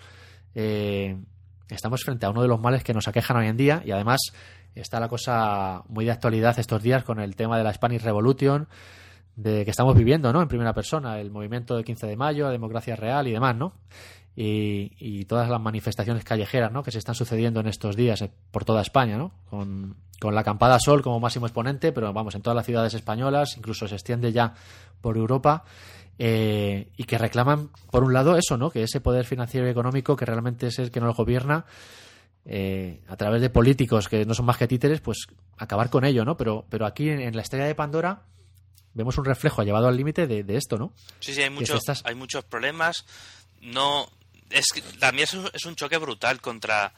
eh, 0.56 1.18
estamos 1.70 2.04
frente 2.04 2.26
a 2.26 2.30
uno 2.30 2.42
de 2.42 2.48
los 2.48 2.60
males 2.60 2.84
que 2.84 2.94
nos 2.94 3.08
aquejan 3.08 3.38
hoy 3.38 3.48
en 3.48 3.58
día 3.58 3.82
y 3.86 3.92
además 3.92 4.20
está 4.76 5.00
la 5.00 5.08
cosa 5.08 5.84
muy 5.88 6.06
de 6.06 6.12
actualidad 6.12 6.58
estos 6.60 6.82
días 6.82 7.04
con 7.04 7.20
el 7.20 7.36
tema 7.36 7.58
de 7.58 7.64
la 7.64 7.74
Spanish 7.74 8.02
Revolution, 8.02 8.68
de 9.36 9.66
que 9.66 9.72
estamos 9.72 9.96
viviendo, 9.96 10.34
¿no? 10.34 10.42
En 10.42 10.48
primera 10.48 10.74
persona, 10.74 11.20
el 11.20 11.32
movimiento 11.32 11.76
del 11.76 11.86
15 11.86 12.08
de 12.08 12.16
mayo, 12.16 12.50
democracia 12.50 12.96
real 12.96 13.28
y 13.28 13.32
demás, 13.32 13.56
¿no? 13.56 13.74
Y, 14.36 15.26
todas 15.26 15.50
las 15.50 15.60
manifestaciones 15.60 16.24
callejeras, 16.24 16.72
¿no? 16.72 16.84
Que 16.84 16.92
se 16.92 17.00
están 17.00 17.16
sucediendo 17.16 17.60
en 17.60 17.68
estos 17.68 17.96
días 17.96 18.22
eh, 18.22 18.32
por 18.52 18.66
toda 18.66 18.82
España, 18.82 19.18
¿no? 19.18 19.32
Con, 19.50 19.98
con 20.22 20.36
la 20.36 20.42
acampada 20.42 20.80
Sol 20.80 21.02
como 21.02 21.20
máximo 21.20 21.48
exponente, 21.48 21.92
pero 21.92 22.14
vamos, 22.14 22.36
en 22.36 22.44
todas 22.44 22.56
las 22.56 22.66
ciudades 22.66 22.94
españolas, 22.94 23.58
incluso 23.58 23.88
se 23.88 23.96
extiende 23.96 24.32
ya 24.32 24.54
por 25.02 25.18
Europa 25.18 25.64
eh, 26.20 26.90
y 26.98 27.04
que 27.04 27.18
reclaman, 27.18 27.70
por 27.92 28.04
un 28.04 28.14
lado, 28.14 28.38
eso, 28.38 28.58
¿no? 28.58 28.72
Que 28.72 28.84
ese 28.84 29.02
poder 29.02 29.26
financiero 29.26 29.68
y 29.68 29.72
económico 29.72 30.16
que 30.16 30.26
realmente 30.26 30.68
es 30.68 30.80
el 30.80 30.92
que 30.92 31.00
nos 31.00 31.16
gobierna, 31.16 31.66
eh, 32.46 33.02
a 33.08 33.18
través 33.18 33.42
de 33.42 33.50
políticos 33.50 34.08
que 34.08 34.26
no 34.26 34.34
son 34.34 34.46
más 34.46 34.58
que 34.58 34.68
títeres, 34.68 35.02
pues 35.02 35.28
acabar 35.58 35.90
con 35.90 36.06
ello, 36.06 36.26
¿no? 36.26 36.38
Pero, 36.38 36.66
pero 36.70 36.86
aquí 36.86 37.10
en, 37.10 37.36
la 37.36 37.42
estrella 37.42 37.66
de 37.66 37.76
Pandora 37.76 38.24
vemos 38.94 39.18
un 39.18 39.26
reflejo 39.26 39.64
llevado 39.64 39.88
al 39.88 39.98
límite 39.98 40.28
de, 40.28 40.56
esto, 40.56 40.78
¿no? 40.78 40.94
Sí, 41.20 41.34
sí, 41.34 41.42
hay, 41.44 41.50
muchos 41.50 41.84
hay 42.04 42.16
muchos 42.16 42.46
problemas. 42.46 43.06
No, 43.62 44.10
es 44.50 44.68
que 44.74 44.82
también 44.82 45.26
es 45.26 45.34
un, 45.34 45.50
es 45.54 45.66
un 45.66 45.76
choque 45.76 45.98
brutal 45.98 46.42
contra, 46.42 46.94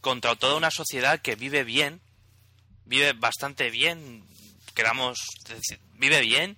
contra 0.00 0.34
toda 0.34 0.56
una 0.56 0.70
sociedad 0.70 1.20
que 1.20 1.36
vive 1.36 1.62
bien, 1.62 2.00
vive 2.84 3.12
bastante 3.12 3.70
bien, 3.70 4.24
queramos 4.74 5.18
decir, 5.48 5.78
vive 5.98 6.20
bien, 6.22 6.56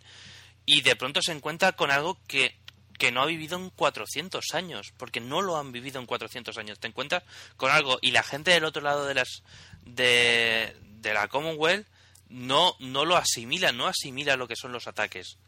y 0.69 0.83
de 0.83 0.97
pronto 0.97 1.23
se 1.23 1.33
encuentra 1.33 1.73
con 1.73 1.91
algo 1.91 2.19
que, 2.27 2.55
que 2.99 3.11
no 3.11 3.23
ha 3.23 3.27
vivido 3.27 3.57
en 3.57 3.71
400 3.71 4.45
años, 4.53 4.93
porque 4.99 5.19
no 5.19 5.41
lo 5.41 5.57
han 5.57 5.73
vivido 5.73 5.99
en 5.99 6.05
400 6.05 6.59
años. 6.59 6.79
Te 6.79 6.89
encuentras 6.89 7.23
con 7.57 7.71
algo 7.71 7.99
y 8.03 8.11
la 8.11 8.23
gente 8.23 8.51
del 8.51 8.67
otro 8.67 8.83
lado 8.83 9.07
de 9.07 9.15
las 9.15 9.43
de, 9.87 10.77
de 11.01 11.15
la 11.15 11.27
Commonwealth 11.29 11.87
no 12.29 12.75
no 12.81 13.07
lo 13.07 13.17
asimila, 13.17 13.73
no 13.73 13.87
asimila 13.87 14.37
lo 14.37 14.47
que 14.47 14.57
son 14.57 14.73
los 14.73 14.87
ataques. 14.87 15.39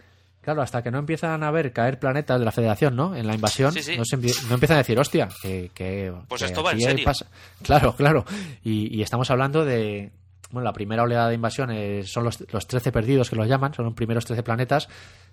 Claro, 0.41 0.63
hasta 0.63 0.83
que 0.83 0.91
no 0.91 0.99
empiezan 0.99 1.43
a 1.43 1.51
ver 1.51 1.71
caer 1.73 1.99
planetas 1.99 2.39
de 2.39 2.47
la 2.47 2.53
Federación, 2.53 2.97
¿no? 2.97 3.15
En 3.15 3.27
la 3.27 3.35
invasión, 3.35 3.75
No, 3.75 4.05
empiezan 4.55 4.77
a 4.77 4.79
decir, 4.79 4.99
hostia, 4.99 5.29
que... 5.43 6.15
pues 6.29 6.41
esto 6.41 6.63
va 6.63 6.73
en 6.73 6.81
serio. 6.81 7.13
Claro, 7.63 7.95
claro. 7.95 8.25
Y, 8.65 9.03
estamos 9.03 9.31
hablando 9.31 9.67
de... 9.67 10.13
Bueno, 10.51 10.65
la 10.65 10.73
primera 10.73 11.03
oleada 11.03 11.29
de 11.29 11.35
invasión 11.35 11.71
son 12.05 12.25
los, 12.25 12.45
los 12.53 12.67
13 12.67 12.91
perdidos 12.93 13.31
que 13.31 13.37
los 13.37 13.47
llaman, 13.47 13.73
son 13.73 13.85
los 13.85 13.95
primeros 13.95 14.25
13 14.25 14.43
planetas 14.43 14.89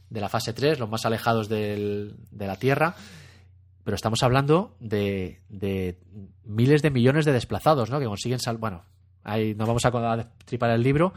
de 0.09 0.21
la 0.21 0.29
fase 0.29 0.53
3, 0.53 0.79
los 0.79 0.89
más 0.89 1.05
alejados 1.05 1.49
de 1.49 2.13
la 2.31 2.55
Tierra, 2.57 2.95
pero 3.83 3.95
estamos 3.95 4.21
hablando 4.21 4.75
de, 4.81 5.39
de, 5.47 5.97
miles 6.43 6.81
de 6.81 6.91
millones 6.91 7.23
de 7.23 7.31
desplazados, 7.31 7.89
¿no? 7.89 7.99
Que 7.99 8.05
consiguen 8.05 8.39
sal 8.39 8.57
bueno, 8.57 8.83
ahí 9.23 9.55
no 9.55 9.65
vamos 9.65 9.85
a 9.85 10.29
tripar 10.43 10.71
el 10.71 10.83
libro, 10.83 11.13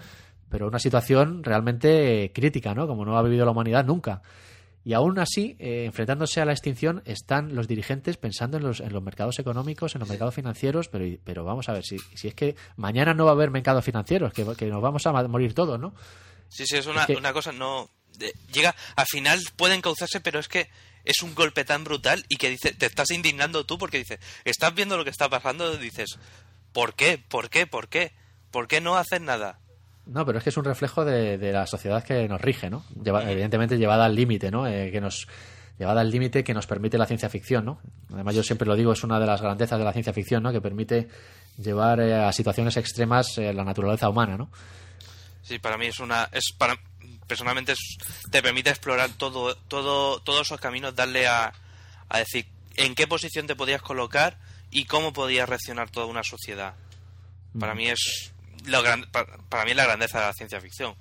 pero 0.48 0.68
una 0.68 0.78
situación 0.78 1.42
realmente 1.42 2.30
crítica, 2.32 2.72
¿no? 2.72 2.86
Como 2.86 3.04
no 3.04 3.18
ha 3.18 3.22
vivido 3.22 3.44
la 3.44 3.50
humanidad 3.50 3.84
nunca. 3.84 4.22
Y 4.82 4.94
aún 4.94 5.18
así, 5.18 5.56
eh, 5.58 5.84
enfrentándose 5.84 6.40
a 6.40 6.44
la 6.46 6.52
extinción, 6.52 7.02
están 7.04 7.54
los 7.54 7.68
dirigentes 7.68 8.16
pensando 8.16 8.56
en 8.56 8.62
los, 8.62 8.80
en 8.80 8.92
los 8.92 9.02
mercados 9.02 9.38
económicos, 9.38 9.94
en 9.94 10.00
los 10.00 10.08
mercados 10.08 10.34
financieros, 10.34 10.88
pero, 10.88 11.04
pero 11.22 11.44
vamos 11.44 11.68
a 11.68 11.72
ver, 11.72 11.84
si, 11.84 11.98
si 12.14 12.28
es 12.28 12.34
que 12.34 12.56
mañana 12.76 13.12
no 13.12 13.24
va 13.24 13.32
a 13.32 13.34
haber 13.34 13.50
mercados 13.50 13.84
financieros, 13.84 14.32
que, 14.32 14.46
que 14.56 14.66
nos 14.66 14.80
vamos 14.80 15.06
a 15.06 15.12
morir 15.28 15.52
todos, 15.52 15.78
¿no? 15.78 15.94
Sí, 16.48 16.64
sí, 16.66 16.76
es 16.76 16.86
una, 16.86 17.06
una 17.16 17.32
cosa, 17.32 17.52
no. 17.52 17.90
llega, 18.52 18.74
al 18.96 19.06
final 19.06 19.40
pueden 19.56 19.82
causarse, 19.82 20.20
pero 20.20 20.38
es 20.38 20.48
que 20.48 20.68
es 21.04 21.22
un 21.22 21.34
golpe 21.34 21.64
tan 21.64 21.84
brutal 21.84 22.24
y 22.28 22.36
que 22.36 22.50
dice, 22.50 22.72
te 22.72 22.86
estás 22.86 23.10
indignando 23.10 23.64
tú 23.64 23.78
porque 23.78 23.98
dices, 23.98 24.18
estás 24.44 24.74
viendo 24.74 24.96
lo 24.96 25.04
que 25.04 25.10
está 25.10 25.28
pasando, 25.28 25.76
dices, 25.76 26.18
¿por 26.72 26.94
qué? 26.94 27.18
¿Por 27.18 27.50
qué? 27.50 27.66
¿Por 27.66 27.88
qué? 27.88 28.12
¿Por 28.50 28.66
qué 28.66 28.80
no 28.80 28.96
haces 28.96 29.20
nada? 29.20 29.60
No, 30.10 30.26
pero 30.26 30.38
es 30.38 30.44
que 30.44 30.50
es 30.50 30.56
un 30.56 30.64
reflejo 30.64 31.04
de, 31.04 31.38
la 31.52 31.66
sociedad 31.66 32.02
que 32.02 32.26
nos 32.26 32.40
rige, 32.40 32.68
¿no? 32.68 32.84
evidentemente 33.04 33.78
llevada 33.78 34.06
al 34.06 34.16
límite, 34.16 34.50
¿no? 34.50 34.66
Eh, 34.66 34.90
que 34.90 35.00
nos 35.00 35.28
llevada 35.78 36.00
al 36.00 36.10
límite 36.10 36.42
que 36.42 36.52
nos 36.52 36.66
permite 36.66 36.98
la 36.98 37.06
ciencia 37.06 37.30
ficción, 37.30 37.64
¿no? 37.64 37.80
Además 38.12 38.34
yo 38.34 38.42
siempre 38.42 38.66
lo 38.66 38.74
digo, 38.74 38.92
es 38.92 39.04
una 39.04 39.20
de 39.20 39.26
las 39.26 39.40
grandezas 39.40 39.78
de 39.78 39.84
la 39.84 39.92
ciencia 39.92 40.12
ficción, 40.12 40.42
¿no? 40.42 40.52
Que 40.52 40.60
permite 40.60 41.08
llevar 41.56 42.00
eh, 42.00 42.14
a 42.14 42.32
situaciones 42.32 42.76
extremas 42.76 43.38
eh, 43.38 43.52
la 43.52 43.62
naturaleza 43.62 44.08
humana, 44.08 44.36
¿no? 44.36 44.50
Sí, 45.42 45.60
para 45.60 45.78
mí 45.78 45.86
es 45.86 46.00
una 46.00 46.28
es 46.32 46.52
para 46.58 46.76
personalmente 47.28 47.74
te 48.30 48.42
permite 48.42 48.70
explorar 48.70 49.10
todo 49.16 49.54
todo 49.54 50.20
todos 50.20 50.42
esos 50.42 50.60
caminos, 50.60 50.94
darle 50.96 51.28
a, 51.28 51.52
a 52.08 52.18
decir 52.18 52.46
en 52.76 52.96
qué 52.96 53.06
posición 53.06 53.46
te 53.46 53.54
podías 53.54 53.80
colocar 53.80 54.38
y 54.72 54.86
cómo 54.86 55.12
podía 55.12 55.46
reaccionar 55.46 55.88
toda 55.88 56.06
una 56.06 56.24
sociedad. 56.24 56.74
Para 57.58 57.74
mm. 57.74 57.76
mí 57.76 57.88
es 57.88 58.32
lo 58.66 58.82
para, 59.10 59.64
mí 59.64 59.70
es 59.70 59.76
la 59.76 59.84
grandeza 59.84 60.20
de 60.20 60.26
la 60.26 60.32
ciencia 60.32 60.60
ficción. 60.60 60.94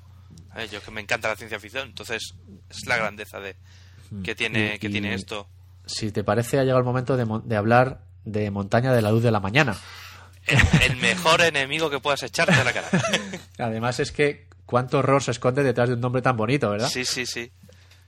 Yo 0.71 0.81
que 0.81 0.91
me 0.91 1.01
encanta 1.01 1.29
la 1.29 1.35
ciencia 1.35 1.59
ficción, 1.59 1.89
entonces 1.89 2.33
es 2.69 2.85
la 2.87 2.97
grandeza 2.97 3.39
de 3.39 3.55
mm. 4.11 4.23
que 4.23 4.35
tiene 4.35 4.79
que 4.79 4.89
tiene 4.89 5.13
esto. 5.13 5.47
Si 5.85 6.11
te 6.11 6.23
parece 6.23 6.59
ha 6.59 6.63
llegado 6.63 6.79
el 6.79 6.85
momento 6.85 7.17
de, 7.17 7.25
de 7.43 7.55
hablar 7.55 8.01
de 8.25 8.51
Montaña 8.51 8.93
de 8.93 9.01
la 9.01 9.11
Luz 9.11 9.23
de 9.23 9.31
la 9.31 9.39
Mañana. 9.39 9.77
El, 10.45 10.97
mejor 10.97 11.41
enemigo 11.41 11.89
que 11.89 11.99
puedas 11.99 12.23
echarte 12.23 12.53
a 12.53 12.63
la 12.63 12.73
cara. 12.73 12.89
Además 13.57 13.99
es 13.99 14.11
que 14.11 14.47
cuánto 14.65 14.99
horror 14.99 15.21
se 15.21 15.31
esconde 15.31 15.63
detrás 15.63 15.89
de 15.89 15.95
un 15.95 16.01
nombre 16.01 16.21
tan 16.21 16.37
bonito, 16.37 16.69
¿verdad? 16.69 16.89
Sí, 16.89 17.05
sí, 17.05 17.25
sí. 17.25 17.51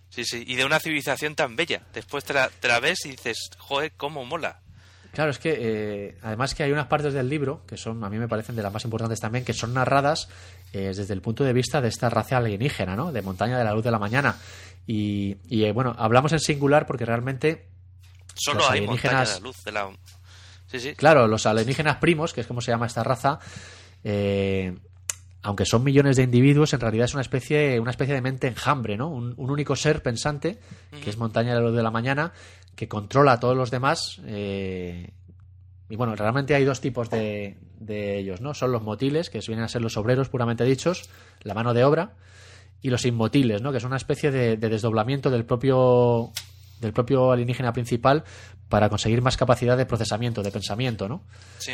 Sí, 0.10 0.26
sí. 0.26 0.44
Y 0.45 0.56
de 0.56 0.65
una 0.65 0.80
civilización 0.80 1.36
tan 1.36 1.56
bella. 1.56 1.84
Después 1.94 2.26
te 2.26 2.34
la, 2.34 2.49
te 2.49 2.68
la 2.68 2.80
ves 2.80 3.06
y 3.06 3.11
dices, 3.11 3.38
joder, 3.57 3.94
cómo 3.95 4.26
mola. 4.26 4.60
Claro, 5.12 5.32
es 5.32 5.40
que 5.40 5.58
eh, 5.60 6.18
además 6.22 6.56
que 6.56 6.64
hay 6.64 6.72
unas 6.72 6.88
partes 6.88 7.14
del 7.14 7.28
libro 7.28 7.66
que 7.66 7.76
son, 7.78 8.04
a 8.04 8.10
mí 8.10 8.18
me 8.18 8.28
parecen 8.28 8.56
de 8.56 8.64
las 8.64 8.72
más 8.72 8.84
importantes 8.86 9.20
también, 9.20 9.44
que 9.44 9.54
son 9.54 9.74
narradas 9.74 10.30
eh, 10.72 10.94
desde 10.96 11.14
el 11.14 11.22
punto 11.22 11.44
de 11.44 11.52
vista 11.54 11.82
de 11.82 11.90
esta 11.90 12.10
raza 12.10 12.38
alienígena, 12.38 12.96
¿no? 12.96 13.12
De 13.12 13.22
Montaña 13.22 13.58
de 13.58 13.64
la 13.64 13.74
Luz 13.74 13.84
de 13.84 13.92
la 13.92 14.00
Mañana. 14.00 14.38
Y, 14.88 15.38
eh, 15.50 15.72
bueno, 15.74 15.96
hablamos 15.98 16.32
en 16.32 16.40
singular 16.40 16.86
porque 16.86 17.06
realmente... 17.06 17.68
Solo 18.34 18.70
hay 18.70 18.88
Montaña 18.88 19.20
de 19.20 19.26
la 19.26 19.40
Luz 19.40 19.64
de 19.64 19.72
la... 19.72 19.90
Sí, 20.68 20.80
sí. 20.80 20.96
Claro, 20.96 21.28
los 21.28 21.46
alienígenas 21.46 21.98
primos, 21.98 22.34
que 22.34 22.42
es 22.42 22.48
como 22.48 22.62
se 22.62 22.72
llama 22.72 22.86
esta 22.86 23.04
raza, 23.04 23.40
aunque 25.43 25.65
son 25.65 25.84
millones 25.84 26.18
de 26.18 26.23
individuos, 26.23 26.73
en 26.73 26.80
realidad 26.80 27.05
es 27.05 27.13
una 27.13 27.22
especie, 27.22 27.80
una 27.80 27.91
especie 27.91 28.13
de 28.13 28.22
mente 28.22 28.47
enjambre, 28.47 28.97
¿no? 28.97 29.09
Un, 29.09 29.34
único 29.38 29.76
ser 29.76 30.03
pensante, 30.03 30.59
que 31.03 31.09
es 31.09 31.18
Montaña 31.18 31.53
de 31.53 31.61
la 31.61 31.68
Luz 31.68 31.76
de 31.76 31.84
la 31.84 31.91
Mañana, 31.91 32.31
que 32.76 32.88
controla 32.88 33.34
a 33.34 33.39
todos 33.39 33.57
los 33.57 33.72
demás. 33.72 34.22
Eh, 34.26 35.11
y 35.89 35.95
bueno, 35.95 36.15
realmente 36.15 36.55
hay 36.55 36.63
dos 36.63 36.80
tipos 36.80 37.09
de, 37.09 37.57
de, 37.80 38.19
ellos, 38.19 38.39
¿no? 38.39 38.53
Son 38.53 38.72
los 38.72 38.84
motiles, 38.84 39.30
que 39.30 39.39
vienen 39.39 39.65
a 39.65 39.68
ser 39.68 39.81
los 39.81 39.97
obreros 39.97 40.30
puramente 40.30 40.63
dichos, 40.63 41.09
la 41.41 41.53
mano 41.53 41.73
de 41.73 41.84
obra, 41.84 42.13
y 42.81 42.89
los 42.89 43.05
inmotiles, 43.05 43.61
¿no? 43.61 43.72
Que 43.72 43.77
es 43.77 43.84
una 43.84 43.97
especie 43.97 44.31
de, 44.31 44.57
desdoblamiento 44.57 45.30
del 45.30 45.45
propio 45.45 46.31
del 46.80 46.93
propio 46.93 47.31
alienígena 47.31 47.73
principal 47.73 48.23
para 48.68 48.89
conseguir 48.89 49.22
más 49.22 49.38
capacidad 49.38 49.77
de 49.77 49.85
procesamiento, 49.85 50.41
de 50.41 50.51
pensamiento, 50.51 51.07
¿no? 51.07 51.22
Sí. 51.59 51.73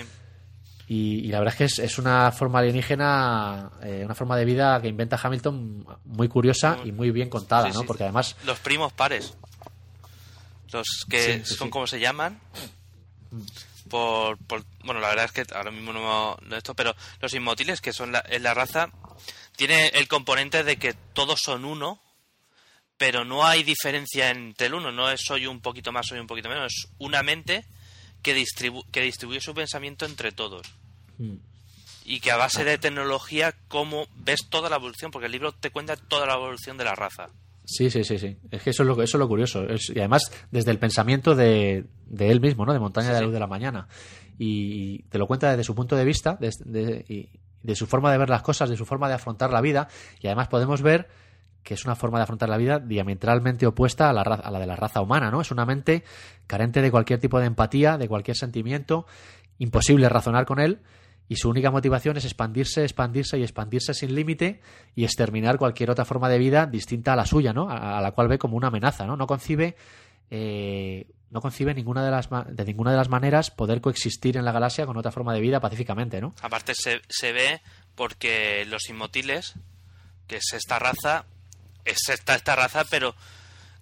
Y, 0.90 1.28
la 1.28 1.40
verdad 1.40 1.54
es 1.60 1.76
que 1.76 1.84
es, 1.84 1.98
una 1.98 2.32
forma 2.32 2.60
alienígena, 2.60 3.72
eh, 3.84 4.04
una 4.06 4.16
forma 4.16 4.38
de 4.38 4.46
vida 4.46 4.82
que 4.82 4.88
inventa 4.88 5.20
Hamilton 5.22 5.86
muy 6.06 6.30
curiosa 6.30 6.80
y 6.86 6.94
muy 6.94 7.12
bien 7.12 7.30
contada, 7.30 7.70
¿no? 7.70 7.84
Porque 7.84 8.04
además... 8.04 8.38
Los 8.46 8.60
primos 8.60 8.94
pares. 8.94 9.36
Los 10.72 11.06
que 11.10 11.44
son 11.44 11.70
como 11.70 11.88
se 11.88 12.00
llaman. 12.00 12.40
Por, 13.90 14.38
bueno 14.84 15.00
la 15.00 15.10
verdad 15.10 15.26
es 15.26 15.32
que 15.32 15.46
ahora 15.56 15.72
mismo 15.72 15.94
no, 15.94 16.38
no 16.42 16.58
esto 16.58 16.74
pero 16.74 16.94
los 17.22 17.34
inmotiles 17.34 17.80
que 17.80 17.94
son 17.94 18.12
la, 18.12 18.22
en 18.28 18.44
la 18.44 18.54
raza 18.54 18.90
tiene 19.56 19.88
el 19.90 20.10
componente 20.10 20.66
de 20.66 20.76
que 20.76 20.94
todos 21.14 21.40
son 21.42 21.64
uno 21.64 22.02
pero 22.98 23.24
no 23.24 23.46
hay 23.46 23.64
diferencia 23.64 24.30
entre 24.32 24.68
el 24.68 24.74
uno. 24.74 24.92
No 24.92 25.10
es 25.10 25.22
soy 25.24 25.46
un 25.46 25.62
poquito 25.62 25.92
más 25.92 26.08
soy 26.08 26.20
un 26.20 26.28
poquito 26.28 26.50
menos. 26.50 26.74
Es 26.74 26.90
una 26.98 27.24
mente 27.24 27.66
que, 28.28 28.34
distribu 28.34 28.84
que 28.92 29.02
distribuye 29.02 29.40
su 29.40 29.54
pensamiento 29.54 30.06
entre 30.06 30.34
todos 30.34 30.68
mm. 31.18 31.36
y 32.04 32.20
que 32.20 32.32
a 32.32 32.36
base 32.36 32.66
de 32.66 32.78
tecnología 32.78 33.56
cómo 33.70 34.06
ves 34.18 34.50
toda 34.50 34.70
la 34.70 34.76
evolución 34.76 35.12
porque 35.12 35.28
el 35.28 35.32
libro 35.32 35.54
te 35.54 35.72
cuenta 35.72 35.96
toda 35.96 36.26
la 36.26 36.34
evolución 36.34 36.78
de 36.78 36.84
la 36.84 36.94
raza 36.94 37.30
Sí, 37.70 37.90
sí, 37.90 38.06
sí, 38.06 38.18
sí. 38.18 38.38
Es 38.50 38.64
que 38.64 38.70
eso 38.70 38.84
es 38.84 38.88
lo, 38.88 38.94
eso 39.04 39.18
es 39.18 39.20
lo 39.20 39.28
curioso. 39.28 39.66
y 39.66 40.00
además, 40.00 40.32
desde 40.52 40.72
el 40.72 40.80
pensamiento 40.80 41.36
de, 41.36 41.84
de, 42.06 42.32
él 42.32 42.40
mismo, 42.40 42.66
¿no? 42.66 42.72
De 42.72 42.80
Montaña 42.80 43.10
de 43.10 43.16
la 43.16 43.20
Luz 43.20 43.34
de 43.34 43.42
la 43.42 43.48
Mañana. 43.48 43.90
y 44.40 45.00
te 45.10 45.18
lo 45.18 45.28
cuenta 45.28 45.50
desde 45.50 45.66
su 45.66 45.76
punto 45.76 45.98
de 45.98 46.06
vista 46.06 46.38
de, 46.40 46.50
de, 46.64 47.06
y 47.10 47.30
de 47.64 47.76
su 47.76 47.86
forma 47.86 48.10
de 48.10 48.20
ver 48.20 48.30
las 48.30 48.42
cosas, 48.42 48.70
de 48.70 48.78
su 48.78 48.86
forma 48.86 49.10
de 49.10 49.16
afrontar 49.16 49.52
la 49.52 49.60
vida 49.60 49.90
y 50.22 50.28
además 50.28 50.48
podemos 50.48 50.82
ver 50.82 51.10
que 51.68 51.74
es 51.74 51.84
una 51.84 51.96
forma 51.96 52.18
de 52.18 52.24
afrontar 52.24 52.48
la 52.48 52.56
vida 52.56 52.80
diametralmente 52.80 53.68
opuesta 53.68 54.10
a 54.10 54.14
la, 54.14 54.22
a 54.22 54.50
la 54.50 54.58
de 54.58 54.66
la 54.66 54.78
raza 54.78 55.02
humana, 55.02 55.30
¿no? 55.30 55.42
Es 55.42 55.52
una 55.52 55.66
mente 55.66 56.06
carente 56.48 56.82
de 56.82 56.90
cualquier 56.90 57.20
tipo 57.20 57.42
de 57.42 57.46
empatía, 57.46 57.98
de 57.98 58.08
cualquier 58.08 58.38
sentimiento, 58.38 59.06
imposible 59.58 60.08
razonar 60.08 60.46
con 60.46 60.60
él 60.60 60.80
y 61.28 61.36
su 61.36 61.50
única 61.50 61.70
motivación 61.70 62.16
es 62.16 62.24
expandirse, 62.24 62.84
expandirse 62.84 63.38
y 63.38 63.44
expandirse 63.44 63.94
sin 63.94 64.16
límite 64.16 64.62
y 64.96 65.04
exterminar 65.04 65.58
cualquier 65.58 65.92
otra 65.92 66.06
forma 66.06 66.30
de 66.30 66.38
vida 66.38 66.68
distinta 66.68 67.12
a 67.12 67.16
la 67.18 67.26
suya, 67.26 67.52
¿no? 67.52 67.70
A, 67.70 68.00
la 68.00 68.14
cual 68.14 68.30
ve 68.30 68.38
como 68.38 68.56
una 68.56 68.68
amenaza, 68.68 69.06
¿no? 69.06 69.18
No 69.18 69.28
concibe 69.28 69.76
eh, 70.32 71.06
no 71.30 71.42
concibe 71.42 71.74
ninguna 71.74 72.06
de 72.06 72.12
las 72.12 72.30
de 72.30 72.64
ninguna 72.64 72.92
de 72.92 72.98
las 72.98 73.10
maneras 73.10 73.52
poder 73.52 73.82
coexistir 73.82 74.38
en 74.38 74.46
la 74.46 74.54
galaxia 74.54 74.86
con 74.86 74.96
otra 74.96 75.12
forma 75.12 75.34
de 75.34 75.42
vida 75.42 75.60
pacíficamente, 75.60 76.22
¿no? 76.22 76.34
Aparte 76.42 76.74
se, 76.74 77.02
se 77.10 77.34
ve 77.34 77.62
porque 77.94 78.64
los 78.66 78.88
inmotiles, 78.88 79.56
que 80.28 80.38
es 80.38 80.54
esta 80.54 80.80
raza, 80.80 81.26
es 81.88 82.10
esta, 82.10 82.36
esta 82.36 82.56
raza, 82.56 82.86
pero 82.86 83.16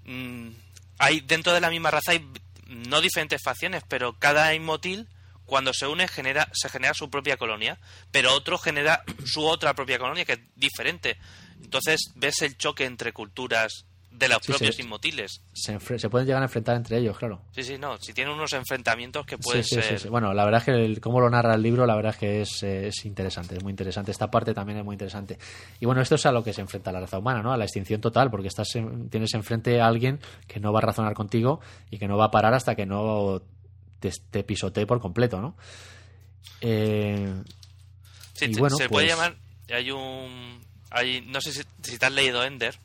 mmm, 0.06 0.50
hay 0.98 1.22
dentro 1.22 1.54
de 1.54 1.62
la 1.62 1.70
misma 1.70 1.92
raza 1.92 2.12
hay 2.12 2.28
no 2.68 3.02
diferentes 3.02 3.42
facciones, 3.44 3.84
pero 3.88 4.18
cada 4.18 4.54
inmotil 4.54 5.08
cuando 5.46 5.74
se 5.74 5.88
une 5.88 6.08
genera, 6.08 6.50
se 6.54 6.70
genera 6.70 6.94
su 6.94 7.10
propia 7.10 7.38
colonia, 7.38 7.78
pero 8.12 8.34
otro 8.34 8.58
genera 8.58 9.04
su 9.26 9.46
otra 9.46 9.74
propia 9.76 10.00
colonia 10.00 10.26
que 10.26 10.34
es 10.34 10.40
diferente. 10.56 11.18
Entonces 11.62 12.12
ves 12.16 12.42
el 12.42 12.58
choque 12.58 12.86
entre 12.86 13.14
culturas 13.14 13.86
de 14.18 14.30
los 14.30 14.40
propios 14.40 14.80
inmotiles. 14.80 15.42
Se, 15.54 15.78
se, 15.80 16.10
pueden 16.10 16.28
llegar 16.28 16.42
a 16.42 16.46
enfrentar 16.46 16.76
entre 16.76 16.98
ellos, 16.98 17.18
claro. 17.18 17.42
Sí, 17.52 17.64
sí, 17.64 17.78
no. 17.78 17.98
Si 17.98 18.14
tienen 18.14 18.34
unos 18.34 18.54
enfrentamientos 18.54 19.26
que 19.26 19.38
pueden 19.38 19.64
sí, 19.64 19.82
ser. 19.82 20.10
Bueno, 20.10 20.34
la 20.34 20.46
verdad 20.46 20.60
es 20.60 20.66
que 20.66 20.72
el, 20.72 21.02
cómo 21.02 21.20
lo 21.20 21.30
narra 21.30 21.56
el 21.56 21.62
libro, 21.62 21.86
la 21.86 21.96
verdad 21.96 22.14
es 22.14 22.18
que 22.18 22.42
es, 22.42 22.64
es, 22.64 23.06
interesante, 23.06 23.56
es 23.56 23.64
muy 23.64 23.72
interesante. 23.72 24.12
Esta 24.12 24.32
parte 24.32 24.54
también 24.54 24.80
es 24.80 24.86
muy 24.86 24.94
interesante. 24.94 25.38
Y 25.80 25.86
bueno, 25.86 26.02
esto 26.02 26.16
es 26.16 26.26
a 26.26 26.32
lo 26.32 26.44
que 26.44 26.54
se 26.54 26.62
enfrenta 26.62 26.92
la 26.92 27.02
raza 27.02 27.20
humana, 27.20 27.42
¿no? 27.42 27.52
A 27.52 27.58
la 27.58 27.66
extinción 27.66 28.02
total, 28.02 28.30
porque 28.32 28.48
estás 28.48 28.70
tienes 29.10 29.34
enfrente 29.34 29.82
a 29.82 29.88
alguien 29.88 30.20
que 30.48 30.60
no 30.60 30.72
va 30.72 30.80
a 30.80 30.84
razonar 30.84 31.14
contigo 31.14 31.60
y 31.90 31.98
que 31.98 32.08
no 32.08 32.18
va 32.18 32.26
a 32.26 32.32
parar 32.32 32.54
hasta 32.54 32.76
que 32.76 32.86
no 32.86 33.42
te, 34.00 34.12
te 34.32 34.44
pisotee 34.44 34.86
por 34.86 35.00
completo, 35.00 35.42
¿no? 35.42 35.56
Eh, 36.62 37.34
sí, 38.34 38.46
y 38.46 38.56
bueno, 38.56 38.76
se 38.78 38.88
pues... 38.88 38.90
puede 38.90 39.08
llamar. 39.08 39.36
Hay 39.70 39.92
un. 39.92 40.62
Hay, 40.92 41.22
no 41.22 41.42
sé 41.42 41.52
si, 41.52 41.62
si 41.84 41.98
te 41.98 42.06
has 42.06 42.12
leído 42.12 42.44
Ender. 42.44 42.80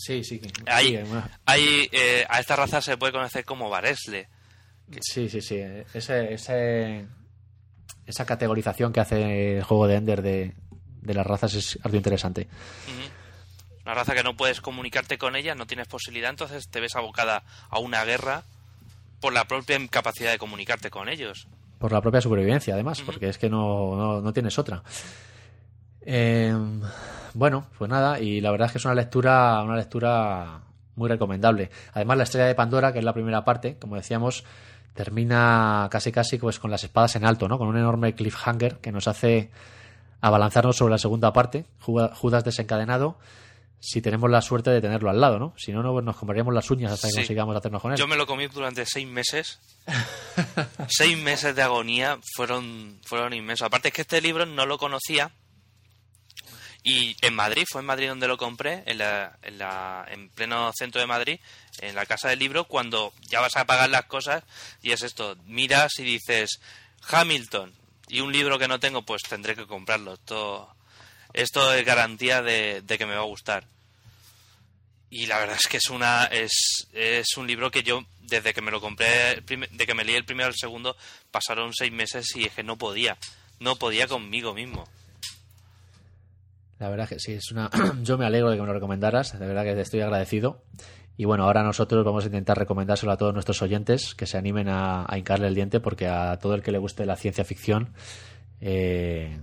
Sí, 0.00 0.24
sí. 0.24 0.40
Hay, 0.66 0.98
hay, 1.44 1.88
eh, 1.92 2.24
a 2.26 2.40
esta 2.40 2.56
raza 2.56 2.80
se 2.80 2.96
puede 2.96 3.12
conocer 3.12 3.44
como 3.44 3.68
Baresle. 3.68 4.28
Sí, 5.02 5.28
sí, 5.28 5.42
sí. 5.42 5.56
Ese, 5.92 6.32
ese, 6.32 7.06
esa 8.06 8.24
categorización 8.24 8.94
que 8.94 9.00
hace 9.00 9.58
el 9.58 9.62
juego 9.62 9.86
de 9.86 9.96
Ender 9.96 10.22
de, 10.22 10.54
de 11.02 11.14
las 11.14 11.26
razas 11.26 11.52
es 11.52 11.78
algo 11.82 11.98
interesante. 11.98 12.48
Una 13.84 13.92
raza 13.92 14.14
que 14.14 14.22
no 14.22 14.36
puedes 14.38 14.62
comunicarte 14.62 15.18
con 15.18 15.36
ella, 15.36 15.54
no 15.54 15.66
tienes 15.66 15.86
posibilidad, 15.86 16.30
entonces 16.30 16.70
te 16.70 16.80
ves 16.80 16.96
abocada 16.96 17.42
a 17.68 17.78
una 17.78 18.02
guerra 18.04 18.44
por 19.20 19.34
la 19.34 19.44
propia 19.44 19.76
incapacidad 19.78 20.30
de 20.32 20.38
comunicarte 20.38 20.88
con 20.88 21.10
ellos. 21.10 21.46
Por 21.78 21.92
la 21.92 22.00
propia 22.00 22.22
supervivencia, 22.22 22.72
además, 22.72 23.00
uh 23.00 23.02
-huh. 23.02 23.06
porque 23.06 23.28
es 23.28 23.36
que 23.36 23.50
no, 23.50 23.96
no, 23.96 24.22
no 24.22 24.32
tienes 24.32 24.58
otra. 24.58 24.82
Eh, 26.00 26.54
bueno, 27.34 27.66
pues 27.76 27.90
nada, 27.90 28.20
y 28.20 28.40
la 28.40 28.50
verdad 28.50 28.66
es 28.66 28.72
que 28.72 28.78
es 28.78 28.84
una 28.84 28.94
lectura, 28.94 29.62
una 29.62 29.76
lectura 29.76 30.60
muy 30.96 31.08
recomendable. 31.08 31.70
Además, 31.94 32.16
la 32.18 32.24
estrella 32.24 32.46
de 32.46 32.54
Pandora, 32.54 32.92
que 32.92 32.98
es 32.98 33.04
la 33.04 33.14
primera 33.14 33.44
parte, 33.44 33.76
como 33.80 33.96
decíamos, 33.96 34.44
termina 34.94 35.88
casi 35.90 36.12
casi 36.12 36.38
pues 36.38 36.58
con 36.58 36.70
las 36.70 36.84
espadas 36.84 37.16
en 37.16 37.24
alto, 37.24 37.48
¿no? 37.48 37.58
Con 37.58 37.68
un 37.68 37.76
enorme 37.76 38.14
cliffhanger 38.14 38.78
que 38.78 38.92
nos 38.92 39.08
hace 39.08 39.50
abalanzarnos 40.20 40.76
sobre 40.76 40.92
la 40.92 40.98
segunda 40.98 41.32
parte, 41.32 41.64
Judas 41.80 42.44
desencadenado, 42.44 43.18
si 43.82 44.02
tenemos 44.02 44.30
la 44.30 44.42
suerte 44.42 44.70
de 44.70 44.82
tenerlo 44.82 45.08
al 45.08 45.20
lado, 45.20 45.38
¿no? 45.38 45.54
Si 45.56 45.72
no, 45.72 45.82
no 45.82 46.02
nos 46.02 46.16
comeríamos 46.16 46.52
las 46.52 46.70
uñas 46.70 46.92
hasta 46.92 47.08
que 47.08 47.14
consigamos 47.14 47.56
hacernos 47.56 47.80
con 47.80 47.92
él. 47.92 47.98
Yo 47.98 48.06
me 48.06 48.16
lo 48.16 48.26
comí 48.26 48.46
durante 48.48 48.84
seis 48.84 49.08
meses. 49.08 49.58
seis 50.88 51.16
meses 51.16 51.56
de 51.56 51.62
agonía 51.62 52.18
fueron, 52.36 52.98
fueron 53.02 53.32
inmensos. 53.32 53.66
Aparte 53.66 53.88
es 53.88 53.94
que 53.94 54.02
este 54.02 54.20
libro 54.20 54.44
no 54.44 54.66
lo 54.66 54.76
conocía 54.76 55.30
y 56.82 57.16
en 57.20 57.34
Madrid, 57.34 57.64
fue 57.70 57.82
en 57.82 57.86
Madrid 57.86 58.08
donde 58.08 58.28
lo 58.28 58.38
compré, 58.38 58.82
en, 58.86 58.98
la, 58.98 59.36
en, 59.42 59.58
la, 59.58 60.06
en 60.10 60.30
pleno 60.30 60.72
centro 60.74 61.00
de 61.00 61.06
Madrid, 61.06 61.38
en 61.78 61.94
la 61.94 62.06
casa 62.06 62.28
del 62.28 62.38
libro, 62.38 62.64
cuando 62.64 63.12
ya 63.28 63.40
vas 63.40 63.56
a 63.56 63.66
pagar 63.66 63.90
las 63.90 64.06
cosas 64.06 64.44
y 64.82 64.92
es 64.92 65.02
esto, 65.02 65.36
miras 65.46 65.92
y 65.98 66.04
dices 66.04 66.60
Hamilton 67.08 67.72
y 68.08 68.20
un 68.20 68.32
libro 68.32 68.58
que 68.58 68.68
no 68.68 68.80
tengo, 68.80 69.02
pues 69.02 69.22
tendré 69.22 69.54
que 69.54 69.66
comprarlo. 69.66 70.14
Esto, 70.14 70.74
esto 71.32 71.72
es 71.74 71.84
garantía 71.84 72.42
de, 72.42 72.82
de 72.82 72.98
que 72.98 73.06
me 73.06 73.14
va 73.14 73.20
a 73.20 73.24
gustar. 73.24 73.64
Y 75.10 75.26
la 75.26 75.38
verdad 75.38 75.58
es 75.60 75.68
que 75.68 75.78
es 75.78 75.90
una 75.90 76.24
es, 76.26 76.86
es 76.92 77.36
un 77.36 77.46
libro 77.46 77.70
que 77.70 77.82
yo 77.82 78.04
desde 78.20 78.54
que 78.54 78.62
me 78.62 78.70
lo 78.70 78.80
compré, 78.80 79.40
de 79.40 79.86
que 79.86 79.94
me 79.94 80.04
leí 80.04 80.14
el 80.14 80.24
primero 80.24 80.46
al 80.46 80.54
segundo, 80.54 80.96
pasaron 81.30 81.74
seis 81.74 81.92
meses 81.92 82.34
y 82.36 82.46
es 82.46 82.52
que 82.52 82.62
no 82.62 82.76
podía, 82.76 83.18
no 83.58 83.76
podía 83.76 84.06
conmigo 84.06 84.54
mismo. 84.54 84.88
La 86.80 86.88
verdad 86.88 87.06
que 87.06 87.20
sí, 87.20 87.34
es 87.34 87.52
una. 87.52 87.70
Yo 88.02 88.16
me 88.18 88.24
alegro 88.24 88.50
de 88.50 88.56
que 88.56 88.62
me 88.62 88.66
lo 88.66 88.72
recomendaras, 88.72 89.38
de 89.38 89.46
verdad 89.46 89.64
que 89.64 89.74
te 89.74 89.82
estoy 89.82 90.00
agradecido. 90.00 90.64
Y 91.16 91.26
bueno, 91.26 91.44
ahora 91.44 91.62
nosotros 91.62 92.02
vamos 92.04 92.24
a 92.24 92.28
intentar 92.28 92.58
recomendárselo 92.58 93.12
a 93.12 93.18
todos 93.18 93.34
nuestros 93.34 93.60
oyentes 93.60 94.14
que 94.14 94.24
se 94.24 94.38
animen 94.38 94.68
a, 94.70 95.04
a 95.06 95.18
hincarle 95.18 95.48
el 95.48 95.54
diente, 95.54 95.78
porque 95.78 96.08
a 96.08 96.38
todo 96.38 96.54
el 96.54 96.62
que 96.62 96.72
le 96.72 96.78
guste 96.78 97.04
la 97.04 97.16
ciencia 97.16 97.44
ficción, 97.44 97.92
eh, 98.62 99.42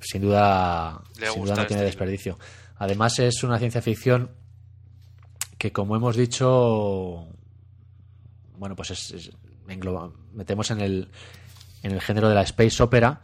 sin 0.00 0.22
duda, 0.22 1.02
sin 1.12 1.42
duda 1.42 1.54
no 1.54 1.66
tiene 1.66 1.82
este 1.82 1.84
desperdicio. 1.84 2.38
Además, 2.76 3.18
es 3.18 3.44
una 3.44 3.58
ciencia 3.58 3.82
ficción 3.82 4.30
que, 5.58 5.70
como 5.70 5.94
hemos 5.96 6.16
dicho, 6.16 7.28
bueno, 8.56 8.74
pues 8.74 8.92
es, 8.92 9.10
es 9.12 9.30
engloba, 9.68 10.10
metemos 10.32 10.70
en 10.70 10.80
el, 10.80 11.10
en 11.82 11.92
el 11.92 12.00
género 12.00 12.30
de 12.30 12.34
la 12.34 12.42
space 12.42 12.82
opera 12.82 13.20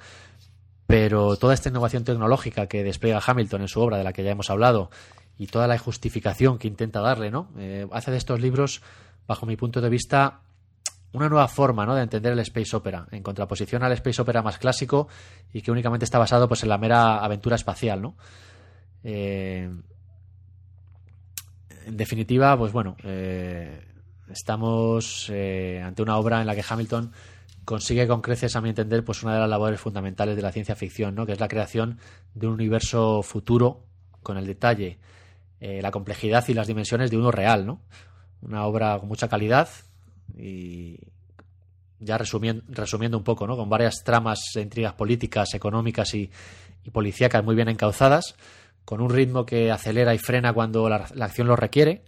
pero 0.89 1.37
toda 1.37 1.53
esta 1.53 1.69
innovación 1.69 2.03
tecnológica 2.05 2.67
que 2.67 2.83
despliega 2.83 3.21
Hamilton 3.25 3.61
en 3.61 3.69
su 3.69 3.79
obra, 3.81 3.99
de 3.99 4.05
la 4.05 4.15
que 4.15 4.25
ya 4.25 4.31
hemos 4.31 4.49
hablado, 4.49 4.91
y 5.37 5.47
toda 5.47 5.69
la 5.69 5.77
justificación 5.79 6.57
que 6.57 6.67
intenta 6.67 7.01
darle, 7.01 7.31
¿no? 7.31 7.51
Eh, 7.59 7.87
hace 7.93 8.11
de 8.11 8.17
estos 8.17 8.41
libros, 8.41 8.81
bajo 9.27 9.45
mi 9.45 9.55
punto 9.55 9.83
de 9.83 9.91
vista, 9.91 10.41
una 11.13 11.29
nueva 11.29 11.47
forma 11.47 11.85
¿no? 11.85 11.95
de 11.95 12.03
entender 12.03 12.33
el 12.33 12.39
space 12.41 12.75
opera, 12.75 13.07
en 13.11 13.23
contraposición 13.23 13.83
al 13.83 13.93
space 13.93 14.23
opera 14.23 14.43
más 14.43 14.57
clásico 14.57 15.09
y 15.53 15.61
que 15.61 15.71
únicamente 15.71 16.05
está 16.05 16.19
basado 16.19 16.49
pues, 16.49 16.63
en 16.63 16.71
la 16.71 16.79
mera 16.79 17.19
aventura 17.19 17.57
espacial. 17.57 18.01
¿no? 18.01 18.17
Eh, 19.05 19.71
en 21.87 21.97
definitiva, 21.97 22.57
pues 22.57 22.73
bueno, 22.73 22.97
eh, 23.05 23.87
estamos 24.31 25.31
eh, 25.31 25.83
ante 25.85 26.03
una 26.03 26.17
obra 26.17 26.41
en 26.41 26.47
la 26.47 26.55
que 26.55 26.65
Hamilton 26.67 27.13
consigue 27.69 28.09
con 28.09 28.23
creces, 28.23 28.57
a 28.57 28.63
mi 28.63 28.71
entender, 28.71 29.05
pues 29.05 29.23
una 29.23 29.35
de 29.35 29.41
las 29.41 29.51
labores 29.51 29.79
fundamentales 29.79 30.37
de 30.37 30.41
la 30.41 30.53
ciencia 30.53 30.75
ficción, 30.75 31.15
¿no? 31.15 31.27
que 31.27 31.33
es 31.33 31.41
la 31.41 31.49
creación 31.49 31.99
de 32.33 32.47
un 32.47 32.55
universo 32.55 33.23
futuro 33.23 33.85
con 34.23 34.39
el 34.39 34.47
detalle, 34.47 34.99
eh, 35.61 35.83
la 35.83 35.91
complejidad 35.91 36.49
y 36.49 36.55
las 36.55 36.67
dimensiones 36.67 37.11
de 37.11 37.19
uno 37.19 37.31
real, 37.31 37.67
¿no? 37.67 37.83
Una 38.41 38.65
obra 38.65 38.99
con 38.99 39.07
mucha 39.07 39.29
calidad 39.29 39.69
y 40.35 40.99
ya 42.01 42.17
resumiendo, 42.17 42.65
resumiendo 42.69 43.19
un 43.19 43.25
poco, 43.25 43.47
¿no? 43.47 43.55
Con 43.55 43.69
varias 43.69 44.03
tramas 44.03 44.41
e 44.57 44.63
intrigas 44.63 44.95
políticas, 44.95 45.53
económicas 45.53 46.15
y, 46.15 46.31
y 46.85 46.91
policíacas 46.91 47.45
muy 47.45 47.55
bien 47.55 47.69
encauzadas, 47.69 48.35
con 48.87 49.03
un 49.03 49.11
ritmo 49.11 49.45
que 49.45 49.71
acelera 49.71 50.15
y 50.15 50.19
frena 50.19 50.55
cuando 50.55 50.89
la, 50.89 51.07
la 51.15 51.27
acción 51.27 51.47
lo 51.47 51.55
requiere 51.55 52.03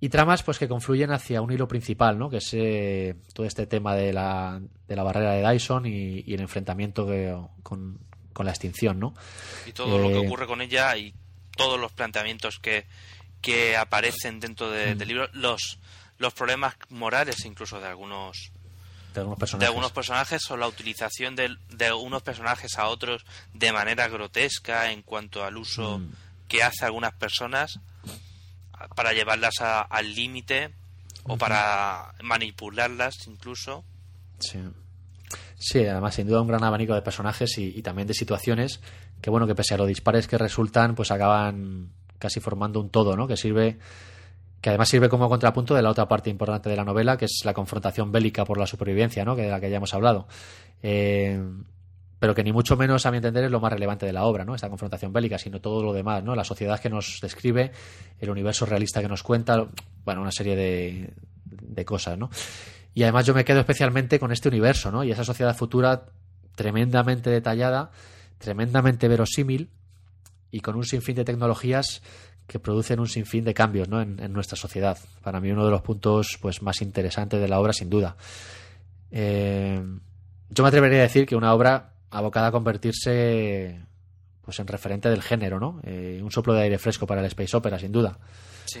y 0.00 0.08
tramas 0.08 0.42
pues 0.42 0.58
que 0.58 0.68
confluyen 0.68 1.12
hacia 1.12 1.40
un 1.40 1.52
hilo 1.52 1.68
principal, 1.68 2.18
¿no? 2.18 2.28
Que 2.28 2.38
es 2.38 2.50
eh, 2.52 3.14
todo 3.32 3.46
este 3.46 3.66
tema 3.66 3.94
de 3.94 4.12
la, 4.12 4.60
de 4.86 4.96
la 4.96 5.02
barrera 5.02 5.32
de 5.32 5.48
Dyson 5.48 5.86
y, 5.86 6.22
y 6.26 6.34
el 6.34 6.40
enfrentamiento 6.40 7.06
que, 7.06 7.34
con, 7.62 7.98
con, 8.32 8.46
la 8.46 8.52
extinción, 8.52 8.98
¿no? 8.98 9.14
Y 9.66 9.72
todo 9.72 9.98
eh, 9.98 10.02
lo 10.02 10.08
que 10.08 10.24
eh, 10.24 10.26
ocurre 10.26 10.46
con 10.46 10.60
ella 10.60 10.96
y 10.96 11.14
todos 11.56 11.80
los 11.80 11.92
planteamientos 11.92 12.58
que, 12.58 12.86
que 13.40 13.76
aparecen 13.76 14.40
dentro 14.40 14.70
de, 14.70 14.94
mm. 14.94 14.98
del 14.98 15.08
libro, 15.08 15.28
los, 15.32 15.78
los 16.18 16.34
problemas 16.34 16.74
morales 16.90 17.44
incluso 17.44 17.80
de 17.80 17.86
algunos 17.86 18.50
de 19.14 19.20
algunos 19.20 19.38
personajes, 19.38 19.60
de 19.60 19.66
algunos 19.66 19.92
personajes 19.92 20.50
o 20.50 20.56
la 20.56 20.66
utilización 20.66 21.36
de, 21.36 21.56
de 21.70 21.92
unos 21.92 22.22
personajes 22.22 22.78
a 22.78 22.88
otros 22.88 23.24
de 23.52 23.72
manera 23.72 24.08
grotesca 24.08 24.90
en 24.90 25.02
cuanto 25.02 25.44
al 25.44 25.56
uso 25.56 26.00
mm. 26.00 26.12
que 26.48 26.64
hace 26.64 26.84
algunas 26.84 27.14
personas 27.14 27.78
para 28.94 29.12
llevarlas 29.12 29.60
a, 29.60 29.82
al 29.82 30.14
límite 30.14 30.70
o 31.24 31.36
para 31.36 32.12
manipularlas 32.22 33.26
incluso. 33.26 33.84
Sí. 34.38 34.58
Sí, 35.56 35.86
además 35.86 36.14
sin 36.14 36.26
duda 36.26 36.42
un 36.42 36.48
gran 36.48 36.62
abanico 36.62 36.94
de 36.94 37.02
personajes 37.02 37.56
y, 37.58 37.78
y, 37.78 37.82
también 37.82 38.06
de 38.06 38.14
situaciones 38.14 38.80
que 39.20 39.30
bueno, 39.30 39.46
que 39.46 39.54
pese 39.54 39.74
a 39.74 39.78
los 39.78 39.88
dispares 39.88 40.26
que 40.28 40.36
resultan, 40.36 40.94
pues 40.94 41.10
acaban 41.10 41.90
casi 42.18 42.40
formando 42.40 42.80
un 42.80 42.90
todo, 42.90 43.16
¿no? 43.16 43.26
Que 43.26 43.36
sirve 43.36 43.78
que 44.64 44.70
además 44.70 44.88
sirve 44.88 45.10
como 45.10 45.28
contrapunto 45.28 45.74
de 45.74 45.82
la 45.82 45.90
otra 45.90 46.08
parte 46.08 46.30
importante 46.30 46.70
de 46.70 46.76
la 46.76 46.86
novela, 46.86 47.18
que 47.18 47.26
es 47.26 47.42
la 47.44 47.52
confrontación 47.52 48.10
bélica 48.10 48.46
por 48.46 48.56
la 48.56 48.66
supervivencia, 48.66 49.22
¿no? 49.22 49.36
que 49.36 49.42
de 49.42 49.50
la 49.50 49.60
que 49.60 49.68
ya 49.68 49.76
hemos 49.76 49.92
hablado. 49.92 50.26
Eh, 50.82 51.38
pero 52.24 52.34
que 52.34 52.42
ni 52.42 52.54
mucho 52.54 52.74
menos, 52.74 53.04
a 53.04 53.10
mi 53.10 53.18
entender, 53.18 53.44
es 53.44 53.50
lo 53.50 53.60
más 53.60 53.70
relevante 53.70 54.06
de 54.06 54.12
la 54.14 54.24
obra, 54.24 54.46
¿no? 54.46 54.54
Esta 54.54 54.70
confrontación 54.70 55.12
bélica, 55.12 55.36
sino 55.36 55.60
todo 55.60 55.82
lo 55.82 55.92
demás, 55.92 56.24
¿no? 56.24 56.34
La 56.34 56.42
sociedad 56.42 56.80
que 56.80 56.88
nos 56.88 57.18
describe, 57.20 57.70
el 58.18 58.30
universo 58.30 58.64
realista 58.64 59.02
que 59.02 59.08
nos 59.08 59.22
cuenta, 59.22 59.68
bueno, 60.06 60.22
una 60.22 60.32
serie 60.32 60.56
de, 60.56 61.84
cosas, 61.84 62.16
¿no? 62.16 62.30
Y 62.94 63.02
además 63.02 63.26
yo 63.26 63.34
me 63.34 63.44
quedo 63.44 63.60
especialmente 63.60 64.18
con 64.18 64.32
este 64.32 64.48
universo, 64.48 64.90
¿no? 64.90 65.04
Y 65.04 65.10
esa 65.10 65.22
sociedad 65.22 65.54
futura 65.54 66.06
tremendamente 66.54 67.28
detallada, 67.28 67.90
tremendamente 68.38 69.06
verosímil 69.06 69.68
y 70.50 70.60
con 70.60 70.76
un 70.76 70.84
sinfín 70.84 71.16
de 71.16 71.26
tecnologías 71.26 72.00
que 72.46 72.58
producen 72.58 73.00
un 73.00 73.08
sinfín 73.08 73.44
de 73.44 73.52
cambios 73.52 73.86
¿no? 73.90 74.00
en, 74.00 74.32
nuestra 74.32 74.56
sociedad. 74.56 74.96
Para 75.22 75.40
mí 75.40 75.50
uno 75.50 75.66
de 75.66 75.70
los 75.70 75.82
puntos 75.82 76.38
pues, 76.40 76.62
más 76.62 76.80
interesantes 76.80 77.38
de 77.38 77.48
la 77.48 77.60
obra, 77.60 77.74
sin 77.74 77.90
duda. 77.90 78.16
Eh, 79.10 79.78
yo 80.48 80.62
me 80.62 80.68
atrevería 80.68 81.00
a 81.00 81.02
decir 81.02 81.26
que 81.26 81.36
una 81.36 81.52
obra 81.52 81.93
abocada 82.14 82.48
a 82.48 82.52
convertirse 82.52 83.80
pues 84.44 84.58
en 84.58 84.66
referente 84.66 85.08
del 85.08 85.22
género, 85.22 85.58
¿no? 85.58 85.80
Eh, 85.84 86.20
un 86.22 86.30
soplo 86.30 86.54
de 86.54 86.62
aire 86.62 86.78
fresco 86.78 87.06
para 87.06 87.20
el 87.20 87.26
space 87.26 87.56
opera, 87.56 87.78
sin 87.78 87.92
duda. 87.92 88.18
Sí, 88.66 88.80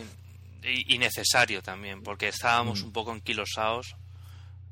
y, 0.62 0.98
necesario 0.98 1.62
también, 1.62 2.02
porque 2.02 2.28
estábamos 2.28 2.82
mm. 2.82 2.86
un 2.86 2.92
poco 2.92 3.14
enquilosados, 3.14 3.96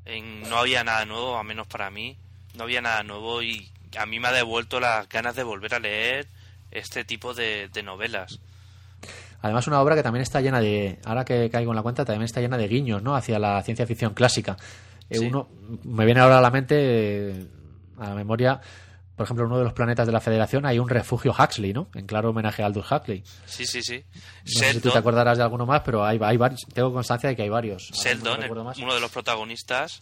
en, 0.05 0.41
no 0.49 0.57
había 0.57 0.83
nada 0.83 1.05
nuevo, 1.05 1.37
a 1.37 1.43
menos 1.43 1.67
para 1.67 1.89
mí, 1.89 2.17
no 2.55 2.63
había 2.63 2.81
nada 2.81 3.03
nuevo 3.03 3.41
y 3.41 3.71
a 3.97 4.05
mí 4.05 4.19
me 4.19 4.27
ha 4.27 4.31
devuelto 4.31 4.79
las 4.79 5.07
ganas 5.09 5.35
de 5.35 5.43
volver 5.43 5.75
a 5.75 5.79
leer 5.79 6.27
este 6.71 7.03
tipo 7.03 7.33
de, 7.33 7.69
novelas. 7.83 8.39
Además, 9.41 9.67
una 9.67 9.81
obra 9.81 9.95
que 9.95 10.03
también 10.03 10.23
está 10.23 10.41
llena 10.41 10.61
de, 10.61 10.99
ahora 11.05 11.25
que 11.25 11.49
caigo 11.49 11.71
en 11.71 11.75
la 11.75 11.83
cuenta, 11.83 12.05
también 12.05 12.25
está 12.25 12.39
llena 12.39 12.57
de 12.57 12.67
guiños, 12.67 13.03
¿no? 13.03 13.15
Hacia 13.15 13.39
la 13.39 13.61
ciencia 13.63 13.85
ficción 13.85 14.13
clásica. 14.13 14.57
Eh, 15.09 15.19
uno, 15.19 15.49
me 15.83 16.05
viene 16.05 16.21
ahora 16.21 16.37
a 16.37 16.41
la 16.41 16.49
mente 16.49 17.45
a 17.97 18.09
la 18.09 18.15
memoria, 18.15 18.61
por 19.15 19.25
ejemplo, 19.25 19.45
en 19.45 19.51
uno 19.51 19.59
de 19.59 19.65
los 19.65 19.73
planetas 19.73 20.07
de 20.07 20.11
la 20.11 20.19
Federación 20.19 20.65
hay 20.65 20.79
un 20.79 20.89
refugio 20.89 21.35
Huxley, 21.37 21.71
¿no? 21.71 21.89
En 21.93 22.07
claro 22.07 22.31
homenaje 22.31 22.63
a 22.63 22.65
Aldous 22.65 22.91
Huxley. 22.91 23.23
Sí, 23.45 23.65
sí, 23.65 23.83
sí. 23.83 24.03
No 24.13 24.59
sé 24.59 24.73
si 24.73 24.79
tú 24.79 24.89
te 24.89 24.97
acordarás 24.97 25.37
de 25.37 25.43
alguno 25.43 25.65
más, 25.65 25.81
pero 25.85 26.03
hay, 26.03 26.19
hay 26.21 26.37
varios, 26.37 26.61
tengo 26.73 26.91
constancia 26.91 27.29
de 27.29 27.35
que 27.35 27.43
hay 27.43 27.49
varios. 27.49 27.89
Seldon, 27.93 28.39
uno 28.49 28.93
de 28.93 28.99
los 28.99 29.11
protagonistas, 29.11 29.99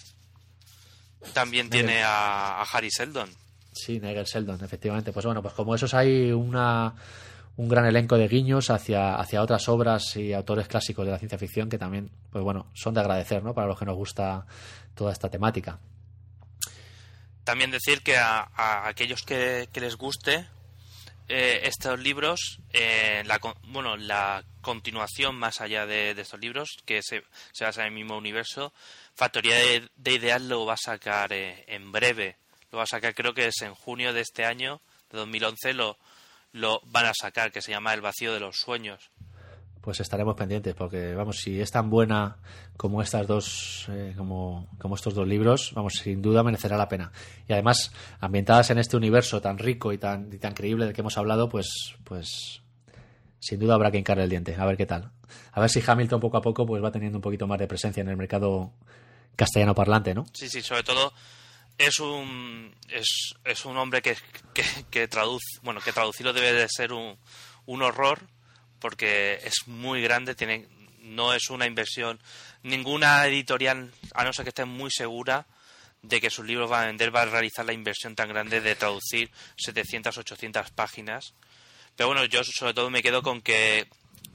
también 1.33 1.69
tiene 1.69 2.03
a, 2.03 2.61
Harry 2.61 2.89
Seldon. 2.89 3.29
Sí, 3.73 3.99
Nigel 3.99 4.27
Seldon, 4.27 4.63
efectivamente. 4.63 5.11
Pues 5.11 5.25
bueno, 5.25 5.41
pues 5.41 5.53
como 5.53 5.75
esos 5.75 5.93
hay 5.93 6.31
una 6.31 6.95
un 7.57 7.67
gran 7.67 7.85
elenco 7.85 8.17
de 8.17 8.29
guiños 8.29 8.69
hacia, 8.69 9.15
hacia 9.15 9.41
otras 9.41 9.67
obras 9.67 10.15
y 10.15 10.33
autores 10.33 10.67
clásicos 10.69 11.05
de 11.05 11.11
la 11.11 11.19
ciencia 11.19 11.37
ficción 11.37 11.69
que 11.69 11.77
también, 11.77 12.09
pues 12.31 12.43
bueno, 12.43 12.67
son 12.73 12.93
de 12.93 13.01
agradecer, 13.01 13.43
¿no? 13.43 13.53
Para 13.53 13.67
los 13.67 13.77
que 13.77 13.85
nos 13.85 13.95
gusta 13.95 14.45
toda 14.95 15.11
esta 15.11 15.29
temática. 15.29 15.79
También 17.43 17.71
decir 17.71 18.01
que 18.03 18.17
a, 18.17 18.49
aquellos 18.87 19.23
que, 19.23 19.67
les 19.73 19.95
guste 19.95 20.47
eh, 21.27 21.61
estos 21.63 21.99
libros, 21.99 22.59
eh, 22.71 23.23
la, 23.25 23.39
bueno, 23.63 23.97
la 23.97 24.43
continuación 24.61 25.35
más 25.35 25.61
allá 25.61 25.85
de, 25.85 26.11
estos 26.11 26.39
libros, 26.39 26.69
que 26.85 27.01
se, 27.01 27.23
se, 27.51 27.65
basa 27.65 27.81
en 27.81 27.87
el 27.87 27.93
mismo 27.93 28.17
universo, 28.17 28.73
Factoría 29.15 29.55
de, 29.55 29.89
Ideas 30.11 30.41
lo 30.41 30.65
va 30.65 30.73
a 30.73 30.77
sacar 30.77 31.33
eh, 31.33 31.65
en 31.67 31.91
breve. 31.91 32.37
Lo 32.71 32.77
va 32.77 32.83
a 32.83 32.87
sacar, 32.87 33.13
creo 33.13 33.33
que 33.33 33.47
es 33.47 33.61
en 33.61 33.73
junio 33.73 34.13
de 34.13 34.21
este 34.21 34.45
año, 34.45 34.81
de 35.11 35.17
2011, 35.17 35.73
lo, 35.73 35.97
lo 36.53 36.79
van 36.85 37.07
a 37.07 37.13
sacar, 37.13 37.51
que 37.51 37.61
se 37.61 37.71
llama 37.71 37.93
El 37.93 38.01
vacío 38.01 38.33
de 38.33 38.39
los 38.39 38.57
sueños 38.57 39.11
pues 39.81 39.99
estaremos 39.99 40.35
pendientes 40.35 40.75
porque 40.75 41.13
vamos 41.15 41.37
si 41.37 41.59
es 41.59 41.71
tan 41.71 41.89
buena 41.89 42.37
como 42.77 43.01
estas 43.01 43.27
dos 43.27 43.87
eh, 43.89 44.13
como, 44.15 44.69
como 44.77 44.95
estos 44.95 45.15
dos 45.15 45.27
libros 45.27 45.71
vamos 45.73 45.93
sin 45.95 46.21
duda 46.21 46.43
merecerá 46.43 46.77
la 46.77 46.87
pena. 46.87 47.11
Y 47.47 47.53
además 47.53 47.91
ambientadas 48.19 48.69
en 48.69 48.77
este 48.77 48.95
universo 48.95 49.41
tan 49.41 49.57
rico 49.57 49.91
y 49.91 49.97
tan 49.97 50.31
y 50.31 50.37
tan 50.37 50.53
creíble 50.53 50.85
del 50.85 50.93
que 50.93 51.01
hemos 51.01 51.17
hablado 51.17 51.49
pues 51.49 51.95
pues 52.03 52.61
sin 53.39 53.59
duda 53.59 53.73
habrá 53.73 53.91
que 53.91 53.97
hincarle 53.97 54.23
el 54.23 54.29
diente. 54.29 54.55
A 54.55 54.65
ver 54.65 54.77
qué 54.77 54.85
tal. 54.85 55.11
A 55.51 55.59
ver 55.59 55.69
si 55.69 55.81
Hamilton 55.85 56.19
poco 56.19 56.37
a 56.37 56.41
poco 56.41 56.65
pues 56.65 56.83
va 56.83 56.91
teniendo 56.91 57.17
un 57.17 57.23
poquito 57.23 57.47
más 57.47 57.59
de 57.59 57.67
presencia 57.67 58.01
en 58.01 58.09
el 58.09 58.17
mercado 58.17 58.71
castellano 59.35 59.73
parlante 59.73 60.13
no 60.13 60.25
sí 60.33 60.49
sí 60.49 60.61
sobre 60.61 60.83
todo 60.83 61.13
es 61.77 61.99
un 61.99 62.75
es, 62.89 63.33
es 63.43 63.65
un 63.65 63.77
hombre 63.77 64.01
que, 64.01 64.15
que, 64.53 64.63
que 64.89 65.07
traduce 65.07 65.59
bueno 65.63 65.81
que 65.81 65.93
traducirlo 65.93 66.33
debe 66.33 66.53
de 66.53 66.67
ser 66.69 66.93
un, 66.93 67.17
un 67.65 67.81
horror 67.81 68.19
porque 68.81 69.39
es 69.45 69.67
muy 69.67 70.01
grande, 70.01 70.35
tiene, 70.35 70.67
no 71.03 71.33
es 71.33 71.49
una 71.49 71.65
inversión. 71.65 72.19
Ninguna 72.63 73.25
editorial, 73.27 73.91
a 74.13 74.25
no 74.25 74.33
ser 74.33 74.43
que 74.43 74.49
esté 74.49 74.65
muy 74.65 74.91
segura 74.91 75.45
de 76.01 76.19
que 76.19 76.29
sus 76.29 76.45
libros 76.45 76.69
van 76.69 76.83
a 76.83 76.87
vender, 76.87 77.15
va 77.15 77.21
a 77.21 77.25
realizar 77.25 77.65
la 77.65 77.73
inversión 77.73 78.15
tan 78.15 78.27
grande 78.27 78.59
de 78.59 78.75
traducir 78.75 79.29
700, 79.57 80.17
800 80.17 80.71
páginas. 80.71 81.33
Pero 81.95 82.09
bueno, 82.09 82.25
yo 82.25 82.43
sobre 82.43 82.73
todo 82.73 82.89
me 82.89 83.03
quedo 83.03 83.21
con 83.21 83.41
que 83.41 83.87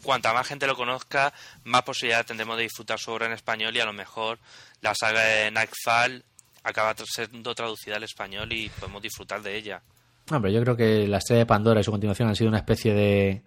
cuanta 0.02 0.32
más 0.32 0.46
gente 0.46 0.66
lo 0.66 0.76
conozca, 0.76 1.32
más 1.64 1.82
posibilidad 1.82 2.24
tendremos 2.24 2.56
de 2.56 2.64
disfrutar 2.64 2.98
su 2.98 3.10
obra 3.10 3.26
en 3.26 3.32
español 3.32 3.76
y 3.76 3.80
a 3.80 3.84
lo 3.84 3.92
mejor 3.92 4.38
la 4.80 4.94
saga 4.94 5.22
de 5.22 5.50
Nightfall 5.50 6.24
acaba 6.62 6.94
siendo 7.04 7.54
traducida 7.54 7.96
al 7.96 8.04
español 8.04 8.52
y 8.52 8.68
podemos 8.68 9.02
disfrutar 9.02 9.42
de 9.42 9.56
ella. 9.56 9.82
Hombre, 10.30 10.52
yo 10.52 10.60
creo 10.62 10.76
que 10.76 11.06
la 11.06 11.18
estrella 11.18 11.40
de 11.40 11.46
Pandora 11.46 11.80
y 11.80 11.84
su 11.84 11.92
continuación 11.92 12.28
han 12.28 12.36
sido 12.36 12.48
una 12.48 12.58
especie 12.58 12.92
de 12.92 13.42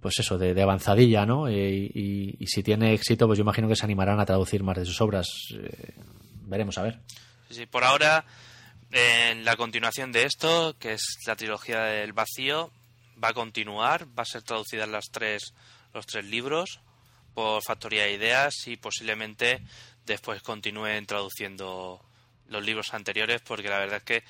pues 0.00 0.18
eso, 0.18 0.38
de, 0.38 0.60
avanzadilla, 0.60 1.26
¿no? 1.26 1.50
Y, 1.50 2.36
si 2.46 2.62
tiene 2.62 2.94
éxito, 2.94 3.26
pues 3.26 3.38
yo 3.38 3.42
imagino 3.42 3.68
que 3.68 3.76
se 3.76 3.84
animarán 3.84 4.20
a 4.20 4.26
traducir 4.26 4.62
más 4.62 4.76
de 4.76 4.84
sus 4.84 5.00
obras. 5.00 5.28
Eh, 5.54 5.94
veremos 6.42 6.76
a 6.78 6.82
ver. 6.82 7.00
Sí, 7.50 7.66
por 7.66 7.84
ahora, 7.84 8.24
en 8.90 9.44
la 9.44 9.56
continuación 9.56 10.12
de 10.12 10.24
esto, 10.24 10.76
que 10.78 10.94
es 10.94 11.18
la 11.26 11.36
trilogía 11.36 11.84
del 11.84 12.12
vacío, 12.12 12.70
va 13.22 13.28
a 13.28 13.34
continuar, 13.34 14.06
va 14.08 14.22
a 14.22 14.26
ser 14.26 14.42
traducida 14.42 14.86
las 14.86 15.06
tres, 15.10 15.54
los 15.94 16.06
tres 16.06 16.24
libros 16.24 16.80
por 17.34 17.62
Factoría 17.62 18.04
de 18.04 18.12
Ideas 18.12 18.54
y 18.66 18.76
posiblemente 18.76 19.62
después 20.04 20.42
continúen 20.42 21.06
traduciendo 21.06 22.04
los 22.48 22.64
libros 22.64 22.92
anteriores 22.92 23.40
porque 23.40 23.68
la 23.68 23.78
verdad 23.78 23.98
es 23.98 24.02
que 24.02 24.24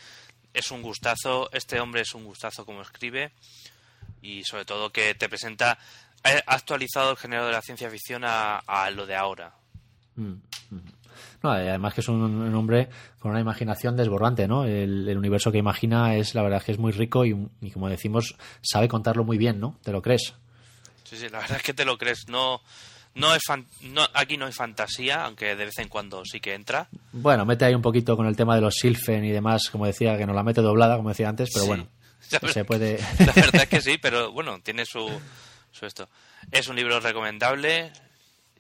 es 0.55 0.71
un 0.71 0.83
gustazo, 0.83 1.49
este 1.53 1.81
hombre 1.81 2.03
es 2.03 2.15
un 2.15 2.25
gustazo 2.25 2.65
como 2.65 2.83
escribe 2.83 3.33
y 4.23 4.45
sobre 4.45 4.65
todo 4.65 4.91
que 4.91 5.15
te 5.15 5.29
presenta 5.29 5.79
ha 6.25 6.55
actualizado 6.55 7.11
el 7.11 7.17
género 7.17 7.47
de 7.47 7.53
la 7.53 7.61
ciencia 7.61 7.91
ficción 7.91 8.23
a, 8.25 8.91
lo 8.95 9.07
de 9.07 9.17
ahora. 9.17 9.53
Mm, 10.17 10.35
mm. 10.71 10.81
No, 11.43 11.51
además 11.51 11.95
que 11.95 12.01
es 12.01 12.09
un, 12.09 12.55
hombre 12.55 12.89
con 13.19 13.33
una 13.33 13.41
imaginación 13.41 13.97
desbordante, 13.97 14.47
¿no? 14.47 14.65
El, 14.65 15.17
universo 15.17 15.51
que 15.51 15.59
imagina 15.59 16.15
es, 16.15 16.35
la 16.35 16.43
verdad, 16.43 16.63
que 16.63 16.73
es 16.73 16.79
muy 16.79 16.93
rico 16.93 17.25
y, 17.25 17.35
como 17.73 17.89
decimos, 17.89 18.37
sabe 18.63 18.89
contarlo 18.89 19.25
muy 19.25 19.39
bien, 19.39 19.59
¿no? 19.59 19.77
¿Te 19.83 19.91
lo 19.91 20.03
crees? 20.03 20.35
Sí, 21.03 21.17
sí, 21.17 21.29
la 21.29 21.41
verdad 21.41 21.57
es 21.57 21.63
que 21.65 21.75
te 21.75 21.85
lo 21.85 21.99
crees. 21.99 22.29
No, 22.29 22.61
no 23.17 23.35
es 23.35 23.43
no, 23.83 24.03
aquí 24.15 24.37
no 24.37 24.47
hay 24.47 24.53
fantasía, 24.53 25.25
aunque 25.25 25.57
de 25.57 25.65
vez 25.65 25.79
en 25.79 25.89
cuando 25.89 26.25
sí 26.25 26.39
que 26.39 26.55
entra. 26.55 26.89
Bueno, 27.13 27.45
mete 27.45 27.65
ahí 27.65 27.75
un 27.75 27.83
poquito 27.83 28.17
con 28.17 28.27
el 28.27 28.37
tema 28.37 28.55
de 28.55 28.61
los 28.61 28.77
Silfen 28.77 29.25
y 29.25 29.33
demás, 29.33 29.69
como 29.71 29.87
decía, 29.87 30.17
que 30.17 30.27
nos 30.27 30.37
la 30.37 30.45
mete 30.45 30.63
doblada, 30.63 30.97
como 30.97 31.09
decía 31.09 31.29
antes, 31.29 31.51
pero 31.53 31.67
bueno. 31.67 31.89
Se 32.23 32.65
puede. 32.65 32.99
La 33.19 33.33
verdad 33.33 33.63
es 33.63 33.69
que 33.69 33.81
sí, 33.81 33.99
pero 33.99 34.33
bueno, 34.33 34.61
tiene 34.61 34.85
su, 34.87 35.11
su 35.71 35.87
esto. 35.87 36.09
Es 36.51 36.69
un 36.69 36.77
libro 36.77 37.01
recomendable 37.01 37.93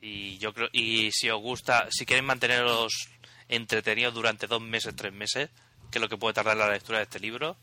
y 0.01 0.39
yo 0.39 0.53
creo 0.53 0.69
y 0.73 1.11
si 1.13 1.31
os 1.31 1.41
gusta, 1.41 1.87
si 1.91 2.05
queréis 2.05 2.27
manteneros 2.27 2.93
entretenidos 3.49 4.15
durante 4.15 4.47
dos 4.47 4.61
meses, 4.61 4.95
tres 4.97 5.13
meses, 5.13 5.51
que 5.91 5.99
es 5.99 6.03
lo 6.03 6.09
que 6.09 6.17
puede 6.17 6.35
tardar 6.35 6.57
la 6.57 6.71
lectura 6.71 6.99
de 6.99 7.05
este 7.05 7.21
libro, 7.21 7.57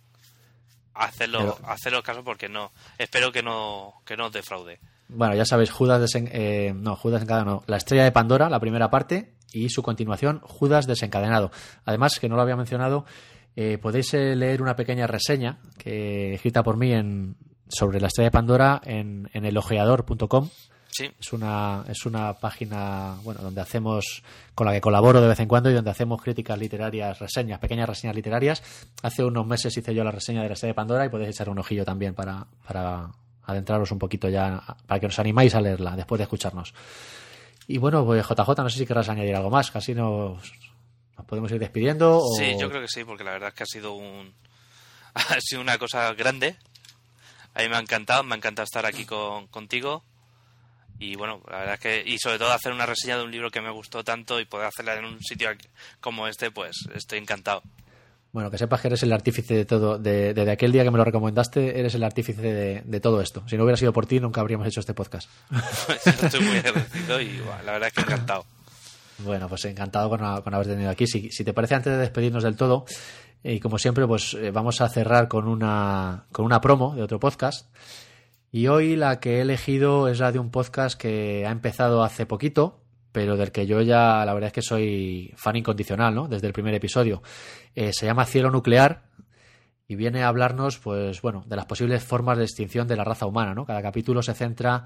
hacerlo, 0.94 1.58
hacerlo 1.64 2.04
caso 2.04 2.24
porque 2.24 2.50
no, 2.50 2.72
espero 2.98 3.32
que 3.32 3.44
no, 3.44 4.02
que 4.06 4.16
no 4.16 4.28
os 4.28 4.34
defraude. 4.34 4.80
Bueno, 5.08 5.36
ya 5.36 5.46
sabéis, 5.46 5.72
Judas 5.72 6.00
desen, 6.00 6.30
eh, 6.32 6.72
no, 6.76 6.96
Judas 6.96 7.22
desencadenado, 7.22 7.64
La 7.66 7.78
estrella 7.78 8.04
de 8.04 8.12
Pandora, 8.12 8.50
la 8.50 8.60
primera 8.60 8.92
parte, 8.92 9.34
y 9.52 9.70
su 9.70 9.82
continuación, 9.82 10.40
Judas 10.44 10.86
desencadenado. 10.86 11.52
Además, 11.86 12.20
que 12.20 12.30
no 12.30 12.36
lo 12.36 12.44
había 12.44 12.56
mencionado, 12.56 13.06
eh, 13.56 13.78
podéis 13.78 14.14
eh, 14.14 14.36
leer 14.36 14.62
una 14.62 14.76
pequeña 14.76 15.08
reseña 15.08 15.60
que 15.78 16.34
escrita 16.34 16.64
por 16.64 16.78
mí 16.78 16.94
en, 16.94 17.36
sobre 17.68 18.00
la 18.00 18.08
estrella 18.08 18.28
de 18.28 18.32
Pandora 18.32 18.82
en, 18.84 19.30
en 19.34 19.46
elogeador.com. 19.46 20.50
Sí. 20.92 21.12
Es 21.20 21.34
una, 21.34 21.84
es 21.88 22.06
una 22.06 22.34
página 22.34 23.16
bueno, 23.24 23.42
donde 23.42 23.62
hacemos, 23.62 24.24
con 24.56 24.66
la 24.66 24.74
que 24.74 24.82
colaboro 24.82 25.22
de 25.22 25.28
vez 25.28 25.40
en 25.40 25.48
cuando 25.48 25.70
y 25.70 25.74
donde 25.74 25.92
hacemos 25.92 26.22
críticas 26.22 26.58
literarias, 26.58 27.20
reseñas, 27.20 27.60
pequeñas 27.60 27.88
reseñas 27.88 28.16
literarias. 28.16 28.64
Hace 29.04 29.24
unos 29.24 29.46
meses 29.46 29.78
hice 29.78 29.94
yo 29.94 30.04
la 30.04 30.12
reseña 30.12 30.42
de 30.42 30.48
la 30.48 30.54
estrella 30.54 30.72
de 30.72 30.76
Pandora 30.76 31.06
y 31.06 31.10
podéis 31.10 31.30
echar 31.30 31.50
un 31.50 31.60
ojillo 31.60 31.86
también 31.86 32.16
para, 32.16 32.48
para 32.68 33.12
adentraros 33.44 33.92
un 33.92 34.00
poquito 34.00 34.30
ya, 34.30 34.62
para 34.88 35.00
que 35.00 35.08
os 35.08 35.20
animáis 35.20 35.54
a 35.54 35.62
leerla 35.62 35.96
después 35.96 36.18
de 36.18 36.24
escucharnos. 36.24 36.74
Y 37.68 37.78
bueno, 37.78 38.04
pues 38.04 38.26
JJ, 38.26 38.50
no 38.58 38.70
sé 38.70 38.80
si 38.80 38.86
querrás 38.86 39.10
añadir 39.10 39.36
algo 39.36 39.52
más, 39.52 39.70
casi 39.70 39.94
nos, 39.94 40.52
podemos 41.26 41.52
ir 41.52 41.60
despidiendo? 41.60 42.22
Sí, 42.38 42.56
yo 42.60 42.70
creo 42.70 42.82
que 42.82 42.88
sí, 42.88 43.04
porque 43.04 43.24
la 43.24 43.32
verdad 43.32 43.50
es 43.50 43.56
que 43.56 43.64
ha 43.64 43.68
sido 43.68 43.94
un 43.94 44.34
ha 45.14 45.42
sido 45.42 45.62
una 45.62 45.78
cosa 45.78 46.14
grande. 46.14 46.56
A 47.54 47.62
mí 47.62 47.70
me 47.70 47.76
ha 47.76 47.80
encantado, 47.80 48.24
me 48.24 48.36
ha 48.36 48.38
encantado 48.38 48.64
estar 48.64 48.86
aquí 48.86 49.06
con, 49.06 49.48
contigo. 49.48 50.04
y 51.00 51.16
bueno, 51.16 51.42
la 51.50 51.60
verdad 51.60 51.74
es 51.76 51.80
que, 51.80 52.04
y 52.06 52.18
sobre 52.20 52.38
todo 52.38 52.52
hacer 52.52 52.72
una 52.72 52.86
reseña 52.86 53.18
de 53.18 53.24
un 53.24 53.32
libro 53.32 53.50
que 53.50 53.62
me 53.62 53.72
gustó 53.72 54.04
tanto 54.04 54.40
y 54.40 54.46
poder 54.46 54.68
hacerla 54.68 54.96
en 54.96 55.06
un 55.06 55.20
sitio 55.22 55.50
como 56.00 56.28
este, 56.28 56.52
pues 56.52 56.76
estoy 56.94 57.20
encantado. 57.20 57.64
Bueno, 58.32 58.52
que 58.52 58.60
sepas 58.60 58.80
que 58.80 58.90
eres 58.90 59.02
el 59.02 59.12
artífice 59.12 59.56
de 59.56 59.66
todo, 59.66 59.98
de, 59.98 60.36
desde 60.36 60.52
aquel 60.52 60.72
día 60.72 60.84
que 60.84 60.92
me 60.92 61.00
lo 61.00 61.04
recomendaste, 61.04 61.80
eres 61.80 61.96
el 61.96 62.04
artífice 62.04 62.84
de, 62.86 63.00
todo 63.00 63.22
esto. 63.22 63.44
Si 63.48 63.58
no 63.58 63.64
hubiera 63.64 63.78
sido 63.78 63.92
por 63.92 64.06
ti, 64.06 64.20
nunca 64.20 64.42
habríamos 64.42 64.68
hecho 64.68 64.82
este 64.82 64.94
podcast. 64.94 65.28
estoy 66.06 66.42
muy 66.42 66.58
agradecido 66.58 67.20
y 67.22 67.42
la 67.66 67.72
verdad 67.72 67.88
es 67.88 67.94
que 67.94 68.02
encantado. 68.02 68.46
Bueno, 69.20 69.50
pues 69.50 69.66
encantado 69.66 70.10
con, 70.10 70.24
haber 70.24 70.68
tenido 70.68 70.90
aquí. 70.90 71.08
Si, 71.08 71.30
si, 71.32 71.44
te 71.44 71.54
parece, 71.54 71.76
antes 71.76 71.94
de 71.94 72.00
despedirnos 72.00 72.44
del 72.44 72.56
todo, 72.56 72.86
y 73.44 73.60
como 73.60 73.78
siempre, 73.78 74.06
pues 74.06 74.34
eh, 74.34 74.52
vamos 74.52 74.82
a 74.82 74.90
cerrar 74.90 75.28
con 75.28 75.48
una, 75.48 76.26
con 76.32 76.46
una 76.46 76.60
promo 76.60 76.96
de 76.96 77.04
otro 77.04 77.20
podcast. 77.20 77.74
Y 78.52 78.68
hoy 78.68 78.96
la 78.96 79.20
que 79.20 79.38
he 79.38 79.42
elegido 79.42 80.08
es 80.08 80.20
la 80.20 80.32
de 80.32 80.40
un 80.40 80.50
podcast 80.50 81.00
que 81.00 81.46
ha 81.46 81.52
empezado 81.52 82.04
hace 82.04 82.26
poquito, 82.26 82.82
pero 83.12 83.38
del 83.38 83.52
que 83.52 83.68
yo 83.68 83.82
ya 83.82 84.26
la 84.26 84.34
verdad 84.34 84.48
es 84.48 84.54
que 84.54 84.62
soy 84.62 85.34
fan 85.36 85.56
incondicional, 85.56 86.16
¿no? 86.16 86.28
Desde 86.28 86.48
el 86.48 86.54
primer 86.54 86.74
episodio. 86.74 87.22
Eh, 87.76 87.94
se 87.94 88.06
llama 88.06 88.26
Cielo 88.26 88.52
Nuclear 88.52 89.04
y 89.88 89.96
viene 89.96 90.24
a 90.24 90.28
hablarnos, 90.28 90.80
pues 90.80 91.22
bueno, 91.22 91.44
de 91.48 91.56
las 91.56 91.66
posibles 91.66 92.04
formas 92.04 92.38
de 92.38 92.44
extinción 92.44 92.88
de 92.88 92.96
la 92.96 93.04
raza 93.04 93.26
humana, 93.26 93.54
¿no? 93.54 93.66
Cada 93.66 93.82
capítulo 93.82 94.22
se 94.22 94.34
centra 94.34 94.86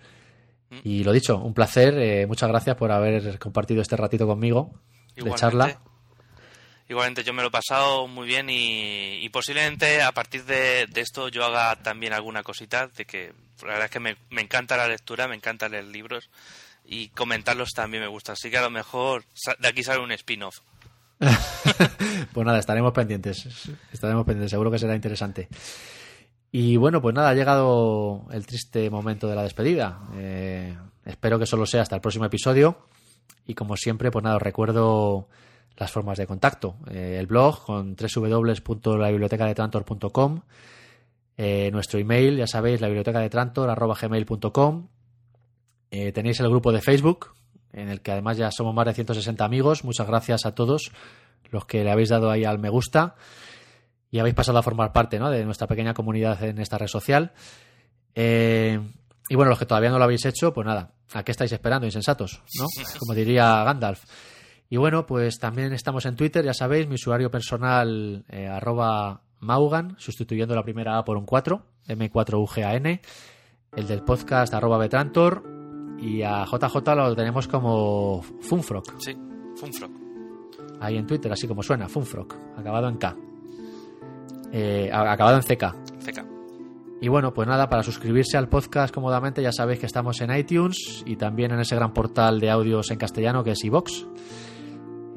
Mm. 0.69 0.77
Y 0.83 1.03
lo 1.03 1.11
dicho, 1.11 1.37
un 1.37 1.53
placer. 1.53 1.97
Eh, 1.97 2.27
muchas 2.27 2.49
gracias 2.49 2.75
por 2.75 2.91
haber 2.91 3.39
compartido 3.39 3.81
este 3.81 3.95
ratito 3.95 4.27
conmigo 4.27 4.71
de 5.15 5.33
charla. 5.35 5.79
Igualmente 6.89 7.23
yo 7.23 7.33
me 7.33 7.43
lo 7.43 7.49
he 7.49 7.51
pasado 7.51 8.07
muy 8.07 8.27
bien 8.27 8.47
y, 8.49 9.29
posiblemente 9.29 10.01
a 10.01 10.11
partir 10.11 10.43
de, 10.45 10.87
esto 10.95 11.29
yo 11.29 11.45
haga 11.45 11.75
también 11.75 12.13
alguna 12.13 12.41
cosita 12.41 12.87
de 12.87 13.05
que 13.05 13.31
la 13.61 13.67
verdad 13.67 13.85
es 13.85 13.91
que 13.91 13.99
me, 13.99 14.17
encanta 14.41 14.75
la 14.75 14.87
lectura, 14.87 15.27
me 15.27 15.35
encanta 15.35 15.69
leer 15.69 15.83
libros 15.83 16.31
y 16.83 17.09
comentarlos 17.09 17.73
también 17.73 18.01
me 18.01 18.09
gusta. 18.09 18.31
Así 18.31 18.49
que 18.49 18.57
a 18.57 18.63
lo 18.63 18.71
mejor 18.71 19.23
de 19.59 19.67
aquí 19.67 19.83
sale 19.83 20.01
un 20.01 20.11
spin-off. 20.13 20.61
pues 22.33 22.45
nada, 22.45 22.59
estaremos 22.59 22.93
pendientes. 22.93 23.69
Estaremos 23.91 24.25
pendientes, 24.25 24.51
seguro 24.51 24.71
que 24.71 24.79
será 24.79 24.95
interesante. 24.95 25.49
Y 26.51 26.77
bueno, 26.77 27.01
pues 27.01 27.13
nada, 27.13 27.29
ha 27.29 27.33
llegado 27.33 28.25
el 28.31 28.45
triste 28.45 28.89
momento 28.89 29.27
de 29.27 29.35
la 29.35 29.43
despedida. 29.43 29.99
Eh, 30.15 30.75
espero 31.05 31.37
que 31.37 31.45
solo 31.45 31.65
sea 31.65 31.83
hasta 31.83 31.95
el 31.95 32.01
próximo 32.01 32.25
episodio. 32.25 32.87
Y 33.45 33.53
como 33.53 33.77
siempre, 33.77 34.11
pues 34.11 34.23
nada, 34.23 34.37
os 34.37 34.41
recuerdo 34.41 35.27
las 35.79 35.91
formas 35.91 36.17
de 36.17 36.25
contacto. 36.27 36.75
Eh, 36.89 37.17
el 37.19 37.27
blog 37.27 37.65
con 37.65 37.95
www.labibliotecadetrantor.com, 37.95 40.41
eh, 41.37 41.69
nuestro 41.71 41.99
email, 41.99 42.37
ya 42.37 42.47
sabéis, 42.47 42.81
la 42.81 42.87
biblioteca 42.87 43.19
de 43.19 43.29
Trantor, 43.29 43.69
eh, 45.91 46.11
tenéis 46.11 46.39
el 46.41 46.49
grupo 46.49 46.71
de 46.71 46.81
Facebook, 46.81 47.33
en 47.73 47.89
el 47.89 48.01
que 48.01 48.11
además 48.11 48.37
ya 48.37 48.51
somos 48.51 48.73
más 48.73 48.85
de 48.85 48.93
160 48.93 49.43
amigos. 49.43 49.83
Muchas 49.83 50.07
gracias 50.07 50.45
a 50.45 50.55
todos 50.55 50.91
los 51.51 51.65
que 51.65 51.83
le 51.83 51.91
habéis 51.91 52.09
dado 52.09 52.29
ahí 52.29 52.45
al 52.45 52.59
me 52.59 52.69
gusta 52.69 53.15
y 54.11 54.19
habéis 54.19 54.35
pasado 54.35 54.57
a 54.57 54.63
formar 54.63 54.91
parte 54.91 55.19
de 55.19 55.45
nuestra 55.45 55.67
pequeña 55.67 55.93
comunidad 55.93 56.43
en 56.43 56.59
esta 56.59 56.77
red 56.77 56.87
social. 56.87 57.31
y 58.15 59.35
bueno, 59.35 59.49
los 59.49 59.59
que 59.59 59.65
todavía 59.65 59.91
no 59.91 59.97
lo 59.97 60.03
habéis 60.03 60.25
hecho, 60.25 60.53
pues 60.53 60.65
nada, 60.65 60.93
¿a 61.13 61.23
qué 61.23 61.31
estáis 61.31 61.51
esperando, 61.51 61.85
insensatos? 61.85 62.41
¿no? 62.57 62.65
Como 62.99 63.13
diría 63.13 63.63
Gandalf. 63.63 64.03
Y 64.69 64.77
bueno, 64.77 65.05
pues 65.05 65.39
también 65.39 65.73
estamos 65.73 66.05
en 66.05 66.15
Twitter, 66.15 66.45
ya 66.45 66.53
sabéis, 66.53 66.87
mi 66.87 66.95
usuario 66.95 67.31
personal 67.31 68.23
eh, 68.29 68.47
arroba 68.47 69.23
Maugan, 69.39 69.95
sustituyendo 69.97 70.53
la 70.53 70.63
primera 70.63 70.97
A 70.97 71.05
por 71.05 71.17
un 71.17 71.25
4, 71.25 71.65
M4UGAN, 71.87 73.01
el 73.75 73.87
del 73.87 74.03
podcast 74.03 74.53
arroba 74.53 74.77
Betrantor, 74.77 75.58
y 76.01 76.21
a 76.21 76.45
JJ 76.45 76.95
lo 76.95 77.15
tenemos 77.15 77.47
como 77.47 78.21
Funfrog. 78.41 78.83
Sí, 78.99 79.15
Funfrog. 79.55 79.91
Ahí 80.79 80.97
en 80.97 81.05
Twitter, 81.05 81.31
así 81.31 81.47
como 81.47 81.61
suena, 81.61 81.89
Funfrog, 81.89 82.27
acabado 82.57 82.87
en 82.87 82.97
K. 82.97 83.15
Eh, 84.51 84.89
acabado 84.91 85.37
en 85.37 85.43
CK. 85.43 85.75
CK. 86.03 86.25
Y 87.01 87.07
bueno, 87.07 87.33
pues 87.33 87.47
nada, 87.47 87.69
para 87.69 87.83
suscribirse 87.83 88.37
al 88.37 88.49
podcast 88.49 88.93
cómodamente 88.93 89.41
ya 89.41 89.51
sabéis 89.51 89.79
que 89.79 89.85
estamos 89.85 90.19
en 90.21 90.35
iTunes 90.35 91.03
y 91.05 91.15
también 91.15 91.51
en 91.51 91.59
ese 91.59 91.75
gran 91.75 91.93
portal 91.93 92.39
de 92.39 92.49
audios 92.49 92.91
en 92.91 92.97
castellano 92.97 93.43
que 93.43 93.51
es 93.51 93.63
iVox. 93.63 94.05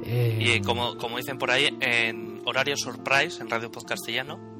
Y 0.04 0.50
eh, 0.50 0.62
como, 0.64 0.96
como 0.96 1.16
dicen 1.16 1.38
por 1.38 1.50
ahí, 1.50 1.76
en 1.80 2.40
horario 2.44 2.76
surprise, 2.76 3.40
en 3.40 3.48
Radio 3.48 3.70
Post 3.70 3.88
Castellano. 3.88 4.51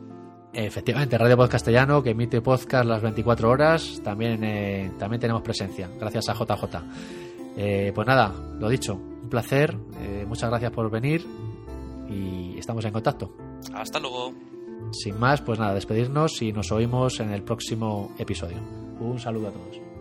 Efectivamente, 0.55 1.17
Radio 1.17 1.37
Post 1.37 1.53
Castellano, 1.53 2.03
que 2.03 2.11
emite 2.11 2.43
podcast 2.43 2.85
las 2.85 3.01
24 3.01 3.49
horas, 3.49 4.01
también, 4.05 4.45
eh, 4.45 4.91
también 4.99 5.21
tenemos 5.21 5.43
presencia, 5.43 5.89
gracias 5.99 6.29
a 6.29 6.35
JJ. 6.35 6.83
Eh, 7.57 7.93
pues 7.95 8.07
nada, 8.07 8.33
lo 8.59 8.69
dicho, 8.69 8.95
un 8.95 9.29
placer, 9.31 9.75
muchas 10.27 10.51
gracias 10.51 10.73
por 10.73 10.91
venir 10.91 11.27
y 12.09 12.59
estamos 12.59 12.85
en 12.85 12.93
contacto. 12.93 13.35
Hasta 13.75 13.99
luego. 13.99 14.35
Sin 14.91 15.19
más, 15.19 15.41
pues 15.41 15.59
nada, 15.59 15.75
despedirnos 15.75 16.43
y 16.43 16.53
nos 16.53 16.71
oímos 16.73 17.21
en 17.21 17.31
el 17.31 17.43
próximo 17.43 18.13
episodio. 18.19 18.59
Un 19.01 19.19
saludo 19.19 19.49
a 19.49 19.53
todos. 19.53 19.92